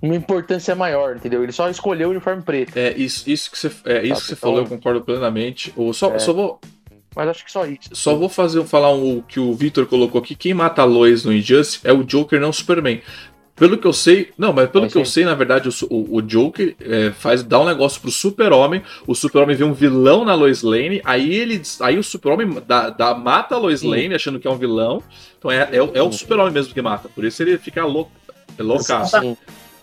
uma 0.02 0.16
importância 0.16 0.74
maior, 0.76 1.18
entendeu? 1.18 1.44
Ele 1.44 1.52
só 1.52 1.70
escolheu 1.70 2.08
o 2.08 2.12
uniforme 2.12 2.42
preto. 2.42 2.78
É, 2.78 2.94
isso, 2.94 3.30
isso 3.30 3.52
que 3.52 3.58
você, 3.58 3.68
é, 3.86 4.04
isso 4.04 4.14
tá, 4.14 4.22
que 4.22 4.28
você 4.28 4.34
então, 4.34 4.38
falou, 4.38 4.60
eu 4.60 4.66
concordo 4.66 5.02
plenamente. 5.02 5.74
Ou 5.76 5.94
só, 5.94 6.14
é, 6.14 6.20
só 6.20 6.32
vou. 6.32 6.60
Mas 7.16 7.28
acho 7.28 7.44
que 7.44 7.52
só 7.52 7.66
isso. 7.66 7.90
Só 7.94 8.16
vou 8.16 8.30
fazer 8.30 8.64
falar 8.64 8.92
o 8.92 9.18
um, 9.18 9.22
que 9.22 9.40
o 9.40 9.54
Victor 9.54 9.86
colocou 9.88 10.22
aqui. 10.22 10.36
Quem 10.36 10.54
mata 10.54 10.82
a 10.82 10.86
Lois 10.86 11.26
no 11.26 11.34
Injustice 11.34 11.86
é 11.86 11.92
o 11.92 12.04
Joker, 12.04 12.40
não 12.40 12.50
o 12.50 12.54
Superman. 12.54 13.02
Pelo 13.60 13.78
que 13.78 13.86
eu 13.86 13.92
sei, 13.92 14.30
não, 14.38 14.54
mas 14.54 14.70
pelo 14.70 14.86
é, 14.86 14.88
que 14.88 14.94
sim. 14.94 15.00
eu 15.00 15.06
sei, 15.06 15.26
na 15.26 15.36
verdade, 15.36 15.68
o, 15.68 15.94
o, 15.94 16.16
o 16.16 16.22
Joker 16.22 16.76
é, 16.80 17.12
faz 17.12 17.44
dá 17.44 17.60
um 17.60 17.66
negócio 17.66 18.00
pro 18.00 18.10
Super-Homem, 18.10 18.82
o 19.06 19.14
Super-Homem 19.14 19.56
vê 19.56 19.66
um 19.66 19.74
vilão 19.74 20.24
na 20.24 20.34
Lois 20.34 20.64
Lane, 20.64 21.02
aí 21.04 21.36
ele 21.36 21.62
aí 21.82 21.98
o 21.98 22.04
Super-Homem 22.04 22.64
dá, 22.66 22.90
dá, 22.90 23.14
mata 23.14 23.56
a 23.56 23.58
Lois 23.58 23.82
sim. 23.82 23.90
Lane 23.90 24.16
achando 24.16 24.40
que 24.40 24.48
é 24.48 24.52
um 24.52 24.58
vilão. 24.58 25.04
Então 25.38 25.52
é, 25.52 25.70
é, 25.72 25.78
é 25.78 26.02
o 26.02 26.12
Super-Homem 26.12 26.54
mesmo 26.54 26.74
que 26.74 26.82
mata. 26.82 27.10
Por 27.10 27.26
isso 27.26 27.44
ele 27.44 27.58
fica 27.58 27.86
louco, 27.86 28.12
é 28.58 28.64
loucaço. 28.64 29.20
Sim. 29.20 29.38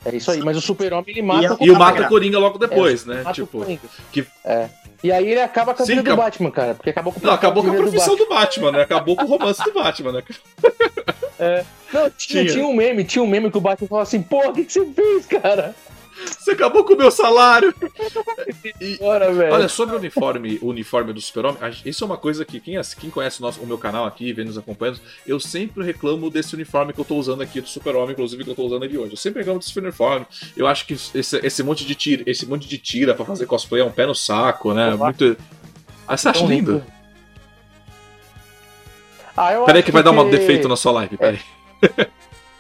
É 0.07 0.17
isso 0.17 0.31
aí, 0.31 0.41
mas 0.41 0.57
o 0.57 0.61
Super-Homem 0.61 1.11
ele 1.11 1.23
mata 1.23 1.59
E, 1.61 1.67
e 1.67 1.71
o 1.71 1.77
mata 1.77 2.03
o 2.03 2.09
Coringa 2.09 2.39
logo 2.39 2.59
depois, 2.59 3.07
é, 3.07 3.15
né? 3.15 3.33
Tipo, 3.33 3.67
que... 4.11 4.25
É. 4.45 4.71
E 5.03 5.13
aí 5.13 5.31
ele 5.31 5.41
acaba 5.41 5.75
com 5.75 5.83
a 5.83 5.87
vida 5.87 6.03
do 6.03 6.17
Batman, 6.17 6.51
cara. 6.51 6.75
Porque 6.75 6.91
acabou 6.91 7.13
com, 7.13 7.21
Não, 7.21 7.33
acabou 7.33 7.63
com 7.63 7.71
a 7.71 7.75
profissão 7.75 8.17
do 8.17 8.27
Batman. 8.27 8.71
do 8.71 8.73
Batman, 8.73 8.73
né? 8.73 8.83
Acabou 8.83 9.17
com 9.17 9.25
o 9.25 9.29
romance 9.29 9.63
do 9.63 9.73
Batman, 9.73 10.13
né? 10.13 10.23
É. 11.39 11.65
Não, 11.93 12.11
tinha, 12.11 12.43
tinha. 12.43 12.47
tinha 12.47 12.67
um 12.67 12.75
meme, 12.75 13.05
tinha 13.05 13.23
um 13.23 13.27
meme 13.27 13.51
que 13.51 13.59
o 13.59 13.61
Batman 13.61 13.89
falou 13.89 14.03
assim, 14.03 14.23
porra, 14.23 14.51
o 14.51 14.53
que, 14.53 14.65
que 14.65 14.73
você 14.73 14.85
fez, 14.87 15.27
cara? 15.27 15.75
Você 16.39 16.53
acabou 16.53 16.83
com 16.85 16.95
o 16.95 16.97
meu 16.97 17.11
salário! 17.11 17.75
E, 18.81 18.97
Bora, 18.99 19.31
olha, 19.53 19.69
sobre 19.69 19.95
o 19.95 19.99
uniforme, 19.99 20.59
o 20.61 20.69
uniforme 20.69 21.13
do 21.13 21.21
Super-Homem, 21.21 21.59
isso 21.85 22.05
é 22.05 22.07
uma 22.07 22.17
coisa 22.17 22.45
que 22.45 22.61
quem, 22.61 22.81
quem 22.99 23.11
conhece 23.11 23.41
o, 23.41 23.43
nosso, 23.43 23.61
o 23.61 23.67
meu 23.67 23.79
canal 23.79 24.05
aqui, 24.05 24.33
vem 24.33 24.45
nos 24.45 24.59
acompanhando, 24.59 25.01
eu 25.27 25.39
sempre 25.41 25.85
reclamo 25.85 26.31
desse 26.31 26.55
uniforme 26.55 26.93
que 26.93 27.01
eu 27.01 27.05
tô 27.05 27.17
usando 27.17 27.43
aqui 27.43 27.61
do 27.61 27.69
Super-Homem, 27.69 28.13
inclusive 28.13 28.45
que 28.45 28.51
eu 28.51 28.55
tô 28.55 28.65
usando 28.65 28.85
ele 28.85 28.99
hoje. 28.99 29.13
Eu 29.13 29.17
sempre 29.17 29.41
reclamo 29.41 29.61
desse 29.61 29.79
uniforme. 29.79 30.27
Eu 30.57 30.67
acho 30.67 30.87
que 30.87 30.95
esse, 30.95 31.37
esse 31.43 31.63
monte 31.63 31.85
de 31.85 31.95
tira, 31.95 32.23
esse 32.27 32.47
monte 32.47 32.69
de 32.69 32.79
tira 32.79 33.15
pra 33.15 33.25
fazer 33.25 33.47
cosplay 33.47 33.83
é 33.83 33.85
um 33.85 33.91
pé 33.91 34.07
no 34.07 34.15
saco, 34.15 34.73
né? 34.73 34.95
Muito. 34.95 35.37
Ah, 36.07 36.17
você 36.17 36.29
acha 36.29 36.45
lindo? 36.45 36.83
Ah, 39.37 39.63
peraí 39.67 39.83
que 39.83 39.93
vai 39.93 40.03
que... 40.03 40.11
dar 40.11 40.19
um 40.19 40.31
defeito 40.31 40.69
na 40.69 40.77
sua 40.77 40.93
live, 40.93 41.17
peraí. 41.17 41.41
É. 41.83 42.07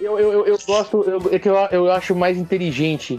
eu, 0.00 0.18
eu, 0.18 0.46
eu 0.46 0.58
gosto, 0.66 1.02
eu, 1.04 1.34
é 1.34 1.38
que 1.38 1.48
eu, 1.48 1.56
eu 1.70 1.90
acho 1.90 2.14
mais 2.14 2.36
inteligente 2.36 3.18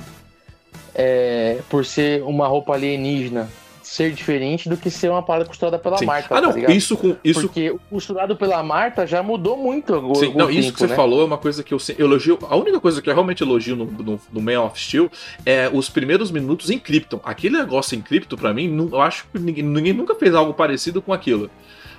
é, 0.93 1.59
por 1.69 1.85
ser 1.85 2.23
uma 2.23 2.47
roupa 2.47 2.73
alienígena 2.73 3.49
ser 3.87 4.11
diferente 4.11 4.67
do 4.67 4.75
que 4.75 4.91
ser 4.91 5.09
uma 5.09 5.23
parada 5.23 5.45
costurada 5.45 5.79
pela 5.79 5.97
Sim. 5.97 6.05
Marta. 6.05 6.35
Ah, 6.35 6.41
não, 6.41 6.51
tá 6.51 6.71
isso 6.71 6.97
com 6.97 7.15
isso 7.23 7.41
porque 7.41 7.71
o 7.71 7.79
costurado 7.89 8.35
pela 8.35 8.61
Marta 8.61 9.07
já 9.07 9.23
mudou 9.23 9.55
muito 9.55 9.95
agora. 9.95 10.19
Sim, 10.19 10.33
não, 10.35 10.47
tempo, 10.47 10.59
isso 10.59 10.73
que 10.73 10.79
você 10.79 10.87
né? 10.87 10.95
falou 10.95 11.21
é 11.21 11.23
uma 11.23 11.37
coisa 11.37 11.63
que 11.63 11.73
eu, 11.73 11.77
eu 11.97 12.05
elogio. 12.05 12.37
A 12.49 12.55
única 12.57 12.81
coisa 12.81 13.01
que 13.01 13.09
eu 13.09 13.13
realmente 13.13 13.41
elogio 13.41 13.77
no, 13.77 13.85
no, 13.85 14.19
no 14.31 14.41
Man 14.41 14.61
of 14.61 14.79
Steel 14.79 15.09
é 15.45 15.69
os 15.71 15.89
primeiros 15.89 16.31
minutos 16.31 16.69
em 16.69 16.77
Krypton. 16.77 17.21
Aquele 17.23 17.57
negócio 17.57 17.97
em 17.97 18.01
Krypton, 18.01 18.35
para 18.35 18.53
mim, 18.53 18.89
eu 18.91 19.01
acho 19.01 19.25
que 19.31 19.39
ninguém, 19.39 19.63
ninguém 19.63 19.93
nunca 19.93 20.13
fez 20.15 20.35
algo 20.35 20.53
parecido 20.53 21.01
com 21.01 21.13
aquilo. 21.13 21.49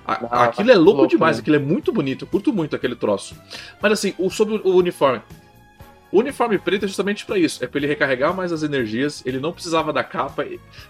A, 0.09 0.45
aquilo 0.45 0.71
é 0.71 0.75
louco, 0.75 1.01
louco 1.01 1.07
demais, 1.07 1.37
né? 1.37 1.43
aquilo 1.43 1.57
é 1.57 1.59
muito 1.59 1.93
bonito, 1.93 2.25
eu 2.25 2.29
curto 2.29 2.51
muito 2.51 2.75
aquele 2.75 2.97
troço. 2.97 3.37
Mas 3.81 3.93
assim, 3.93 4.15
o, 4.17 4.31
sobre 4.31 4.55
o 4.65 4.75
uniforme. 4.75 5.21
O 6.11 6.21
uniforme 6.21 6.57
preto 6.57 6.87
é 6.87 6.89
justamente 6.89 7.27
para 7.27 7.39
isso, 7.39 7.63
é 7.63 7.67
para 7.67 7.79
ele 7.79 7.87
recarregar 7.87 8.35
mais 8.35 8.51
as 8.51 8.63
energias, 8.63 9.23
ele 9.27 9.39
não 9.39 9.53
precisava 9.53 9.93
da 9.93 10.03
capa. 10.03 10.47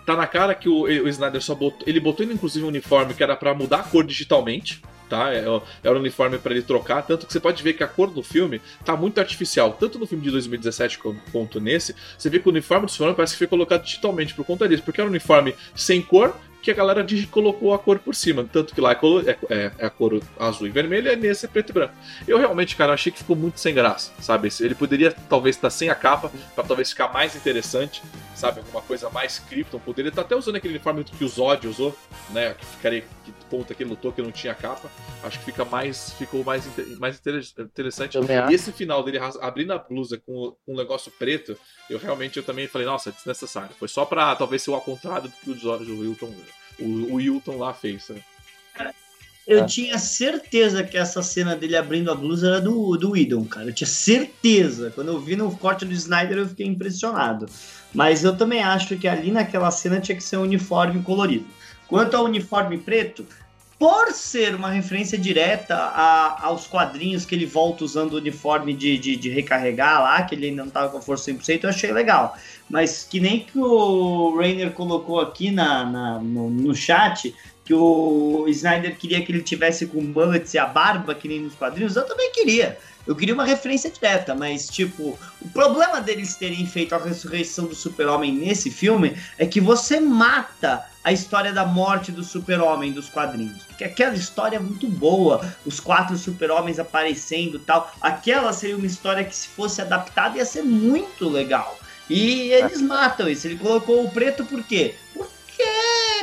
Tá 0.07 0.14
na 0.14 0.29
cara 0.29 0.55
que 0.55 0.69
o, 0.69 0.83
o 0.83 1.09
Snyder 1.09 1.43
só 1.43 1.57
botou, 1.57 1.81
ele 1.89 1.99
botou 1.99 2.25
inclusive 2.25 2.64
um 2.64 2.69
uniforme 2.69 3.12
que 3.12 3.23
era 3.23 3.35
para 3.35 3.53
mudar 3.53 3.81
a 3.81 3.83
cor 3.83 4.05
digitalmente, 4.05 4.81
tá? 5.09 5.31
Era 5.33 5.49
é, 5.49 5.89
é 5.89 5.91
um 5.91 5.97
uniforme 5.97 6.39
para 6.39 6.53
ele 6.53 6.62
trocar, 6.62 7.03
tanto 7.03 7.27
que 7.27 7.33
você 7.33 7.41
pode 7.41 7.61
ver 7.61 7.73
que 7.73 7.83
a 7.83 7.89
cor 7.89 8.11
do 8.11 8.23
filme 8.23 8.61
tá 8.85 8.97
muito 8.97 9.19
artificial, 9.19 9.73
tanto 9.73 9.99
no 9.99 10.07
filme 10.07 10.23
de 10.23 10.31
2017 10.31 11.01
quanto 11.33 11.61
nesse. 11.61 11.97
Você 12.16 12.31
vê 12.31 12.39
que 12.39 12.47
o 12.47 12.53
uniforme 12.53 12.87
do 12.87 12.93
Superman 12.93 13.16
parece 13.16 13.33
que 13.33 13.39
foi 13.39 13.49
colocado 13.49 13.83
digitalmente 13.83 14.33
por 14.35 14.45
conta 14.45 14.69
disso, 14.69 14.85
porque 14.85 15.01
era 15.01 15.09
um 15.09 15.11
uniforme 15.11 15.53
sem 15.75 16.01
cor, 16.01 16.37
que 16.62 16.70
a 16.70 16.74
galera 16.74 17.06
colocou 17.30 17.72
a 17.72 17.78
cor 17.78 17.98
por 17.98 18.14
cima. 18.14 18.46
Tanto 18.50 18.74
que 18.74 18.80
lá 18.80 18.92
é, 18.92 18.94
é, 18.94 19.38
é, 19.48 19.72
é, 19.78 19.86
a 19.86 19.90
cor 19.90 20.20
azul 20.38 20.66
e 20.66 20.70
vermelha, 20.70 21.12
e 21.12 21.16
nesse 21.16 21.46
é 21.46 21.48
preto 21.48 21.70
e 21.70 21.72
branco. 21.72 21.94
Eu 22.26 22.38
realmente, 22.38 22.76
cara, 22.76 22.92
achei 22.92 23.12
que 23.12 23.18
ficou 23.18 23.36
muito 23.36 23.61
sem 23.61 23.74
graça, 23.74 24.12
sabe? 24.20 24.48
Ele 24.61 24.74
poderia 24.74 25.12
talvez 25.28 25.56
estar 25.56 25.70
sem 25.70 25.88
a 25.90 25.94
capa, 25.94 26.30
para 26.54 26.64
talvez 26.64 26.90
ficar 26.90 27.12
mais 27.12 27.34
interessante, 27.36 28.02
sabe? 28.34 28.61
Alguma 28.61 28.82
coisa 28.82 29.09
mais 29.11 29.38
Krypton. 29.38 29.78
Poderia 29.78 30.09
estar 30.09 30.22
até 30.22 30.36
usando 30.36 30.56
aquele 30.56 30.74
uniforme 30.74 31.04
que 31.04 31.24
o 31.24 31.28
Zod 31.28 31.66
usou, 31.66 31.96
né? 32.30 32.54
Que 32.54 32.66
ficaria. 32.66 33.04
Que 33.24 33.32
ponta 33.49 33.74
que 33.74 33.82
ele 33.82 33.90
lutou, 33.90 34.12
que 34.12 34.22
não 34.22 34.32
tinha 34.32 34.55
capa. 34.55 34.90
Acho 35.22 35.38
que 35.38 35.46
fica 35.46 35.64
mais. 35.64 36.12
Ficou 36.12 36.44
mais, 36.44 36.64
mais 36.99 37.20
interessante. 37.59 38.18
E 38.51 38.55
esse 38.55 38.72
final 38.72 39.03
dele 39.03 39.18
abrindo 39.40 39.72
a 39.72 39.78
blusa 39.78 40.18
com 40.18 40.55
um 40.66 40.76
negócio 40.76 41.11
preto, 41.18 41.57
eu 41.88 41.99
realmente 41.99 42.36
eu 42.36 42.42
também 42.42 42.66
falei, 42.66 42.86
nossa, 42.86 43.11
é 43.11 43.12
desnecessário. 43.12 43.74
Foi 43.78 43.88
só 43.88 44.05
pra 44.05 44.34
talvez 44.36 44.62
ser 44.62 44.70
o 44.70 44.74
ao 44.74 44.80
contrário 44.80 45.28
do 45.28 45.30
que 45.30 45.51
o 45.51 45.57
George 45.57 45.90
Wilton, 45.90 46.32
o, 46.78 46.84
o 46.84 47.14
Wilton 47.14 47.59
lá 47.59 47.72
fez. 47.72 48.09
Né? 48.09 48.22
Eu 49.49 49.61
é. 49.61 49.64
tinha 49.64 49.96
certeza 49.96 50.84
que 50.84 50.99
essa 50.99 51.22
cena 51.22 51.57
dele 51.57 51.74
abrindo 51.74 52.11
a 52.11 52.14
blusa 52.14 52.49
era 52.49 52.61
do, 52.61 52.94
do 52.99 53.16
Idon, 53.16 53.46
cara. 53.46 53.68
Eu 53.68 53.72
tinha 53.72 53.88
certeza. 53.88 54.92
Quando 54.94 55.09
eu 55.09 55.18
vi 55.18 55.36
no 55.36 55.51
corte 55.57 55.86
do 55.86 55.92
Snyder, 55.94 56.36
eu 56.36 56.49
fiquei 56.49 56.66
impressionado. 56.66 57.46
Mas 57.94 58.24
eu 58.24 58.36
também 58.36 58.62
acho 58.62 58.99
que 58.99 59.09
ali 59.09 59.30
naquela 59.30 59.70
cena 59.70 60.01
tinha 60.01 60.14
que 60.14 60.22
ser 60.22 60.36
um 60.36 60.42
uniforme 60.42 61.03
colorido. 61.03 61.46
Quanto 61.89 62.16
ao 62.16 62.24
uniforme 62.24 62.78
preto, 62.78 63.26
por 63.78 64.12
ser 64.12 64.57
uma 64.57 64.70
referência 64.70 65.16
direta 65.16 65.76
a, 65.76 66.47
aos 66.47 66.66
quadrinhos 66.66 67.24
que 67.24 67.34
ele 67.34 67.47
volta 67.47 67.84
usando 67.84 68.14
o 68.14 68.16
uniforme 68.16 68.74
de, 68.74 68.99
de, 68.99 69.14
de, 69.14 69.30
recarregar 69.30 70.03
lá, 70.03 70.22
que 70.22 70.34
ele 70.34 70.49
ainda 70.49 70.62
não 70.62 70.68
estava 70.68 70.89
com 70.91 71.01
força 71.01 71.30
100%, 71.30 71.62
eu 71.62 71.70
achei 71.70 71.93
legal. 71.93 72.36
Mas 72.68 73.05
que 73.05 73.20
nem 73.20 73.41
que 73.41 73.57
o 73.57 74.36
Rainer 74.36 74.72
colocou 74.72 75.20
aqui 75.20 75.53
na, 75.53 75.84
na 75.84 76.18
no, 76.18 76.51
no, 76.51 76.74
chat, 76.74 77.32
que 77.64 77.72
o 77.72 78.47
Snyder 78.49 78.97
queria 78.99 79.22
que 79.24 79.30
ele 79.30 79.43
tivesse 79.43 79.86
com 79.86 80.05
bullets 80.05 80.55
e 80.55 80.59
a 80.59 80.66
barba, 80.66 81.14
que 81.14 81.28
nem 81.28 81.41
nos 81.41 81.55
quadrinhos, 81.55 81.95
eu 81.95 82.05
também 82.05 82.32
queria. 82.32 82.76
Eu 83.09 83.16
queria 83.16 83.32
uma 83.32 83.46
referência 83.46 83.90
direta, 83.90 84.34
mas, 84.34 84.68
tipo, 84.68 85.18
o 85.40 85.48
problema 85.48 85.98
deles 85.98 86.36
terem 86.36 86.66
feito 86.66 86.94
a 86.94 86.98
ressurreição 86.98 87.64
do 87.64 87.74
Super-Homem 87.74 88.30
nesse 88.30 88.70
filme 88.70 89.16
é 89.38 89.46
que 89.46 89.62
você 89.62 89.98
mata 89.98 90.84
a 91.02 91.11
história 91.11 91.50
da 91.50 91.64
morte 91.64 92.12
do 92.12 92.22
Super-Homem 92.22 92.92
dos 92.92 93.09
quadrinhos. 93.09 93.62
Porque 93.62 93.82
aquela 93.82 94.14
história 94.14 94.56
é 94.56 94.61
muito 94.61 94.86
boa, 94.86 95.40
os 95.64 95.80
quatro 95.80 96.18
Super-Homens 96.18 96.78
aparecendo 96.78 97.59
tal. 97.59 97.90
Aquela 97.98 98.52
seria 98.52 98.76
uma 98.76 98.86
história 98.86 99.24
que, 99.24 99.34
se 99.34 99.48
fosse 99.48 99.80
adaptada, 99.80 100.36
ia 100.36 100.44
ser 100.44 100.62
muito 100.62 101.30
legal. 101.30 101.80
E 102.11 102.50
eles 102.50 102.82
matam 102.82 103.26
isso. 103.26 103.46
Ele 103.46 103.56
colocou 103.56 104.04
o 104.04 104.11
preto 104.11 104.44
por 104.44 104.62
quê? 104.62 104.96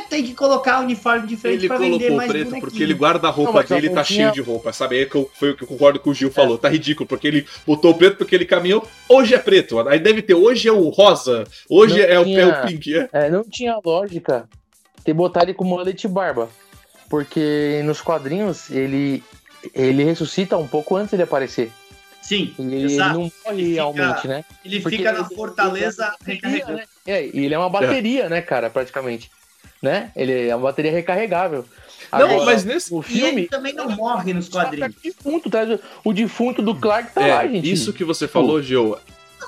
Tem 0.08 0.24
que 0.24 0.34
colocar 0.34 0.80
uniforme 0.80 1.26
diferente 1.26 1.60
ele 1.60 1.68
pra 1.68 1.78
vender 1.78 2.10
mais 2.10 2.30
preto 2.30 2.44
bonequinho. 2.46 2.60
porque 2.60 2.82
ele 2.82 2.94
guarda 2.94 3.28
a 3.28 3.30
roupa 3.30 3.60
não, 3.60 3.68
dele 3.68 3.90
tá 3.90 4.02
cheio 4.02 4.32
de 4.32 4.40
roupa, 4.40 4.72
sabe? 4.72 4.98
Aí 4.98 5.06
que 5.06 5.26
foi 5.34 5.50
o 5.50 5.56
que 5.56 5.64
eu 5.64 5.68
concordo 5.68 6.00
com 6.00 6.10
o 6.10 6.14
Gil 6.14 6.28
é. 6.28 6.32
falou, 6.32 6.58
tá 6.58 6.68
ridículo, 6.68 7.06
porque 7.06 7.26
ele 7.26 7.46
botou 7.66 7.94
preto 7.94 8.16
porque 8.16 8.34
ele 8.34 8.44
caminhou, 8.44 8.86
hoje 9.08 9.34
é 9.34 9.38
preto, 9.38 9.80
aí 9.88 9.98
deve 9.98 10.22
ter, 10.22 10.34
hoje 10.34 10.68
é 10.68 10.72
o 10.72 10.88
rosa, 10.88 11.44
hoje 11.68 12.00
é, 12.00 12.22
tinha, 12.22 12.46
o, 12.46 12.50
é 12.50 12.62
o 12.62 12.66
pink. 12.66 12.96
É. 12.96 13.08
é. 13.12 13.30
não 13.30 13.42
tinha 13.44 13.78
lógica 13.84 14.48
ter 15.04 15.12
botado 15.12 15.46
ele 15.46 15.54
com 15.54 15.64
mullet 15.64 16.04
e 16.04 16.08
barba, 16.08 16.48
porque 17.08 17.80
nos 17.84 18.00
quadrinhos 18.00 18.70
ele, 18.70 19.22
ele 19.74 20.04
ressuscita 20.04 20.56
um 20.56 20.66
pouco 20.66 20.96
antes 20.96 21.16
de 21.16 21.22
aparecer. 21.22 21.70
Sim, 22.20 22.52
ele, 22.58 22.76
ele 22.76 22.96
não 22.96 23.30
morre 23.44 23.62
ele 23.62 23.74
realmente, 23.74 24.22
fica, 24.22 24.28
né? 24.28 24.44
Ele 24.64 24.80
Porque 24.80 24.96
fica 24.96 25.12
na 25.12 25.20
ele, 25.20 25.34
fortaleza 25.36 26.12
recarregando. 26.24 26.72
Né? 26.72 26.84
É, 27.06 27.24
e 27.24 27.44
ele 27.44 27.54
é 27.54 27.58
uma 27.58 27.70
bateria, 27.70 28.24
é. 28.24 28.28
né, 28.28 28.42
cara, 28.42 28.68
praticamente 28.68 29.30
né? 29.86 30.10
Ele 30.14 30.48
é 30.48 30.54
uma 30.54 30.66
bateria 30.66 30.90
recarregável. 30.90 31.64
Agora, 32.10 32.36
não, 32.36 32.44
mas 32.44 32.64
nesse 32.64 32.92
o 32.92 33.02
filme 33.02 33.42
ele 33.42 33.48
também 33.48 33.72
não 33.72 33.88
morre 33.90 34.32
nos 34.32 34.48
quadrinhos. 34.48 34.94
Tá 34.94 35.00
defunto, 35.02 35.50
tá? 35.50 35.60
O 36.04 36.12
defunto 36.12 36.62
do 36.62 36.74
Clark 36.74 37.12
tá 37.12 37.22
é, 37.22 37.34
lá, 37.34 37.46
gente. 37.46 37.70
Isso 37.70 37.92
que 37.92 38.04
você 38.04 38.28
falou, 38.28 38.62
Gil. 38.62 38.96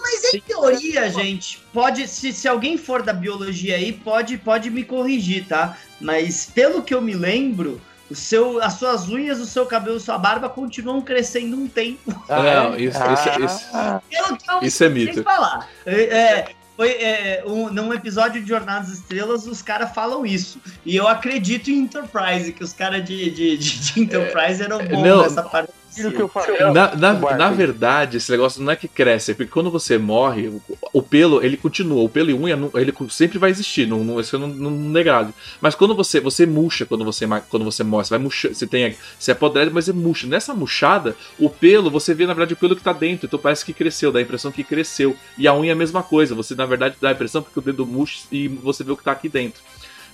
Mas 0.00 0.34
em 0.34 0.40
teoria, 0.40 1.10
gente, 1.10 1.60
pode. 1.72 2.06
Se, 2.08 2.32
se 2.32 2.48
alguém 2.48 2.78
for 2.78 3.02
da 3.02 3.12
biologia 3.12 3.76
aí, 3.76 3.92
pode, 3.92 4.38
pode 4.38 4.70
me 4.70 4.84
corrigir, 4.84 5.46
tá? 5.46 5.76
Mas 6.00 6.46
pelo 6.46 6.82
que 6.82 6.94
eu 6.94 7.02
me 7.02 7.14
lembro, 7.14 7.80
o 8.10 8.14
seu, 8.14 8.62
as 8.62 8.74
suas 8.74 9.08
unhas, 9.08 9.38
o 9.38 9.46
seu 9.46 9.66
cabelo, 9.66 10.00
sua 10.00 10.16
barba 10.16 10.48
continuam 10.48 11.02
crescendo 11.02 11.56
um 11.56 11.68
tempo. 11.68 12.24
Ah, 12.28 12.42
não, 12.42 12.76
isso, 12.78 12.98
ah, 13.00 13.12
isso, 13.12 13.44
isso, 13.44 14.64
isso 14.66 14.84
é 14.84 14.88
mito. 14.88 15.22
Falar. 15.22 15.68
É, 15.84 16.02
é 16.02 16.46
foi 16.78 16.90
é, 16.90 17.42
um, 17.44 17.70
num 17.70 17.92
episódio 17.92 18.40
de 18.40 18.48
Jornadas 18.48 18.88
Estrelas, 18.88 19.48
os 19.48 19.60
caras 19.60 19.92
falam 19.92 20.24
isso. 20.24 20.60
E 20.86 20.94
eu 20.94 21.08
acredito 21.08 21.72
em 21.72 21.78
Enterprise, 21.80 22.52
que 22.52 22.62
os 22.62 22.72
caras 22.72 23.04
de, 23.04 23.30
de, 23.30 23.56
de, 23.56 23.80
de, 23.80 24.00
Enterprise 24.00 24.62
eram 24.62 24.78
bons 24.78 25.02
não, 25.02 25.22
nessa 25.22 25.42
parte. 25.42 25.72
Que 25.94 26.20
eu. 26.20 26.30
Na, 26.72 26.94
na, 26.94 27.12
na, 27.36 27.50
verdade, 27.50 28.18
esse 28.18 28.30
negócio 28.30 28.62
não 28.62 28.72
é 28.72 28.76
que 28.76 28.86
cresce, 28.86 29.32
é 29.32 29.34
porque 29.34 29.50
quando 29.50 29.70
você 29.70 29.98
morre, 29.98 30.48
o, 30.48 30.62
o 30.92 31.02
pelo, 31.02 31.42
ele 31.42 31.56
continua. 31.56 32.02
O 32.02 32.08
pelo 32.08 32.30
e 32.30 32.34
unha, 32.34 32.56
ele 32.74 32.94
sempre 33.10 33.38
vai 33.38 33.50
existir, 33.50 33.86
não, 33.86 34.04
não, 34.04 34.20
isso 34.20 34.38
não, 34.38 34.46
não 34.46 34.70
negado. 34.70 35.34
Mas 35.60 35.74
quando 35.74 35.94
você 35.94 36.20
você 36.20 36.46
murcha, 36.46 36.86
quando 36.86 37.04
você, 37.04 37.26
quando 37.48 37.64
você 37.64 37.82
morre, 37.82 38.04
você 38.04 38.10
vai 38.10 38.18
murchar, 38.18 38.54
você 38.54 38.66
tem. 38.66 38.96
Você 39.18 39.32
é 39.32 39.34
podre, 39.34 39.70
mas 39.70 39.88
é 39.88 39.92
murcha. 39.92 40.26
Nessa 40.26 40.54
murchada, 40.54 41.16
o 41.38 41.50
pelo, 41.50 41.90
você 41.90 42.14
vê, 42.14 42.26
na 42.26 42.34
verdade, 42.34 42.54
o 42.54 42.56
pelo 42.56 42.76
que 42.76 42.82
tá 42.82 42.92
dentro, 42.92 43.26
então 43.26 43.38
parece 43.38 43.64
que 43.64 43.72
cresceu, 43.72 44.12
dá 44.12 44.18
a 44.18 44.22
impressão 44.22 44.52
que 44.52 44.62
cresceu. 44.62 45.16
E 45.36 45.48
a 45.48 45.54
unha 45.54 45.70
é 45.70 45.72
a 45.72 45.76
mesma 45.76 46.02
coisa, 46.02 46.34
você, 46.34 46.54
na 46.54 46.66
verdade, 46.66 46.96
dá 47.00 47.08
a 47.08 47.12
impressão 47.12 47.42
porque 47.42 47.58
o 47.58 47.62
dedo 47.62 47.86
murcha 47.86 48.20
e 48.30 48.48
você 48.48 48.84
vê 48.84 48.92
o 48.92 48.96
que 48.96 49.04
tá 49.04 49.12
aqui 49.12 49.28
dentro. 49.28 49.62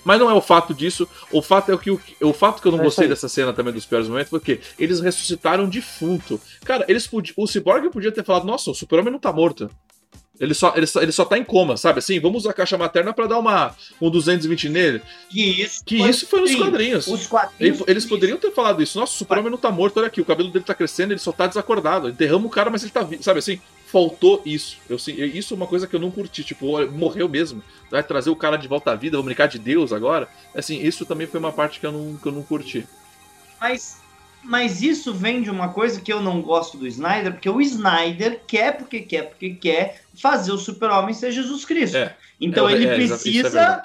Mas 0.05 0.19
não 0.19 0.29
é 0.29 0.33
o 0.33 0.41
fato 0.41 0.73
disso. 0.73 1.07
O 1.31 1.41
fato 1.41 1.71
é 1.71 1.77
que 1.77 1.91
o, 1.91 1.99
o 2.21 2.31
fato 2.31 2.61
que 2.61 2.67
eu 2.67 2.71
não 2.71 2.79
é 2.79 2.83
gostei 2.83 3.07
dessa 3.07 3.27
cena 3.27 3.51
também 3.51 3.73
dos 3.73 3.85
piores 3.85 4.07
momentos 4.07 4.29
foi 4.29 4.39
que 4.39 4.61
eles 4.79 5.01
ressuscitaram 5.01 5.65
um 5.65 5.69
defunto. 5.69 6.39
Cara, 6.63 6.85
eles 6.87 7.09
o 7.35 7.47
Cyborg 7.47 7.89
podia 7.89 8.11
ter 8.11 8.23
falado: 8.23 8.45
"Nossa, 8.45 8.69
o 8.69 8.75
Super-Homem 8.75 9.11
não 9.11 9.19
tá 9.19 9.33
morto". 9.33 9.69
Ele 10.39 10.53
só, 10.53 10.73
ele, 10.75 10.85
só, 10.85 11.01
ele 11.01 11.11
só 11.11 11.23
tá 11.23 11.37
em 11.37 11.43
coma, 11.43 11.77
sabe? 11.77 11.99
Assim, 11.99 12.19
vamos 12.19 12.43
usar 12.43 12.51
a 12.51 12.53
caixa 12.53 12.77
materna 12.77 13.13
para 13.13 13.27
dar 13.27 13.39
uma, 13.39 13.75
um 14.01 14.09
220 14.09 14.69
nele. 14.69 15.01
Que 15.29 15.61
isso, 15.61 15.83
que 15.85 15.99
foi, 15.99 16.09
isso 16.09 16.27
foi 16.27 16.41
nos 16.41 16.55
quadrinhos. 16.55 17.07
Os 17.07 17.27
quadrinhos. 17.27 17.83
Eles, 17.87 18.05
poderiam 18.05 18.37
ter 18.37 18.51
falado 18.51 18.81
isso. 18.81 18.99
Nossa, 18.99 19.13
o 19.13 19.17
super-homem 19.17 19.49
não 19.49 19.57
tá 19.57 19.71
morto, 19.71 19.97
olha 19.97 20.07
aqui, 20.07 20.19
o 20.19 20.25
cabelo 20.25 20.49
dele 20.49 20.65
tá 20.65 20.73
crescendo, 20.73 21.13
ele 21.13 21.19
só 21.19 21.31
tá 21.31 21.47
desacordado. 21.47 22.09
Enterramos 22.09 22.47
o 22.47 22.49
cara, 22.49 22.69
mas 22.69 22.83
ele 22.83 22.91
tá 22.91 23.01
vivo, 23.01 23.23
sabe 23.23 23.39
assim? 23.39 23.59
faltou 23.95 24.41
isso. 24.45 24.77
Eu, 24.89 24.97
isso 24.97 25.53
é 25.53 25.57
uma 25.57 25.67
coisa 25.67 25.87
que 25.87 25.95
eu 25.95 25.99
não 26.01 26.11
curti. 26.11 26.43
Tipo, 26.43 26.85
morreu 26.91 27.29
mesmo. 27.29 27.63
Vai 27.89 28.03
trazer 28.03 28.29
o 28.29 28.35
cara 28.35 28.57
de 28.57 28.67
volta 28.67 28.91
à 28.91 28.95
vida, 28.95 29.15
vamos 29.15 29.27
brincar 29.27 29.47
de 29.47 29.57
Deus 29.57 29.93
agora. 29.93 30.27
Assim, 30.53 30.81
isso 30.81 31.05
também 31.05 31.25
foi 31.25 31.39
uma 31.39 31.53
parte 31.53 31.79
que 31.79 31.85
eu 31.85 31.93
não, 31.93 32.17
que 32.17 32.27
eu 32.27 32.31
não 32.33 32.43
curti. 32.43 32.85
Mas, 33.59 34.01
mas 34.45 34.81
isso 34.81 35.13
vem 35.13 35.41
de 35.41 35.49
uma 35.49 35.69
coisa 35.69 35.99
que 35.99 36.13
eu 36.13 36.21
não 36.21 36.41
gosto 36.41 36.77
do 36.77 36.87
Snyder, 36.87 37.33
porque 37.33 37.49
o 37.49 37.59
Snyder 37.59 38.41
quer 38.47 38.77
porque 38.77 39.01
quer, 39.01 39.23
porque 39.23 39.55
quer 39.55 40.01
fazer 40.13 40.51
o 40.51 40.57
super-homem 40.57 41.13
ser 41.13 41.31
Jesus 41.31 41.65
Cristo. 41.65 41.97
É, 41.97 42.15
então 42.39 42.69
é, 42.69 42.73
ele 42.73 42.87
é, 42.87 42.95
precisa 42.95 43.59
é, 43.59 43.63
é, 43.63 43.81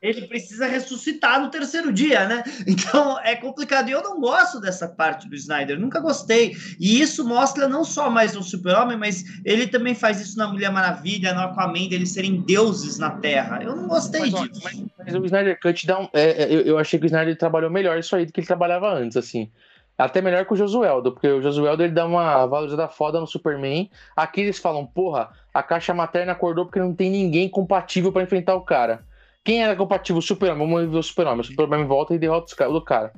ele 0.00 0.26
precisa 0.28 0.66
ressuscitar 0.66 1.40
no 1.40 1.50
terceiro 1.50 1.92
dia, 1.92 2.26
né? 2.26 2.44
Então 2.66 3.18
é 3.20 3.34
complicado. 3.34 3.88
E 3.88 3.92
eu 3.92 4.02
não 4.02 4.20
gosto 4.20 4.60
dessa 4.60 4.88
parte 4.88 5.28
do 5.28 5.34
Snyder, 5.34 5.78
nunca 5.78 6.00
gostei. 6.00 6.54
E 6.78 7.00
isso 7.00 7.26
mostra 7.26 7.68
não 7.68 7.84
só 7.84 8.08
mais 8.08 8.34
no 8.34 8.42
Super-Homem, 8.42 8.96
mas 8.96 9.24
ele 9.44 9.66
também 9.66 9.94
faz 9.94 10.20
isso 10.20 10.38
na 10.38 10.48
Mulher 10.48 10.70
Maravilha, 10.70 11.34
no 11.34 11.40
Aquaman, 11.40 11.88
deles 11.88 12.12
serem 12.12 12.40
deuses 12.40 12.98
na 12.98 13.10
Terra. 13.10 13.60
Eu 13.62 13.74
não 13.74 13.88
gostei 13.88 14.20
mas, 14.20 14.30
disso. 14.30 14.60
Mas, 14.64 14.84
mas, 14.98 15.14
o 15.14 15.24
Snyder 15.24 15.58
Cut 15.60 15.86
dá 15.86 15.98
um. 15.98 16.08
É, 16.12 16.44
é, 16.44 16.54
eu, 16.54 16.60
eu, 16.60 16.78
achei 16.78 16.98
que 16.98 17.04
o 17.04 17.06
Snyder 17.06 17.36
trabalhou 17.36 17.70
melhor 17.70 17.98
isso 17.98 18.14
aí 18.14 18.24
do 18.24 18.32
que 18.32 18.40
ele 18.40 18.46
trabalhava 18.46 18.92
antes, 18.92 19.16
assim. 19.16 19.50
Até 19.98 20.20
melhor 20.20 20.46
que 20.46 20.52
o 20.52 20.56
Josueldo, 20.56 21.12
porque 21.12 21.28
o 21.28 21.42
Josueldo 21.42 21.82
ele 21.82 21.92
dá 21.92 22.06
uma 22.06 22.46
valorizada 22.46 22.88
foda 22.88 23.20
no 23.20 23.26
Superman. 23.26 23.90
Aqui 24.16 24.40
eles 24.40 24.58
falam, 24.58 24.86
porra, 24.86 25.30
a 25.52 25.62
caixa 25.62 25.92
materna 25.92 26.32
acordou 26.32 26.64
porque 26.64 26.80
não 26.80 26.94
tem 26.94 27.10
ninguém 27.10 27.48
compatível 27.48 28.10
para 28.10 28.22
enfrentar 28.22 28.54
o 28.54 28.62
cara. 28.62 29.04
Quem 29.44 29.62
era 29.62 29.76
compatível? 29.76 30.18
O 30.18 30.22
Super-Homem. 30.22 30.66
Vamos 30.66 30.90
ver 30.90 30.98
o 30.98 31.02
Super-Homem. 31.02 31.40
O 31.40 31.44
Super-Homem 31.44 31.86
volta 31.86 32.14
e 32.14 32.18
derrota 32.18 32.68
o 32.68 32.80
cara. 32.80 33.12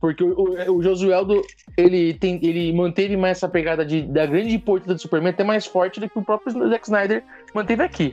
Porque 0.00 0.22
o, 0.22 0.34
o, 0.34 0.76
o 0.76 0.82
Josueldo, 0.82 1.40
ele, 1.76 2.12
tem, 2.14 2.38
ele 2.42 2.72
manteve 2.72 3.16
mais 3.16 3.38
essa 3.38 3.48
pegada 3.48 3.84
de, 3.86 4.02
da 4.02 4.26
grande 4.26 4.54
importância 4.54 4.94
do 4.94 5.00
Superman 5.00 5.32
até 5.32 5.44
mais 5.44 5.64
forte 5.64 5.98
do 5.98 6.08
que 6.08 6.18
o 6.18 6.22
próprio 6.22 6.52
Zack 6.68 6.84
Snyder 6.84 7.24
manteve 7.54 7.82
aqui 7.82 8.12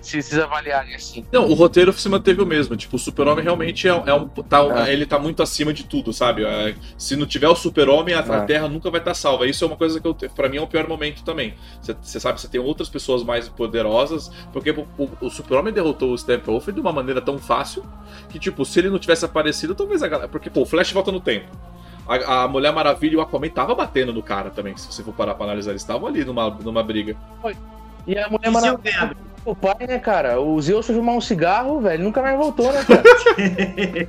se 0.00 0.22
vocês 0.22 0.38
avaliarem 0.38 0.94
assim. 0.94 1.24
Não, 1.32 1.48
o 1.48 1.54
roteiro 1.54 1.92
se 1.92 2.08
manteve 2.08 2.42
o 2.42 2.46
mesmo. 2.46 2.76
Tipo, 2.76 2.96
o 2.96 2.98
Super-Homem 2.98 3.44
realmente 3.44 3.88
é, 3.88 3.90
é 3.90 4.14
um. 4.14 4.28
Tá, 4.28 4.86
é. 4.86 4.92
Ele 4.92 5.06
tá 5.06 5.18
muito 5.18 5.42
acima 5.42 5.72
de 5.72 5.84
tudo, 5.84 6.12
sabe? 6.12 6.44
É, 6.44 6.74
se 6.96 7.16
não 7.16 7.26
tiver 7.26 7.48
o 7.48 7.54
Super-Homem, 7.54 8.14
a, 8.14 8.20
a, 8.20 8.36
é. 8.36 8.40
Terra 8.46 8.68
nunca 8.68 8.90
vai 8.90 9.00
estar 9.00 9.10
tá 9.10 9.14
salva. 9.14 9.46
Isso 9.46 9.64
é 9.64 9.66
uma 9.66 9.76
coisa 9.76 10.00
que 10.00 10.06
eu, 10.06 10.14
pra 10.14 10.48
mim 10.48 10.56
é 10.56 10.60
o 10.60 10.66
pior 10.66 10.88
momento 10.88 11.22
também. 11.24 11.54
Você 11.80 12.20
sabe, 12.20 12.40
você 12.40 12.48
tem 12.48 12.60
outras 12.60 12.88
pessoas 12.88 13.22
mais 13.22 13.48
poderosas, 13.48 14.30
porque 14.52 14.70
o, 14.70 14.86
o, 14.96 15.10
o 15.20 15.30
Super-Homem 15.30 15.72
derrotou 15.72 16.12
o 16.12 16.18
Steppenwolf 16.18 16.68
de 16.68 16.80
uma 16.80 16.92
maneira 16.92 17.20
tão 17.20 17.38
fácil 17.38 17.84
que, 18.28 18.38
tipo, 18.38 18.64
se 18.64 18.78
ele 18.78 18.90
não 18.90 18.98
tivesse 18.98 19.24
aparecido, 19.24 19.74
talvez 19.74 20.02
a 20.02 20.08
galera. 20.08 20.28
Porque, 20.28 20.50
pô, 20.50 20.62
o 20.62 20.66
Flash 20.66 20.92
volta 20.92 21.12
no 21.12 21.20
tempo. 21.20 21.48
A, 22.06 22.44
a, 22.44 22.48
Mulher 22.48 22.72
Maravilha 22.72 23.14
e 23.14 23.16
o 23.16 23.20
Aquaman 23.20 23.50
tava 23.50 23.74
batendo 23.74 24.12
no 24.14 24.22
cara 24.22 24.48
também, 24.48 24.74
se 24.76 24.90
você 24.90 25.02
for 25.02 25.12
parar 25.12 25.34
pra 25.34 25.44
analisar. 25.44 25.72
Eles 25.72 25.82
estavam 25.82 26.08
ali 26.08 26.24
numa, 26.24 26.48
numa 26.48 26.82
briga. 26.82 27.16
Foi. 27.42 27.54
E 28.06 28.16
a 28.16 28.30
Mulher 28.30 28.50
Maravilha 28.50 29.14
o 29.50 29.56
pai, 29.56 29.86
né, 29.86 29.98
cara? 29.98 30.40
O 30.40 30.60
Zeus 30.60 30.86
foi 30.86 30.94
fumar 30.94 31.14
um 31.14 31.20
cigarro, 31.20 31.80
velho, 31.80 32.04
nunca 32.04 32.22
mais 32.22 32.36
voltou, 32.36 32.72
né, 32.72 32.84
cara? 32.84 33.02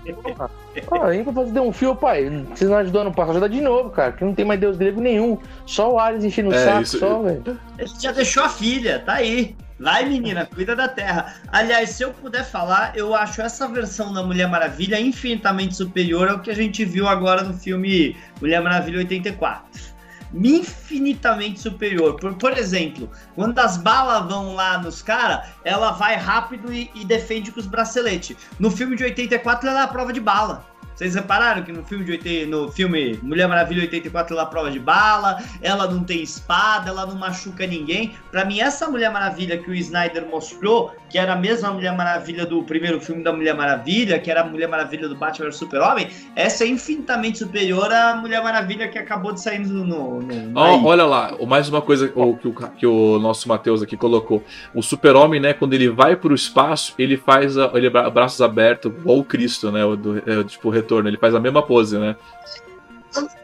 ah, 0.92 1.24
pra 1.24 1.34
fazer 1.34 1.60
um 1.60 1.72
fio, 1.72 1.96
pai. 1.96 2.30
Vocês 2.54 2.70
não 2.70 2.78
ajudou 2.78 3.04
no 3.04 3.12
passado, 3.14 3.32
ajuda 3.32 3.50
de 3.50 3.62
novo, 3.62 3.90
cara. 3.90 4.12
Que 4.12 4.24
não 4.24 4.34
tem 4.34 4.46
mais 4.46 4.60
deus 4.60 4.78
grego 4.78 5.02
nenhum. 5.02 5.38
Só 5.66 5.94
o 5.94 6.00
Ares 6.00 6.24
enchendo 6.24 6.50
o 6.50 6.54
É, 6.54 6.66
saco, 6.66 6.82
isso- 6.82 7.00
só, 7.00 7.22
velho. 7.22 7.60
Ele 7.78 7.90
já 8.00 8.12
deixou 8.12 8.44
a 8.44 8.50
filha, 8.50 9.00
tá 9.00 9.14
aí. 9.14 9.56
Vai, 9.80 10.04
menina, 10.10 10.46
cuida 10.46 10.76
da 10.76 10.90
terra. 10.90 11.36
Aliás, 11.48 11.92
se 11.92 12.04
eu 12.04 12.12
puder 12.12 12.44
falar, 12.44 12.92
eu 12.98 13.16
acho 13.16 13.42
essa 13.42 13.66
versão 13.66 14.14
da 14.14 14.22
Mulher 14.22 14.50
Maravilha 14.50 15.00
infinitamente 15.00 15.74
superior 15.76 16.28
ao 16.28 16.40
que 16.40 16.52
a 16.52 16.56
gente 16.56 16.84
viu 16.84 17.08
agora 17.08 17.44
no 17.44 17.54
filme 17.54 18.14
Mulher 18.42 18.62
Maravilha 18.62 18.98
84. 19.00 19.89
Infinitamente 20.34 21.60
superior. 21.60 22.16
Por, 22.16 22.36
por 22.36 22.58
exemplo, 22.58 23.10
quando 23.36 23.58
as 23.60 23.78
balas 23.78 24.28
vão 24.30 24.56
lá 24.56 24.78
nos 24.78 25.02
caras, 25.02 25.48
ela 25.64 25.92
vai 25.92 26.16
rápido 26.16 26.72
e, 26.72 26.90
e 26.94 27.04
defende 27.04 27.52
com 27.52 27.60
os 27.60 27.68
braceletes. 27.68 28.38
No 28.60 28.70
filme 28.70 28.96
de 28.96 29.04
84, 29.04 29.68
ela 29.68 29.82
é 29.82 29.84
a 29.84 29.88
prova 29.88 30.14
de 30.14 30.20
bala. 30.20 30.66
Vocês 31.00 31.16
repararam 31.16 31.64
que 31.64 31.72
no 31.72 31.82
filme 31.82 32.04
de 32.04 32.12
80, 32.12 32.48
no 32.48 32.70
filme 32.70 33.18
Mulher 33.24 33.48
Maravilha 33.48 33.84
84 33.84 34.36
ela 34.36 34.46
prova 34.46 34.70
de 34.70 34.80
bala, 34.82 35.42
ela 35.62 35.90
não 35.90 36.04
tem 36.04 36.22
espada, 36.22 36.90
ela 36.90 37.06
não 37.06 37.16
machuca 37.16 37.66
ninguém. 37.66 38.16
Pra 38.30 38.44
mim 38.44 38.60
essa 38.60 38.86
Mulher 38.90 39.10
Maravilha 39.10 39.58
que 39.58 39.72
o 39.72 39.74
Snyder 39.74 40.26
mostrou, 40.30 40.94
que 41.10 41.18
era 41.18 41.32
a 41.32 41.36
mesma 41.38 41.72
Mulher 41.72 41.96
Maravilha 41.96 42.46
do 42.46 42.62
primeiro 42.64 43.00
filme 43.00 43.24
da 43.24 43.32
Mulher 43.32 43.56
Maravilha, 43.56 44.20
que 44.20 44.30
era 44.30 44.42
a 44.42 44.44
Mulher 44.44 44.68
Maravilha 44.68 45.08
do 45.08 45.16
Batman 45.16 45.54
Super-Homem, 45.54 46.10
essa 46.36 46.66
é 46.66 46.68
infinitamente 46.68 47.38
superior 47.38 47.90
à 47.94 48.18
Mulher 48.18 48.44
Maravilha 48.44 48.90
que 48.90 49.00
acabou 49.00 49.32
de 49.32 49.40
sair 49.42 49.60
no, 49.60 49.86
no, 49.86 50.22
no 50.22 50.60
aí. 50.60 50.82
olha 50.84 51.06
lá, 51.06 51.34
mais 51.48 51.70
uma 51.70 51.82
coisa 51.82 52.12
o- 52.14 52.36
que, 52.36 52.48
o, 52.50 52.54
que 52.78 52.86
o 52.86 53.18
nosso 53.20 53.48
Matheus 53.48 53.82
aqui 53.82 53.96
colocou. 53.96 54.44
O 54.76 54.84
super-homem, 54.84 55.40
né, 55.40 55.54
quando 55.54 55.74
ele 55.76 55.88
vai 55.90 56.18
pro 56.18 56.36
espaço, 56.36 56.94
ele 57.00 57.16
faz 57.16 57.58
a, 57.58 57.72
ele 57.74 57.90
bra- 57.90 58.10
braços 58.10 58.42
abertos, 58.42 58.92
igual 58.92 59.20
o 59.20 59.24
Cristo, 59.24 59.72
né, 59.72 59.86
o 59.86 59.96
do, 59.96 60.18
é, 60.30 60.44
tipo, 60.44 60.68
o 60.68 60.72
retorno. 60.90 61.08
Ele 61.08 61.18
faz 61.18 61.36
a 61.36 61.40
mesma 61.40 61.62
pose, 61.62 61.98
né? 61.98 62.16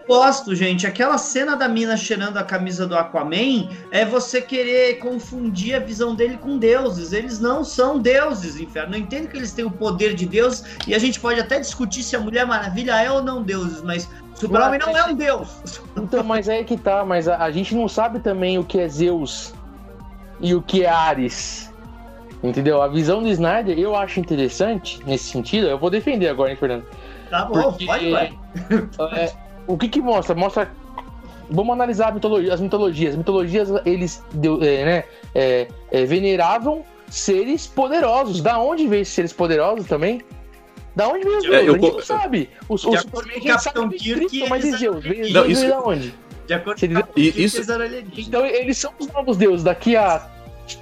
gosto, 0.08 0.54
gente. 0.54 0.86
Aquela 0.86 1.18
cena 1.18 1.56
da 1.56 1.68
mina 1.68 1.98
cheirando 1.98 2.38
a 2.38 2.43
camisa 2.43 2.86
do 2.86 2.96
Aquaman 2.96 3.70
é 3.89 4.06
você 4.06 4.39
querer 4.39 5.00
confundir 5.00 5.76
a 5.76 5.80
visão 5.80 6.14
dele 6.14 6.38
com 6.38 6.60
deuses. 6.60 7.12
Eles 7.12 7.39
não 7.39 7.64
são 7.64 7.98
deuses, 7.98 8.60
inferno. 8.60 8.96
Eu 8.96 9.00
entendo 9.00 9.28
que 9.28 9.38
eles 9.38 9.52
têm 9.52 9.66
o 9.66 9.72
poder 9.72 10.14
de 10.14 10.28
Deus 10.28 10.64
e 10.88 10.93
a 10.93 11.00
gente 11.00 11.20
pode 11.20 11.39
até 11.39 11.60
discutir 11.60 12.04
se 12.04 12.16
a 12.16 12.20
Mulher 12.20 12.46
Maravilha 12.46 13.02
é 13.02 13.12
ou 13.12 13.24
não 13.24 13.41
deuses, 13.41 13.82
mas 13.82 14.08
o 14.36 14.39
Super-Homem 14.39 14.80
não 14.80 14.96
é 14.96 15.06
um 15.06 15.16
deus. 15.16 15.82
Então, 15.98 16.24
mas 16.24 16.48
aí 16.48 16.64
que 16.64 16.78
tá, 16.78 17.04
mas 17.04 17.28
a, 17.28 17.38
a 17.38 17.52
gente 17.52 17.74
não 17.74 17.88
sabe 17.88 18.20
também 18.20 18.60
o 18.60 18.64
que 18.64 18.80
é 18.80 18.88
Zeus 18.88 19.56
e 20.39 20.54
o 20.54 20.62
que 20.62 20.84
é 20.84 20.89
Ares. 20.89 21.74
Entendeu? 22.43 22.80
A 22.80 22.88
visão 22.88 23.24
do 23.24 23.30
Snyder 23.30 23.80
eu 23.80 23.96
acho 23.96 24.20
interessante 24.20 25.00
nesse 25.04 25.32
sentido. 25.32 25.66
Eu 25.66 25.80
vou 25.80 25.89
defender 25.89 26.28
agora, 26.28 26.52
hein, 26.52 26.58
Fernando? 26.58 26.86
Tá 27.39 27.45
bom, 27.45 27.61
Porque- 27.63 27.86
pode, 27.86 28.11
ué. 28.11 28.31
É, 29.17 29.31
o 29.67 29.77
que 29.77 29.89
que 29.89 30.01
mostra? 30.01 30.33
Mostra. 30.36 30.71
Vamos 31.49 31.73
analisar 31.73 32.07
a 32.07 32.11
mitologia- 32.11 32.53
as 32.53 32.61
mitologias. 32.61 33.11
As 33.11 33.17
mitologias, 33.17 33.69
eles 33.86 34.23
é, 34.61 34.86
né, 34.86 35.03
é, 35.36 35.67
é, 35.91 36.05
veneravam 36.05 36.83
seres 37.09 37.67
poderosos. 37.67 38.41
Da 38.41 38.57
onde 38.59 38.88
veio 38.88 39.01
esses 39.01 39.13
seres 39.13 39.33
poderosos 39.33 39.86
também? 39.86 40.21
Da 40.95 41.07
onde 41.09 41.23
veio 41.25 41.38
os 41.38 41.45
É, 41.45 41.49
deuses? 41.49 41.67
eu 41.67 41.73
a 41.75 41.77
gente 41.79 41.91
não 41.93 42.01
sabe. 42.01 42.49
O, 42.69 42.73
o 42.73 42.77
De 42.77 42.86
acordo 42.88 43.01
Superman 43.01 43.33
com 43.33 43.38
a 43.38 43.38
o 43.38 43.41
gente 43.53 43.63
sabe 43.63 43.63
Capitão 43.75 43.89
Kirk, 43.89 44.25
Cristo, 44.29 44.49
mas 44.49 44.65
e 44.65 44.71
Zeus? 44.77 45.03
Veio, 45.03 45.33
Não, 45.33 45.45
isso- 45.45 45.65
de 45.65 45.71
onde? 45.73 46.13
De 46.47 46.53
acordo 46.53 46.79
com 46.79 46.86
o 46.86 47.19
isso- 47.19 47.57
eles 47.57 47.69
eram 47.69 47.86
alienígenas. 47.86 48.27
Então 48.27 48.45
eles 48.45 48.77
são 48.77 48.93
os 48.99 49.07
novos 49.11 49.36
deuses. 49.38 49.63
Daqui 49.63 49.95
a 49.97 50.25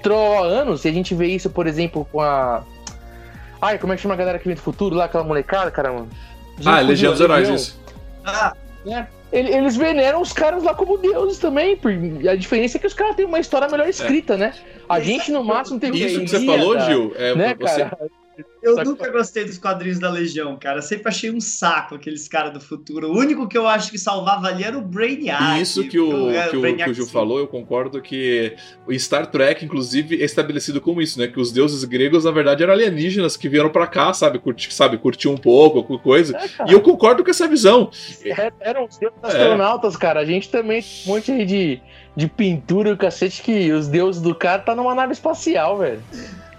tro 0.02 0.14
anos, 0.42 0.84
e 0.84 0.88
a 0.88 0.92
gente 0.92 1.14
vê 1.14 1.26
isso, 1.26 1.50
por 1.50 1.66
exemplo, 1.66 2.06
com 2.10 2.20
a. 2.20 2.62
Ai, 3.60 3.78
como 3.78 3.92
é 3.92 3.96
que 3.96 4.02
chama 4.02 4.14
a 4.14 4.16
galera 4.16 4.38
que 4.38 4.46
vem 4.46 4.54
do 4.54 4.60
futuro 4.62 4.94
lá, 4.94 5.06
aquela 5.06 5.24
molecada, 5.24 5.70
caramba? 5.70 6.06
Ah, 6.64 6.80
Legião 6.80 7.12
dos 7.12 7.20
Heróis, 7.20 7.40
Legião. 7.48 7.56
isso. 7.56 7.80
Ah? 8.24 8.52
Ele- 9.32 9.52
Eles 9.52 9.76
veneram 9.76 10.20
os 10.20 10.32
caras 10.32 10.62
lá 10.62 10.74
como 10.74 10.96
deuses 10.98 11.38
também. 11.38 11.78
A 12.30 12.36
diferença 12.36 12.76
é 12.76 12.80
que 12.80 12.86
os 12.86 12.94
caras 12.94 13.16
têm 13.16 13.24
uma 13.24 13.40
história 13.40 13.68
melhor 13.68 13.88
escrita, 13.88 14.36
né? 14.36 14.54
A 14.88 15.00
gente, 15.00 15.32
no 15.32 15.42
máximo, 15.42 15.80
tem 15.80 15.92
Isso 15.94 16.20
que 16.20 16.28
você 16.28 16.46
falou, 16.46 16.78
Gil, 16.80 17.12
é 17.16 17.34
Né, 17.34 17.56
você. 17.58 17.86
Eu 18.62 18.76
nunca 18.84 19.10
gostei 19.10 19.44
dos 19.44 19.58
quadrinhos 19.58 19.98
da 19.98 20.10
Legião, 20.10 20.56
cara. 20.56 20.80
Sempre 20.80 21.08
achei 21.08 21.30
um 21.30 21.40
saco 21.40 21.94
aqueles 21.94 22.26
caras 22.26 22.52
do 22.52 22.60
futuro. 22.60 23.10
O 23.12 23.18
único 23.18 23.46
que 23.46 23.56
eu 23.56 23.68
acho 23.68 23.90
que 23.90 23.98
salvava 23.98 24.48
ali 24.48 24.64
era 24.64 24.76
o 24.76 24.80
Brainiac. 24.80 25.58
E 25.58 25.60
isso 25.60 25.84
que 25.86 25.98
o, 25.98 26.30
É, 26.30 26.48
que 26.48 26.56
o, 26.56 26.60
Brainiac 26.60 26.84
que 26.84 26.90
o 26.90 26.94
Gil 26.94 27.04
sim. 27.04 27.12
falou, 27.12 27.38
eu 27.38 27.46
concordo 27.46 28.00
que 28.00 28.54
o 28.86 28.98
Star 28.98 29.26
Trek, 29.30 29.64
inclusive, 29.64 30.20
é 30.20 30.24
estabelecido 30.24 30.80
como 30.80 31.02
isso, 31.02 31.18
né? 31.18 31.26
Que 31.28 31.38
os 31.38 31.52
deuses 31.52 31.84
gregos, 31.84 32.24
na 32.24 32.30
verdade, 32.30 32.62
eram 32.62 32.72
alienígenas 32.72 33.36
que 33.36 33.48
vieram 33.48 33.70
pra 33.70 33.86
cá, 33.86 34.12
sabe? 34.14 34.38
Curtir, 34.38 34.72
sabe? 34.72 34.96
Curtir 34.98 35.28
um 35.28 35.36
pouco, 35.36 35.78
alguma 35.78 35.98
coisa. 35.98 36.36
É. 36.36 36.70
E 36.70 36.72
eu 36.72 36.80
concordo 36.80 37.22
com 37.22 37.30
essa 37.30 37.46
visão. 37.46 37.90
É, 38.24 38.50
Eram 38.60 38.86
os 38.86 38.96
deuses 38.96 39.18
É. 39.22 39.26
astronautas, 39.26 39.96
cara. 39.96 40.20
A 40.20 40.24
gente 40.24 40.48
também 40.48 40.80
tem 40.80 40.90
um 41.06 41.14
monte 41.14 41.30
aí 41.32 41.44
de, 41.44 41.80
de 42.16 42.26
pintura 42.28 42.88
e 42.88 42.92
o 42.92 42.96
cacete 42.96 43.42
que 43.42 43.70
os 43.72 43.88
deuses 43.88 44.22
do 44.22 44.34
cara 44.34 44.62
tá 44.62 44.74
numa 44.74 44.94
nave 44.94 45.12
espacial, 45.12 45.78
velho. 45.78 46.02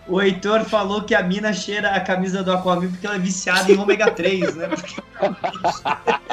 O 0.08 0.22
Heitor 0.22 0.64
falou 0.66 1.02
que 1.02 1.16
a 1.16 1.24
mina 1.24 1.52
cheira 1.52 1.90
a 1.90 2.00
camisa 2.00 2.44
do 2.44 2.52
Aquaman 2.52 2.90
porque 2.92 3.08
ela 3.08 3.16
é 3.16 3.20
viciada 3.20 3.72
em 3.72 3.78
ômega 3.78 4.12
3, 4.12 4.56
né? 4.56 4.68
Porque 4.68 4.96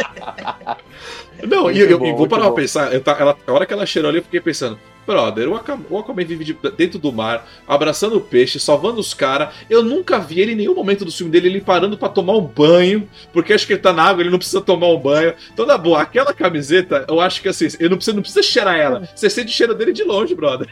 Não, 1.46 1.70
e 1.70 1.74
Muito 1.74 1.78
eu, 1.78 1.90
eu 1.90 1.98
bom, 1.98 2.06
vou 2.06 2.18
muito 2.18 2.30
parar 2.30 2.44
pra 2.44 2.52
pensar. 2.52 2.92
Eu 2.92 3.00
tá, 3.00 3.16
ela, 3.18 3.36
a 3.46 3.52
hora 3.52 3.66
que 3.66 3.72
ela 3.72 3.86
cheirou 3.86 4.08
ali, 4.10 4.18
eu 4.18 4.22
fiquei 4.22 4.40
pensando. 4.40 4.78
Brother, 5.04 5.48
o 5.48 5.56
Aquaman, 5.56 5.84
o 5.90 5.98
Aquaman 5.98 6.24
vive 6.24 6.44
de- 6.44 6.56
dentro 6.76 6.96
do 6.98 7.12
mar, 7.12 7.44
abraçando 7.66 8.16
o 8.16 8.20
peixe, 8.20 8.60
salvando 8.60 9.00
os 9.00 9.12
caras. 9.12 9.52
Eu 9.68 9.82
nunca 9.82 10.20
vi 10.20 10.40
ele 10.40 10.52
em 10.52 10.56
nenhum 10.56 10.74
momento 10.74 11.04
do 11.04 11.10
filme 11.10 11.32
dele 11.32 11.48
ele 11.48 11.60
parando 11.60 11.98
pra 11.98 12.08
tomar 12.08 12.34
um 12.36 12.42
banho, 12.42 13.08
porque 13.32 13.52
acho 13.52 13.66
que 13.66 13.72
ele 13.72 13.80
tá 13.80 13.92
na 13.92 14.04
água, 14.04 14.22
ele 14.22 14.30
não 14.30 14.38
precisa 14.38 14.60
tomar 14.60 14.88
um 14.88 14.98
banho. 14.98 15.34
Então, 15.52 15.66
na 15.66 15.76
boa, 15.76 16.02
aquela 16.02 16.32
camiseta, 16.32 17.04
eu 17.08 17.20
acho 17.20 17.42
que 17.42 17.48
assim, 17.48 17.66
eu 17.80 17.90
não 17.90 17.96
precisa, 17.96 18.14
não 18.14 18.22
precisa 18.22 18.42
cheirar 18.42 18.76
ela. 18.76 19.08
Você 19.12 19.28
sente 19.28 19.52
o 19.52 19.56
cheiro 19.56 19.74
dele 19.74 19.92
de 19.92 20.04
longe, 20.04 20.34
brother. 20.36 20.68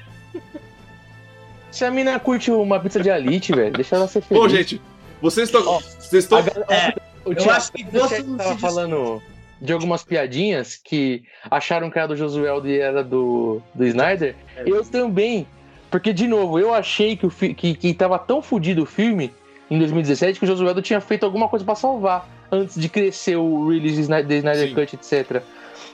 Se 1.70 1.84
a 1.84 1.90
mina 1.90 2.18
curte 2.18 2.50
uma 2.50 2.80
pizza 2.80 3.00
de 3.00 3.10
alite, 3.10 3.52
velho, 3.52 3.72
deixa 3.72 3.96
ela 3.96 4.08
ser 4.08 4.20
feliz. 4.22 4.42
Pô, 4.42 4.48
gente, 4.48 4.80
vocês 5.22 5.48
estão. 5.48 5.62
Vocês 5.80 6.24
estão. 6.24 6.38
É, 6.68 6.94
o 7.24 7.30
eu 7.32 7.36
Thiago, 7.36 7.50
acho 7.52 7.72
que 7.72 7.84
não 8.26 8.36
tava 8.36 8.58
falando 8.58 9.22
de 9.60 9.72
algumas 9.72 10.02
piadinhas 10.02 10.76
que 10.82 11.22
acharam 11.50 11.90
que 11.90 11.98
era 11.98 12.08
do 12.08 12.16
Josué 12.16 12.50
e 12.64 12.78
era 12.78 13.04
do, 13.04 13.60
do 13.74 13.86
Snyder. 13.86 14.34
É. 14.56 14.62
Eu 14.66 14.84
também. 14.84 15.46
Porque, 15.90 16.12
de 16.12 16.26
novo, 16.28 16.58
eu 16.58 16.72
achei 16.72 17.16
que, 17.16 17.26
o 17.26 17.30
fi- 17.30 17.52
que, 17.52 17.74
que 17.74 17.92
tava 17.92 18.18
tão 18.18 18.40
fodido 18.40 18.84
o 18.84 18.86
filme 18.86 19.32
em 19.68 19.78
2017 19.78 20.38
que 20.38 20.44
o 20.44 20.48
Josué 20.48 20.72
tinha 20.80 21.00
feito 21.00 21.24
alguma 21.24 21.48
coisa 21.48 21.64
pra 21.64 21.74
salvar 21.74 22.28
antes 22.50 22.80
de 22.80 22.88
crescer 22.88 23.36
o 23.36 23.68
release 23.68 23.96
do 23.96 24.32
Snyder 24.32 24.68
Sim. 24.68 24.74
Cut, 24.74 24.94
etc. 24.96 25.42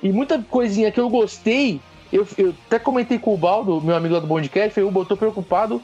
E 0.03 0.11
muita 0.11 0.39
coisinha 0.43 0.93
que 0.93 1.01
eu 1.01 1.09
gostei, 1.09 1.81
eu, 2.13 2.27
eu 2.39 2.51
até 2.67 2.79
comentei 2.79 3.19
com 3.19 3.35
o 3.35 3.39
Baldo, 3.39 3.83
meu 3.83 3.95
amigo 3.97 4.15
lá 4.15 4.21
do 4.21 4.27
Bondcast, 4.27 4.75
falei, 4.75 4.89
"Uba, 4.89 5.01
eu 5.01 5.07
tô 5.07 5.17
preocupado 5.17 5.83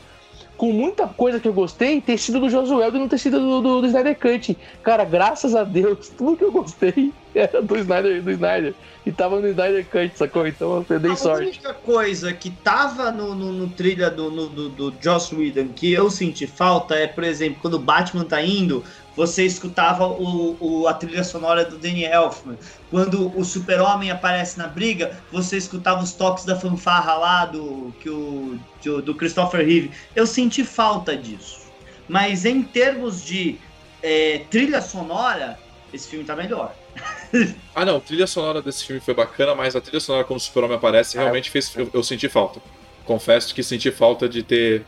com 0.57 0.73
muita 0.73 1.09
coisa 1.09 1.41
que 1.41 1.49
eu 1.49 1.53
gostei 1.53 2.01
ter 2.01 2.19
sido 2.19 2.41
do 2.41 2.49
Josué 2.51 2.89
e 2.89 2.93
não 2.93 3.09
ter 3.09 3.19
sido 3.19 3.41
do, 3.41 3.61
do, 3.61 3.81
do 3.81 3.87
Snyder 3.87 4.19
Cut. 4.19 4.59
Cara, 4.83 5.05
graças 5.05 5.55
a 5.55 5.65
Deus, 5.65 6.11
tudo 6.17 6.37
que 6.37 6.45
eu 6.45 6.53
gostei 6.53 7.15
era 7.39 7.63
do 7.63 7.77
Snyder, 7.79 8.23
do 8.25 8.31
Snyder. 8.31 8.79
E 9.05 9.13
tava 9.13 9.41
no 9.41 9.49
Snyder 9.49 9.89
Cut, 9.91 10.17
sacou? 10.17 10.47
Então 10.47 10.87
eu 10.89 11.01
dei 11.01 11.13
a 11.13 11.17
sorte. 11.17 11.51
única 11.51 11.75
coisa 11.75 12.33
que 12.33 12.51
tava 12.63 13.11
no, 13.13 13.35
no, 13.35 13.53
no 13.53 13.75
trilha 13.75 14.11
do, 14.11 14.31
no- 14.31 14.49
do, 14.55 14.71
do 14.71 14.99
Joss 15.03 15.35
Whedon 15.35 15.73
que 15.75 15.93
eu 15.93 16.11
senti 16.11 16.47
falta 16.47 16.95
é, 16.95 17.07
por 17.09 17.25
exemplo, 17.25 17.61
quando 17.61 17.75
o 17.75 17.85
Batman 17.85 18.25
tá 18.27 18.41
indo, 18.43 18.85
você 19.15 19.45
escutava 19.45 20.07
o, 20.07 20.83
o- 20.83 20.87
a 20.87 20.95
trilha 20.95 21.25
sonora 21.25 21.65
do 21.65 21.79
Danny 21.79 22.05
Elfman. 22.05 22.57
Quando 22.89 23.37
o 23.37 23.45
Super-Homem 23.45 24.11
aparece 24.11 24.57
na 24.59 24.69
briga, 24.69 25.25
você 25.31 25.57
escutava 25.57 26.03
os 26.03 26.15
toques 26.15 26.45
da 26.45 26.59
fanfarra 26.59 27.15
lá 27.15 27.47
do, 27.47 27.95
que 27.99 28.09
o, 28.09 28.59
do, 28.83 29.03
do 29.03 29.17
Christopher 29.17 29.67
Reeve. 29.67 29.95
Eu 30.15 30.27
senti 30.27 30.65
falta 30.65 31.17
disso. 31.17 31.73
Mas 32.07 32.45
em 32.45 32.63
termos 32.63 33.23
de 33.23 33.61
é, 34.03 34.41
trilha 34.51 34.81
sonora, 34.83 35.61
esse 35.93 36.09
filme 36.09 36.25
tá 36.25 36.35
melhor. 36.37 36.82
Ah, 37.75 37.85
não, 37.87 37.97
a 37.97 38.01
trilha 38.01 38.27
sonora 38.27 38.61
desse 38.61 38.85
filme 38.85 39.01
foi 39.01 39.15
bacana, 39.15 39.55
mas 39.55 39.75
a 39.75 39.81
trilha 39.81 39.99
sonora 40.01 40.25
quando 40.25 40.39
o 40.39 40.43
Super-Homem 40.43 40.77
aparece 40.77 41.17
realmente 41.17 41.51
fez. 41.51 41.75
Eu, 41.75 41.89
eu 41.95 42.03
senti 42.03 42.29
falta. 42.29 42.61
Confesso 43.07 43.55
que 43.55 43.63
senti 43.63 43.91
falta 43.91 44.29
de 44.29 44.43
ter. 44.43 44.85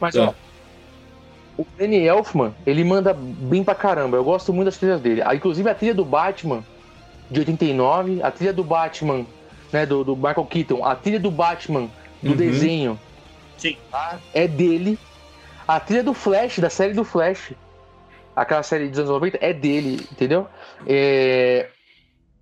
Mas 0.00 0.14
É. 0.14 0.20
ó, 0.20 0.32
o 1.58 1.66
Danny 1.76 2.06
Elfman, 2.06 2.54
ele 2.64 2.84
manda 2.84 3.12
bem 3.12 3.64
pra 3.64 3.74
caramba. 3.74 4.16
Eu 4.16 4.22
gosto 4.24 4.52
muito 4.52 4.66
das 4.66 4.76
trilhas 4.76 5.00
dele. 5.00 5.20
Ah, 5.24 5.34
Inclusive 5.34 5.68
a 5.68 5.74
trilha 5.74 5.94
do 5.94 6.04
Batman 6.04 6.64
de 7.30 7.40
89, 7.40 8.22
a 8.22 8.30
trilha 8.30 8.52
do 8.52 8.62
Batman, 8.64 9.26
né, 9.72 9.84
do, 9.84 10.04
do 10.04 10.14
Michael 10.16 10.46
Keaton, 10.46 10.84
a 10.84 10.94
trilha 10.94 11.18
do 11.20 11.30
Batman 11.30 11.88
do 12.22 12.30
Uhum. 12.30 12.36
desenho 12.36 13.00
Sim. 13.58 13.76
tá? 13.90 14.18
é 14.32 14.46
dele. 14.46 14.96
A 15.66 15.78
trilha 15.80 16.02
do 16.04 16.14
Flash, 16.14 16.58
da 16.60 16.70
série 16.70 16.92
do 16.94 17.02
Flash, 17.04 17.52
aquela 18.42 18.62
série 18.62 18.88
dos 18.88 18.98
anos 18.98 19.10
90, 19.10 19.38
é 19.40 19.52
dele, 19.52 20.06
entendeu? 20.12 20.46
É, 20.86 21.68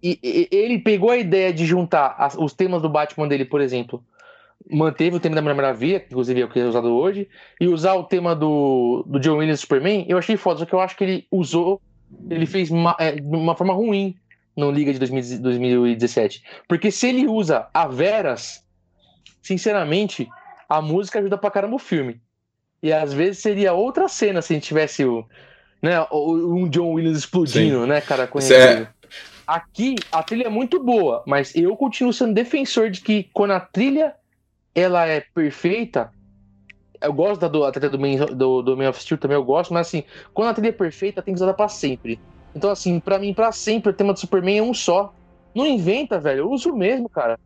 E, 0.00 0.16
e- 0.22 0.48
ele 0.52 0.78
pegou 0.78 1.10
a 1.10 1.16
ideia 1.16 1.52
de 1.52 1.66
juntar 1.66 2.14
as- 2.18 2.36
os 2.38 2.52
temas 2.52 2.80
do 2.80 2.88
Batman 2.88 3.26
dele, 3.26 3.44
por 3.44 3.60
exemplo, 3.60 4.00
manteve 4.70 5.16
o 5.16 5.20
tema 5.20 5.34
da 5.34 5.42
Mulher 5.42 5.56
Maravilha, 5.56 5.98
que 5.98 6.06
inclusive 6.06 6.40
é 6.40 6.44
o 6.44 6.48
que 6.48 6.60
é 6.60 6.64
usado 6.66 6.88
hoje, 6.94 7.28
e 7.60 7.66
usar 7.66 7.94
o 7.94 8.04
tema 8.04 8.32
do, 8.36 9.02
do 9.08 9.18
John 9.18 9.38
Williams 9.38 9.58
Superman, 9.58 10.04
eu 10.08 10.16
achei 10.16 10.36
foda, 10.36 10.60
só 10.60 10.64
que 10.66 10.72
eu 10.72 10.78
acho 10.80 10.96
que 10.96 11.02
ele 11.02 11.26
usou, 11.32 11.80
ele 12.30 12.46
fez 12.46 12.70
uma, 12.70 12.94
é, 13.00 13.10
de 13.10 13.22
uma 13.22 13.56
forma 13.56 13.74
ruim 13.74 14.14
no 14.56 14.70
Liga 14.70 14.92
de 14.92 15.00
2000, 15.00 15.40
2017. 15.40 16.44
Porque 16.68 16.92
se 16.92 17.08
ele 17.08 17.26
usa 17.26 17.68
a 17.74 17.88
Veras, 17.88 18.62
sinceramente, 19.42 20.28
a 20.68 20.80
música 20.80 21.18
ajuda 21.18 21.36
pra 21.38 21.50
caramba 21.50 21.74
o 21.74 21.78
filme. 21.80 22.20
E 22.80 22.92
às 22.92 23.12
vezes 23.12 23.38
seria 23.38 23.72
outra 23.72 24.06
cena 24.06 24.40
se 24.42 24.52
a 24.52 24.54
gente 24.54 24.66
tivesse 24.68 25.04
o, 25.04 25.24
né, 25.82 26.04
um 26.10 26.68
John 26.68 26.92
Williams 26.92 27.18
explodindo, 27.18 27.82
Sim. 27.82 27.88
né, 27.88 28.00
cara, 28.00 28.26
conhecido. 28.26 28.58
É... 28.58 28.88
Aqui 29.46 29.96
a 30.12 30.22
trilha 30.22 30.44
é 30.46 30.50
muito 30.50 30.82
boa, 30.82 31.22
mas 31.26 31.54
eu 31.54 31.74
continuo 31.76 32.12
sendo 32.12 32.34
defensor 32.34 32.90
de 32.90 33.00
que 33.00 33.30
quando 33.32 33.52
a 33.52 33.60
trilha 33.60 34.14
ela 34.74 35.06
é 35.06 35.20
perfeita, 35.20 36.12
eu 37.00 37.12
gosto 37.12 37.40
da 37.40 37.48
do, 37.48 37.64
até 37.64 37.88
do, 37.88 37.98
Man, 37.98 38.16
do, 38.26 38.62
do 38.62 38.76
Man 38.76 38.90
of 38.90 39.00
Steel 39.00 39.18
também, 39.18 39.36
eu 39.36 39.44
gosto, 39.44 39.72
mas 39.72 39.86
assim, 39.86 40.04
quando 40.34 40.50
a 40.50 40.54
trilha 40.54 40.68
é 40.68 40.72
perfeita, 40.72 41.22
tem 41.22 41.34
que 41.34 41.40
usar 41.40 41.54
para 41.54 41.68
sempre. 41.68 42.20
Então, 42.54 42.70
assim, 42.70 42.98
para 43.00 43.18
mim, 43.18 43.32
para 43.32 43.52
sempre, 43.52 43.90
o 43.90 43.94
tema 43.94 44.12
do 44.12 44.18
Superman 44.18 44.58
é 44.58 44.62
um 44.62 44.74
só. 44.74 45.14
Não 45.54 45.66
inventa, 45.66 46.18
velho, 46.18 46.40
eu 46.40 46.50
uso 46.50 46.74
mesmo, 46.74 47.08
cara. 47.08 47.38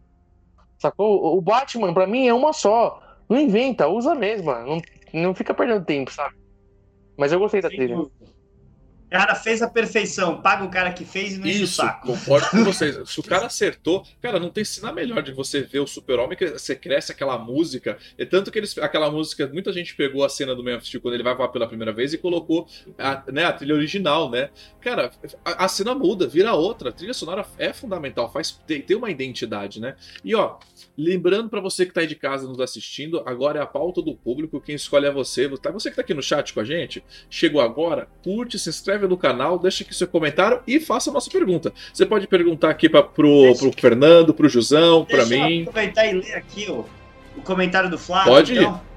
Sacou? 0.79 1.37
O 1.37 1.41
Batman, 1.41 1.93
para 1.95 2.07
mim, 2.07 2.27
é 2.27 2.35
uma 2.35 2.53
só. 2.53 3.01
Não 3.29 3.39
inventa, 3.39 3.89
usa 3.89 4.15
mesmo, 4.15 4.53
não, 4.53 4.83
não 5.13 5.35
fica 5.35 5.55
perdendo 5.55 5.85
tempo, 5.85 6.13
sabe? 6.13 6.35
Mas 7.17 7.33
eu 7.33 7.39
gostei 7.39 7.61
da 7.61 7.69
trilha. 7.69 7.97
Cara, 9.13 9.35
fez 9.35 9.61
a 9.61 9.69
perfeição, 9.69 10.41
paga 10.41 10.65
o 10.65 10.71
cara 10.71 10.91
que 10.91 11.05
fez 11.05 11.35
e 11.35 11.39
não 11.39 11.47
enche 11.47 11.65
o 11.65 11.67
saco. 11.67 12.07
Concordo 12.07 12.49
com 12.49 12.65
vocês. 12.65 12.97
Se 13.11 13.21
o 13.21 13.23
cara 13.23 13.45
acertou, 13.45 14.07
cara, 14.23 14.41
não 14.41 14.49
tem 14.49 14.65
cena 14.65 14.91
melhor 14.91 15.23
de 15.23 15.33
você 15.33 15.61
ver 15.61 15.81
o 15.81 15.87
super-homem, 15.87 16.35
que 16.35 16.47
você 16.47 16.75
cresce 16.75 17.13
aquela 17.13 17.37
música. 17.37 17.99
É 18.17 18.25
tanto 18.25 18.51
que 18.51 18.59
eles, 18.59 18.79
aquela 18.79 19.11
música, 19.11 19.47
muita 19.53 19.71
gente 19.71 19.95
pegou 19.95 20.25
a 20.25 20.31
cena 20.31 20.55
do 20.55 20.65
Man 20.65 20.79
of 20.79 20.87
Steel 20.87 21.03
quando 21.03 21.13
ele 21.13 21.23
vai 21.23 21.35
voar 21.35 21.49
pela 21.49 21.69
primeira 21.69 21.93
vez 21.93 22.15
e 22.15 22.19
colocou 22.19 22.67
a, 22.97 23.23
né, 23.31 23.45
a 23.45 23.53
trilha 23.53 23.75
original, 23.75 24.31
né? 24.31 24.49
Cara, 24.81 25.11
a, 25.45 25.67
a, 25.67 25.69
cena 25.69 25.95
muda, 25.95 26.27
vira 26.27 26.55
outra. 26.55 26.89
A 26.89 26.93
trilha 26.93 27.13
sonora 27.13 27.45
é 27.59 27.71
fundamental, 27.71 28.33
faz 28.33 28.53
tem, 28.67 28.81
tem 28.81 28.97
uma 28.97 29.11
identidade, 29.11 29.79
né? 29.79 29.95
E 30.25 30.35
ó, 30.35 30.57
lembrando 30.97 31.51
para 31.51 31.61
você 31.61 31.85
que 31.85 31.93
tá 31.93 32.01
aí 32.01 32.07
de 32.07 32.17
casa 32.17 32.49
nos 32.49 32.61
assistindo, 32.61 33.23
agora 33.27 33.59
é 33.59 33.63
a 33.63 33.67
pauta 33.67 34.01
do 34.01 34.17
público, 34.17 34.59
quem 34.59 34.75
escolhe 34.75 35.05
é 35.05 35.13
você. 35.13 35.51
Tá, 35.59 35.71
você 35.71 35.91
que 35.91 35.97
tá 35.97 36.01
aqui 36.01 36.15
no 36.15 36.23
chat 36.23 36.55
com 36.55 36.61
a 36.61 36.65
gente, 36.65 37.05
chegou 37.29 37.61
agora, 37.61 38.09
curte, 38.25 38.59
se 38.59 38.71
inscreve 38.71 39.02
inscreve 39.03 39.09
no 39.09 39.17
canal, 39.17 39.59
deixa 39.59 39.83
aqui 39.83 39.95
seu 39.95 40.07
comentário 40.07 40.61
e 40.67 40.79
faça 40.79 41.11
a 41.11 41.13
nossa 41.13 41.31
pergunta. 41.31 41.73
Você 41.93 42.07
pode 42.07 42.27
perguntar 42.27 42.71
aqui 42.71 42.89
pra, 42.89 43.03
pro, 43.03 43.55
pro 43.59 43.73
Fernando, 43.73 44.33
pro 44.33 44.49
Jusão, 44.49 45.05
para 45.05 45.27
mim. 45.27 45.61
Eu 45.61 45.71
aproveitar 45.71 46.07
e 46.07 46.13
ler 46.15 46.35
aqui 46.35 46.71
o, 46.71 46.85
o 47.37 47.43
comentário 47.43 47.91
do 47.91 47.99
Flávio. 47.99 48.33
Pode 48.33 48.55
então. 48.55 48.92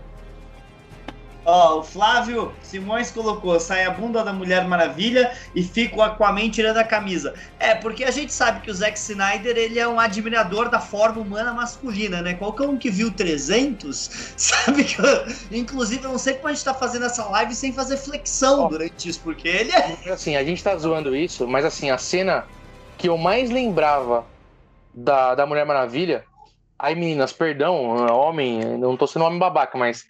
Ó, 1.45 1.79
o 1.79 1.83
Flávio 1.83 2.51
Simões 2.63 3.11
colocou: 3.11 3.59
sai 3.59 3.85
a 3.85 3.91
bunda 3.91 4.23
da 4.23 4.33
Mulher 4.33 4.67
Maravilha 4.67 5.31
e 5.53 5.63
fica 5.63 5.95
o 5.95 6.01
Aquaman 6.01 6.49
tirando 6.49 6.77
a 6.77 6.83
camisa. 6.83 7.35
É, 7.59 7.75
porque 7.75 8.03
a 8.03 8.11
gente 8.11 8.33
sabe 8.33 8.61
que 8.61 8.71
o 8.71 8.73
Zack 8.73 8.97
Snyder 8.97 9.55
ele 9.55 9.79
é 9.79 9.87
um 9.87 9.99
admirador 9.99 10.69
da 10.69 10.79
forma 10.79 11.21
humana 11.21 11.53
masculina, 11.53 12.21
né? 12.21 12.33
Qualquer 12.33 12.67
um 12.67 12.77
que 12.77 12.89
viu 12.89 13.11
300 13.11 14.33
sabe 14.35 14.83
que. 14.83 14.99
Eu, 14.99 15.25
inclusive, 15.51 16.03
eu 16.03 16.11
não 16.11 16.17
sei 16.17 16.33
como 16.33 16.47
a 16.47 16.53
gente 16.53 16.65
tá 16.65 16.73
fazendo 16.73 17.05
essa 17.05 17.23
live 17.25 17.53
sem 17.53 17.71
fazer 17.71 17.97
flexão 17.97 18.61
Ó, 18.61 18.67
durante 18.67 19.07
isso, 19.07 19.21
porque 19.23 19.47
ele 19.47 19.71
é. 19.71 20.11
Assim, 20.11 20.35
a 20.35 20.43
gente 20.43 20.63
tá 20.63 20.75
zoando 20.75 21.15
isso, 21.15 21.47
mas 21.47 21.63
assim, 21.63 21.91
a 21.91 21.97
cena 21.97 22.45
que 22.97 23.07
eu 23.07 23.17
mais 23.17 23.51
lembrava 23.51 24.25
da, 24.93 25.35
da 25.35 25.45
Mulher 25.45 25.65
Maravilha. 25.65 26.23
Aí, 26.77 26.93
meninas, 26.93 27.31
perdão, 27.31 28.05
homem, 28.11 28.59
não 28.77 28.97
tô 28.97 29.07
sendo 29.07 29.23
homem 29.23 29.39
babaca, 29.39 29.77
mas 29.77 30.05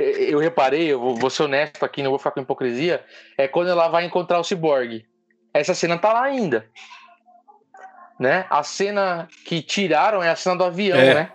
eu 0.00 0.38
reparei, 0.38 0.88
eu 0.88 1.14
vou 1.14 1.30
ser 1.30 1.44
honesto 1.44 1.84
aqui, 1.84 2.02
não 2.02 2.10
vou 2.10 2.18
ficar 2.18 2.30
com 2.30 2.40
hipocrisia, 2.40 3.04
é 3.36 3.46
quando 3.46 3.70
ela 3.70 3.88
vai 3.88 4.04
encontrar 4.04 4.38
o 4.38 4.44
Cyborg. 4.44 5.04
Essa 5.52 5.74
cena 5.74 5.98
tá 5.98 6.12
lá 6.12 6.22
ainda. 6.22 6.66
Né? 8.18 8.44
A 8.50 8.62
cena 8.62 9.28
que 9.44 9.62
tiraram 9.62 10.22
é 10.22 10.28
a 10.28 10.36
cena 10.36 10.56
do 10.56 10.64
avião, 10.64 10.98
é. 10.98 11.14
né? 11.14 11.32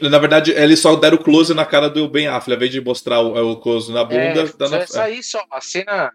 Na 0.00 0.18
verdade, 0.18 0.50
eles 0.52 0.80
só 0.80 0.96
deram 0.96 1.18
close 1.18 1.54
na 1.54 1.64
cara 1.64 1.88
do 1.88 2.08
Ben 2.08 2.26
Affleck, 2.26 2.52
ao 2.52 2.56
invés 2.56 2.70
de 2.70 2.80
mostrar 2.80 3.20
o, 3.20 3.52
o 3.52 3.56
close 3.60 3.92
na 3.92 4.04
bunda. 4.04 4.18
É, 4.40 4.68
na... 4.68 4.76
Essa 4.78 5.04
aí 5.04 5.22
só, 5.22 5.42
a 5.50 5.60
cena. 5.60 6.12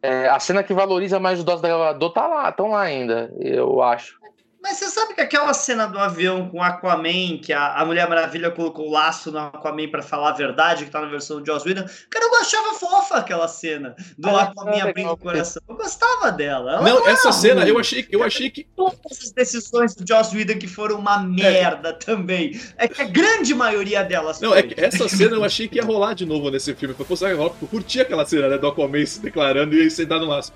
É, 0.00 0.28
a 0.28 0.38
cena 0.38 0.62
que 0.62 0.72
valoriza 0.72 1.18
mais 1.18 1.40
os 1.40 1.44
doses 1.44 1.60
da 1.60 1.68
gravador 1.68 2.12
tá 2.12 2.28
lá, 2.28 2.48
estão 2.48 2.70
lá 2.70 2.82
ainda, 2.82 3.32
eu 3.40 3.82
acho. 3.82 4.17
Mas 4.68 4.76
você 4.76 4.90
sabe 4.90 5.14
que 5.14 5.20
aquela 5.22 5.54
cena 5.54 5.86
do 5.86 5.98
avião 5.98 6.50
com 6.50 6.62
Aquaman, 6.62 7.38
que 7.42 7.54
a, 7.54 7.72
a 7.72 7.86
Mulher 7.86 8.06
Maravilha 8.06 8.50
colocou 8.50 8.86
o 8.86 8.90
laço 8.90 9.32
no 9.32 9.38
Aquaman 9.38 9.88
para 9.88 10.02
falar 10.02 10.28
a 10.28 10.32
verdade, 10.32 10.84
que 10.84 10.90
tá 10.90 11.00
na 11.00 11.06
versão 11.06 11.40
do 11.40 11.46
Joss 11.46 11.66
Whedon, 11.66 11.86
cara, 12.10 12.26
eu 12.26 12.34
achava 12.34 12.74
fofa 12.74 13.16
aquela 13.16 13.48
cena 13.48 13.96
do 14.18 14.28
ah, 14.28 14.42
Aquaman 14.42 14.82
abrindo 14.82 15.10
o 15.10 15.16
coração. 15.16 15.62
Eu 15.66 15.74
gostava 15.74 16.30
dela. 16.30 16.72
Ela 16.72 16.82
não, 16.82 17.00
não 17.00 17.08
essa 17.08 17.32
cena 17.32 17.66
eu 17.66 17.78
achei, 17.78 18.06
eu 18.10 18.22
achei 18.22 18.50
que. 18.50 18.64
Todas 18.76 19.22
as 19.22 19.30
decisões 19.30 19.94
do 19.94 20.06
Joss 20.06 20.36
Whedon 20.36 20.58
que 20.58 20.68
foram 20.68 20.98
uma 20.98 21.18
merda 21.18 21.88
é. 21.88 21.92
também. 21.92 22.60
É 22.76 22.86
que 22.86 23.00
a 23.00 23.06
grande 23.06 23.54
maioria 23.54 24.04
delas. 24.04 24.38
Não, 24.38 24.50
foi. 24.50 24.58
é 24.58 24.62
que 24.64 24.78
essa 24.78 25.08
cena 25.08 25.34
eu 25.34 25.44
achei 25.44 25.66
que 25.66 25.76
ia 25.76 25.84
rolar 25.84 26.12
de 26.12 26.26
novo 26.26 26.50
nesse 26.50 26.74
filme. 26.74 26.94
Foi, 26.94 27.32
eu 27.32 27.50
curti 27.70 28.02
aquela 28.02 28.26
cena 28.26 28.48
né, 28.48 28.58
do 28.58 28.66
Aquaman 28.66 29.06
se 29.06 29.18
declarando 29.18 29.74
e 29.74 29.90
sentado 29.90 30.26
no 30.26 30.30
laço. 30.30 30.52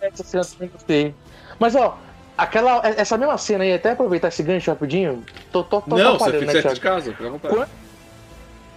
Essa 0.00 0.24
cena 0.24 0.42
também 0.42 0.70
gostei. 0.70 1.14
Mas, 1.58 1.74
ó, 1.74 1.98
Aquela, 2.36 2.82
essa 2.84 3.16
mesma 3.16 3.38
cena 3.38 3.64
aí, 3.64 3.72
até 3.72 3.92
aproveitar 3.92 4.28
esse 4.28 4.42
gancho 4.42 4.70
rapidinho. 4.70 5.24
Tô, 5.50 5.64
tô, 5.64 5.80
tô 5.80 5.96
Não, 5.96 6.18
você 6.18 6.38
fica 6.38 6.52
né, 6.52 6.74
de 6.74 6.80
casa, 6.80 7.12
fica 7.12 7.26
à 7.26 7.30
vontade. 7.30 7.54
Quando, 7.54 7.68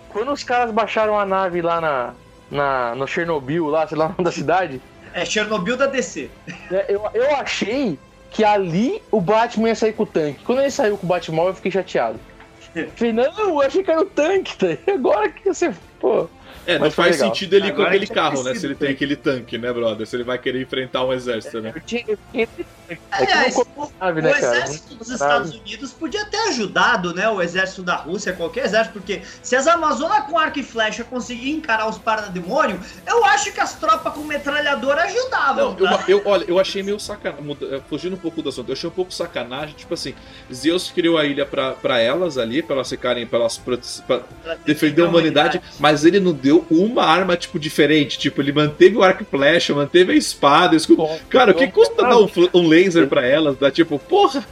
quando, 0.10 0.31
os 0.31 0.44
caras 0.44 0.72
baixaram 0.72 1.19
a 1.19 1.26
nave 1.26 1.61
lá 1.61 1.81
na, 1.81 2.14
na, 2.49 2.95
no 2.95 3.06
Chernobyl, 3.06 3.68
lá, 3.68 3.86
sei 3.86 3.98
lá, 3.98 4.15
da 4.19 4.31
cidade. 4.31 4.81
É, 5.14 5.26
Chernobyl 5.26 5.76
da 5.76 5.88
DC. 5.88 6.30
É, 6.72 6.86
eu, 6.88 7.06
eu 7.14 7.36
achei 7.36 7.99
que 8.31 8.45
ali 8.45 9.02
o 9.11 9.19
Batman 9.19 9.69
ia 9.69 9.76
sair 9.76 9.94
com 9.94 10.03
o 10.03 10.06
tanque. 10.06 10.44
Quando 10.45 10.61
ele 10.61 10.72
saiu 10.72 10.98
com 10.98 11.06
o 11.06 11.10
Batman, 11.10 11.44
eu 11.44 11.53
fiquei 11.53 11.72
chateado. 11.72 12.19
Falei, 12.95 13.11
não, 13.11 13.40
eu 13.40 13.61
achei 13.61 13.84
que 13.84 13.91
era 13.91 14.02
o 14.02 14.06
tanque, 14.06 14.56
tá? 14.56 14.68
Agora 14.94 15.30
que 15.30 15.44
você. 15.44 15.73
Pô. 15.99 16.30
É, 16.70 16.78
não 16.78 16.91
faz 16.91 17.16
legal. 17.16 17.30
sentido 17.30 17.56
ele 17.56 17.68
Agora 17.70 17.78
com 17.78 17.88
aquele 17.90 18.08
carro, 18.08 18.44
né? 18.44 18.54
Se 18.54 18.66
ele 18.66 18.76
tem 18.76 18.91
aquele 18.91 19.16
tanque, 19.16 19.58
né, 19.58 19.74
brother? 19.74 20.06
Se 20.06 20.16
ele 20.16 20.24
vai 20.24 20.38
querer 20.38 20.62
enfrentar 20.62 21.04
um 21.04 21.12
exército, 21.12 21.60
né? 21.62 21.74
Aliás, 23.12 23.56
o, 23.56 23.62
o 23.62 24.12
né, 24.14 24.32
exército 24.32 24.96
dos 24.96 25.10
Estados 25.10 25.54
Unidos 25.54 25.91
podia 25.94 26.26
ter 26.26 26.38
ajudado, 26.50 27.14
né? 27.14 27.30
O 27.30 27.41
exército 27.41 27.84
da 27.84 27.96
Rússia, 27.96 28.34
qualquer 28.34 28.66
exército, 28.66 28.94
porque 28.94 29.22
se 29.41 29.56
as 29.56 29.68
Amazonas 29.68 30.26
com 30.26 30.38
arco 30.38 30.60
e 30.60 30.64
flecha 30.64 31.04
conseguirem 31.04 31.56
encarar 31.56 31.88
os 31.88 31.98
parademônios, 31.98 32.80
eu 33.08 33.24
acho 33.26 33.52
que 33.52 33.60
as 33.60 33.76
tropas 33.76 34.14
com 34.14 34.22
metralhadora 34.22 35.04
ajudavam. 35.04 35.76
Não, 35.80 35.98
tá? 35.98 36.04
eu, 36.08 36.20
eu, 36.20 36.22
olha, 36.26 36.46
eu 36.48 36.60
achei 36.60 36.82
meio 36.84 37.00
sacanagem, 37.00 37.58
eh, 37.62 37.82
fugindo 37.90 38.16
um 38.16 38.20
pouco 38.20 38.41
do 38.41 38.50
assunto, 38.50 38.70
eu 38.70 38.74
achei 38.74 38.90
um 38.90 38.94
pouco 38.94 39.14
sacanagem, 39.14 39.76
tipo 39.76 39.94
assim, 39.94 40.14
Zeus 40.54 40.91
criou 40.91 41.18
a 41.18 41.26
ilha 41.26 41.46
pra, 41.46 41.72
pra 41.72 42.00
elas 42.00 42.38
ali, 42.38 42.62
pra 42.62 42.76
elas 42.76 42.90
ficarem, 42.90 43.26
pra 43.26 43.40
elas 43.40 43.58
pra, 43.58 43.78
pra 44.08 44.22
defender 44.66 45.04
a 45.04 45.08
humanidade, 45.08 45.58
humanidade, 45.58 45.80
mas 45.80 46.06
ele 46.06 46.20
não 46.20 46.34
deu 46.34 46.59
uma 46.69 47.03
arma, 47.03 47.38
tipo, 47.38 47.60
diferente. 47.60 48.18
Tipo, 48.18 48.41
ele 48.41 48.52
manteve 48.52 48.95
o 48.95 49.03
arco 49.03 49.23
e 49.23 49.26
flecha, 49.26 49.73
manteve 49.73 50.14
a 50.14 50.15
espada. 50.15 50.76
Escudo. 50.76 51.07
Cara, 51.30 51.52
o 51.52 51.56
que 51.56 51.68
custa 51.68 52.03
dar 52.03 52.18
um, 52.18 52.30
um 52.53 52.68
laser 52.68 53.07
pra 53.07 53.26
elas? 53.26 53.57
Dá 53.57 53.72
tipo, 53.72 53.98
porra! 53.99 54.45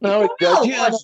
Não, 0.00 0.24
ele 0.24 0.34
deu 0.38 0.56
a 0.56 0.60
Diana. 0.60 0.96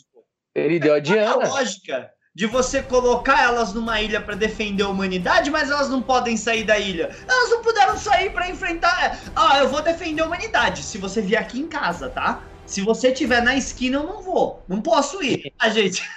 Ele 0.54 0.78
deu 0.80 0.94
a 0.94 0.98
Diana. 0.98 1.44
a 1.44 1.48
lógica 1.48 2.10
de 2.38 2.46
você 2.46 2.80
colocar 2.80 3.42
elas 3.42 3.74
numa 3.74 4.00
ilha 4.00 4.20
para 4.20 4.36
defender 4.36 4.84
a 4.84 4.88
humanidade, 4.88 5.50
mas 5.50 5.72
elas 5.72 5.88
não 5.88 6.00
podem 6.00 6.36
sair 6.36 6.62
da 6.62 6.78
ilha. 6.78 7.10
Elas 7.28 7.50
não 7.50 7.62
puderam 7.62 7.96
sair 7.96 8.30
para 8.30 8.48
enfrentar. 8.48 9.18
Ah, 9.34 9.58
eu 9.58 9.68
vou 9.68 9.82
defender 9.82 10.22
a 10.22 10.26
humanidade 10.26 10.84
se 10.84 10.98
você 10.98 11.20
vier 11.20 11.40
aqui 11.40 11.58
em 11.58 11.66
casa, 11.66 12.08
tá? 12.08 12.40
Se 12.64 12.80
você 12.80 13.08
estiver 13.08 13.42
na 13.42 13.56
esquina, 13.56 13.98
eu 13.98 14.04
não 14.04 14.22
vou. 14.22 14.62
Não 14.68 14.80
posso 14.80 15.20
ir. 15.20 15.52
A 15.58 15.68
gente. 15.68 16.08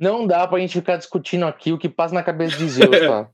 Não 0.00 0.26
dá 0.26 0.46
pra 0.46 0.58
gente 0.58 0.72
ficar 0.72 0.96
discutindo 0.96 1.46
aqui 1.46 1.72
o 1.72 1.78
que 1.78 1.88
passa 1.88 2.14
na 2.14 2.22
cabeça 2.22 2.56
de 2.56 2.68
Zeus, 2.68 2.90
cara. 2.98 3.30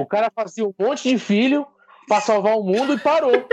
O 0.00 0.06
cara 0.06 0.30
fazia 0.34 0.66
um 0.66 0.74
monte 0.78 1.08
de 1.08 1.18
filho 1.18 1.66
pra 2.06 2.20
salvar 2.20 2.56
o 2.56 2.62
mundo 2.62 2.94
e 2.94 2.98
parou. 2.98 3.46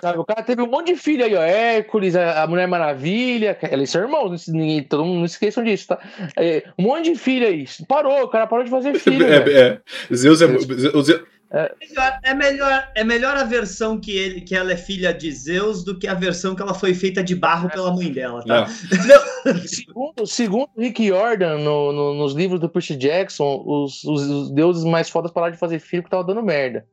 Sabe, 0.00 0.18
o 0.18 0.24
cara 0.24 0.42
teve 0.42 0.62
um 0.62 0.66
monte 0.66 0.92
de 0.92 0.96
filho 0.96 1.24
aí, 1.24 1.34
ó. 1.34 1.42
Hércules, 1.42 2.14
a, 2.14 2.46
Mulher 2.46 2.68
Maravilha. 2.68 3.56
Eles 3.70 3.90
são 3.90 4.02
irmãos, 4.02 4.46
ninguém, 4.46 4.82
todo 4.82 5.04
mundo 5.04 5.18
não 5.18 5.24
esqueçam 5.24 5.64
disso, 5.64 5.88
tá? 5.88 5.98
É, 6.36 6.64
um 6.78 6.84
monte 6.84 7.12
de 7.12 7.18
filho 7.18 7.46
aí. 7.46 7.64
Parou, 7.88 8.22
o 8.22 8.28
cara 8.28 8.46
parou 8.46 8.64
de 8.64 8.70
fazer 8.70 8.94
filho. 9.00 9.26
É, 9.26 9.52
é. 9.52 9.80
Zeus 10.14 10.42
é. 10.42 10.46
Zeus, 10.58 11.08
é 11.50 11.74
melhor, 11.80 12.20
é, 12.22 12.34
melhor, 12.34 12.88
é 12.94 13.04
melhor 13.04 13.36
a 13.36 13.44
versão 13.44 14.00
que, 14.00 14.16
ele, 14.16 14.40
que 14.40 14.54
ela 14.54 14.72
é 14.72 14.76
filha 14.76 15.14
de 15.14 15.30
Zeus 15.30 15.84
do 15.84 15.96
que 15.96 16.08
a 16.08 16.14
versão 16.14 16.56
que 16.56 16.62
ela 16.62 16.74
foi 16.74 16.92
feita 16.92 17.22
de 17.22 17.36
barro 17.36 17.70
pela 17.70 17.94
mãe 17.94 18.12
dela, 18.12 18.44
tá? 18.44 18.66
segundo, 19.66 20.26
segundo 20.26 20.68
Rick 20.76 21.06
Jordan, 21.06 21.58
no, 21.58 21.92
no, 21.92 22.14
nos 22.14 22.34
livros 22.34 22.58
do 22.58 22.68
Percy 22.68 22.96
Jackson, 22.96 23.62
os, 23.64 24.02
os, 24.02 24.22
os, 24.22 24.50
deuses 24.50 24.82
mais 24.82 25.08
fodas 25.08 25.30
pararam 25.30 25.52
de 25.52 25.58
fazer 25.58 25.78
filho 25.78 26.02
porque 26.02 26.16
tava 26.16 26.26
dando 26.26 26.42
merda. 26.42 26.84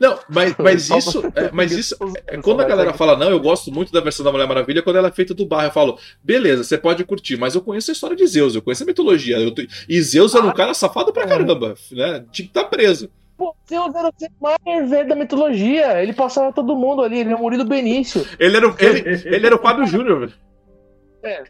Não, 0.00 0.18
mas, 0.28 0.54
mas 0.58 0.90
isso, 0.90 1.22
é, 1.36 1.50
mas 1.52 1.70
isso 1.70 1.96
é, 2.26 2.38
quando 2.38 2.62
a 2.62 2.64
galera 2.64 2.92
fala, 2.92 3.16
não, 3.16 3.30
eu 3.30 3.38
gosto 3.38 3.70
muito 3.70 3.92
da 3.92 4.00
versão 4.00 4.24
da 4.24 4.32
Mulher 4.32 4.48
Maravilha, 4.48 4.82
quando 4.82 4.96
ela 4.96 5.08
é 5.08 5.12
feita 5.12 5.32
do 5.32 5.46
barro, 5.46 5.68
eu 5.68 5.72
falo, 5.72 5.98
beleza, 6.24 6.64
você 6.64 6.76
pode 6.76 7.04
curtir, 7.04 7.36
mas 7.36 7.54
eu 7.54 7.60
conheço 7.60 7.92
a 7.92 7.94
história 7.94 8.16
de 8.16 8.26
Zeus, 8.26 8.56
eu 8.56 8.62
conheço 8.62 8.82
a 8.82 8.86
mitologia. 8.86 9.38
Eu, 9.38 9.54
e 9.88 10.02
Zeus 10.02 10.34
era 10.34 10.44
um 10.44 10.52
cara 10.52 10.74
safado 10.74 11.12
pra 11.12 11.26
caramba, 11.26 11.74
né? 11.92 12.24
Tinha 12.32 12.46
que 12.46 12.50
estar 12.50 12.64
tá 12.64 12.68
preso. 12.68 13.08
Pô, 13.36 13.54
Zeus 13.68 13.94
era 13.94 14.08
o 14.08 14.12
mais 14.40 14.90
velho 14.90 15.08
da 15.08 15.14
mitologia. 15.14 16.02
Ele 16.02 16.12
passava 16.12 16.52
todo 16.52 16.76
mundo 16.76 17.02
ali, 17.02 17.18
ele 17.18 17.32
é 17.32 17.36
o 17.36 17.38
Murilo 17.38 17.64
Benício. 17.64 18.26
Ele 18.38 18.56
era, 18.56 18.66
ele, 18.78 19.22
ele 19.26 19.46
era 19.46 19.54
o 19.54 19.60
Fábio 19.60 19.84
Júnior, 19.86 20.20
velho. 20.20 20.32
É. 21.22 21.44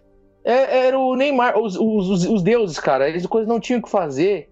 é. 0.45 0.87
Era 0.87 0.99
o 0.99 1.15
Neymar, 1.15 1.57
os, 1.59 1.77
os, 1.77 2.27
os, 2.27 2.43
deuses, 2.43 2.81
cara, 2.81 3.09
eles 3.09 3.25
coisas 3.27 3.49
não 3.49 3.61
tinham 3.61 3.79
o 3.79 3.83
que 3.83 3.91
fazer. 3.91 4.51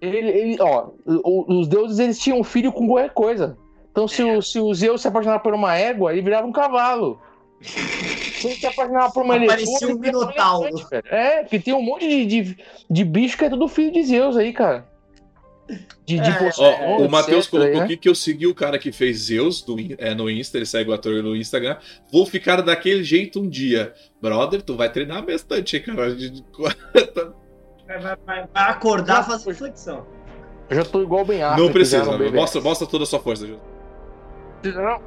Ele, 0.00 0.30
ele, 0.30 0.56
ó, 0.60 0.88
os 1.06 1.68
deuses 1.68 1.98
eles 1.98 2.18
tinham 2.18 2.40
um 2.40 2.44
filho 2.44 2.72
com 2.72 2.88
qualquer 2.88 3.10
coisa. 3.10 3.56
Então, 3.92 4.08
se 4.08 4.22
o, 4.22 4.40
se 4.42 4.58
o 4.58 4.72
Zeus 4.74 5.02
se 5.02 5.08
apaixonava 5.08 5.42
por 5.42 5.54
uma 5.54 5.76
égua, 5.76 6.12
ele 6.12 6.22
virava 6.22 6.46
um 6.46 6.52
cavalo. 6.52 7.20
Se 7.60 8.46
ele 8.46 8.56
se 8.56 8.66
apaixonava 8.66 9.12
por 9.12 9.22
uma 9.22 9.46
Parecia 9.46 9.88
um 9.88 9.98
minotauro. 9.98 10.74
É, 11.10 11.42
porque 11.42 11.60
tem 11.60 11.74
um 11.74 11.82
monte 11.82 12.08
de, 12.08 12.26
de, 12.26 12.56
de 12.88 13.04
bicho 13.04 13.36
que 13.36 13.44
é 13.44 13.50
tudo 13.50 13.68
filho 13.68 13.92
de 13.92 14.02
Zeus 14.02 14.36
aí, 14.36 14.52
cara. 14.52 14.89
De, 16.04 16.18
de 16.18 16.30
é, 16.30 16.52
ó, 16.58 16.98
o 16.98 17.08
Matheus 17.08 17.46
colocou 17.46 17.76
né? 17.76 17.84
aqui 17.84 17.96
que 17.96 18.08
eu 18.08 18.14
segui 18.14 18.46
o 18.46 18.54
cara 18.54 18.78
que 18.78 18.90
fez 18.90 19.18
Zeus 19.18 19.62
do, 19.62 19.76
é, 19.98 20.14
no 20.14 20.28
Insta, 20.28 20.58
ele 20.58 20.66
segue 20.66 20.90
o 20.90 20.92
ator 20.92 21.22
no 21.22 21.36
Instagram. 21.36 21.76
Vou 22.12 22.26
ficar 22.26 22.60
daquele 22.60 23.04
jeito 23.04 23.40
um 23.40 23.48
dia. 23.48 23.94
Brother, 24.20 24.62
tu 24.62 24.76
vai 24.76 24.90
treinar 24.90 25.24
bastante, 25.24 25.78
cara. 25.80 26.16
Vai, 27.90 27.98
vai, 27.98 28.16
vai 28.24 28.70
acordar 28.70 29.26
fazer 29.26 29.52
flexão. 29.52 30.06
Eu 30.68 30.76
já 30.76 30.84
tô 30.84 31.02
igual 31.02 31.24
bem 31.24 31.40
Não 31.58 31.72
precisa, 31.72 32.04
mostra, 32.30 32.60
mostra 32.60 32.86
toda 32.86 33.02
a 33.02 33.06
sua 33.06 33.18
força. 33.18 33.44
Não. 34.64 35.02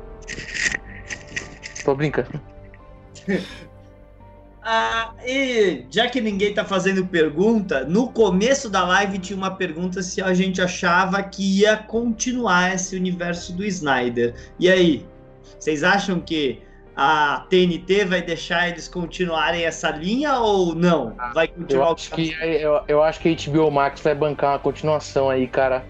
Tô 1.85 1.95
brincando. 1.95 2.41
Ah, 4.65 5.13
e 5.25 5.85
já 5.89 6.07
que 6.07 6.21
ninguém 6.21 6.53
tá 6.53 6.63
fazendo 6.63 7.05
pergunta, 7.05 7.83
no 7.83 8.11
começo 8.11 8.69
da 8.69 8.85
live 8.85 9.19
tinha 9.19 9.35
uma 9.35 9.51
pergunta 9.51 10.01
se 10.01 10.21
a 10.21 10.33
gente 10.33 10.61
achava 10.61 11.21
que 11.21 11.59
ia 11.59 11.75
continuar 11.75 12.73
esse 12.73 12.95
universo 12.95 13.53
do 13.53 13.65
Snyder. 13.65 14.33
E 14.57 14.69
aí? 14.69 15.05
Vocês 15.59 15.83
acham 15.83 16.19
que 16.19 16.61
a 16.95 17.45
TNT 17.49 18.05
vai 18.05 18.21
deixar 18.21 18.69
eles 18.69 18.87
continuarem 18.87 19.65
essa 19.65 19.89
linha 19.89 20.39
ou 20.39 20.73
não? 20.73 21.15
Vai 21.33 21.47
continuar 21.47 21.87
eu 21.87 21.93
acho 21.93 22.11
que 22.11 22.35
eu, 22.41 22.81
eu 22.87 23.03
acho 23.03 23.19
que 23.19 23.29
a 23.29 23.51
HBO 23.51 23.71
Max 23.71 23.99
vai 24.01 24.15
bancar 24.15 24.51
uma 24.51 24.59
continuação 24.59 25.29
aí, 25.29 25.47
cara. 25.47 25.85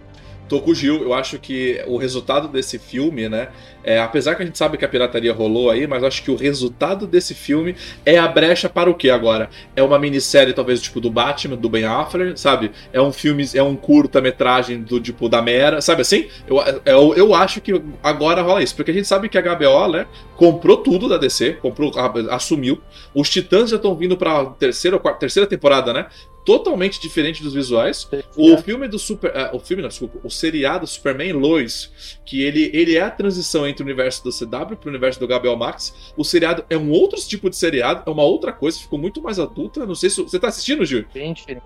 Tô 0.53 0.61
com 0.61 0.69
o 0.69 0.75
Gil, 0.75 1.01
eu 1.01 1.15
acho 1.15 1.39
que 1.39 1.83
o 1.87 1.97
resultado 1.97 2.47
desse 2.47 2.77
filme, 2.77 3.27
né? 3.27 3.47
É, 3.83 3.99
apesar 3.99 4.35
que 4.35 4.43
a 4.43 4.45
gente 4.45 4.55
sabe 4.55 4.77
que 4.77 4.85
a 4.85 4.87
pirataria 4.87 5.33
rolou 5.33 5.71
aí, 5.71 5.87
mas 5.87 6.03
acho 6.03 6.21
que 6.21 6.29
o 6.29 6.35
resultado 6.35 7.07
desse 7.07 7.33
filme 7.33 7.75
é 8.05 8.19
a 8.19 8.27
brecha 8.27 8.69
para 8.69 8.87
o 8.87 8.93
que 8.93 9.09
agora? 9.09 9.49
É 9.75 9.81
uma 9.81 9.97
minissérie, 9.97 10.53
talvez, 10.53 10.79
tipo, 10.79 11.01
do 11.01 11.09
Batman, 11.09 11.57
do 11.57 11.67
Ben 11.67 11.85
Affleck, 11.85 12.39
sabe? 12.39 12.71
É 12.93 13.01
um 13.01 13.11
filme, 13.11 13.43
é 13.55 13.63
um 13.63 13.75
curta-metragem 13.75 14.83
do 14.83 14.99
tipo 14.99 15.27
da 15.27 15.41
Mera, 15.41 15.81
sabe 15.81 16.03
assim? 16.03 16.27
Eu, 16.47 16.59
eu, 16.85 17.15
eu 17.15 17.33
acho 17.33 17.59
que 17.59 17.81
agora 18.03 18.43
rola 18.43 18.61
isso, 18.61 18.75
porque 18.75 18.91
a 18.91 18.93
gente 18.93 19.07
sabe 19.07 19.29
que 19.29 19.39
a 19.39 19.41
HBO, 19.41 19.91
né, 19.91 20.05
comprou 20.35 20.77
tudo 20.77 21.09
da 21.09 21.17
DC, 21.17 21.53
comprou, 21.53 21.91
assumiu. 22.29 22.79
Os 23.11 23.27
Titãs 23.27 23.71
já 23.71 23.77
estão 23.77 23.95
vindo 23.95 24.15
pra 24.15 24.45
terceira, 24.45 24.99
quarta, 24.99 25.21
terceira 25.21 25.49
temporada, 25.49 25.91
né? 25.91 26.05
Totalmente 26.45 26.99
diferente 26.99 27.41
dos 27.41 27.53
visuais. 27.53 28.07
O 28.35 28.57
filme 28.57 28.87
do 28.87 28.99
Super. 28.99 29.31
Uh, 29.31 29.55
o 29.55 29.59
filme, 29.59 29.81
não, 29.81 29.89
desculpa. 29.89 30.19
O 30.23 30.29
seriado 30.29 30.85
Superman 30.85 31.33
Lois, 31.33 32.19
que 32.25 32.43
ele, 32.43 32.69
ele 32.73 32.95
é 32.95 33.01
a 33.01 33.09
transição 33.09 33.67
entre 33.67 33.83
o 33.83 33.85
universo 33.85 34.23
do 34.23 34.31
CW 34.31 34.75
para 34.75 34.87
o 34.87 34.89
universo 34.89 35.19
do 35.19 35.27
Gabriel 35.27 35.55
Max. 35.55 36.13
O 36.17 36.23
seriado 36.23 36.65
é 36.69 36.77
um 36.77 36.91
outro 36.91 37.19
tipo 37.19 37.49
de 37.49 37.55
seriado, 37.55 38.03
é 38.05 38.09
uma 38.09 38.23
outra 38.23 38.51
coisa, 38.51 38.79
ficou 38.79 38.99
muito 38.99 39.21
mais 39.21 39.39
adulta. 39.39 39.85
Não 39.85 39.95
sei 39.95 40.09
se. 40.09 40.21
Você 40.21 40.39
tá 40.39 40.47
assistindo, 40.47 40.85
Gil? 40.85 41.05
Bem 41.13 41.33
diferente. 41.33 41.63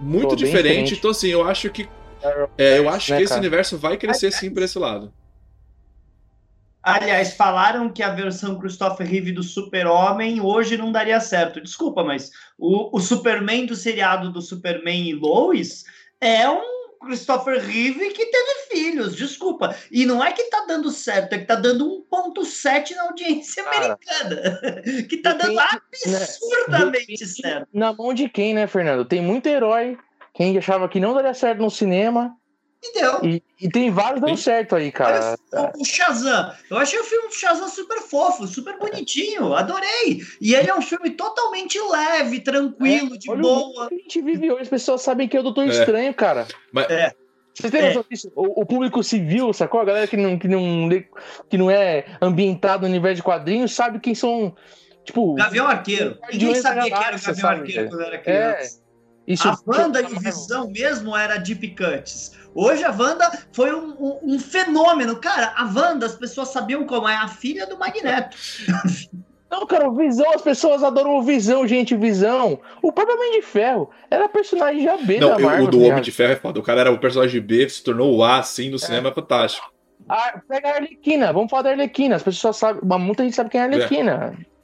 Muito 0.00 0.36
diferente. 0.36 0.62
diferente. 0.62 0.94
Então, 0.94 1.10
assim, 1.10 1.28
eu 1.28 1.46
acho 1.46 1.70
que. 1.70 1.88
É, 2.58 2.78
eu 2.78 2.88
acho 2.88 3.12
né, 3.12 3.18
que 3.18 3.24
esse 3.24 3.34
universo 3.34 3.78
vai 3.78 3.96
crescer 3.96 4.32
sim 4.32 4.50
para 4.50 4.64
esse 4.64 4.78
lado. 4.78 5.12
Aliás, 6.86 7.34
falaram 7.34 7.92
que 7.92 8.00
a 8.00 8.10
versão 8.10 8.60
Christopher 8.60 9.04
Reeve 9.04 9.32
do 9.32 9.42
Super-Homem 9.42 10.40
hoje 10.40 10.76
não 10.76 10.92
daria 10.92 11.18
certo. 11.18 11.60
Desculpa, 11.60 12.04
mas 12.04 12.30
o, 12.56 12.96
o 12.96 13.00
Superman 13.00 13.66
do 13.66 13.74
seriado 13.74 14.30
do 14.30 14.40
Superman 14.40 15.08
e 15.08 15.12
Lois 15.12 15.84
é 16.20 16.48
um 16.48 16.62
Christopher 17.04 17.60
Reeve 17.60 18.10
que 18.10 18.26
teve 18.26 18.52
filhos, 18.70 19.16
desculpa. 19.16 19.74
E 19.90 20.06
não 20.06 20.22
é 20.22 20.30
que 20.30 20.44
tá 20.44 20.64
dando 20.68 20.88
certo, 20.92 21.32
é 21.32 21.38
que 21.38 21.44
tá 21.44 21.56
dando 21.56 22.06
1.7 22.08 22.94
na 22.94 23.02
audiência 23.02 23.64
Cara, 23.64 23.76
americana. 23.76 24.60
Que 25.08 25.16
tá 25.16 25.32
dando 25.32 25.54
né, 25.56 25.66
absurdamente 25.72 27.20
né, 27.20 27.26
certo. 27.26 27.68
Na 27.74 27.92
mão 27.92 28.14
de 28.14 28.28
quem, 28.28 28.54
né, 28.54 28.68
Fernando? 28.68 29.04
Tem 29.04 29.20
muito 29.20 29.48
herói. 29.48 29.98
Quem 30.32 30.56
achava 30.56 30.88
que 30.88 31.00
não 31.00 31.14
daria 31.14 31.34
certo 31.34 31.60
no 31.60 31.70
cinema, 31.70 32.32
e 32.82 33.00
deu. 33.00 33.24
E, 33.24 33.42
e 33.60 33.68
tem 33.68 33.90
vários 33.90 34.20
dando 34.20 34.36
certo 34.36 34.76
aí, 34.76 34.92
cara. 34.92 35.36
O 35.78 35.84
Shazam. 35.84 36.52
Eu 36.70 36.78
achei 36.78 36.98
o 36.98 37.04
filme 37.04 37.28
do 37.28 37.34
Shazam 37.34 37.68
super 37.68 38.00
fofo, 38.00 38.46
super 38.46 38.78
bonitinho. 38.78 39.54
Adorei. 39.54 40.20
E 40.40 40.54
ele 40.54 40.70
é 40.70 40.74
um 40.74 40.82
filme 40.82 41.10
totalmente 41.10 41.78
leve, 41.80 42.40
tranquilo, 42.40 43.14
é, 43.14 43.18
de 43.18 43.34
boa. 43.34 43.86
a 43.86 43.94
gente 43.94 44.20
vive 44.20 44.50
hoje, 44.50 44.62
as 44.62 44.68
pessoas 44.68 45.02
sabem 45.02 45.28
que 45.28 45.36
é 45.36 45.40
o 45.40 45.42
Doutor 45.42 45.66
é. 45.66 45.68
Estranho, 45.68 46.14
cara. 46.14 46.46
Mas... 46.72 46.90
É. 46.90 47.12
Vocês 47.54 47.70
têm 47.70 47.86
noção 47.86 48.04
disso? 48.10 48.30
O, 48.36 48.60
o, 48.60 48.66
público 48.66 49.02
civil, 49.02 49.50
sacou? 49.54 49.80
A 49.80 49.84
galera 49.84 50.06
que 50.06 50.16
não, 50.16 50.38
que, 50.38 50.46
não, 50.46 50.90
que 51.48 51.56
não 51.56 51.70
é 51.70 52.04
ambientado 52.20 52.82
no 52.82 52.88
universo 52.88 53.16
de 53.16 53.22
quadrinhos 53.22 53.74
sabe 53.74 53.98
quem 53.98 54.14
são. 54.14 54.54
Tipo. 55.02 55.34
Gavião 55.36 55.66
Arqueiro. 55.66 56.18
Ninguém 56.30 56.54
sabia 56.56 56.84
que 56.84 56.92
era 56.92 57.16
o 57.16 57.18
Gavião 57.18 57.34
sabe, 57.34 57.60
Arqueiro 57.60 57.88
quando 57.88 58.02
era 58.02 58.18
criança. 58.18 58.82
É. 58.82 58.86
Isso, 59.26 59.48
a 59.48 59.58
Wanda 59.66 60.00
e 60.02 60.18
Visão 60.20 60.70
mesmo 60.70 61.16
era 61.16 61.36
de 61.38 61.54
picantes. 61.54 62.32
Hoje 62.56 62.82
a 62.84 62.90
Wanda 62.90 63.30
foi 63.52 63.74
um, 63.74 63.94
um, 64.00 64.34
um, 64.34 64.38
fenômeno. 64.38 65.16
Cara, 65.16 65.52
a 65.54 65.64
Wanda, 65.64 66.06
as 66.06 66.14
pessoas 66.14 66.48
sabiam 66.48 66.86
como 66.86 67.06
é 67.06 67.14
a 67.14 67.28
filha 67.28 67.66
do 67.66 67.78
Magneto. 67.78 68.34
Não, 69.48 69.64
cara, 69.64 69.88
o 69.88 69.94
Visão, 69.94 70.28
as 70.32 70.42
pessoas 70.42 70.82
adoram 70.82 71.18
o 71.18 71.22
Visão, 71.22 71.68
gente, 71.68 71.94
Visão. 71.94 72.58
O 72.82 72.90
próprio 72.90 73.16
Homem 73.16 73.40
de 73.40 73.46
Ferro 73.46 73.90
era 74.10 74.28
personagem 74.28 74.82
já 74.82 74.96
B 74.96 75.20
Não, 75.20 75.28
da 75.28 75.38
Marvel. 75.38 75.66
O 75.66 75.70
do 75.70 75.82
Homem 75.82 76.02
de 76.02 76.10
Ferro 76.10 76.32
é 76.32 76.36
foda. 76.36 76.58
O 76.58 76.62
cara 76.62 76.80
era 76.80 76.90
o 76.90 76.98
personagem 76.98 77.40
B, 77.40 77.68
se 77.68 77.84
tornou 77.84 78.16
o 78.16 78.24
A, 78.24 78.38
assim, 78.38 78.70
no 78.70 78.76
é. 78.76 78.78
cinema, 78.78 79.10
é 79.10 79.14
fantástico. 79.14 79.70
A, 80.08 80.40
pega 80.48 80.68
a 80.68 80.74
Arlequina, 80.76 81.32
vamos 81.32 81.50
falar 81.50 81.62
da 81.62 81.70
Arlequina. 81.70 82.16
As 82.16 82.22
pessoas 82.22 82.56
sabem, 82.56 82.82
muita 82.98 83.22
gente 83.22 83.36
sabe 83.36 83.50
quem 83.50 83.60
é 83.60 83.64
a 83.64 83.66
Arlequina. 83.66 84.36
É. 84.40 84.55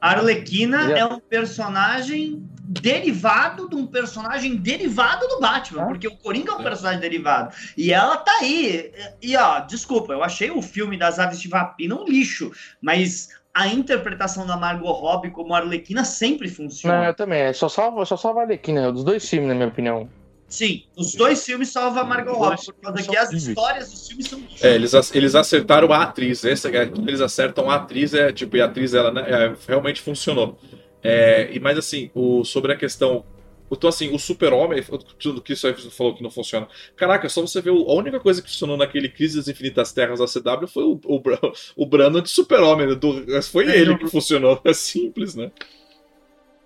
A 0.00 0.10
Arlequina 0.10 0.92
é. 0.92 1.00
é 1.00 1.04
um 1.06 1.20
personagem 1.20 2.42
derivado 2.68 3.68
de 3.68 3.74
um 3.74 3.86
personagem 3.86 4.56
derivado 4.56 5.26
do 5.26 5.40
Batman, 5.40 5.82
ah. 5.82 5.86
porque 5.86 6.06
o 6.06 6.16
Coringa 6.16 6.52
é 6.52 6.54
um 6.54 6.62
personagem 6.62 7.00
derivado. 7.00 7.54
E 7.76 7.92
ela 7.92 8.16
tá 8.18 8.32
aí. 8.40 8.92
E 9.22 9.36
ó, 9.36 9.60
desculpa, 9.60 10.12
eu 10.12 10.22
achei 10.22 10.50
o 10.50 10.60
filme 10.60 10.98
das 10.98 11.18
Aves 11.18 11.40
de 11.40 11.48
Rapina 11.48 11.94
um 11.94 12.04
lixo, 12.04 12.52
mas 12.80 13.30
a 13.54 13.66
interpretação 13.66 14.46
da 14.46 14.56
Margot 14.56 14.92
Robbie 14.92 15.30
como 15.30 15.54
Arlequina 15.54 16.04
sempre 16.04 16.48
funciona. 16.48 16.98
Não, 16.98 17.04
eu 17.06 17.14
também. 17.14 17.40
É 17.40 17.52
só 17.52 17.68
salva, 17.68 18.04
só 18.04 18.16
salva 18.16 18.40
a 18.40 18.42
Arlequina, 18.44 18.92
dos 18.92 19.02
dois 19.02 19.28
filmes, 19.28 19.48
na 19.48 19.54
minha 19.54 19.68
opinião. 19.68 20.08
Sim, 20.48 20.84
os 20.96 21.14
dois 21.14 21.44
filmes 21.44 21.68
salvam 21.68 22.02
a 22.02 22.06
Margot 22.06 22.32
Robbie, 22.32 22.64
por 22.64 22.74
causa 22.80 23.02
que 23.02 23.16
as 23.16 23.32
histórias 23.32 23.90
dos 23.90 24.08
filmes 24.08 24.26
são. 24.28 24.42
É, 24.62 24.74
eles, 24.74 24.94
eles 25.14 25.34
acertaram 25.34 25.92
a 25.92 26.02
atriz. 26.02 26.42
Esse, 26.42 26.74
é, 26.74 26.90
eles 27.06 27.20
acertam 27.20 27.70
a 27.70 27.74
atriz, 27.74 28.14
é 28.14 28.32
tipo, 28.32 28.56
e 28.56 28.62
a 28.62 28.64
atriz 28.64 28.94
ela 28.94 29.12
né, 29.12 29.26
é, 29.28 29.54
realmente 29.66 30.00
funcionou. 30.00 30.58
É, 31.02 31.50
e 31.52 31.60
mais 31.60 31.76
assim, 31.76 32.10
o, 32.14 32.44
sobre 32.44 32.72
a 32.72 32.76
questão. 32.76 33.24
Então, 33.70 33.90
assim, 33.90 34.14
o 34.14 34.18
super-homem, 34.18 34.82
tudo 35.18 35.42
que 35.42 35.52
isso 35.52 35.66
aí 35.66 35.74
falou 35.74 36.14
que 36.14 36.22
não 36.22 36.30
funciona. 36.30 36.66
Caraca, 36.96 37.28
só 37.28 37.42
você 37.42 37.60
ver, 37.60 37.68
a 37.68 37.92
única 37.92 38.18
coisa 38.18 38.40
que 38.40 38.48
funcionou 38.48 38.78
naquele 38.78 39.10
Crise 39.10 39.36
das 39.36 39.48
Infinitas 39.48 39.92
Terras 39.92 40.20
da 40.20 40.24
CW 40.24 40.66
foi 40.66 40.84
o, 40.84 40.98
o, 41.04 41.22
o 41.76 41.84
Brandon 41.84 42.22
de 42.22 42.30
super-homem. 42.30 42.86
Né? 42.86 43.42
Foi 43.42 43.66
é, 43.66 43.78
ele 43.78 43.98
que 43.98 44.08
funcionou. 44.08 44.58
É 44.64 44.72
simples, 44.72 45.34
né? 45.34 45.50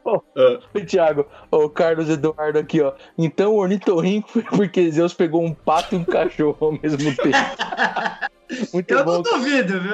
Oh, 0.04 0.16
uh. 0.16 0.84
Thiago, 0.86 1.26
o 1.50 1.56
oh, 1.56 1.70
Carlos 1.70 2.08
Eduardo 2.08 2.58
aqui, 2.58 2.80
ó. 2.80 2.92
Então 3.16 3.52
o 3.52 3.58
ornitorrinco 3.58 4.28
foi 4.32 4.42
porque 4.42 4.90
Zeus 4.90 5.14
pegou 5.14 5.42
um 5.44 5.54
pato 5.54 5.94
e 5.94 5.98
um 5.98 6.04
cachorro 6.04 6.56
ao 6.60 6.72
mesmo 6.72 7.14
tempo. 7.16 7.38
Muito 8.72 8.90
eu 8.92 9.04
bom. 9.04 9.12
não 9.12 9.22
duvido, 9.22 9.80
viu? 9.80 9.92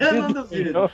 Eu 0.00 0.14
não 0.14 0.32
duvido. 0.32 0.90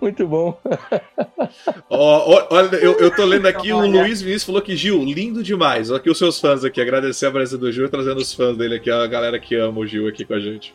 Muito 0.00 0.26
bom. 0.26 0.60
olha, 1.88 2.76
eu, 2.76 2.98
eu 2.98 3.14
tô 3.14 3.24
lendo 3.24 3.46
aqui, 3.46 3.72
o 3.72 3.86
Luiz 3.86 4.20
Vinícius 4.20 4.44
falou 4.44 4.60
que 4.60 4.76
Gil, 4.76 5.02
lindo 5.04 5.42
demais. 5.42 5.90
Olha 5.90 5.98
aqui 5.98 6.10
os 6.10 6.18
seus 6.18 6.40
fãs 6.40 6.64
aqui, 6.64 6.80
agradecer 6.80 7.26
a 7.26 7.30
presença 7.30 7.58
do 7.58 7.70
Gil 7.70 7.86
e 7.86 7.88
trazendo 7.88 8.18
os 8.18 8.32
fãs 8.34 8.56
dele 8.56 8.76
aqui, 8.76 8.90
a 8.90 9.06
galera 9.06 9.38
que 9.38 9.54
ama 9.54 9.78
o 9.80 9.86
Gil 9.86 10.08
aqui 10.08 10.24
com 10.24 10.34
a 10.34 10.40
gente. 10.40 10.74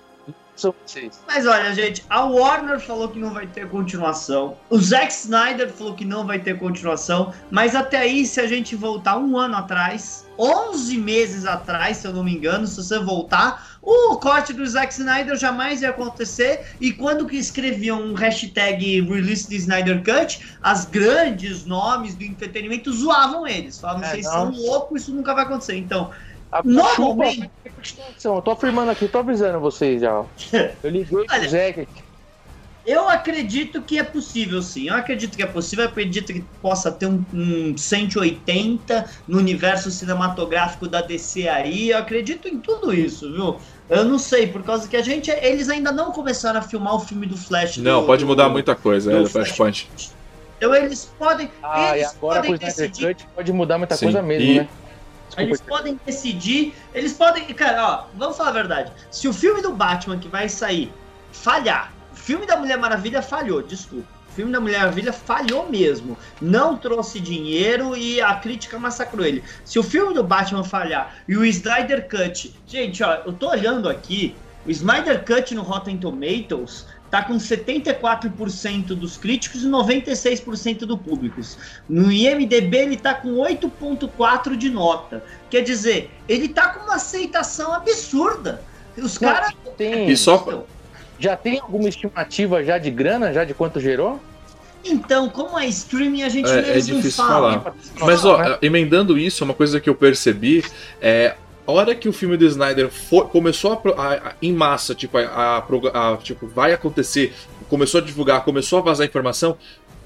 São 0.55 0.73
vocês. 0.85 1.19
Mas 1.27 1.45
olha, 1.47 1.73
gente, 1.73 2.05
a 2.09 2.23
Warner 2.23 2.79
falou 2.79 3.09
que 3.09 3.19
não 3.19 3.33
vai 3.33 3.47
ter 3.47 3.67
continuação. 3.69 4.55
O 4.69 4.77
Zack 4.79 5.11
Snyder 5.11 5.69
falou 5.71 5.93
que 5.95 6.05
não 6.05 6.25
vai 6.25 6.39
ter 6.39 6.57
continuação. 6.59 7.33
Mas 7.49 7.75
até 7.75 7.97
aí, 7.97 8.25
se 8.25 8.39
a 8.39 8.47
gente 8.47 8.75
voltar 8.75 9.17
um 9.17 9.37
ano 9.37 9.55
atrás, 9.55 10.27
11 10.37 10.97
meses 10.97 11.45
atrás, 11.45 11.97
se 11.97 12.07
eu 12.07 12.13
não 12.13 12.23
me 12.23 12.33
engano, 12.35 12.67
se 12.67 12.75
você 12.77 12.99
voltar, 12.99 13.77
o 13.81 14.15
corte 14.17 14.53
do 14.53 14.65
Zack 14.65 14.93
Snyder 14.93 15.35
jamais 15.35 15.81
ia 15.81 15.89
acontecer. 15.89 16.65
E 16.79 16.91
quando 16.93 17.27
que 17.27 17.37
escreviam 17.37 18.01
um 18.01 18.13
hashtag 18.13 19.01
release 19.01 19.47
the 19.47 19.55
Snyder 19.55 20.03
Cut, 20.03 20.39
as 20.61 20.85
grandes 20.85 21.65
nomes 21.65 22.15
do 22.15 22.23
entretenimento 22.23 22.91
zoavam 22.93 23.47
eles. 23.47 23.79
Falavam, 23.79 24.03
É, 24.03 24.09
vocês 24.11 24.25
não. 24.25 24.31
são 24.31 24.51
loucos, 24.51 25.01
isso 25.03 25.13
nunca 25.13 25.33
vai 25.33 25.43
acontecer. 25.43 25.75
Então, 25.77 26.11
A 26.59 26.61
Normalmente- 26.63 27.49
chuva. 27.81 28.35
Eu 28.37 28.41
tô 28.41 28.51
afirmando 28.51 28.91
aqui, 28.91 29.07
tô 29.07 29.17
avisando 29.19 29.59
vocês 29.59 30.01
já. 30.01 30.23
Eu 30.83 30.89
liguei 30.89 31.25
Olha, 31.29 31.39
pro 31.39 31.49
Zé 31.49 31.67
aqui. 31.69 31.87
Eu 32.85 33.07
acredito 33.07 33.81
que 33.81 33.97
é 33.97 34.03
possível, 34.03 34.61
sim. 34.61 34.89
Eu 34.89 34.95
acredito 34.95 35.37
que 35.37 35.41
é 35.43 35.45
possível. 35.45 35.85
Eu 35.85 35.89
acredito 35.89 36.33
que 36.33 36.41
possa 36.61 36.91
ter 36.91 37.05
um, 37.07 37.23
um 37.33 37.77
180 37.77 39.09
no 39.27 39.37
universo 39.37 39.89
cinematográfico 39.89 40.87
da 40.87 41.01
DC 41.01 41.47
aí. 41.47 41.89
Eu 41.91 41.97
acredito 41.97 42.47
em 42.47 42.59
tudo 42.59 42.93
isso, 42.93 43.31
viu? 43.31 43.57
Eu 43.89 44.03
não 44.05 44.19
sei, 44.19 44.47
por 44.47 44.63
causa 44.63 44.87
que 44.87 44.97
a 44.97 45.01
gente. 45.01 45.31
Eles 45.31 45.69
ainda 45.69 45.91
não 45.93 46.11
começaram 46.11 46.59
a 46.59 46.61
filmar 46.61 46.93
o 46.95 46.99
filme 46.99 47.25
do 47.25 47.37
Flash. 47.37 47.77
Não, 47.77 48.01
do- 48.01 48.05
pode 48.07 48.25
mudar 48.25 48.45
do- 48.45 48.51
muita 48.51 48.75
coisa, 48.75 49.11
é, 49.11 49.15
do 49.17 49.23
do 49.23 49.29
Flashpoint. 49.29 49.87
Então 50.57 50.75
eles 50.75 51.09
podem. 51.17 51.49
Ah, 51.61 51.95
e 51.97 51.99
eles 52.01 52.15
agora 52.15 52.41
com 52.41 52.47
o 52.47 52.51
podem 52.51 52.67
Snyder 52.69 52.89
decidir. 52.91 53.15
Cut 53.15 53.27
pode 53.35 53.53
mudar 53.53 53.77
muita 53.77 53.95
Sim, 53.95 54.05
coisa 54.07 54.21
mesmo, 54.21 54.45
e- 54.49 54.59
né? 54.59 54.67
Eles 55.37 55.61
podem 55.61 55.99
decidir. 56.05 56.75
Eles 56.93 57.13
podem. 57.13 57.45
Cara, 57.53 57.87
ó, 57.87 58.05
vamos 58.15 58.37
falar 58.37 58.49
a 58.49 58.53
verdade. 58.53 58.91
Se 59.11 59.27
o 59.27 59.33
filme 59.33 59.61
do 59.61 59.73
Batman 59.73 60.19
que 60.19 60.27
vai 60.27 60.49
sair 60.49 60.91
falhar, 61.31 61.91
o 62.11 62.15
filme 62.15 62.45
da 62.45 62.57
Mulher 62.57 62.77
Maravilha 62.77 63.21
falhou, 63.21 63.61
desculpa. 63.61 64.07
O 64.29 64.35
filme 64.35 64.51
da 64.51 64.59
Mulher 64.59 64.79
Maravilha 64.79 65.13
falhou 65.13 65.69
mesmo. 65.69 66.17
Não 66.41 66.77
trouxe 66.77 67.19
dinheiro 67.19 67.95
e 67.95 68.19
a 68.21 68.35
crítica 68.35 68.79
massacrou 68.79 69.25
ele. 69.25 69.43
Se 69.63 69.77
o 69.77 69.83
filme 69.83 70.13
do 70.13 70.23
Batman 70.23 70.63
falhar 70.63 71.15
e 71.27 71.37
o 71.37 71.45
Snyder 71.45 72.07
Cut. 72.09 72.53
Gente, 72.67 73.03
ó, 73.03 73.21
eu 73.25 73.33
tô 73.33 73.49
olhando 73.49 73.87
aqui. 73.87 74.35
O 74.65 74.71
Snyder 74.71 75.23
Cut 75.25 75.53
no 75.53 75.61
Rotten 75.61 75.97
Tomatoes 75.97 76.87
tá 77.13 77.21
com 77.21 77.35
74% 77.35 78.87
dos 78.95 79.17
críticos 79.17 79.61
e 79.63 79.67
96% 79.67 80.79
do 80.79 80.97
público. 80.97 81.39
No 81.87 82.11
IMDB 82.11 82.75
ele 82.77 82.97
tá 82.97 83.13
com 83.13 83.35
8.4 83.35 84.57
de 84.57 84.71
nota. 84.71 85.23
Quer 85.47 85.61
dizer, 85.61 86.09
ele 86.27 86.47
tá 86.47 86.69
com 86.69 86.85
uma 86.85 86.95
aceitação 86.95 87.71
absurda. 87.71 88.63
Os 88.97 89.19
caras 89.19 89.53
Tem, 89.77 90.09
E 90.09 90.17
só- 90.17 90.65
Já 91.19 91.35
tem 91.37 91.59
alguma 91.59 91.87
estimativa 91.87 92.63
já 92.63 92.79
de 92.79 92.89
grana, 92.89 93.31
já 93.31 93.43
de 93.43 93.53
quanto 93.53 93.79
gerou? 93.79 94.19
Então, 94.83 95.29
como 95.29 95.57
é 95.59 95.67
streaming, 95.67 96.23
a 96.23 96.29
gente 96.29 96.49
É- 96.49 96.77
é 96.77 96.79
difícil 96.79 96.95
não 96.95 97.29
fala. 97.29 97.59
falar. 97.61 97.75
Mas, 98.01 98.25
ó, 98.25 98.57
emendando 98.59 99.19
isso, 99.19 99.43
uma 99.45 99.53
coisa 99.53 99.79
que 99.79 99.87
eu 99.87 99.93
percebi 99.95 100.65
é. 100.99 101.35
A 101.65 101.71
hora 101.71 101.95
que 101.95 102.09
o 102.09 102.13
filme 102.13 102.35
do 102.35 102.45
Snyder 102.45 102.89
for- 102.89 103.29
começou 103.29 103.71
a, 103.73 104.01
a- 104.01 104.13
a- 104.15 104.33
em 104.41 104.51
massa, 104.53 104.93
tipo, 104.93 105.17
a, 105.17 106.17
tipo, 106.21 106.45
vai 106.47 106.73
acontecer, 106.73 107.33
começou 107.69 108.01
a 108.01 108.03
divulgar, 108.03 108.43
começou 108.43 108.79
a 108.79 108.81
vazar 108.81 109.07
informação, 109.07 109.57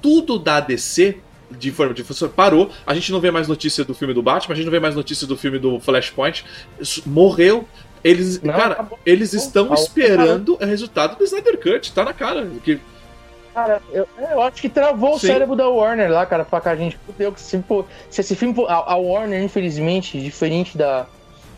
tudo 0.01 0.37
da 0.37 0.59
DC 0.59 1.17
de 1.49 1.71
forma 1.71 1.93
de 1.93 2.03
parou. 2.35 2.69
A 2.85 2.93
gente 2.93 3.11
não 3.11 3.19
vê 3.19 3.31
mais 3.31 3.47
notícia 3.47 3.83
do 3.83 3.95
filme 3.95 4.13
do 4.13 4.21
Batman, 4.21 4.53
a 4.53 4.55
gente 4.55 4.65
não 4.65 4.71
vê 4.71 4.79
mais 4.79 4.95
notícia 4.95 5.25
do 5.25 5.35
filme 5.37 5.57
do 5.57 5.79
Flashpoint. 5.79 6.45
Morreu. 7.05 7.67
Eles, 8.03 8.39
Não, 8.41 8.53
cara, 8.53 8.73
acabou. 8.73 8.99
eles 9.05 9.33
estão 9.33 9.73
esperando 9.73 10.53
o 10.61 10.65
resultado 10.65 11.17
do 11.17 11.23
Snyder 11.23 11.57
Cut, 11.59 11.91
tá 11.91 12.05
na 12.05 12.13
cara. 12.13 12.47
Que, 12.63 12.79
Cara, 13.53 13.81
eu, 13.91 14.07
eu 14.19 14.41
acho 14.43 14.61
que 14.61 14.69
travou 14.69 15.15
o 15.15 15.19
Sim. 15.19 15.27
cérebro 15.27 15.55
da 15.55 15.67
Warner 15.67 16.11
lá, 16.11 16.23
cara, 16.27 16.45
pra 16.45 16.61
cá 16.61 16.71
a 16.71 16.75
gente. 16.75 16.97
Fudeu 17.07 17.31
que 17.31 17.41
se, 17.41 17.61
se 18.11 18.21
esse 18.21 18.35
filme. 18.35 18.53
A, 18.67 18.93
a 18.93 18.95
Warner, 18.95 19.41
infelizmente, 19.41 20.21
diferente 20.21 20.77
da, 20.77 21.07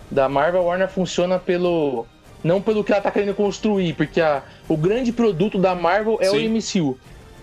da 0.09 0.27
Marvel, 0.29 0.61
a 0.61 0.63
Warner 0.63 0.89
funciona 0.89 1.37
pelo. 1.39 2.05
Não 2.43 2.61
pelo 2.61 2.83
que 2.83 2.91
ela 2.93 3.01
tá 3.01 3.11
querendo 3.11 3.33
construir, 3.35 3.93
porque 3.93 4.21
a, 4.21 4.41
o 4.67 4.77
grande 4.77 5.11
produto 5.11 5.57
da 5.59 5.75
Marvel 5.75 6.17
é 6.21 6.25
Sim. 6.29 6.47
o 6.47 6.51
MCU, 6.51 6.97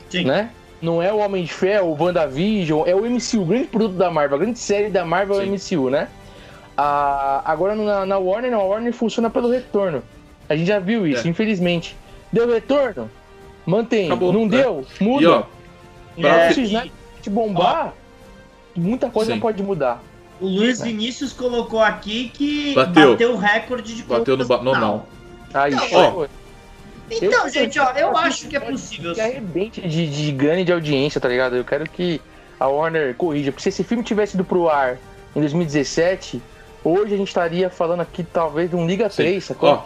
Sim. 0.09 0.25
né? 0.25 0.51
Não 0.81 1.03
é 1.03 1.13
o 1.13 1.19
Homem 1.19 1.45
de 1.45 1.53
Ferro, 1.53 1.89
o 1.89 2.03
WandaVision, 2.03 2.83
é 2.87 2.95
o 2.95 3.01
MCU, 3.05 3.43
o 3.43 3.45
grande 3.45 3.67
produto 3.67 3.97
da 3.97 4.11
Marvel, 4.11 4.37
a 4.37 4.41
grande 4.41 4.59
série 4.59 4.89
da 4.89 5.05
Marvel 5.05 5.41
é 5.41 5.45
o 5.45 5.49
MCU, 5.49 5.91
né? 5.91 6.09
A, 6.77 7.43
agora 7.45 7.75
na, 7.75 8.07
na 8.07 8.19
Warner, 8.19 8.51
não, 8.51 8.61
a 8.61 8.65
Warner 8.65 8.93
funciona 8.93 9.29
pelo 9.29 9.51
retorno. 9.51 10.03
A 10.49 10.57
gente 10.57 10.67
já 10.69 10.79
viu 10.79 11.07
isso, 11.07 11.27
É. 11.27 11.31
infelizmente. 11.31 11.97
Deu 12.33 12.51
retorno? 12.51 13.11
Mantém. 13.67 14.07
Acabou, 14.07 14.33
não 14.33 14.47
né? 14.47 14.63
deu? 14.63 14.85
Muda. 15.01 15.23
e 15.25 15.27
ó, 15.27 15.43
É, 16.29 16.53
Se 16.53 16.61
o 16.61 16.63
Snyder 16.65 16.93
te 17.21 17.29
bombar, 17.31 17.93
muita 18.75 19.11
coisa 19.11 19.35
Sim. 19.35 19.41
pode 19.41 19.63
mudar. 19.63 20.03
O 20.41 20.47
Luiz 20.47 20.81
Vinícius 20.81 21.33
colocou 21.33 21.81
aqui 21.83 22.31
que 22.33 22.75
Bateu. 22.75 23.13
bateu, 23.13 23.33
o 23.35 23.37
recorde 23.37 23.95
de 23.95 24.03
Bateu 24.03 24.37
no 24.37 24.47
ba- 24.47 24.63
normal. 24.63 25.09
Aí, 25.55 25.73
Não, 25.75 25.83
ó, 25.93 26.27
Então, 27.11 27.45
Eu- 27.47 27.49
gente, 27.53 27.79
ó, 27.79 27.91
eu 27.93 28.17
acho 28.17 28.49
que 28.49 28.57
é 28.57 28.61
possível. 28.61 29.15
que 29.15 29.21
arrebente 29.21 29.81
de, 29.81 30.11
de 30.11 30.33
ganho 30.33 30.65
de 30.65 30.73
audiência, 30.73 31.21
tá 31.21 31.29
ligado? 31.29 31.55
Eu 31.57 31.65
quero 31.65 31.89
que 31.89 32.21
a 32.59 32.67
Warner 32.67 33.15
corrija. 33.15 33.53
Porque 33.53 33.63
se 33.63 33.69
esse 33.69 33.85
filme 33.85 34.03
tivesse 34.03 34.35
ido 34.35 34.45
pro 34.45 34.69
ar 34.69 34.99
em 35.35 35.41
2017, 35.41 36.43
hoje 36.83 37.15
a 37.15 37.17
gente 37.17 37.29
estaria 37.29 37.71
falando 37.71 38.01
aqui 38.01 38.25
talvez 38.25 38.69
de 38.71 38.75
um 38.77 38.87
Liga 38.87 39.09
Sim. 39.09 39.17
3, 39.23 39.45
sacou? 39.45 39.69
ó, 39.71 39.83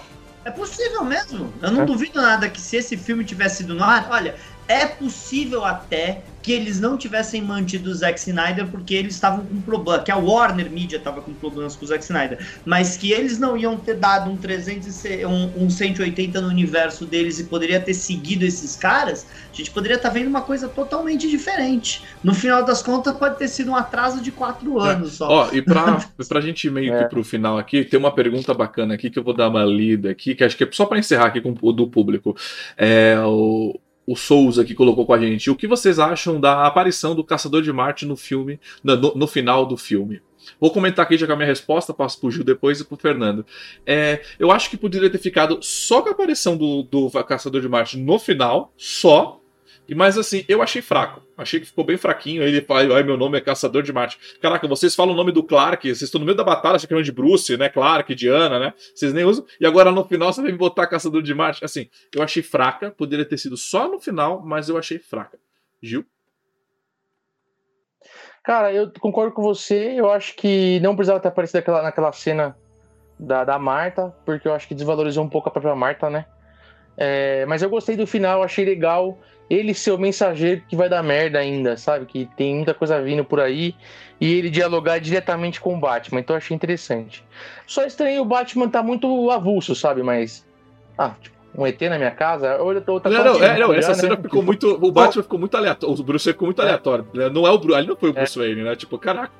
É 0.47 0.51
possível 0.51 1.05
mesmo. 1.05 1.52
Eu 1.60 1.70
não 1.70 1.82
É. 1.82 1.85
duvido 1.85 2.20
nada 2.22 2.48
que 2.48 2.59
se 2.60 2.74
esse 2.77 2.97
filme 2.97 3.22
tivesse 3.24 3.62
ido 3.62 3.74
no 3.74 3.85
ar, 3.85 4.09
olha, 4.10 4.35
é 4.66 4.86
possível 4.86 5.62
até 5.66 6.22
que 6.43 6.53
eles 6.53 6.81
não 6.81 6.97
tivessem 6.97 7.43
mantido 7.43 7.91
o 7.91 7.95
Zack 7.95 8.19
Snyder 8.19 8.67
porque 8.69 8.95
eles 8.95 9.15
estavam 9.15 9.45
com 9.45 9.61
problema, 9.61 10.03
que 10.03 10.11
a 10.11 10.17
Warner 10.17 10.71
Media 10.71 10.97
estava 10.97 11.21
com 11.21 11.35
problemas 11.35 11.77
com 11.77 11.85
o 11.85 11.89
Zack 11.89 12.03
Snyder, 12.03 12.39
mas 12.65 12.97
que 12.97 13.12
eles 13.12 13.39
não 13.39 13.57
iam 13.57 13.77
ter 13.77 13.95
dado 13.97 14.31
um 14.31 14.37
300 14.37 14.87
e 14.89 14.93
se- 14.93 15.27
um, 15.27 15.65
um 15.65 15.69
180 15.71 16.41
no 16.41 16.49
universo 16.49 17.05
deles 17.05 17.39
e 17.39 17.45
poderia 17.45 17.79
ter 17.81 17.93
seguido 17.95 18.45
esses 18.45 18.75
caras, 18.77 19.27
a 19.53 19.57
gente 19.57 19.71
poderia 19.71 19.97
estar 19.97 20.09
vendo 20.11 20.29
uma 20.29 20.43
coisa 20.43 20.69
totalmente 20.69 21.29
diferente. 21.29 22.03
No 22.25 22.35
final 22.35 22.65
das 22.65 22.83
contas, 22.83 23.15
pode 23.17 23.37
ter 23.39 23.49
sido 23.49 23.71
um 23.73 23.77
atraso 23.77 24.23
de 24.23 24.31
quatro 24.33 24.81
anos 24.81 25.12
só. 25.15 25.29
Ó, 25.29 25.49
e 25.53 25.61
pra, 25.61 25.99
pra 26.29 26.41
gente 26.41 26.67
ir 26.67 26.71
meio 26.71 26.95
É. 26.95 27.03
que 27.03 27.11
pro 27.11 27.23
final 27.23 27.59
aqui, 27.59 27.85
tem 27.85 27.99
uma 28.01 28.12
pergunta 28.15 28.55
bacana 28.55 28.95
aqui 28.95 29.11
que 29.11 29.19
eu 29.19 29.23
vou 29.23 29.35
dar 29.35 29.49
uma 29.49 29.65
lida 29.65 30.11
aqui, 30.11 30.35
que 30.35 30.43
acho 30.43 30.57
que 30.57 30.65
é 30.65 30.69
só 30.73 30.87
pra 30.87 30.99
encerrar 30.99 31.27
aqui 31.27 31.41
com 31.41 31.55
o 31.61 31.73
do 31.73 31.87
público. 31.87 32.35
É, 32.79 33.17
o, 33.25 33.79
o 34.12 34.16
Souza 34.16 34.65
que 34.65 34.74
colocou 34.74 35.07
com 35.07 35.12
a 35.15 35.19
gente. 35.20 35.51
O 35.51 35.55
que 35.55 35.69
vocês 35.69 35.99
acham 35.99 36.41
da 36.41 36.66
aparição 36.66 37.15
do 37.15 37.23
Caçador 37.23 37.62
de 37.62 37.73
Marte 37.73 38.05
no 38.05 38.16
filme, 38.16 38.59
no, 38.82 38.97
no- 39.15 39.27
final 39.27 39.65
do 39.65 39.77
filme? 39.77 40.20
Vou 40.59 40.70
comentar 40.73 41.05
aqui 41.05 41.16
já 41.16 41.27
com 41.27 41.32
a 41.35 41.37
minha 41.37 41.47
resposta, 41.47 41.95
passo 41.95 42.19
pro 42.19 42.31
Gil 42.31 42.43
depois 42.43 42.81
e 42.81 42.85
pro 42.85 42.97
Fernando. 42.97 43.47
É, 43.87 44.20
eu 44.39 44.51
acho 44.51 44.69
que 44.69 44.77
poderia 44.77 45.09
ter 45.11 45.19
ficado 45.19 45.59
só 45.62 46.03
com 46.03 46.09
a 46.09 46.12
aparição 46.12 46.57
do, 46.57 46.82
do 46.82 47.09
Caçador 47.24 47.61
de 47.61 47.69
Marte 47.69 47.97
no 47.99 48.19
final, 48.19 48.73
só. 48.77 49.39
E 49.89 49.95
Mas 49.95 50.16
assim, 50.19 50.45
eu 50.49 50.62
achei 50.62 50.81
fraco. 50.82 51.23
Achei 51.41 51.59
que 51.59 51.67
ficou 51.67 51.85
bem 51.85 51.97
fraquinho. 51.97 52.43
Ele 52.43 52.61
fala, 52.61 53.03
meu 53.03 53.17
nome 53.17 53.39
é 53.39 53.41
Caçador 53.41 53.83
de 53.83 53.93
Marte. 53.93 54.19
Caraca, 54.41 54.69
vocês 54.69 54.95
falam 54.95 55.15
o 55.15 55.17
nome 55.17 55.33
do 55.33 55.43
Clark, 55.43 55.89
vocês 55.89 56.03
estão 56.03 56.19
no 56.19 56.27
meio 56.27 56.37
da 56.37 56.45
batalha, 56.45 56.79
que 56.79 56.87
é 56.87 56.95
nome 56.95 57.05
de 57.05 57.12
Bruce, 57.12 57.57
né? 57.57 57.69
Clark, 57.69 58.15
Diana, 58.15 58.59
né? 58.59 58.75
Vocês 58.95 59.12
nem 59.12 59.25
usam. 59.25 59.45
E 59.61 59.67
agora 59.67 59.91
no 59.91 60.05
final 60.05 60.33
você 60.33 60.43
vem 60.43 60.55
botar 60.55 60.87
Caçador 60.87 61.23
de 61.23 61.35
Marte. 61.35 61.65
Assim, 61.65 61.89
eu 62.15 62.23
achei 62.23 62.43
fraca. 62.43 62.91
Poderia 62.91 63.25
ter 63.25 63.39
sido 63.39 63.57
só 63.57 63.89
no 63.89 63.99
final, 63.99 64.43
mas 64.45 64.69
eu 64.69 64.77
achei 64.77 64.99
fraca. 64.99 65.39
Gil? 65.83 66.05
Cara, 68.43 68.73
eu 68.73 68.91
concordo 69.01 69.33
com 69.33 69.43
você. 69.43 69.95
Eu 69.97 70.11
acho 70.11 70.35
que 70.37 70.79
não 70.81 70.95
precisava 70.95 71.21
ter 71.21 71.29
aparecido 71.29 71.59
naquela, 71.59 71.83
naquela 71.83 72.12
cena 72.12 72.57
da, 73.19 73.45
da 73.45 73.59
Marta, 73.59 74.15
porque 74.25 74.49
eu 74.49 74.55
acho 74.55 74.67
que 74.67 74.75
desvalorizou 74.75 75.25
um 75.25 75.29
pouco 75.29 75.49
a 75.49 75.53
própria 75.53 75.75
Marta, 75.75 76.09
né? 76.11 76.27
É, 77.02 77.47
mas 77.47 77.62
eu 77.62 77.70
gostei 77.70 77.97
do 77.97 78.06
final, 78.06 78.43
achei 78.43 78.62
legal 78.62 79.18
ele 79.48 79.72
ser 79.72 79.90
o 79.90 79.98
mensageiro 79.98 80.62
que 80.68 80.77
vai 80.77 80.86
dar 80.89 81.02
merda 81.02 81.39
ainda, 81.39 81.74
sabe? 81.77 82.05
Que 82.05 82.28
tem 82.36 82.56
muita 82.56 82.74
coisa 82.74 83.01
vindo 83.02 83.24
por 83.24 83.40
aí 83.40 83.74
e 84.20 84.35
ele 84.35 84.51
dialogar 84.51 84.98
diretamente 85.01 85.59
com 85.60 85.74
o 85.74 85.81
Batman. 85.81 86.20
Então 86.20 86.35
eu 86.35 86.39
achei 86.39 86.55
interessante. 86.55 87.24
Só 87.66 87.85
estranhei 87.85 88.18
o 88.20 88.24
Batman 88.24 88.68
tá 88.68 88.82
muito 88.82 89.31
avulso, 89.31 89.74
sabe? 89.74 90.02
Mas. 90.02 90.47
Ah, 90.98 91.14
tipo, 91.20 91.35
um 91.56 91.66
ET 91.66 91.81
na 91.81 91.97
minha 91.97 92.10
casa? 92.10 92.59
Outra, 92.62 92.93
outra 92.93 93.10
Não, 93.10 93.24
não, 93.24 93.32
coisa 93.32 93.47
é, 93.47 93.59
não, 93.59 93.72
essa 93.72 93.89
né? 93.89 93.94
cena 93.94 94.16
ficou 94.16 94.28
Tipo, 94.31 94.43
muito. 94.43 94.78
O 94.86 94.93
Batman 94.93 95.22
ficou 95.22 95.39
muito 95.39 95.56
aleatório. 95.56 95.98
O 95.98 96.02
Bruce 96.05 96.31
ficou 96.31 96.47
muito 96.47 96.60
É. 96.60 96.64
aleatório. 96.66 97.06
né? 97.14 97.28
Não 97.31 97.47
é 97.47 97.51
o 97.51 97.59
Bruce. 97.59 97.77
Ali 97.78 97.86
não 97.89 97.97
foi 97.97 98.10
o 98.10 98.12
Bruce 98.12 98.39
Wayne, 98.39 98.62
né? 98.62 98.77
Tipo, 98.77 98.98
caraca, 98.98 99.32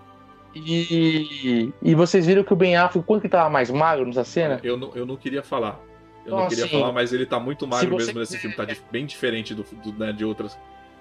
E, 0.57 1.73
e 1.82 1.95
vocês 1.95 2.27
viram 2.27 2.43
que 2.43 2.53
o 2.53 2.57
Ben 2.57 2.74
Affleck, 2.77 3.07
quanto 3.07 3.23
que 3.23 3.28
tava 3.28 3.49
mais 3.49 3.70
magro 3.70 4.07
nessa 4.07 4.24
cena? 4.24 4.59
eu 4.65 4.77
não, 4.77 4.91
eu 4.97 5.07
não 5.07 5.16
queria 5.16 5.43
falar. 5.43 5.78
Eu 6.25 6.33
Então, 6.33 6.39
não 6.39 6.49
queria 6.49 6.65
assim, 6.65 6.75
falar, 6.81 6.93
mas 6.93 7.13
ele 7.13 7.27
tá 7.27 7.41
muito 7.41 7.67
magro 7.67 7.97
mesmo 7.97 8.19
nesse 8.19 8.39
filme. 8.39 8.55
Tá 8.55 8.67
bem 8.91 9.07
diferente 9.07 9.55
do, 9.55 9.63
do, 9.63 9.93
né, 9.93 10.13
de 10.13 10.25
outras. 10.25 10.57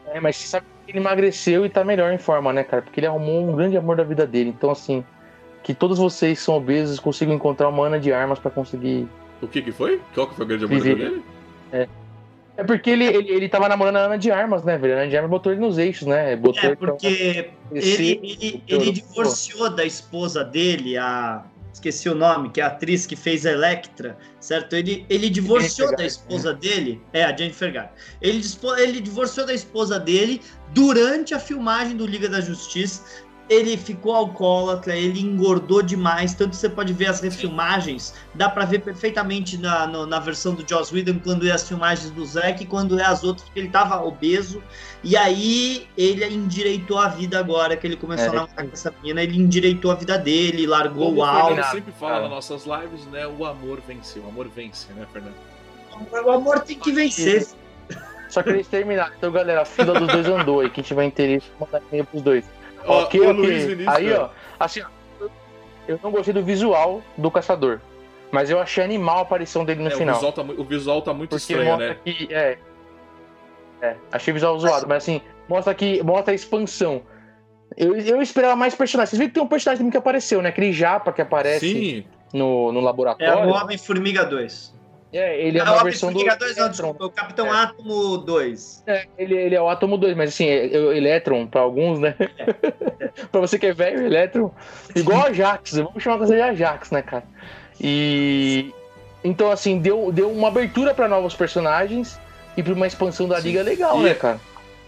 É, 0.07 0.19
mas 0.19 0.37
você 0.37 0.47
sabe 0.47 0.65
que 0.85 0.91
ele 0.91 0.99
emagreceu 0.99 1.65
e 1.65 1.69
tá 1.69 1.83
melhor 1.83 2.11
em 2.11 2.17
forma, 2.17 2.51
né, 2.53 2.63
cara? 2.63 2.81
Porque 2.81 2.99
ele 2.99 3.07
arrumou 3.07 3.47
um 3.47 3.55
grande 3.55 3.77
amor 3.77 3.97
da 3.97 4.03
vida 4.03 4.25
dele. 4.25 4.49
Então, 4.49 4.71
assim, 4.71 5.03
que 5.61 5.73
todos 5.73 5.99
vocês 5.99 6.39
que 6.39 6.43
são 6.45 6.55
obesos 6.55 6.99
consigam 6.99 7.35
encontrar 7.35 7.67
uma 7.69 7.85
Ana 7.85 7.99
de 7.99 8.11
armas 8.11 8.39
pra 8.39 8.49
conseguir 8.49 9.07
O 9.41 9.47
que 9.47 9.61
que 9.61 9.71
foi? 9.71 10.01
Qual 10.15 10.27
que 10.27 10.35
foi 10.35 10.45
o 10.45 10.47
grande 10.47 10.65
amor 10.65 10.79
Vivi- 10.79 10.95
dele? 10.95 11.23
É 12.59 12.63
porque 12.63 12.89
ele, 12.89 13.05
ele, 13.05 13.31
ele 13.31 13.47
tava 13.47 13.69
namorando 13.69 13.95
a 13.95 13.99
Ana 13.99 14.17
de 14.17 14.29
Armas, 14.29 14.65
né, 14.65 14.77
velho? 14.77 14.93
A 14.93 14.97
Ana 14.97 15.07
de 15.07 15.15
Armas 15.15 15.31
botou 15.31 15.49
ele 15.49 15.61
nos 15.61 15.77
eixos, 15.77 16.05
né? 16.05 16.35
Botou 16.35 16.61
É, 16.61 16.65
ele 16.67 16.75
pra 16.75 16.91
porque 16.91 17.51
ele, 17.71 18.19
ele, 18.21 18.63
ele 18.67 18.91
divorciou 18.91 19.69
da 19.69 19.85
esposa 19.85 20.43
dele, 20.43 20.97
a. 20.97 21.45
Esqueci 21.71 22.09
o 22.09 22.15
nome, 22.15 22.49
que 22.49 22.59
é 22.59 22.63
a 22.63 22.67
atriz 22.67 23.05
que 23.05 23.15
fez 23.15 23.45
a 23.45 23.51
Electra, 23.51 24.17
certo? 24.39 24.75
Ele, 24.75 25.05
ele 25.09 25.29
divorciou 25.29 25.95
da 25.95 26.05
esposa 26.05 26.53
dele. 26.53 27.01
É, 27.13 27.23
a 27.23 27.35
Jennifer 27.35 27.71
Garner. 27.71 27.93
Ele, 28.21 28.43
ele 28.79 28.99
divorciou 28.99 29.45
da 29.45 29.53
esposa 29.53 29.99
dele 29.99 30.41
durante 30.73 31.33
a 31.33 31.39
filmagem 31.39 31.95
do 31.95 32.05
Liga 32.05 32.27
da 32.27 32.41
Justiça. 32.41 33.03
Ele 33.49 33.75
ficou 33.77 34.13
alcoólatra, 34.15 34.95
ele 34.95 35.19
engordou 35.19 35.81
demais. 35.81 36.35
Tanto 36.35 36.55
você 36.55 36.69
pode 36.69 36.93
ver 36.93 37.07
as 37.07 37.19
refilmagens, 37.19 38.13
dá 38.35 38.47
pra 38.47 38.63
ver 38.63 38.79
perfeitamente 38.81 39.57
na, 39.57 39.87
no- 39.87 40.05
na 40.05 40.19
versão 40.19 40.53
do 40.53 40.63
Joss 40.69 40.93
Whedon, 40.93 41.19
quando 41.19 41.47
é 41.47 41.51
as 41.51 41.67
filmagens 41.67 42.11
do 42.11 42.23
Zack, 42.23 42.61
e 42.61 42.65
quando 42.67 42.99
é 42.99 43.03
as 43.05 43.23
outras, 43.23 43.45
porque 43.45 43.59
ele 43.59 43.69
tava 43.69 43.99
obeso. 44.03 44.61
E 45.03 45.17
aí 45.17 45.87
ele 45.97 46.23
endireitou 46.25 46.99
a 46.99 47.07
vida 47.07 47.39
agora, 47.39 47.75
que 47.75 47.87
ele 47.87 47.95
começou 47.95 48.25
É, 48.27 48.29
a 48.29 48.33
namorar 48.33 48.65
com 48.65 48.71
essa 48.73 48.93
menina, 49.01 49.23
ele 49.23 49.37
endireitou 49.37 49.89
a 49.91 49.95
vida 49.95 50.15
dele, 50.17 50.67
largou 50.67 51.07
Como 51.07 51.21
o 51.21 51.23
álcool. 51.23 51.63
Sempre 51.71 51.91
fala 51.93 52.21
nas 52.21 52.29
nossas 52.29 52.65
lives, 52.65 53.05
né? 53.07 53.25
O 53.25 53.45
amor 53.45 53.81
vence. 53.87 54.19
O 54.19 54.27
amor 54.27 54.47
vence, 54.47 54.93
né, 54.93 55.07
Fernando? 55.11 55.33
O 56.25 56.31
amor 56.31 56.59
tem 56.59 56.77
que 56.77 56.91
vencer. 56.91 57.47
Só 58.29 58.43
que 58.43 58.49
eles 58.49 58.67
terminaram. 58.67 59.11
Então, 59.17 59.31
galera, 59.31 59.63
a 59.63 59.65
fila 59.65 59.99
dos 59.99 60.07
dois 60.07 60.27
andou 60.27 60.59
aí. 60.59 60.69
Quem 60.69 60.83
tiver 60.83 61.03
interesse, 61.03 61.47
mandar 61.59 61.81
e-mail 61.89 62.05
pros 62.05 62.21
dois. 62.21 62.45
Ó, 62.89 63.03
ok, 63.03 63.19
o 63.19 63.23
ok. 63.29 63.33
Luiz 63.33 63.63
Vinícius, 63.65 63.87
aí, 63.95 64.09
cara. 64.09 64.23
ó, 64.23 64.29
assim, 64.59 64.81
eu 65.87 65.99
não 66.03 66.11
gostei 66.11 66.33
do 66.33 66.43
visual 66.43 67.01
do 67.17 67.31
caçador. 67.31 67.79
Mas 68.31 68.49
eu 68.49 68.59
achei 68.59 68.83
animal 68.83 69.19
a 69.19 69.21
aparição 69.21 69.65
dele 69.65 69.81
no 69.81 69.89
É, 69.89 69.93
o, 69.93 69.97
final. 69.97 70.15
visual 70.15 70.31
tá, 70.33 70.41
o 70.43 70.63
visual 70.63 71.01
tá 71.01 71.13
muito 71.13 71.29
Porque 71.31 71.41
estranho, 71.53 71.69
mostra 71.71 71.89
né? 71.89 71.97
que. 72.05 72.27
É, 72.33 72.57
é, 73.81 73.95
achei 74.11 74.31
o 74.31 74.35
visual 74.35 74.59
zoado, 74.59 74.85
mas 74.87 74.97
assim, 75.03 75.21
mostra 75.47 75.73
que 75.73 76.03
mostra 76.03 76.31
a 76.31 76.35
expansão. 76.35 77.01
Eu, 77.77 77.95
eu 77.95 78.21
esperava 78.21 78.55
mais 78.55 78.75
personagens. 78.75 79.09
Vocês 79.11 79.17
viram 79.19 79.29
que 79.29 79.33
tem 79.35 79.43
um 79.43 79.47
personagem 79.47 79.89
que 79.89 79.97
apareceu, 79.97 80.41
né? 80.41 80.49
Aquele 80.49 80.71
japa 80.73 81.11
que 81.13 81.21
aparece 81.21 81.69
Sim, 81.69 82.05
no, 82.33 82.71
no 82.71 82.79
É 82.79 82.81
o 82.81 82.85
laboratório. 82.85 83.49
Homem-Formiga 83.49 84.25
2. 84.25 84.78
É, 85.11 85.41
ele 85.43 85.57
é 85.57 85.63
uma 85.63 85.81
o 85.81 85.83
versão 85.83 86.11
do. 86.13 86.19
Homem-Formiga 86.19 86.37
2 86.45 86.55
não, 86.57 86.65
Electron. 86.65 86.87
desculpa, 86.91 87.05
o 87.05 87.09
Capitão 87.09 87.47
É. 87.47 87.49
Átomo 87.63 88.17
2. 88.19 88.83
É, 88.85 89.07
ele, 89.17 89.35
ele 89.35 89.55
é 89.55 89.61
o 89.61 89.67
Átomo 89.67 89.97
2, 89.97 90.15
mas 90.15 90.29
assim, 90.29 90.45
é, 90.45 90.75
é 90.75 90.79
o 90.79 90.91
Electron 90.93 91.47
pra 91.47 91.61
alguns, 91.61 91.99
né? 91.99 92.15
pra 93.31 93.41
você 93.41 93.57
que 93.57 93.65
é 93.65 93.73
velho, 93.73 94.05
Electron. 94.05 94.51
Igual 94.95 95.25
a 95.25 95.33
Jax, 95.33 95.73
vamos 95.77 96.03
chamar 96.03 96.25
de 96.25 96.39
Ajax, 96.39 96.91
né, 96.91 97.01
cara? 97.01 97.23
E. 97.81 98.71
Então, 99.23 99.51
assim, 99.51 99.79
deu, 99.79 100.11
deu 100.11 100.31
uma 100.31 100.47
abertura 100.47 100.93
pra 100.93 101.07
novos 101.07 101.35
personagens 101.35 102.17
e 102.55 102.63
pra 102.63 102.73
uma 102.73 102.87
expansão 102.87 103.27
da 103.27 103.37
Sim. 103.41 103.47
liga 103.49 103.63
legal, 103.63 103.99
E- 103.99 104.03
né, 104.03 104.13
cara? 104.13 104.39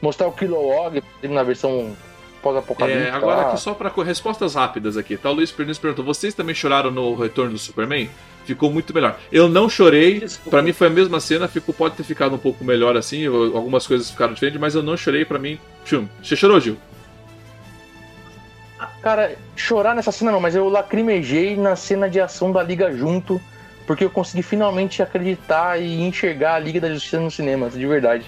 Mostrar 0.01 0.27
o 0.27 0.31
Kilowog 0.31 1.03
na 1.23 1.43
versão 1.43 1.95
pós-apocalíptica. 2.41 3.07
É, 3.09 3.11
agora 3.11 3.41
aqui 3.49 3.59
só 3.59 3.73
para 3.73 3.89
respostas 4.03 4.55
rápidas 4.55 4.97
aqui, 4.97 5.15
tá? 5.17 5.29
O 5.29 5.33
Luiz 5.33 5.51
Pernis 5.51 5.77
perguntou: 5.77 6.03
vocês 6.05 6.33
também 6.33 6.55
choraram 6.55 6.89
no 6.91 7.13
retorno 7.15 7.51
do 7.53 7.59
Superman? 7.59 8.09
Ficou 8.45 8.71
muito 8.71 8.93
melhor. 8.93 9.19
Eu 9.31 9.47
não 9.47 9.69
chorei. 9.69 10.25
Pra 10.49 10.61
mim 10.61 10.73
foi 10.73 10.87
a 10.87 10.89
mesma 10.89 11.19
cena, 11.19 11.47
ficou, 11.47 11.73
pode 11.73 11.95
ter 11.95 12.03
ficado 12.03 12.35
um 12.35 12.39
pouco 12.39 12.63
melhor 12.63 12.97
assim, 12.97 13.25
algumas 13.25 13.85
coisas 13.85 14.09
ficaram 14.09 14.33
diferentes, 14.33 14.59
mas 14.59 14.75
eu 14.75 14.83
não 14.83 14.97
chorei 14.97 15.25
pra 15.25 15.39
mim. 15.39 15.59
Tchum. 15.85 16.07
Você 16.23 16.35
chorou, 16.35 16.59
Gil? 16.59 16.77
Cara, 19.01 19.35
chorar 19.55 19.95
nessa 19.95 20.11
cena 20.11 20.31
não, 20.31 20.39
mas 20.39 20.55
eu 20.55 20.69
lacrimejei 20.69 21.55
na 21.55 21.75
cena 21.75 22.09
de 22.09 22.19
ação 22.19 22.51
da 22.51 22.61
Liga 22.61 22.95
junto, 22.95 23.41
porque 23.87 24.03
eu 24.03 24.09
consegui 24.09 24.43
finalmente 24.43 25.01
acreditar 25.01 25.81
e 25.81 26.01
enxergar 26.01 26.55
a 26.55 26.59
Liga 26.59 26.79
da 26.79 26.93
Justiça 26.93 27.19
no 27.19 27.31
cinema, 27.31 27.69
de 27.69 27.85
verdade. 27.85 28.25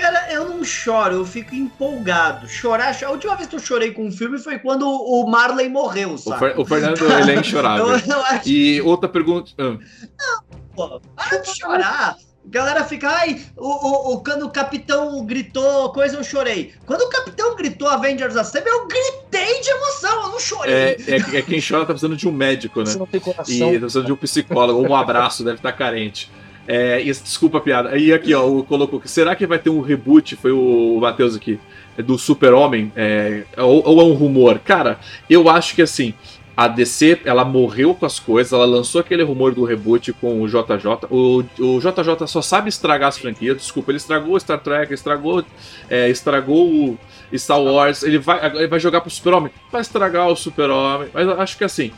Cara, 0.00 0.32
eu 0.32 0.48
não 0.48 0.64
choro, 0.64 1.14
eu 1.16 1.26
fico 1.26 1.54
empolgado. 1.54 2.48
Chorar, 2.48 2.96
a 3.04 3.10
última 3.10 3.36
vez 3.36 3.48
que 3.48 3.56
eu 3.56 3.60
chorei 3.60 3.92
com 3.92 4.06
um 4.06 4.12
filme 4.12 4.38
foi 4.38 4.58
quando 4.58 4.88
o 4.88 5.26
Marley 5.26 5.68
morreu, 5.68 6.14
O, 6.14 6.18
sabe? 6.18 6.38
Fer- 6.38 6.58
o 6.60 6.64
Fernando, 6.64 7.04
ele 7.20 7.32
é 7.32 7.40
inchorável. 7.40 7.90
Eu, 7.90 7.98
eu 8.06 8.22
acho 8.24 8.48
E 8.48 8.80
outra 8.82 9.08
pergunta. 9.08 9.50
ah, 9.58 10.40
pô, 10.74 11.00
para 11.14 11.38
de 11.38 11.58
chorar. 11.58 12.16
Galera 12.46 12.82
fica, 12.84 13.06
ai, 13.10 13.40
o, 13.54 13.68
o, 13.68 14.14
o- 14.14 14.24
quando 14.24 14.44
o 14.46 14.50
capitão 14.50 15.24
gritou 15.26 15.92
coisa, 15.92 16.16
eu 16.16 16.24
chorei. 16.24 16.72
Quando 16.86 17.02
o 17.02 17.08
capitão 17.10 17.54
gritou 17.54 17.86
Avengers 17.86 18.34
Assemble, 18.34 18.70
eu 18.70 18.88
gritei 18.88 19.60
de 19.60 19.68
emoção, 19.70 20.22
eu 20.22 20.28
não 20.30 20.40
chorei. 20.40 20.74
é, 20.74 20.96
é, 21.06 21.36
é 21.38 21.42
quem 21.42 21.60
chora 21.60 21.80
tá 21.82 21.92
precisando 21.92 22.16
de 22.16 22.26
um 22.26 22.32
médico, 22.32 22.80
né? 22.80 22.86
Você 22.86 22.98
não 22.98 23.06
tem 23.06 23.20
coração. 23.20 23.54
E 23.54 23.74
tá 23.74 23.80
precisando 23.80 24.06
de 24.06 24.12
um 24.12 24.16
psicólogo, 24.16 24.80
ou 24.80 24.88
um 24.88 24.96
abraço, 24.96 25.44
deve 25.44 25.58
estar 25.58 25.72
carente. 25.72 26.30
É, 26.68 27.00
e- 27.00 27.06
desculpa 27.06 27.58
a 27.58 27.60
piada. 27.60 27.96
E 27.96 28.12
aqui, 28.12 28.32
ó, 28.34 28.46
o- 28.46 28.62
colocou 28.64 29.00
será 29.04 29.34
que 29.34 29.46
vai 29.46 29.58
ter 29.58 29.70
um 29.70 29.80
reboot? 29.80 30.36
Foi 30.36 30.52
o 30.52 30.98
Matheus 31.00 31.34
aqui, 31.36 31.58
é 31.98 32.02
do 32.02 32.18
Super-Homem? 32.18 32.92
É, 32.94 33.44
ou, 33.56 33.82
ou 33.86 34.00
é 34.00 34.04
um 34.04 34.12
rumor? 34.14 34.58
Cara, 34.60 34.98
eu 35.28 35.48
acho 35.48 35.74
que 35.74 35.82
assim. 35.82 36.14
A 36.56 36.68
DC, 36.68 37.20
ela 37.24 37.42
morreu 37.42 37.94
com 37.94 38.04
as 38.04 38.18
coisas, 38.18 38.52
ela 38.52 38.66
lançou 38.66 39.00
aquele 39.00 39.22
rumor 39.22 39.54
do 39.54 39.64
reboot 39.64 40.12
com 40.14 40.42
o 40.42 40.46
JJ. 40.46 41.06
O, 41.08 41.42
o 41.58 41.80
JJ 41.80 42.26
só 42.26 42.42
sabe 42.42 42.68
estragar 42.68 43.08
as 43.08 43.16
franquias, 43.16 43.56
desculpa, 43.56 43.90
ele 43.90 43.96
estragou 43.96 44.38
Star 44.38 44.60
Trek, 44.60 44.92
estragou, 44.92 45.42
é, 45.88 46.10
estragou 46.10 46.68
o 46.68 46.98
Star 47.38 47.62
Wars, 47.62 48.02
ele 48.02 48.18
vai, 48.18 48.44
ele 48.56 48.66
vai 48.66 48.78
jogar 48.78 49.00
pro 49.00 49.08
Super-Homem, 49.10 49.50
vai 49.72 49.80
estragar 49.80 50.28
o 50.28 50.36
Super-Homem, 50.36 51.08
mas 51.14 51.28
acho 51.30 51.56
que 51.56 51.64
assim, 51.64 51.92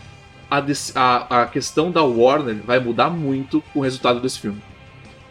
a, 0.59 0.65
a, 0.95 1.43
a 1.43 1.47
questão 1.47 1.91
da 1.91 2.03
Warner 2.03 2.57
vai 2.65 2.79
mudar 2.79 3.09
muito 3.11 3.63
com 3.73 3.81
o 3.81 3.83
resultado 3.83 4.21
desse 4.21 4.39
filme. 4.41 4.61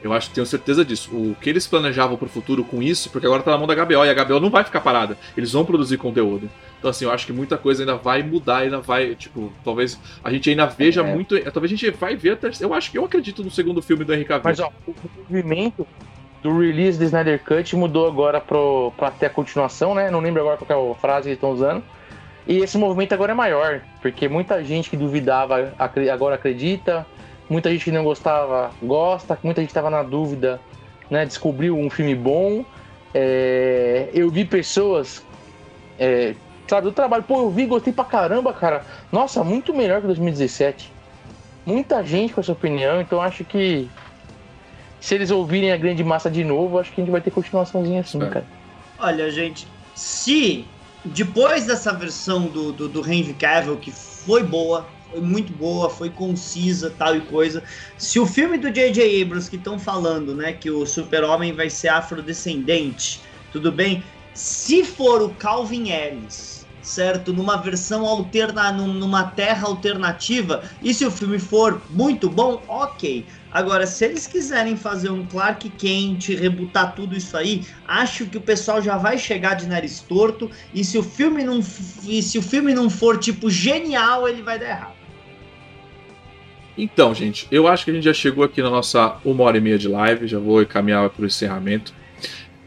Eu 0.04 0.12
acho 0.14 0.30
que 0.30 0.36
tenho 0.36 0.48
certeza 0.48 0.84
disso. 0.84 1.12
O 1.16 1.36
que 1.40 1.48
eles 1.48 1.68
planejavam 1.68 2.18
pro 2.18 2.28
futuro 2.28 2.64
com 2.64 2.82
isso, 2.82 3.12
porque 3.12 3.28
agora 3.28 3.44
tá 3.44 3.52
na 3.52 3.58
mão 3.60 3.68
da 3.68 3.76
HBO 3.76 4.04
e 4.04 4.10
a 4.10 4.26
HBO 4.26 4.40
não 4.40 4.50
vai 4.50 4.64
ficar 4.64 4.82
parada. 4.82 5.16
Eles 5.38 5.52
vão 5.52 5.64
produzir 5.64 5.98
conteúdo. 5.98 6.50
Então, 6.80 6.90
assim, 6.90 7.06
eu 7.06 7.12
acho 7.12 7.28
que 7.28 7.32
muita 7.32 7.56
coisa 7.56 7.84
ainda 7.84 7.96
vai 7.98 8.24
mudar, 8.24 8.58
ainda 8.60 8.80
vai, 8.80 9.14
tipo, 9.14 9.54
talvez 9.64 10.00
a 10.24 10.32
gente 10.32 10.50
ainda 10.50 10.66
veja 10.66 11.02
É. 11.02 11.14
muito. 11.14 11.40
Talvez 11.52 11.72
a 11.72 11.76
gente 11.76 11.92
vai 11.92 12.16
ver 12.16 12.32
até. 12.32 12.50
Eu 12.60 12.74
acho 12.74 12.90
que 12.90 12.98
eu 12.98 13.06
acredito 13.06 13.44
no 13.44 13.52
segundo 13.52 13.80
filme 13.80 14.04
do 14.04 14.12
Henry 14.12 14.26
Cavill. 14.26 14.44
Mas 14.44 14.60
ó, 14.60 14.72
o 14.88 14.96
movimento 15.30 15.86
do 16.42 16.58
release 16.58 16.98
do 16.98 17.04
Snyder 17.04 17.40
Cut 17.44 17.76
mudou 17.76 18.08
agora 18.08 18.42
pro, 18.42 18.92
pra 18.98 19.12
ter 19.12 19.28
a 19.28 19.30
continuação, 19.30 19.94
né? 19.94 20.10
Não 20.10 20.20
lembro 20.20 20.42
agora 20.42 20.58
qual 20.58 20.90
é 20.90 20.92
a 20.92 20.96
frase 20.96 21.24
que 21.26 21.30
eles 21.30 21.38
estão 21.38 21.52
usando. 21.52 21.84
E 22.48 22.58
esse 22.58 22.78
movimento 22.78 23.14
agora 23.14 23.32
é 23.34 23.36
maior, 23.36 23.82
porque 24.02 24.28
muita 24.28 24.64
gente 24.64 24.90
que 24.90 24.98
duvidava 24.98 25.74
agora 26.12 26.36
acredita, 26.36 27.06
muita 27.50 27.70
gente 27.70 27.86
que 27.86 27.92
não 27.92 28.04
gostava 28.04 28.72
gosta, 28.82 29.38
muita 29.44 29.62
gente 29.62 29.70
estava 29.70 29.90
na 29.90 30.02
dúvida, 30.02 30.60
né? 31.10 31.26
Descobriu 31.26 31.78
um 31.78 31.90
filme 31.90 32.16
bom. 32.16 32.66
É, 33.14 34.10
eu 34.14 34.30
vi 34.30 34.46
pessoas, 34.46 35.24
é, 36.00 36.34
sabe, 36.68 36.84
do 36.84 36.92
trabalho, 36.92 37.24
pô, 37.24 37.42
eu 37.42 37.52
vi, 37.52 37.66
gostei 37.66 37.94
pra 37.94 38.06
caramba, 38.06 38.54
cara. 38.54 38.84
Nossa, 39.12 39.44
muito 39.44 39.74
melhor 39.74 40.02
que 40.02 40.08
2017. 40.08 40.92
Muita 41.66 42.04
gente 42.04 42.34
com 42.34 42.42
essa 42.42 42.54
opinião, 42.54 43.02
então 43.02 43.22
acho 43.22 43.44
que 43.44 43.88
se 45.00 45.14
eles 45.16 45.30
ouvirem 45.30 45.72
a 45.72 45.78
grande 45.78 46.04
massa 46.04 46.30
de 46.30 46.44
novo, 46.44 46.80
acho 46.80 46.92
que 46.92 47.02
a 47.02 47.04
gente 47.04 47.12
vai 47.12 47.22
ter 47.22 47.32
continuaçãozinha 47.32 48.02
assim, 48.02 48.18
Espero. 48.18 48.32
cara. 48.32 48.46
Olha, 49.00 49.30
gente, 49.30 49.68
se 49.94 50.66
depois 51.06 51.66
dessa 51.66 51.92
versão 51.94 52.48
do, 52.48 52.72
do, 52.72 52.88
do 52.88 53.00
Henry 53.12 53.34
Cavill, 53.34 53.78
que 53.78 53.92
foi 53.92 54.44
boa, 54.44 54.88
foi 55.10 55.20
muito 55.22 55.52
boa, 55.54 55.90
foi 55.90 56.10
concisa, 56.10 56.90
tal 56.98 57.16
e 57.16 57.22
coisa, 57.22 57.64
se 57.98 58.20
o 58.20 58.26
filme 58.26 58.58
do 58.58 58.72
J.J. 58.72 59.22
Abrams 59.22 59.50
que 59.50 59.58
estão 59.58 59.78
falando, 59.78 60.34
né, 60.36 60.54
que 60.54 60.70
o 60.72 60.86
super-homem 60.86 61.54
vai 61.54 61.70
ser 61.70 61.90
afrodescendente, 61.90 63.22
tudo 63.52 63.72
bem? 63.72 64.04
Se 64.34 64.84
for 64.86 65.22
o 65.22 65.36
Calvin 65.36 65.90
Ellis, 65.90 66.66
certo? 66.82 67.34
Numa 67.34 67.58
versão 67.58 68.06
alterna, 68.06 68.72
num- 68.72 68.94
numa 68.94 69.24
terra 69.24 69.68
alternativa, 69.68 70.64
e 70.82 70.94
se 70.94 71.06
o 71.06 71.12
filme 71.12 71.40
for 71.40 71.82
muito 71.90 72.30
bom, 72.30 72.64
ok. 72.68 73.28
Agora, 73.52 73.86
se 73.86 74.06
eles 74.06 74.26
quiserem 74.28 74.78
fazer 74.78 75.10
um 75.10 75.26
Clark 75.26 75.70
Kent, 75.72 76.30
rebutar 76.30 76.96
tudo 76.96 77.18
isso 77.18 77.36
aí, 77.36 77.66
acho 77.86 78.26
que 78.26 78.38
o 78.38 78.42
pessoal 78.42 78.82
já 78.82 78.98
vai 78.98 79.18
chegar 79.18 79.56
de 79.56 79.68
nariz 79.68 80.00
torto. 80.00 80.50
E 80.74 80.84
se 80.86 80.98
o 80.98 81.04
filme 81.04 81.44
não, 81.44 81.60
e 82.04 82.22
se 82.22 82.38
o 82.38 82.42
filme 82.42 82.74
não 82.74 82.90
for 82.90 83.18
tipo 83.18 83.50
genial, 83.50 84.28
ele 84.28 84.42
vai 84.42 84.58
dar 84.58 84.70
errado. 84.70 85.02
Então, 86.78 87.14
gente, 87.14 87.48
eu 87.52 87.68
acho 87.68 87.84
que 87.84 87.92
a 87.92 87.94
gente 87.94 88.06
já 88.06 88.14
chegou 88.14 88.44
aqui 88.44 88.62
na 88.62 88.70
nossa 88.70 89.18
uma 89.26 89.44
hora 89.44 89.58
e 89.58 89.62
meia 89.62 89.78
de 89.78 89.90
live, 89.90 90.28
já 90.28 90.40
vou 90.40 90.62
encaminhar 90.62 91.10
para 91.10 91.24
o 91.24 91.26
encerramento. 91.26 91.94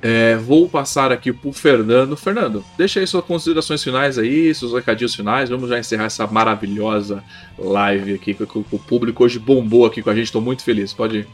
É, 0.06 0.36
vou 0.36 0.68
passar 0.68 1.10
aqui 1.10 1.32
pro 1.32 1.50
Fernando. 1.50 2.14
Fernando, 2.14 2.62
deixa 2.76 3.00
aí 3.00 3.06
suas 3.06 3.24
considerações 3.24 3.82
finais 3.82 4.18
aí, 4.18 4.54
seus 4.54 4.74
recadinhos 4.74 5.14
finais. 5.14 5.48
Vamos 5.48 5.70
já 5.70 5.78
encerrar 5.78 6.04
essa 6.04 6.26
maravilhosa 6.26 7.24
live 7.56 8.12
aqui, 8.12 8.34
que, 8.34 8.42
o 8.42 8.78
público 8.78 9.24
hoje 9.24 9.38
bombou 9.38 9.86
aqui 9.86 10.02
com 10.02 10.10
a 10.10 10.14
gente. 10.14 10.26
Estou 10.26 10.42
muito 10.42 10.62
feliz. 10.62 10.92
Pode 10.92 11.20
ir. 11.20 11.28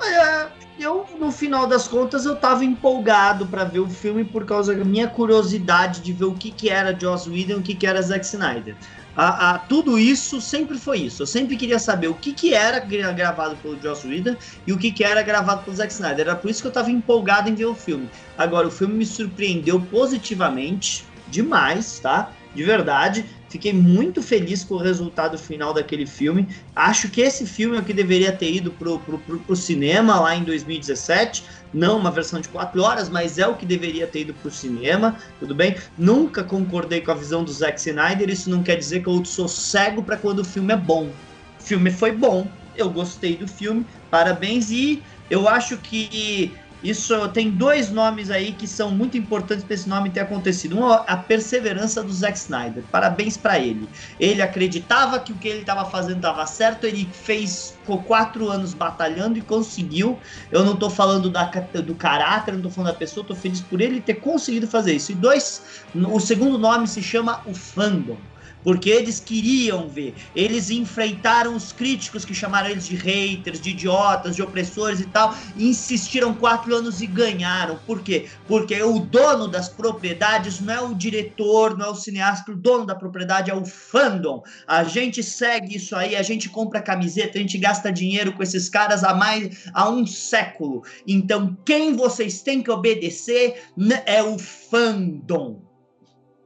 Olha, 0.00 0.50
eu, 0.80 1.04
no 1.20 1.30
final 1.30 1.66
das 1.66 1.86
contas, 1.86 2.24
eu 2.24 2.34
tava 2.34 2.64
empolgado 2.64 3.46
pra 3.46 3.64
ver 3.64 3.80
o 3.80 3.90
filme 3.90 4.24
por 4.24 4.46
causa 4.46 4.74
da 4.74 4.86
minha 4.86 5.06
curiosidade 5.06 6.00
de 6.00 6.14
ver 6.14 6.24
o 6.24 6.32
que, 6.32 6.50
que 6.50 6.70
era 6.70 6.98
Joss 6.98 7.28
Whedon 7.28 7.56
e 7.56 7.56
o 7.56 7.62
que, 7.62 7.74
que 7.74 7.86
era 7.86 8.00
Zack 8.00 8.24
Snyder. 8.24 8.74
A, 9.18 9.50
a, 9.50 9.58
tudo 9.58 9.98
isso 9.98 10.40
sempre 10.40 10.78
foi 10.78 11.00
isso. 11.00 11.22
Eu 11.22 11.26
sempre 11.26 11.56
queria 11.56 11.80
saber 11.80 12.06
o 12.06 12.14
que, 12.14 12.32
que 12.32 12.54
era 12.54 12.78
gravado 12.78 13.56
pelo 13.56 13.76
Joss 13.82 14.06
Whedon 14.06 14.36
e 14.64 14.72
o 14.72 14.78
que, 14.78 14.92
que 14.92 15.02
era 15.02 15.22
gravado 15.22 15.64
pelo 15.64 15.76
Zack 15.76 15.92
Snyder. 15.92 16.28
Era 16.28 16.36
por 16.36 16.48
isso 16.48 16.60
que 16.60 16.68
eu 16.68 16.70
estava 16.70 16.88
empolgado 16.88 17.50
em 17.50 17.54
ver 17.56 17.64
o 17.64 17.74
filme. 17.74 18.08
Agora, 18.36 18.68
o 18.68 18.70
filme 18.70 18.94
me 18.94 19.04
surpreendeu 19.04 19.80
positivamente, 19.80 21.04
demais, 21.26 21.98
tá? 21.98 22.30
De 22.54 22.62
verdade. 22.62 23.24
Fiquei 23.48 23.72
muito 23.72 24.22
feliz 24.22 24.62
com 24.62 24.74
o 24.74 24.78
resultado 24.78 25.36
final 25.36 25.74
daquele 25.74 26.06
filme. 26.06 26.46
Acho 26.76 27.08
que 27.08 27.20
esse 27.20 27.44
filme 27.44 27.76
é 27.76 27.80
o 27.80 27.84
que 27.84 27.92
deveria 27.92 28.30
ter 28.30 28.52
ido 28.52 28.70
pro, 28.70 29.00
pro, 29.00 29.18
pro, 29.18 29.40
pro 29.40 29.56
cinema 29.56 30.20
lá 30.20 30.36
em 30.36 30.44
2017. 30.44 31.42
Não 31.72 31.98
uma 31.98 32.10
versão 32.10 32.40
de 32.40 32.48
4 32.48 32.82
horas, 32.82 33.08
mas 33.08 33.38
é 33.38 33.46
o 33.46 33.54
que 33.54 33.66
deveria 33.66 34.06
ter 34.06 34.20
ido 34.20 34.34
pro 34.34 34.50
cinema, 34.50 35.16
tudo 35.38 35.54
bem? 35.54 35.76
Nunca 35.96 36.42
concordei 36.42 37.00
com 37.00 37.10
a 37.10 37.14
visão 37.14 37.44
do 37.44 37.52
Zack 37.52 37.78
Snyder. 37.78 38.30
Isso 38.30 38.48
não 38.48 38.62
quer 38.62 38.76
dizer 38.76 39.02
que 39.02 39.08
eu 39.08 39.24
sou 39.24 39.48
cego 39.48 40.02
para 40.02 40.16
quando 40.16 40.40
o 40.40 40.44
filme 40.44 40.72
é 40.72 40.76
bom. 40.76 41.10
O 41.58 41.62
filme 41.62 41.90
foi 41.90 42.12
bom, 42.12 42.46
eu 42.76 42.88
gostei 42.88 43.36
do 43.36 43.46
filme, 43.46 43.84
parabéns. 44.10 44.70
E 44.70 45.02
eu 45.28 45.48
acho 45.48 45.76
que 45.76 46.52
isso 46.82 47.28
tem 47.30 47.50
dois 47.50 47.90
nomes 47.90 48.30
aí 48.30 48.52
que 48.52 48.66
são 48.66 48.90
muito 48.90 49.16
importantes 49.16 49.64
para 49.64 49.74
esse 49.74 49.88
nome 49.88 50.10
ter 50.10 50.20
acontecido. 50.20 50.78
Um, 50.78 50.92
a 50.92 51.16
perseverança 51.16 52.02
do 52.02 52.12
Zack 52.12 52.38
Snyder. 52.38 52.84
Parabéns 52.90 53.36
para 53.36 53.58
ele. 53.58 53.88
Ele 54.20 54.40
acreditava 54.40 55.18
que 55.18 55.32
o 55.32 55.34
que 55.34 55.48
ele 55.48 55.60
estava 55.60 55.84
fazendo 55.90 56.18
estava 56.18 56.46
certo. 56.46 56.86
Ele 56.86 57.08
fez 57.12 57.76
ficou 57.80 58.02
quatro 58.02 58.48
anos 58.48 58.74
batalhando 58.74 59.38
e 59.38 59.40
conseguiu. 59.40 60.18
Eu 60.52 60.64
não 60.64 60.74
estou 60.74 60.90
falando 60.90 61.28
da, 61.28 61.44
do 61.44 61.94
caráter, 61.94 62.52
não 62.52 62.58
estou 62.58 62.70
falando 62.70 62.92
da 62.92 62.98
pessoa. 62.98 63.22
Estou 63.22 63.36
feliz 63.36 63.60
por 63.60 63.80
ele 63.80 64.00
ter 64.00 64.14
conseguido 64.14 64.68
fazer 64.68 64.94
isso. 64.94 65.10
E 65.10 65.14
dois, 65.14 65.82
o 65.94 66.20
segundo 66.20 66.58
nome 66.58 66.86
se 66.86 67.02
chama 67.02 67.40
o 67.44 67.54
fandom 67.54 68.16
porque 68.62 68.90
eles 68.90 69.20
queriam 69.20 69.88
ver. 69.88 70.14
Eles 70.34 70.70
enfrentaram 70.70 71.54
os 71.54 71.72
críticos 71.72 72.24
que 72.24 72.34
chamaram 72.34 72.70
eles 72.70 72.86
de 72.86 72.96
haters, 72.96 73.60
de 73.60 73.70
idiotas, 73.70 74.36
de 74.36 74.42
opressores 74.42 75.00
e 75.00 75.06
tal, 75.06 75.34
e 75.56 75.68
insistiram 75.68 76.34
quatro 76.34 76.74
anos 76.74 77.00
e 77.00 77.06
ganharam. 77.06 77.78
Por 77.86 78.02
quê? 78.02 78.28
Porque 78.46 78.80
o 78.82 78.98
dono 78.98 79.48
das 79.48 79.68
propriedades 79.68 80.60
não 80.60 80.74
é 80.74 80.80
o 80.80 80.94
diretor, 80.94 81.76
não 81.76 81.86
é 81.86 81.90
o 81.90 81.94
cineasta, 81.94 82.52
o 82.52 82.56
dono 82.56 82.86
da 82.86 82.94
propriedade 82.94 83.50
é 83.50 83.54
o 83.54 83.64
fandom. 83.64 84.42
A 84.66 84.84
gente 84.84 85.22
segue 85.22 85.76
isso 85.76 85.94
aí, 85.94 86.16
a 86.16 86.22
gente 86.22 86.48
compra 86.48 86.82
camiseta, 86.82 87.38
a 87.38 87.40
gente 87.40 87.58
gasta 87.58 87.92
dinheiro 87.92 88.32
com 88.32 88.42
esses 88.42 88.68
caras 88.68 89.04
há 89.04 89.14
mais 89.14 89.68
há 89.72 89.88
um 89.88 90.06
século. 90.06 90.82
Então, 91.06 91.56
quem 91.64 91.94
vocês 91.94 92.42
têm 92.42 92.62
que 92.62 92.70
obedecer 92.70 93.62
é 94.06 94.22
o 94.22 94.38
fandom. 94.38 95.62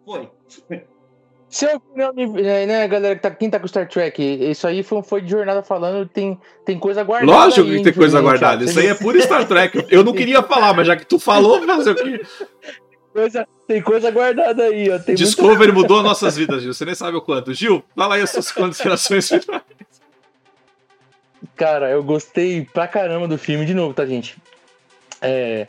Foi. 0.05 0.31
Seu 1.53 1.77
opinião, 1.77 2.15
é, 2.39 2.65
né, 2.65 2.89
galera, 2.89 3.15
que 3.15 3.21
tá, 3.21 3.31
quem 3.31 3.51
tá 3.51 3.61
com 3.61 3.69
Star 3.69 3.87
Trek, 3.87 4.23
isso 4.23 4.67
aí 4.67 4.83
foi, 4.83 5.03
foi 5.03 5.21
de 5.21 5.31
jornada 5.31 5.63
falando, 5.63 6.09
tem, 6.09 6.41
tem 6.65 6.79
coisa 6.79 7.05
guardada. 7.05 7.31
Lógico 7.31 7.69
que 7.69 7.83
tem 7.83 7.93
coisa 7.93 8.23
guardada, 8.23 8.65
isso 8.65 8.81
aí 8.81 8.87
é 8.87 8.95
puro 8.95 9.21
Star 9.21 9.47
Trek. 9.47 9.85
Eu 9.91 10.03
não 10.03 10.15
queria 10.15 10.43
falar, 10.43 10.73
mas 10.73 10.87
já 10.87 10.97
que 10.97 11.05
tu 11.05 11.19
falou, 11.19 11.61
fazer 11.67 11.91
o 11.91 11.95
quê? 11.95 12.23
Coisa, 13.13 13.47
tem 13.69 13.83
coisa 13.83 14.11
guardada 14.11 14.63
aí, 14.63 14.89
ó. 14.89 14.99
Tem 14.99 15.15
Discovery 15.15 15.73
muita... 15.73 15.73
mudou 15.75 16.03
nossas 16.03 16.39
vidas, 16.39 16.63
Gil. 16.63 16.73
Você 16.73 16.87
nem 16.87 16.95
sabe 16.95 17.19
o 17.19 17.21
quanto. 17.21 17.53
Gil, 17.53 17.85
fala 17.95 18.15
aí 18.15 18.23
as 18.23 18.31
suas 18.31 18.51
considerações 18.51 19.29
finais. 19.29 19.63
Cara, 21.55 21.91
eu 21.91 22.03
gostei 22.03 22.65
pra 22.65 22.89
caramba 22.89 23.29
do 23.29 23.37
filme, 23.37 23.67
de 23.67 23.75
novo, 23.75 23.93
tá, 23.93 24.07
gente? 24.07 24.39
É. 25.21 25.67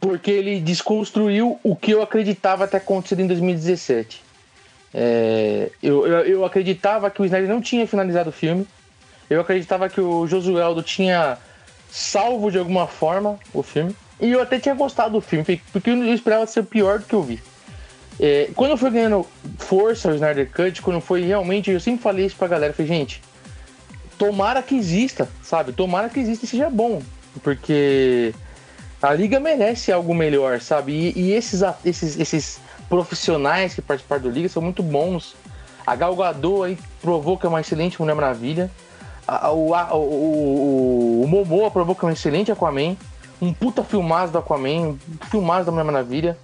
Porque 0.00 0.30
ele 0.30 0.58
desconstruiu 0.58 1.60
o 1.62 1.76
que 1.76 1.90
eu 1.90 2.00
acreditava 2.00 2.66
ter 2.66 2.78
acontecido 2.78 3.20
em 3.20 3.26
2017. 3.26 4.24
É, 4.94 5.70
eu, 5.82 6.06
eu, 6.06 6.20
eu, 6.20 6.44
acreditava 6.44 7.10
que 7.10 7.20
o 7.20 7.24
Snyder 7.24 7.48
não 7.48 7.60
tinha 7.60 7.86
finalizado 7.86 8.30
o 8.30 8.32
filme. 8.32 8.66
Eu 9.28 9.40
acreditava 9.40 9.88
que 9.88 10.00
o 10.00 10.26
Josueldo 10.26 10.82
tinha 10.82 11.38
salvo 11.90 12.50
de 12.50 12.58
alguma 12.58 12.86
forma 12.86 13.38
o 13.52 13.62
filme. 13.62 13.94
E 14.20 14.30
eu 14.30 14.40
até 14.40 14.58
tinha 14.58 14.74
gostado 14.74 15.12
do 15.12 15.20
filme, 15.20 15.60
porque 15.72 15.90
eu 15.90 16.14
esperava 16.14 16.46
ser 16.46 16.62
pior 16.64 17.00
do 17.00 17.04
que 17.04 17.14
eu 17.14 17.22
vi. 17.22 17.40
É, 18.18 18.48
quando 18.54 18.76
foi 18.78 18.90
ganhando 18.90 19.26
força 19.58 20.10
o 20.10 20.14
Snyder 20.14 20.50
Cut, 20.50 20.80
quando 20.80 21.00
foi 21.00 21.22
realmente. 21.22 21.70
Eu 21.70 21.80
sempre 21.80 22.02
falei 22.02 22.24
isso 22.24 22.36
pra 22.36 22.48
galera: 22.48 22.72
falei, 22.72 22.88
gente, 22.88 23.22
tomara 24.16 24.62
que 24.62 24.74
exista, 24.74 25.28
sabe? 25.42 25.72
Tomara 25.72 26.08
que 26.08 26.20
exista 26.20 26.44
e 26.44 26.48
seja 26.48 26.70
bom. 26.70 27.02
Porque 27.42 28.34
a 29.02 29.12
liga 29.12 29.38
merece 29.38 29.92
algo 29.92 30.14
melhor, 30.14 30.60
sabe? 30.60 30.92
E, 30.92 31.20
e 31.20 31.32
esses, 31.32 31.60
esses, 31.84 32.18
esses 32.18 32.60
profissionais 32.88 33.74
que 33.74 33.82
participaram 33.82 34.22
do 34.22 34.30
Liga 34.30 34.48
são 34.48 34.62
muito 34.62 34.82
bons. 34.82 35.34
A 35.86 35.94
Gal 35.94 36.16
Gadot 36.16 36.64
aí 36.64 36.78
provou 37.00 37.38
que 37.38 37.46
é 37.46 37.48
uma 37.48 37.60
excelente 37.60 38.00
Mulher 38.00 38.14
Maravilha. 38.14 38.70
A, 39.26 39.50
o, 39.52 39.74
a, 39.74 39.94
o, 39.94 39.98
o, 39.98 41.22
o 41.24 41.28
Momoa 41.28 41.70
provou 41.70 41.94
que 41.94 42.04
é 42.04 42.08
um 42.08 42.10
excelente 42.10 42.50
Aquaman. 42.50 42.96
Um 43.40 43.52
puta 43.52 43.84
filmado 43.84 44.32
do 44.32 44.38
Aquaman, 44.38 44.88
um 44.88 44.98
filmado 45.30 45.64
da 45.64 45.72
Mulher 45.72 45.84
Maravilha. 45.84 46.38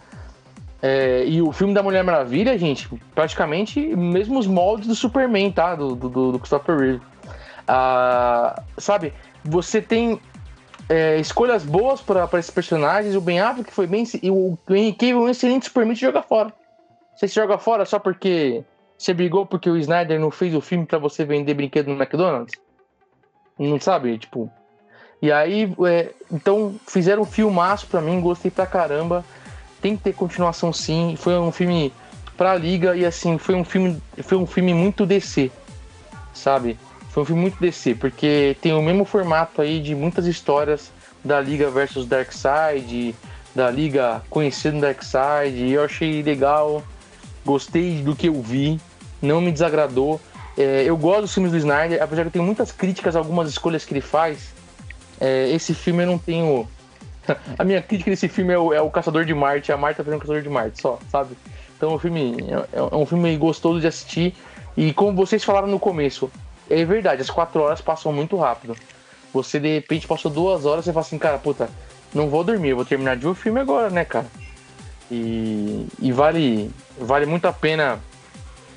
É, 0.81 1.25
e 1.27 1.41
o 1.41 1.53
filme 1.53 1.73
da 1.73 1.83
Mulher 1.83 2.03
Maravilha, 2.03 2.59
gente, 2.59 2.89
praticamente 3.15 3.81
mesmos 3.81 4.49
moldes 4.49 4.89
do 4.89 4.95
Superman, 4.95 5.51
tá? 5.53 5.77
Do, 5.77 5.95
do, 5.95 6.33
do 6.33 6.39
Christopher 6.39 6.77
Reeve. 6.77 7.03
Ah, 7.69 8.61
sabe, 8.77 9.15
você 9.45 9.81
tem 9.81 10.21
é, 10.93 11.19
escolhas 11.19 11.65
boas 11.65 12.03
para 12.03 12.29
esses 12.39 12.51
personagens. 12.51 13.17
O 13.17 13.21
Ben 13.21 13.41
Affleck 13.41 13.73
foi 13.73 13.87
bem. 13.87 14.05
E 14.23 14.31
o 14.31 14.59
Cavill, 14.67 15.23
um 15.23 15.29
excelente 15.29 15.71
permite 15.71 16.03
jogar 16.03 16.23
fora. 16.23 16.53
Você 17.17 17.27
se 17.27 17.35
joga 17.35 17.57
fora 17.57 17.87
só 17.87 17.99
porque 17.99 18.63
você 18.99 19.15
brigou 19.15 19.47
porque 19.47 19.71
o 19.71 19.77
Snyder 19.79 20.21
não 20.21 20.31
fez 20.31 20.55
o 20.55 20.61
filme 20.61 20.85
para 20.85 20.99
você 20.99 21.25
vender 21.25 21.55
brinquedo 21.55 21.89
no 21.89 21.95
McDonald's? 21.95 22.55
Não 23.59 23.81
sabe? 23.81 24.19
Tipo. 24.19 24.51
E 25.23 25.33
aí, 25.33 25.73
é, 25.87 26.11
então, 26.31 26.75
fizeram 26.87 27.23
um 27.23 27.27
filmaço 27.27 27.87
pra 27.87 28.03
mim, 28.03 28.21
gostei 28.21 28.51
pra 28.51 28.67
caramba. 28.67 29.25
Tem 29.81 29.97
que 29.97 30.03
ter 30.03 30.13
continuação 30.13 30.75
sim. 30.75 31.15
Foi 31.17 31.39
um 31.39 31.53
filme 31.53 31.91
pra 32.37 32.55
liga 32.55 32.95
e 32.95 33.07
assim, 33.07 33.39
foi 33.39 33.55
um 33.55 33.65
filme, 33.65 34.03
foi 34.23 34.37
um 34.37 34.47
filme 34.47 34.75
muito 34.75 35.07
DC, 35.07 35.51
sabe? 36.35 36.77
Foi 37.13 37.23
um 37.23 37.27
filme 37.27 37.43
muito 37.43 37.61
DC, 37.61 37.95
porque 37.97 38.57
tem 38.63 38.73
o 38.73 38.81
mesmo 38.81 39.05
formato 39.05 39.61
aí 39.61 39.81
de 39.81 39.95
muitas 39.95 40.27
histórias 40.27 40.91
da 41.23 41.39
Liga 41.39 41.71
versus 41.71 42.07
Darkseid, 42.07 43.15
da 43.55 43.71
Liga 43.71 44.23
conhecendo 44.31 44.81
Darkseid, 44.81 45.55
e 45.55 45.73
eu 45.73 45.85
achei 45.85 46.23
legal, 46.23 46.83
gostei 47.45 48.01
do 48.03 48.17
que 48.17 48.29
eu 48.29 48.41
vi, 48.41 48.81
não 49.21 49.43
me 49.43 49.53
desagradou. 49.53 50.19
É, 50.57 50.85
eu 50.85 50.97
gosto 50.97 51.21
dos 51.23 51.35
filmes 51.35 51.53
do 51.53 51.59
Snyder, 51.59 52.03
apesar 52.03 52.23
de 52.23 52.29
eu 52.29 52.33
ter 52.33 52.41
muitas 52.41 52.73
críticas 52.73 53.15
a 53.15 53.19
algumas 53.19 53.51
escolhas 53.51 53.85
que 53.85 53.93
ele 53.93 54.01
faz, 54.01 54.55
é, 55.21 55.51
esse 55.51 55.75
filme 55.75 56.05
eu 56.05 56.07
não 56.07 56.19
tenho. 56.19 56.67
a 57.59 57.63
minha 57.63 57.83
crítica 57.83 58.11
desse 58.11 58.27
filme 58.27 58.55
é 58.55 58.59
o, 58.59 58.73
é 58.73 58.81
o, 58.81 58.91
Caçador 58.91 59.27
de 59.27 59.35
Marte, 59.35 59.71
a 59.71 59.77
Marta 59.77 60.03
fazendo 60.03 60.19
o 60.19 60.21
Caçador 60.23 60.43
de 60.43 60.49
Marte, 60.49 60.81
só, 60.81 60.99
sabe? 61.11 61.37
Então 61.77 61.95
o 61.95 61.99
filme 61.99 62.37
é, 62.73 62.79
é 62.79 62.97
um 62.97 63.05
filme 63.05 63.37
gostoso 63.37 63.81
de 63.81 63.87
assistir. 63.87 64.35
E 64.75 64.95
como 64.95 65.15
vocês 65.15 65.45
falaram 65.45 65.69
no 65.69 65.79
começo, 65.79 66.31
é 66.81 66.85
verdade, 66.85 67.23
as 67.23 67.31
quatro 67.31 67.61
horas 67.61 67.81
passam 67.81 68.13
muito 68.13 68.37
rápido. 68.37 68.77
Você 69.33 69.61
de 69.61 69.75
repente 69.75 70.07
passou 70.07 70.31
duas 70.31 70.65
horas 70.65 70.87
e 70.87 70.93
fala 70.93 71.01
assim, 71.01 71.19
cara, 71.19 71.39
puta, 71.39 71.69
não 72.15 72.29
vou 72.29 72.45
dormir, 72.45 72.71
eu 72.71 72.77
vou 72.77 72.85
terminar 72.85 73.17
de 73.17 73.23
ver 73.23 73.29
o 73.29 73.35
filme 73.35 73.61
agora, 73.61 73.91
né, 73.91 74.05
cara? 74.05 74.27
E, 75.11 75.87
e 76.01 76.13
vale, 76.13 76.71
vale 76.99 77.27
muito 77.27 77.47
a 77.47 77.53
pena 77.53 78.01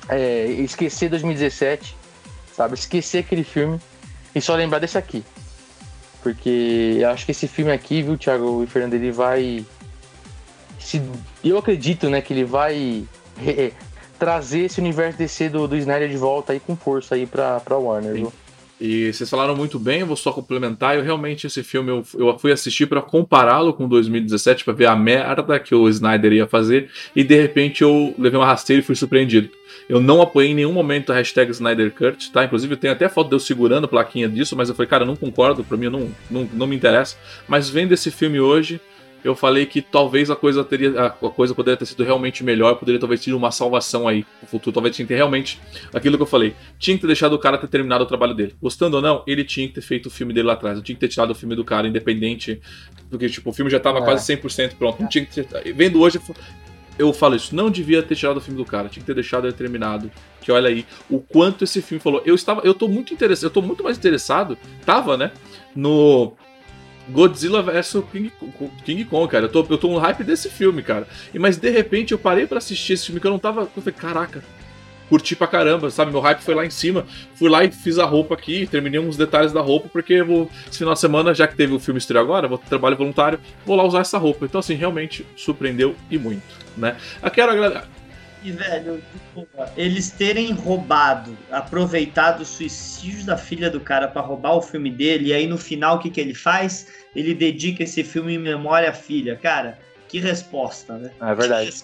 é, 0.08 0.46
esquecer 0.46 1.08
2017, 1.08 1.96
sabe? 2.54 2.74
Esquecer 2.74 3.18
aquele 3.18 3.44
filme 3.44 3.80
e 4.34 4.40
só 4.40 4.54
lembrar 4.54 4.78
desse 4.78 4.98
aqui. 4.98 5.24
Porque 6.22 6.98
eu 7.00 7.08
acho 7.10 7.24
que 7.24 7.30
esse 7.30 7.46
filme 7.46 7.72
aqui, 7.72 8.02
viu, 8.02 8.18
Thiago 8.18 8.64
e 8.64 8.66
Fernando, 8.66 8.94
ele 8.94 9.12
vai. 9.12 9.64
Se, 10.78 11.00
eu 11.44 11.56
acredito, 11.56 12.10
né, 12.10 12.20
que 12.20 12.32
ele 12.32 12.44
vai 12.44 13.06
trazer 14.18 14.60
esse 14.60 14.80
universo 14.80 15.18
DC 15.18 15.48
do, 15.48 15.66
do 15.68 15.76
Snyder 15.76 16.08
de 16.08 16.16
volta 16.16 16.52
aí 16.52 16.60
com 16.60 16.76
força 16.76 17.14
aí 17.14 17.26
pra, 17.26 17.60
pra 17.60 17.76
Warner, 17.76 18.14
viu? 18.14 18.32
E 18.78 19.10
vocês 19.10 19.28
falaram 19.30 19.56
muito 19.56 19.78
bem, 19.78 20.00
eu 20.00 20.06
vou 20.06 20.16
só 20.16 20.30
complementar. 20.32 20.96
Eu 20.96 21.02
realmente, 21.02 21.46
esse 21.46 21.62
filme, 21.62 21.90
eu, 21.90 22.04
eu 22.18 22.38
fui 22.38 22.52
assistir 22.52 22.86
para 22.86 23.00
compará-lo 23.00 23.72
com 23.72 23.88
2017, 23.88 24.64
para 24.64 24.74
ver 24.74 24.86
a 24.86 24.94
merda 24.94 25.58
que 25.58 25.74
o 25.74 25.88
Snyder 25.88 26.32
ia 26.34 26.46
fazer, 26.46 26.90
e 27.14 27.24
de 27.24 27.40
repente 27.40 27.82
eu 27.82 28.14
levei 28.18 28.38
uma 28.38 28.46
rasteira 28.46 28.82
e 28.82 28.84
fui 28.84 28.94
surpreendido. 28.94 29.48
Eu 29.88 29.98
não 29.98 30.20
apoiei 30.20 30.50
em 30.50 30.54
nenhum 30.54 30.72
momento 30.72 31.10
a 31.10 31.14
hashtag 31.14 31.50
SnyderCut, 31.52 32.30
tá? 32.30 32.44
Inclusive, 32.44 32.76
tem 32.76 32.90
até 32.90 33.08
foto 33.08 33.28
de 33.28 33.34
eu 33.34 33.40
segurando 33.40 33.84
a 33.84 33.88
plaquinha 33.88 34.28
disso, 34.28 34.54
mas 34.54 34.68
eu 34.68 34.74
falei, 34.74 34.88
cara, 34.88 35.04
eu 35.04 35.06
não 35.06 35.16
concordo, 35.16 35.64
pra 35.64 35.76
mim 35.76 35.88
não, 35.88 36.10
não, 36.30 36.48
não 36.52 36.66
me 36.66 36.76
interessa. 36.76 37.16
Mas 37.48 37.70
vendo 37.70 37.92
esse 37.92 38.10
filme 38.10 38.40
hoje, 38.40 38.78
eu 39.26 39.34
falei 39.34 39.66
que 39.66 39.82
talvez 39.82 40.30
a 40.30 40.36
coisa 40.36 40.62
teria 40.62 41.06
a 41.06 41.10
coisa 41.10 41.52
poderia 41.52 41.76
ter 41.76 41.84
sido 41.84 42.04
realmente 42.04 42.44
melhor, 42.44 42.76
poderia 42.76 43.00
talvez 43.00 43.24
ter 43.24 43.32
uma 43.32 43.50
salvação 43.50 44.06
aí 44.06 44.24
no 44.40 44.46
futuro, 44.46 44.72
talvez 44.72 44.94
tinha 44.94 45.04
que 45.04 45.12
ter 45.12 45.16
realmente 45.16 45.60
aquilo 45.92 46.16
que 46.16 46.22
eu 46.22 46.26
falei, 46.26 46.54
tinha 46.78 46.96
que 46.96 47.00
ter 47.00 47.08
deixado 47.08 47.32
o 47.32 47.38
cara 47.38 47.58
ter 47.58 47.66
terminado 47.66 48.04
o 48.04 48.06
trabalho 48.06 48.34
dele. 48.34 48.54
Gostando 48.62 48.96
ou 48.96 49.02
não, 49.02 49.24
ele 49.26 49.42
tinha 49.42 49.66
que 49.66 49.74
ter 49.74 49.80
feito 49.80 50.06
o 50.06 50.10
filme 50.10 50.32
dele 50.32 50.46
lá 50.46 50.52
atrás, 50.52 50.76
não 50.76 50.82
tinha 50.82 50.94
que 50.94 51.00
ter 51.00 51.08
tirado 51.08 51.30
o 51.30 51.34
filme 51.34 51.56
do 51.56 51.64
cara 51.64 51.88
independente, 51.88 52.60
porque 53.10 53.28
tipo, 53.28 53.50
o 53.50 53.52
filme 53.52 53.68
já 53.70 53.80
tava 53.80 53.98
é. 53.98 54.02
quase 54.02 54.32
100% 54.32 54.76
pronto, 54.76 55.02
não 55.02 55.08
tinha 55.08 55.26
que 55.26 55.42
ter, 55.42 55.72
vendo 55.72 56.00
hoje 56.00 56.20
eu 56.98 57.12
falo 57.12 57.34
isso, 57.34 57.54
não 57.54 57.68
devia 57.68 58.02
ter 58.02 58.14
tirado 58.14 58.36
o 58.36 58.40
filme 58.40 58.56
do 58.56 58.64
cara, 58.64 58.88
tinha 58.88 59.02
que 59.02 59.06
ter 59.06 59.14
deixado 59.14 59.46
ele 59.46 59.52
terminado. 59.52 60.10
Que 60.40 60.50
olha 60.52 60.68
aí 60.68 60.86
o 61.10 61.18
quanto 61.20 61.64
esse 61.64 61.82
filme 61.82 62.00
falou. 62.00 62.22
Eu 62.24 62.34
estava, 62.34 62.62
eu 62.62 62.72
tô 62.72 62.88
muito 62.88 63.12
interessado, 63.12 63.44
eu 63.44 63.50
tô 63.50 63.60
muito 63.60 63.82
mais 63.82 63.98
interessado, 63.98 64.56
tava, 64.84 65.16
né, 65.16 65.32
no 65.74 66.32
Godzilla 67.08 67.62
vs 67.62 67.96
King, 68.10 68.32
King 68.84 69.04
Kong, 69.04 69.30
cara. 69.30 69.46
Eu 69.46 69.48
tô, 69.48 69.66
eu 69.68 69.78
tô 69.78 69.88
no 69.88 69.98
hype 69.98 70.24
desse 70.24 70.48
filme, 70.50 70.82
cara. 70.82 71.06
E, 71.32 71.38
mas 71.38 71.56
de 71.56 71.70
repente 71.70 72.12
eu 72.12 72.18
parei 72.18 72.46
para 72.46 72.58
assistir 72.58 72.94
esse 72.94 73.06
filme 73.06 73.20
que 73.20 73.26
eu 73.26 73.30
não 73.30 73.38
tava. 73.38 73.62
Eu 73.62 73.82
falei, 73.82 73.94
caraca, 73.94 74.42
curti 75.08 75.36
pra 75.36 75.46
caramba, 75.46 75.90
sabe? 75.90 76.10
Meu 76.10 76.20
hype 76.20 76.40
foi 76.40 76.54
lá 76.54 76.64
em 76.64 76.70
cima. 76.70 77.06
Fui 77.34 77.48
lá 77.48 77.64
e 77.64 77.70
fiz 77.70 77.98
a 77.98 78.04
roupa 78.04 78.34
aqui, 78.34 78.66
terminei 78.66 79.00
uns 79.00 79.16
detalhes 79.16 79.52
da 79.52 79.60
roupa, 79.60 79.88
porque 79.88 80.22
vou, 80.22 80.50
esse 80.68 80.78
final 80.78 80.94
de 80.94 81.00
semana, 81.00 81.34
já 81.34 81.46
que 81.46 81.56
teve 81.56 81.74
o 81.74 81.78
filme 81.78 81.98
estreio 81.98 82.22
agora, 82.22 82.48
vou 82.48 82.58
trabalho 82.58 82.96
voluntário, 82.96 83.38
vou 83.64 83.76
lá 83.76 83.84
usar 83.84 84.00
essa 84.00 84.18
roupa. 84.18 84.44
Então, 84.44 84.58
assim, 84.58 84.74
realmente 84.74 85.26
surpreendeu 85.36 85.94
e 86.10 86.18
muito, 86.18 86.42
né? 86.76 86.96
Eu 87.22 87.30
quero 87.30 87.52
agradecer. 87.52 87.86
E, 88.42 88.52
velho, 88.52 89.02
eles 89.76 90.10
terem 90.10 90.52
roubado, 90.52 91.36
aproveitado 91.50 92.42
o 92.42 92.44
suicídio 92.44 93.24
da 93.24 93.36
filha 93.36 93.70
do 93.70 93.80
cara 93.80 94.06
para 94.08 94.20
roubar 94.22 94.56
o 94.56 94.62
filme 94.62 94.90
dele, 94.90 95.28
e 95.28 95.32
aí 95.32 95.46
no 95.46 95.58
final 95.58 95.96
o 95.96 95.98
que, 95.98 96.10
que 96.10 96.20
ele 96.20 96.34
faz? 96.34 96.88
Ele 97.14 97.34
dedica 97.34 97.82
esse 97.82 98.04
filme 98.04 98.34
em 98.34 98.38
memória 98.38 98.90
à 98.90 98.92
filha. 98.92 99.36
Cara, 99.36 99.78
que 100.08 100.20
resposta, 100.20 100.96
né? 100.96 101.10
É 101.20 101.34
verdade. 101.34 101.74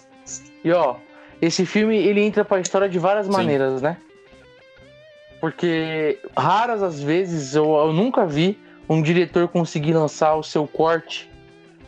E 0.63 0.71
ó, 0.71 0.97
esse 1.41 1.67
filme 1.67 1.97
ele 1.97 2.21
entra 2.21 2.45
pra 2.45 2.61
história 2.61 2.89
de 2.89 2.99
várias 2.99 3.27
Sim. 3.27 3.33
maneiras, 3.33 3.83
né? 3.83 3.97
Porque 5.41 6.21
raras 6.37 6.83
as 6.83 7.03
vezes 7.03 7.57
eu, 7.57 7.75
eu, 7.75 7.93
nunca 7.93 8.25
vi 8.25 8.57
um 8.89 9.03
diretor 9.03 9.49
conseguir 9.49 9.93
lançar 9.93 10.37
o 10.37 10.43
seu 10.43 10.69
corte 10.69 11.29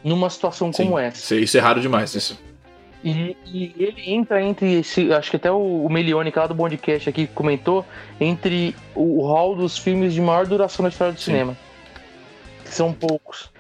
numa 0.03 0.29
situação 0.29 0.73
Sim. 0.73 0.85
como 0.85 0.99
essa. 0.99 1.37
Isso 1.37 1.57
é 1.57 1.61
raro 1.61 1.81
demais, 1.81 2.13
isso. 2.15 2.37
E, 3.05 3.37
e, 3.45 3.75
ele 3.79 4.15
entra 4.15 4.43
entre 4.43 4.81
esse. 4.81 5.13
Acho 5.13 5.31
que 5.31 5.37
até 5.37 5.53
o, 5.53 5.85
o 5.85 5.91
Melione, 5.91 6.33
que 6.33 6.39
é 6.39 6.41
lá 6.41 6.49
do 6.49 6.55
Bondcast 6.55 7.07
aqui, 7.07 7.27
comentou, 7.27 7.85
entre 8.19 8.75
o, 8.95 9.21
o 9.21 9.27
hall 9.27 9.55
dos 9.55 9.77
filmes 9.77 10.15
de 10.15 10.23
maior 10.23 10.47
duração 10.47 10.83
da 10.83 10.89
história 10.89 11.13
do 11.13 11.19
Sim. 11.19 11.27
cinema. 11.27 11.55
Que 12.65 12.73
são 12.73 12.95
poucos. 12.95 13.51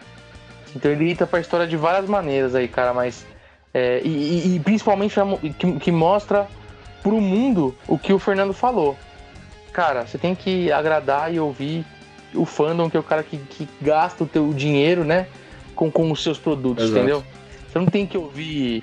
Então 0.75 0.91
ele 0.91 1.11
entra 1.11 1.27
pra 1.27 1.41
história 1.41 1.67
de 1.67 1.77
várias 1.77 2.09
maneiras 2.09 2.55
aí, 2.55 2.67
cara, 2.67 2.95
mas. 2.95 3.27
É, 3.75 4.01
e, 4.03 4.57
e, 4.57 4.61
principalmente 4.61 5.15
que, 5.59 5.73
que 5.79 5.93
mostra 5.93 6.49
pro 7.03 7.21
mundo 7.21 7.77
o 7.87 7.99
que 7.99 8.15
o 8.15 8.19
Fernando 8.19 8.55
falou. 8.55 8.97
Cara, 9.75 10.07
você 10.07 10.17
tem 10.17 10.35
que 10.35 10.73
agradar 10.73 11.35
e 11.35 11.39
ouvir 11.39 11.85
o 12.35 12.47
fandom, 12.47 12.89
que 12.89 12.97
é 12.97 13.01
o 13.01 13.03
cara 13.03 13.23
que, 13.23 13.37
que 13.37 13.69
gasta 13.83 14.25
o 14.25 14.27
teu 14.27 14.55
dinheiro, 14.55 15.05
né? 15.05 15.27
Com, 15.75 15.91
com 15.91 16.11
os 16.11 16.23
seus 16.23 16.39
produtos, 16.39 16.85
Exato. 16.85 16.99
entendeu? 16.99 17.25
Você 17.69 17.79
não 17.79 17.87
tem 17.87 18.07
que 18.07 18.17
ouvir 18.17 18.83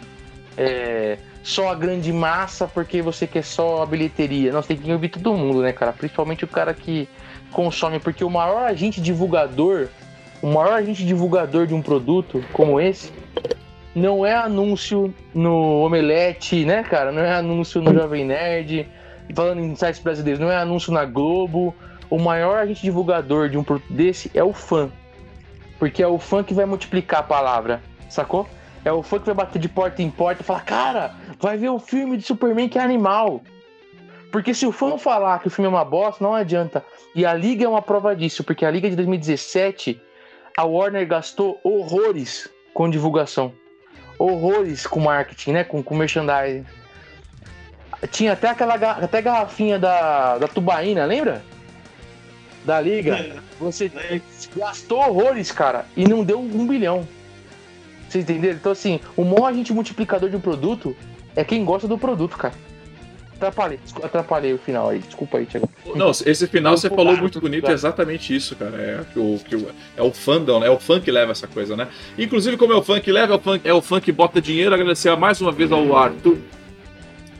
é, 0.57 1.17
só 1.43 1.69
a 1.69 1.75
grande 1.75 2.11
massa 2.11 2.67
porque 2.67 3.01
você 3.01 3.25
quer 3.25 3.43
só 3.43 3.81
a 3.81 3.85
bilheteria. 3.85 4.51
Nós 4.51 4.67
tem 4.67 4.77
que 4.77 4.91
ouvir 4.91 5.09
todo 5.09 5.33
mundo, 5.33 5.61
né, 5.61 5.71
cara? 5.71 5.93
Principalmente 5.93 6.43
o 6.43 6.47
cara 6.47 6.73
que 6.73 7.07
consome, 7.51 7.99
porque 7.99 8.23
o 8.23 8.29
maior 8.29 8.63
agente 8.63 9.01
divulgador, 9.01 9.87
o 10.41 10.47
maior 10.47 10.73
agente 10.73 11.05
divulgador 11.05 11.67
de 11.67 11.73
um 11.73 11.81
produto 11.81 12.43
como 12.53 12.79
esse, 12.79 13.11
não 13.93 14.25
é 14.25 14.33
anúncio 14.33 15.13
no 15.33 15.81
Omelete, 15.81 16.65
né, 16.65 16.83
cara? 16.83 17.11
Não 17.11 17.21
é 17.21 17.33
anúncio 17.33 17.81
no 17.81 17.93
Jovem 17.93 18.25
Nerd, 18.25 18.87
falando 19.35 19.59
em 19.59 19.75
sites 19.75 20.01
brasileiros, 20.01 20.39
não 20.39 20.51
é 20.51 20.57
anúncio 20.57 20.93
na 20.93 21.05
Globo. 21.05 21.75
O 22.09 22.19
maior 22.19 22.59
agente 22.59 22.81
divulgador 22.81 23.49
de 23.49 23.57
um 23.57 23.63
produto 23.63 23.91
desse 23.91 24.31
é 24.33 24.43
o 24.43 24.53
fã. 24.53 24.89
Porque 25.79 26.03
é 26.03 26.07
o 26.07 26.19
fã 26.19 26.43
que 26.43 26.53
vai 26.53 26.65
multiplicar 26.65 27.21
a 27.21 27.23
palavra, 27.23 27.81
sacou? 28.09 28.47
É 28.83 28.91
o 28.91 29.03
fã 29.03 29.19
que 29.19 29.25
vai 29.25 29.35
bater 29.35 29.59
de 29.59 29.69
porta 29.69 30.01
em 30.01 30.09
porta 30.09 30.41
e 30.41 30.45
falar, 30.45 30.61
cara, 30.61 31.15
vai 31.39 31.55
ver 31.55 31.69
o 31.69 31.79
filme 31.79 32.17
de 32.17 32.23
Superman 32.23 32.67
que 32.67 32.79
é 32.79 32.81
animal. 32.81 33.41
Porque 34.31 34.53
se 34.53 34.65
o 34.65 34.71
fã 34.71 34.97
falar 34.97 35.39
que 35.39 35.47
o 35.47 35.51
filme 35.51 35.67
é 35.67 35.69
uma 35.69 35.85
bosta, 35.85 36.23
não 36.23 36.33
adianta. 36.33 36.83
E 37.13 37.25
a 37.25 37.33
Liga 37.33 37.65
é 37.65 37.67
uma 37.67 37.81
prova 37.81 38.15
disso, 38.15 38.43
porque 38.43 38.65
a 38.65 38.71
Liga 38.71 38.89
de 38.89 38.95
2017, 38.95 40.01
a 40.57 40.63
Warner 40.63 41.05
gastou 41.05 41.59
horrores 41.63 42.49
com 42.73 42.89
divulgação. 42.89 43.53
Horrores 44.17 44.87
com 44.87 45.01
marketing, 45.01 45.51
né? 45.51 45.63
Com, 45.63 45.83
com 45.83 45.95
merchandising. 45.95 46.65
Tinha 48.09 48.33
até 48.33 48.49
aquela 48.49 48.75
até 48.75 49.21
garrafinha 49.21 49.77
da, 49.77 50.37
da 50.37 50.47
tubaína, 50.47 51.05
lembra? 51.05 51.43
Da 52.65 52.79
Liga. 52.79 53.41
Você 53.59 53.91
gastou 54.55 54.99
horrores, 54.99 55.51
cara, 55.51 55.85
e 55.95 56.07
não 56.07 56.23
deu 56.23 56.39
um 56.39 56.65
bilhão. 56.65 57.07
Vocês 58.11 58.25
entenderam? 58.25 58.55
Então, 58.55 58.73
assim, 58.73 58.99
o 59.15 59.23
maior 59.23 59.45
agente 59.47 59.71
multiplicador 59.71 60.29
de 60.29 60.35
um 60.35 60.41
produto 60.41 60.93
é 61.33 61.45
quem 61.45 61.63
gosta 61.63 61.87
do 61.87 61.97
produto, 61.97 62.37
cara. 62.37 62.53
Atrapalhei, 63.35 63.79
atrapalhei 64.03 64.53
o 64.53 64.57
final 64.57 64.89
aí. 64.89 64.99
Desculpa 64.99 65.37
aí, 65.37 65.45
Thiago. 65.45 65.69
Não, 65.95 66.11
esse 66.11 66.45
final 66.45 66.77
você 66.77 66.89
falou 66.89 67.15
muito 67.15 67.39
bonito, 67.39 67.71
é 67.71 67.73
exatamente 67.73 68.35
isso, 68.35 68.55
cara. 68.55 68.75
É 68.77 69.01
o, 69.15 69.39
que 69.39 69.55
é 69.95 70.03
o 70.03 70.11
fandom, 70.11 70.59
né? 70.59 70.67
É 70.67 70.69
o 70.69 70.77
fã 70.77 70.99
que 70.99 71.09
leva 71.09 71.31
essa 71.31 71.47
coisa, 71.47 71.75
né? 71.75 71.87
Inclusive, 72.17 72.57
como 72.57 72.73
é 72.73 72.75
o 72.75 72.83
fã 72.83 72.99
que 72.99 73.11
leva, 73.11 73.33
é 73.33 73.35
o 73.37 73.39
fã, 73.39 73.59
é 73.63 73.73
o 73.73 73.81
fã 73.81 74.01
que 74.01 74.11
bota 74.11 74.41
dinheiro. 74.41 74.75
Agradecer 74.75 75.15
mais 75.15 75.39
uma 75.39 75.51
vez 75.51 75.71
ao 75.71 75.95
Arthur. 75.95 76.37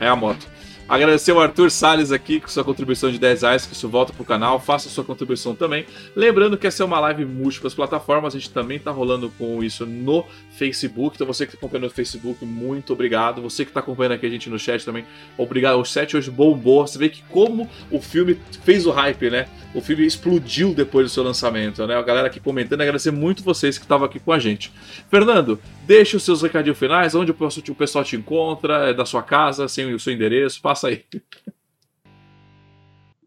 É 0.00 0.08
a 0.08 0.16
moto. 0.16 0.48
Agradecer 0.88 1.32
o 1.32 1.40
Arthur 1.40 1.70
Salles 1.70 2.12
aqui 2.12 2.40
com 2.40 2.48
sua 2.48 2.64
contribuição 2.64 3.10
de 3.10 3.18
10 3.18 3.42
reais, 3.42 3.64
que 3.64 3.72
isso 3.72 3.88
volta 3.88 4.12
pro 4.12 4.24
canal. 4.24 4.60
Faça 4.60 4.88
sua 4.88 5.04
contribuição 5.04 5.54
também. 5.54 5.86
Lembrando 6.14 6.58
que 6.58 6.66
essa 6.66 6.82
é 6.82 6.86
uma 6.86 7.00
live 7.00 7.24
múltiplas 7.24 7.72
plataformas. 7.72 8.34
A 8.34 8.38
gente 8.38 8.50
também 8.50 8.78
tá 8.78 8.90
rolando 8.90 9.30
com 9.38 9.62
isso 9.64 9.86
no 9.86 10.24
Facebook. 10.50 11.16
Então 11.16 11.26
você 11.26 11.46
que 11.46 11.52
tá 11.52 11.58
acompanhando 11.58 11.84
no 11.84 11.90
Facebook, 11.90 12.44
muito 12.44 12.92
obrigado. 12.92 13.40
Você 13.42 13.64
que 13.64 13.72
tá 13.72 13.80
acompanhando 13.80 14.12
aqui 14.12 14.26
a 14.26 14.30
gente 14.30 14.50
no 14.50 14.58
chat 14.58 14.84
também, 14.84 15.04
obrigado. 15.38 15.80
O 15.80 15.84
chat 15.84 16.16
hoje 16.16 16.30
bombou. 16.30 16.86
Você 16.86 16.98
vê 16.98 17.08
que 17.08 17.22
como 17.30 17.68
o 17.90 18.00
filme 18.00 18.38
fez 18.64 18.84
o 18.84 18.90
hype, 18.90 19.30
né? 19.30 19.46
O 19.74 19.80
filme 19.80 20.04
explodiu 20.04 20.74
depois 20.74 21.06
do 21.06 21.10
seu 21.10 21.22
lançamento, 21.22 21.86
né? 21.86 21.96
A 21.96 22.02
galera 22.02 22.26
aqui 22.26 22.38
comentando. 22.38 22.82
Agradecer 22.82 23.10
muito 23.10 23.42
vocês 23.42 23.78
que 23.78 23.84
estavam 23.84 24.04
aqui 24.04 24.18
com 24.18 24.32
a 24.32 24.38
gente. 24.38 24.72
Fernando, 25.10 25.58
deixe 25.86 26.16
os 26.16 26.22
seus 26.22 26.42
recadinhos 26.42 26.78
finais, 26.78 27.14
onde 27.14 27.30
o 27.30 27.74
pessoal 27.74 28.04
te 28.04 28.16
encontra, 28.16 28.90
é 28.90 28.94
da 28.94 29.04
sua 29.04 29.22
casa, 29.22 29.68
sem 29.68 29.92
o 29.92 30.00
seu 30.00 30.12
endereço. 30.12 30.60
Passa 30.60 30.88
aí. 30.88 31.04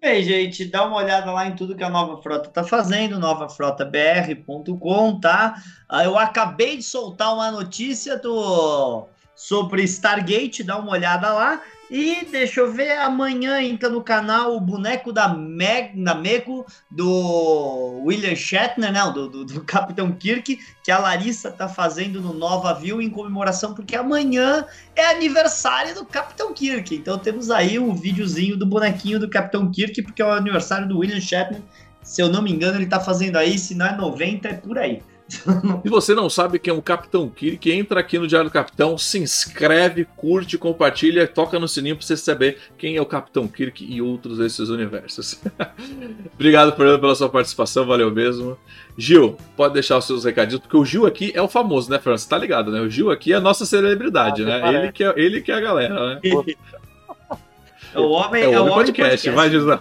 Bem, 0.02 0.24
gente, 0.24 0.66
dá 0.66 0.86
uma 0.86 0.98
olhada 0.98 1.32
lá 1.32 1.48
em 1.48 1.56
tudo 1.56 1.76
que 1.76 1.84
a 1.84 1.90
Nova 1.90 2.22
Frota 2.22 2.48
está 2.48 2.64
fazendo, 2.64 3.18
novafrotabr.com, 3.18 5.20
tá? 5.20 5.56
Ah, 5.90 6.04
eu 6.04 6.16
acabei 6.16 6.78
de 6.78 6.84
soltar 6.84 7.34
uma 7.34 7.50
notícia 7.50 8.16
do 8.16 9.08
sobre 9.36 9.84
Stargate, 9.84 10.64
dá 10.64 10.78
uma 10.78 10.92
olhada 10.92 11.34
lá. 11.34 11.62
E 11.90 12.26
deixa 12.26 12.62
eu 12.62 12.72
ver, 12.72 12.98
amanhã 12.98 13.62
entra 13.62 13.90
no 13.90 14.04
canal 14.04 14.56
o 14.56 14.60
boneco 14.60 15.14
da, 15.14 15.28
Meg, 15.28 16.02
da 16.04 16.16
Mego, 16.16 16.66
do 16.90 18.02
William 18.04 18.36
Shatner, 18.36 18.92
não, 18.92 19.14
do, 19.14 19.30
do, 19.30 19.46
do, 19.46 19.62
Capitão 19.66 20.12
Kirk, 20.12 20.60
que 20.84 20.92
a 20.92 20.98
Larissa 20.98 21.52
tá 21.52 21.68
fazendo 21.68 22.20
no 22.20 22.34
Nova 22.34 22.74
View 22.74 23.02
em 23.02 23.10
comemoração, 23.10 23.76
porque 23.76 23.96
amanhã 23.96 24.66
é 24.96 25.06
aniversário 25.08 25.94
do 25.94 26.06
Capitão 26.06 26.54
Kirk. 26.54 26.96
Então 26.96 27.20
temos 27.20 27.52
aí 27.52 27.78
um 27.78 27.94
videozinho 27.94 28.58
do 28.58 28.66
bonequinho 28.66 29.20
do 29.20 29.30
Capitão 29.30 29.70
Kirk, 29.72 30.02
porque 30.02 30.24
é 30.24 30.26
o 30.26 30.32
aniversário 30.32 30.88
do 30.88 30.98
William 30.98 31.22
Shatner. 31.22 31.62
Se 32.02 32.22
eu 32.22 32.30
não 32.30 32.42
me 32.42 32.52
engano, 32.52 32.78
ele 32.78 32.88
tá 32.88 33.00
fazendo 33.00 33.36
aí, 33.36 33.60
se 33.60 33.76
não 33.76 33.86
é 33.86 33.96
90, 33.96 34.48
é 34.48 34.54
por 34.54 34.78
aí. 34.78 35.02
Se 35.28 35.42
você 35.90 36.14
não 36.14 36.30
sabe 36.30 36.60
quem 36.60 36.72
é 36.72 36.78
o 36.78 36.82
Capitão 36.82 37.28
Kirk, 37.30 37.72
entra 37.72 38.00
aqui 38.00 38.20
no 38.20 38.28
Diário 38.28 38.50
do 38.50 38.54
Capitão, 38.54 38.98
se 38.98 39.18
inscreve, 39.18 40.06
curte, 40.16 40.58
compartilha, 40.58 41.28
toca 41.28 41.60
no 41.60 41.68
sininho 41.68 41.96
pra 41.96 42.06
você 42.06 42.16
saber 42.16 42.60
quem 42.78 42.96
é 42.96 43.02
o 43.02 43.06
Capitão 43.06 43.48
Kirk 43.48 43.84
e 43.84 44.02
outros 44.02 44.38
desses 44.38 44.70
universos. 44.70 45.42
Obrigado, 46.36 46.76
Fernando, 46.76 47.00
pela 47.00 47.16
sua 47.16 47.30
participação, 47.30 47.86
valeu 47.86 48.12
mesmo. 48.12 48.58
Gil, 48.98 49.38
pode 49.58 49.74
deixar 49.74 49.98
os 49.98 50.06
seus 50.06 50.24
recadinhos, 50.24 50.62
porque 50.62 50.78
o 50.78 50.86
Gil 50.86 51.06
aqui 51.06 51.32
é 51.34 51.42
o 51.42 51.48
famoso, 51.48 51.90
né, 51.90 51.98
Fernando? 51.98 52.20
Você 52.20 52.30
tá 52.30 52.38
ligado, 52.38 52.72
né? 52.72 52.80
O 52.82 52.90
Gil 52.90 53.10
aqui 53.10 53.34
é 53.34 53.36
a 53.36 53.42
nossa 53.42 53.66
celebridade, 53.66 54.44
ah, 54.44 54.46
né? 54.46 54.76
Ele 54.76 54.92
que, 54.92 55.04
é, 55.04 55.14
ele 55.18 55.42
que 55.42 55.52
é 55.52 55.56
a 55.56 55.62
galera, 55.62 56.16
né? 56.16 56.20
É 57.94 58.00
o 58.00 58.10
homem, 58.10 58.44
é 58.44 58.48
o, 58.50 58.54
é 58.54 58.60
o 58.60 58.64
homem 58.64 58.74
podcast, 58.74 59.30
podcast. 59.30 59.30
vai, 59.30 59.50
Gisela. 59.50 59.80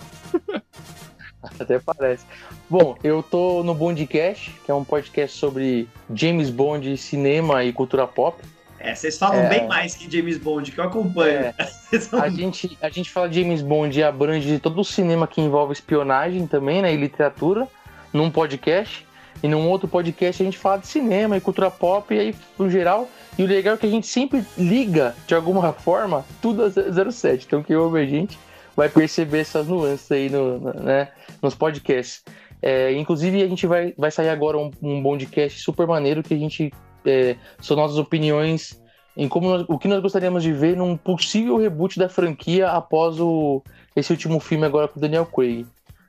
Até 1.59 1.79
parece. 1.79 2.25
Bom, 2.69 2.97
eu 3.03 3.23
tô 3.23 3.63
no 3.63 3.75
Bondcast, 3.75 4.51
que 4.65 4.71
é 4.71 4.75
um 4.75 4.85
podcast 4.85 5.37
sobre 5.37 5.89
James 6.15 6.51
Bond, 6.51 6.97
cinema 6.97 7.65
e 7.65 7.73
cultura 7.73 8.07
pop. 8.07 8.43
É, 8.79 8.95
vocês 8.95 9.17
falam 9.17 9.41
é... 9.41 9.49
bem 9.49 9.67
mais 9.67 9.95
que 9.95 10.11
James 10.11 10.37
Bond, 10.37 10.71
que 10.71 10.79
eu 10.79 10.85
acompanho. 10.85 11.39
É... 11.39 11.55
a, 12.21 12.29
gente, 12.29 12.79
a 12.83 12.89
gente 12.91 13.11
fala 13.11 13.29
de 13.29 13.41
James 13.41 13.63
Bond 13.63 13.99
e 13.99 14.03
abrange 14.03 14.59
todo 14.59 14.81
o 14.81 14.85
cinema 14.85 15.27
que 15.27 15.41
envolve 15.41 15.73
espionagem 15.73 16.47
também, 16.47 16.83
né? 16.83 16.93
E 16.93 16.97
literatura, 16.97 17.67
num 18.13 18.31
podcast. 18.31 19.07
E 19.43 19.49
num 19.49 19.69
outro 19.69 19.89
podcast 19.89 20.43
a 20.43 20.45
gente 20.45 20.59
fala 20.59 20.79
de 20.79 20.87
cinema 20.87 21.37
e 21.37 21.41
cultura 21.41 21.71
pop, 21.71 22.15
e 22.15 22.19
aí, 22.19 22.35
no 22.59 22.71
geral. 22.71 23.09
E 23.39 23.43
o 23.43 23.47
legal 23.47 23.75
é 23.75 23.77
que 23.77 23.87
a 23.87 23.91
gente 23.91 24.07
sempre 24.07 24.45
liga, 24.57 25.15
de 25.27 25.35
alguma 25.35 25.73
forma, 25.73 26.25
tudo 26.41 26.65
a 26.65 27.11
07. 27.11 27.47
Então, 27.47 27.63
quem 27.63 27.75
ouve 27.75 28.01
a 28.01 28.07
gente 28.07 28.39
vai 28.77 28.89
perceber 28.89 29.41
essas 29.41 29.67
nuances 29.67 30.11
aí 30.11 30.29
no, 30.29 30.59
né, 30.59 31.09
nos 31.43 31.55
podcasts. 31.55 32.23
É, 32.61 32.93
inclusive, 32.93 33.43
a 33.43 33.47
gente 33.47 33.67
vai, 33.67 33.95
vai 33.97 34.11
sair 34.11 34.31
agora 34.31 34.57
um, 34.57 34.71
um 34.83 35.03
podcast 35.03 35.61
super 35.61 35.87
maneiro 35.87 36.23
que 36.23 36.35
a 36.35 36.39
gente. 36.39 36.73
É, 37.07 37.37
são 37.61 37.77
nossas 37.77 37.99
opiniões 37.99 38.81
em 39.17 39.29
como 39.29 39.49
nós, 39.51 39.65
o 39.69 39.79
que 39.79 39.87
nós 39.87 40.01
gostaríamos 40.01 40.43
de 40.43 40.53
ver 40.53 40.77
num 40.77 40.97
possível 40.97 41.59
reboot 41.59 41.99
da 41.99 42.09
franquia 42.09 42.71
após 42.71 43.21
o, 43.21 43.63
esse 43.95 44.11
último 44.11 44.41
filme 44.41 44.65
agora 44.65 44.89
com 44.89 44.99
o 44.99 45.01
Daniel 45.01 45.27
Craig. 45.27 45.67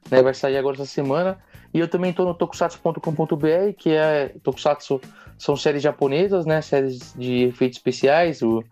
Né, 0.10 0.22
vai 0.22 0.34
sair 0.34 0.58
agora 0.58 0.76
essa 0.76 0.86
semana. 0.86 1.38
E 1.74 1.80
eu 1.80 1.90
também 1.90 2.12
estou 2.12 2.26
no 2.26 2.34
tokusatsu.com.br, 2.34 3.74
que 3.78 3.90
é 3.90 4.34
Tokusatsu 4.42 5.02
são 5.38 5.58
séries 5.58 5.84
japonesas, 5.84 6.46
né? 6.46 6.62
Séries 6.62 7.14
de 7.18 7.44
efeitos 7.44 7.78
especiais. 7.78 8.42
O, 8.42 8.64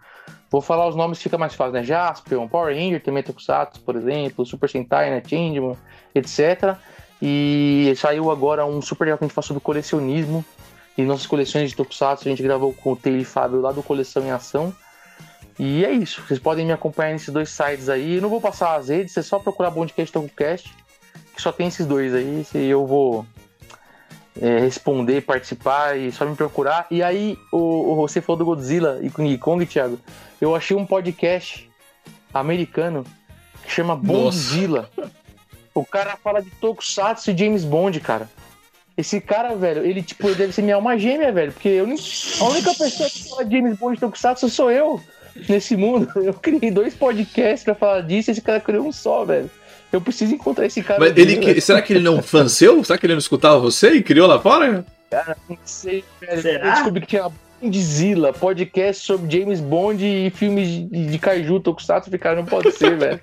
vou 0.54 0.62
falar 0.62 0.88
os 0.88 0.96
nomes, 0.96 1.20
fica 1.20 1.36
mais 1.36 1.56
fácil, 1.56 1.74
né? 1.74 1.84
Jaspion, 1.84 2.48
Power 2.48 2.76
Ranger, 2.76 3.02
também 3.02 3.24
Tokusatsu, 3.24 3.82
por 3.82 3.96
exemplo, 3.96 4.46
Super 4.46 4.70
Sentai, 4.70 5.10
né? 5.10 5.20
Changeman, 5.26 5.76
etc. 6.14 6.78
E 7.20 7.92
saiu 7.98 8.30
agora 8.30 8.64
um 8.64 8.80
super 8.80 9.06
legal 9.06 9.18
que 9.18 9.24
a 9.24 9.28
gente 9.28 9.34
fala 9.34 9.48
sobre 9.48 9.64
colecionismo 9.64 10.46
e 10.96 11.02
nossas 11.02 11.26
coleções 11.26 11.72
de 11.72 11.76
Tokusatsu. 11.76 12.28
A 12.28 12.30
gente 12.30 12.44
gravou 12.44 12.72
com 12.72 12.92
o 12.92 12.96
Taylor 12.96 13.20
e 13.20 13.26
Fábio 13.26 13.62
lá 13.62 13.72
do 13.72 13.82
Coleção 13.82 14.24
em 14.24 14.30
Ação. 14.30 14.72
E 15.58 15.84
é 15.84 15.92
isso. 15.92 16.22
Vocês 16.22 16.40
podem 16.40 16.68
me 16.68 16.72
acompanhar 16.72 17.14
nesses 17.14 17.34
dois 17.34 17.50
sites 17.50 17.90
aí. 17.90 18.18
Eu 18.18 18.22
não 18.22 18.30
vou 18.30 18.40
passar 18.40 18.76
as 18.76 18.90
redes, 18.90 19.18
é 19.18 19.24
só 19.24 19.40
procurar 19.40 19.72
Bondcast 19.72 20.14
Tokocast, 20.14 20.72
que 21.36 21.42
só 21.42 21.52
tem 21.52 21.68
esses 21.68 21.88
dois 21.88 22.14
aí. 22.14 22.46
E 22.54 22.70
eu 22.70 22.86
vou 22.86 23.26
é, 24.40 24.60
responder, 24.60 25.22
participar 25.22 25.98
e 25.98 26.12
só 26.12 26.26
me 26.26 26.36
procurar. 26.36 26.88
E 26.90 27.04
aí, 27.04 27.38
o, 27.52 27.92
o, 27.92 27.96
você 27.96 28.22
falou 28.22 28.38
do 28.38 28.46
Godzilla 28.46 29.00
e 29.02 29.10
King 29.10 29.38
Kong, 29.38 29.66
Thiago. 29.66 30.00
Eu 30.42 30.56
achei 30.56 30.76
um 30.76 30.86
podcast 30.86 31.70
americano 32.34 33.06
que 33.64 33.72
chama 33.72 33.96
Bondzilla. 33.96 34.90
O 35.74 35.86
cara 35.86 36.18
fala 36.18 36.42
de 36.42 36.50
Tokusatsu 36.52 37.32
e 37.32 37.38
James 37.38 37.64
Bond, 37.64 38.00
cara. 38.00 38.30
Esse 38.96 39.20
cara, 39.20 39.56
velho, 39.56 39.84
ele, 39.84 40.04
tipo, 40.04 40.28
ele 40.28 40.36
deve 40.36 40.54
ser 40.54 40.62
minha 40.62 40.76
alma 40.76 40.98
gêmea, 40.98 41.32
velho. 41.32 41.52
Porque 41.52 41.70
eu, 41.70 41.86
a 41.86 42.44
única 42.50 42.74
pessoa 42.76 43.10
que 43.10 43.30
fala 43.30 43.46
de 43.46 43.58
James 43.58 43.78
Bond 43.78 43.98
e 43.98 44.00
Tokusatsu 44.00 44.50
sou 44.50 44.70
eu 44.70 45.02
nesse 45.50 45.76
mundo. 45.76 46.12
Eu 46.22 46.34
criei 46.34 46.70
dois 46.70 46.94
podcasts 46.94 47.64
pra 47.64 47.74
falar 47.74 48.02
disso 48.02 48.30
e 48.30 48.32
esse 48.32 48.42
cara 48.42 48.60
criou 48.60 48.86
um 48.86 48.92
só, 48.92 49.26
velho. 49.26 49.50
Eu 49.94 50.02
preciso 50.02 50.34
encontrar 50.34 50.66
esse 50.66 50.82
cara. 50.82 51.00
Mas 51.00 51.16
ele, 51.16 51.38
que, 51.38 51.62
será 51.62 51.82
que 51.82 51.94
ele 51.94 52.04
não 52.04 52.16
é 52.16 52.20
um 52.20 52.24
fã 52.24 52.48
seu? 52.48 52.84
Será 52.84 52.98
que 52.98 53.06
ele 53.06 53.14
não 53.14 53.20
escutava 53.20 53.60
você 53.60 53.92
e 53.92 54.04
criou 54.04 54.28
lá 54.28 54.40
fora? 54.40 54.84
Cara, 55.12 55.38
não 55.48 55.58
sei, 55.64 56.04
velho. 56.20 56.42
Será? 56.42 56.66
Eu 56.66 56.72
descobri 56.74 57.02
que 57.02 57.08
tinha 57.08 57.32
Bondzilla, 57.62 58.34
podcast 58.34 59.06
sobre 59.06 59.40
James 59.40 59.62
Bond 59.62 60.04
e 60.04 60.32
filmes 60.32 60.68
de, 60.68 61.06
de 61.06 61.20
Kaiju, 61.20 61.60
Tokusatsu. 61.60 62.10
Ficaram, 62.10 62.38
não 62.38 62.46
pode 62.46 62.72
ser, 62.72 62.98
velho. 62.98 63.22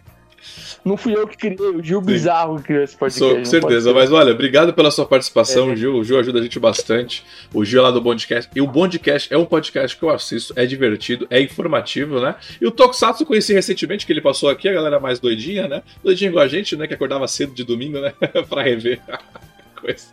Não 0.85 0.97
fui 0.97 1.15
eu 1.15 1.27
que 1.27 1.37
criei, 1.37 1.57
o 1.59 1.83
Gil 1.83 2.01
Sim. 2.01 2.07
Bizarro 2.07 2.57
que 2.57 2.65
criou 2.65 2.83
esse 2.83 2.97
podcast. 2.97 3.35
com 3.35 3.45
certeza, 3.45 3.93
mas 3.93 4.11
olha, 4.11 4.33
obrigado 4.33 4.73
pela 4.73 4.91
sua 4.91 5.07
participação, 5.07 5.73
é. 5.73 5.77
Gil. 5.77 5.97
O 5.97 6.05
Gil 6.05 6.19
ajuda 6.19 6.39
a 6.39 6.43
gente 6.43 6.59
bastante. 6.59 7.25
O 7.53 7.65
Gil 7.65 7.81
é 7.81 7.83
lá 7.83 7.91
do 7.91 8.01
Bondcast. 8.01 8.51
E 8.55 8.61
o 8.61 8.67
Bondcast 8.67 9.33
é 9.33 9.37
um 9.37 9.45
podcast 9.45 9.97
que 9.97 10.03
eu 10.03 10.11
assisto, 10.11 10.53
é 10.57 10.65
divertido, 10.67 11.27
é 11.31 11.41
informativo, 11.41 12.21
né? 12.21 12.35
E 12.61 12.67
o 12.67 12.71
Tokusatsu 12.71 13.23
eu 13.23 13.27
conheci 13.27 13.53
recentemente, 13.53 14.07
que 14.07 14.12
ele 14.12 14.21
passou 14.21 14.49
aqui, 14.49 14.69
a 14.69 14.73
galera 14.73 14.99
mais 14.99 15.19
doidinha, 15.19 15.69
né? 15.69 15.83
Doidinha 16.03 16.31
igual 16.31 16.45
a 16.45 16.49
gente, 16.49 16.77
né? 16.77 16.87
Que 16.87 16.95
acordava 16.95 17.27
cedo 17.29 17.55
de 17.55 17.65
domingo, 17.65 18.01
né? 18.01 18.12
pra 18.49 18.62
rever. 18.62 19.01
Coisa. 19.81 20.07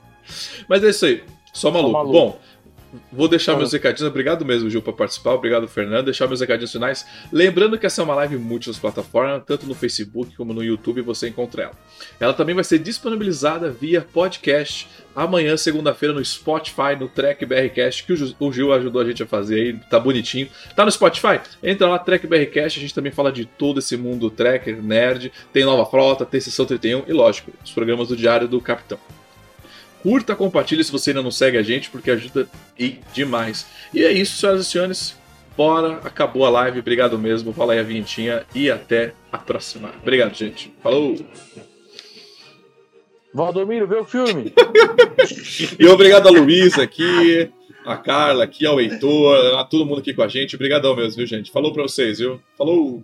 Mas 0.68 0.84
é 0.84 0.90
isso 0.90 1.06
aí. 1.06 1.24
Só 1.54 1.72
maluco. 1.72 1.91
Só 1.91 1.98
maluco. 1.98 2.14
Bom, 2.14 2.40
Vou 3.11 3.28
deixar 3.28 3.56
meus 3.56 3.72
recadinhos. 3.74 4.10
Obrigado 4.10 4.45
mesmo, 4.45 4.69
Gil, 4.69 4.82
por 4.82 4.94
participar. 4.94 5.34
Obrigado, 5.34 5.68
Fernando. 5.68 6.06
Deixar 6.06 6.28
meus 6.28 6.41
recadinhos 6.41 6.72
finais. 6.72 7.06
Lembrando 7.32 7.78
que 7.78 7.86
essa 7.86 8.02
é 8.02 8.03
uma 8.03 8.15
live 8.15 8.38
múltiplas 8.38 8.78
plataformas, 8.78 9.44
tanto 9.45 9.65
no 9.65 9.74
Facebook 9.74 10.36
como 10.36 10.53
no 10.53 10.64
YouTube, 10.64 11.02
você 11.02 11.28
encontra 11.28 11.64
ela. 11.64 11.74
Ela 12.19 12.34
também 12.34 12.56
vai 12.56 12.64
ser 12.64 12.80
disponibilizada 12.80 13.69
via 13.69 14.02
podcast 14.02 14.88
amanhã, 15.15 15.57
segunda-feira, 15.57 16.14
no 16.14 16.24
Spotify, 16.24 16.95
no 16.99 17.07
Track 17.07 17.44
BRCast, 17.45 18.03
que 18.03 18.14
o 18.40 18.53
Gil 18.53 18.72
ajudou 18.72 19.02
a 19.02 19.06
gente 19.06 19.24
a 19.24 19.26
fazer 19.26 19.56
aí. 19.56 19.74
Tá 19.90 19.99
bonitinho. 19.99 20.48
Tá 20.76 20.86
no 20.86 20.91
Spotify? 20.91 21.40
Entra 21.64 21.88
lá, 21.88 21.98
Track 21.98 22.28
BRCast. 22.28 22.78
A 22.78 22.82
gente 22.82 22.94
também 22.94 23.11
fala 23.11 23.32
de 23.32 23.45
todo 23.45 23.80
esse 23.80 23.98
mundo 23.98 24.30
tracker, 24.30 24.82
nerd. 24.82 25.32
Tem 25.52 25.65
Nova 25.65 25.90
Frota, 25.90 26.26
tem 26.26 26.40
Sessão 26.40 26.65
31 26.65 27.03
e, 27.07 27.14
lógico, 27.14 27.52
os 27.64 27.72
programas 27.72 28.10
do 28.10 28.15
Diário 28.15 28.48
do 28.48 28.61
Capitão. 28.61 28.99
Curta, 30.08 30.38
compartilhe 30.38 30.82
se 30.86 30.92
você 30.92 31.10
ainda 31.10 31.22
não 31.22 31.32
segue 31.32 31.58
a 31.58 31.62
gente, 31.62 31.90
porque 31.90 32.10
ajuda 32.10 32.48
e 32.80 33.00
demais. 33.14 33.68
E 33.94 34.02
é 34.06 34.10
isso, 34.10 34.38
senhoras 34.38 34.66
e 34.66 34.70
senhores. 34.70 35.18
Bora, 35.58 36.00
acabou 36.02 36.46
a 36.46 36.50
live. 36.50 36.80
Obrigado 36.80 37.20
mesmo. 37.20 37.52
Fala 37.52 37.74
aí 37.74 37.80
a 37.80 37.84
vintinha 37.84 38.46
e 38.56 38.72
até 38.72 39.14
a 39.30 39.38
próxima. 39.38 39.92
Obrigado, 40.02 40.34
gente. 40.34 40.74
Falou! 40.82 41.18
Valdomiro, 43.34 43.86
vê 43.86 43.98
o 43.98 44.06
filme! 44.06 44.54
e 45.78 45.86
obrigado 45.88 46.28
a 46.28 46.32
Luísa 46.32 46.84
aqui, 46.84 47.52
a 47.86 47.98
Carla 47.98 48.46
aqui, 48.46 48.66
ao 48.66 48.80
Heitor, 48.80 49.60
a 49.60 49.66
todo 49.66 49.86
mundo 49.86 50.00
aqui 50.00 50.14
com 50.14 50.24
a 50.24 50.30
gente. 50.30 50.56
Obrigadão 50.56 50.96
mesmo, 50.96 51.18
viu, 51.18 51.28
gente? 51.28 51.52
Falou 51.52 51.74
pra 51.74 51.84
vocês, 51.84 52.20
viu? 52.20 52.40
Falou! 52.58 53.04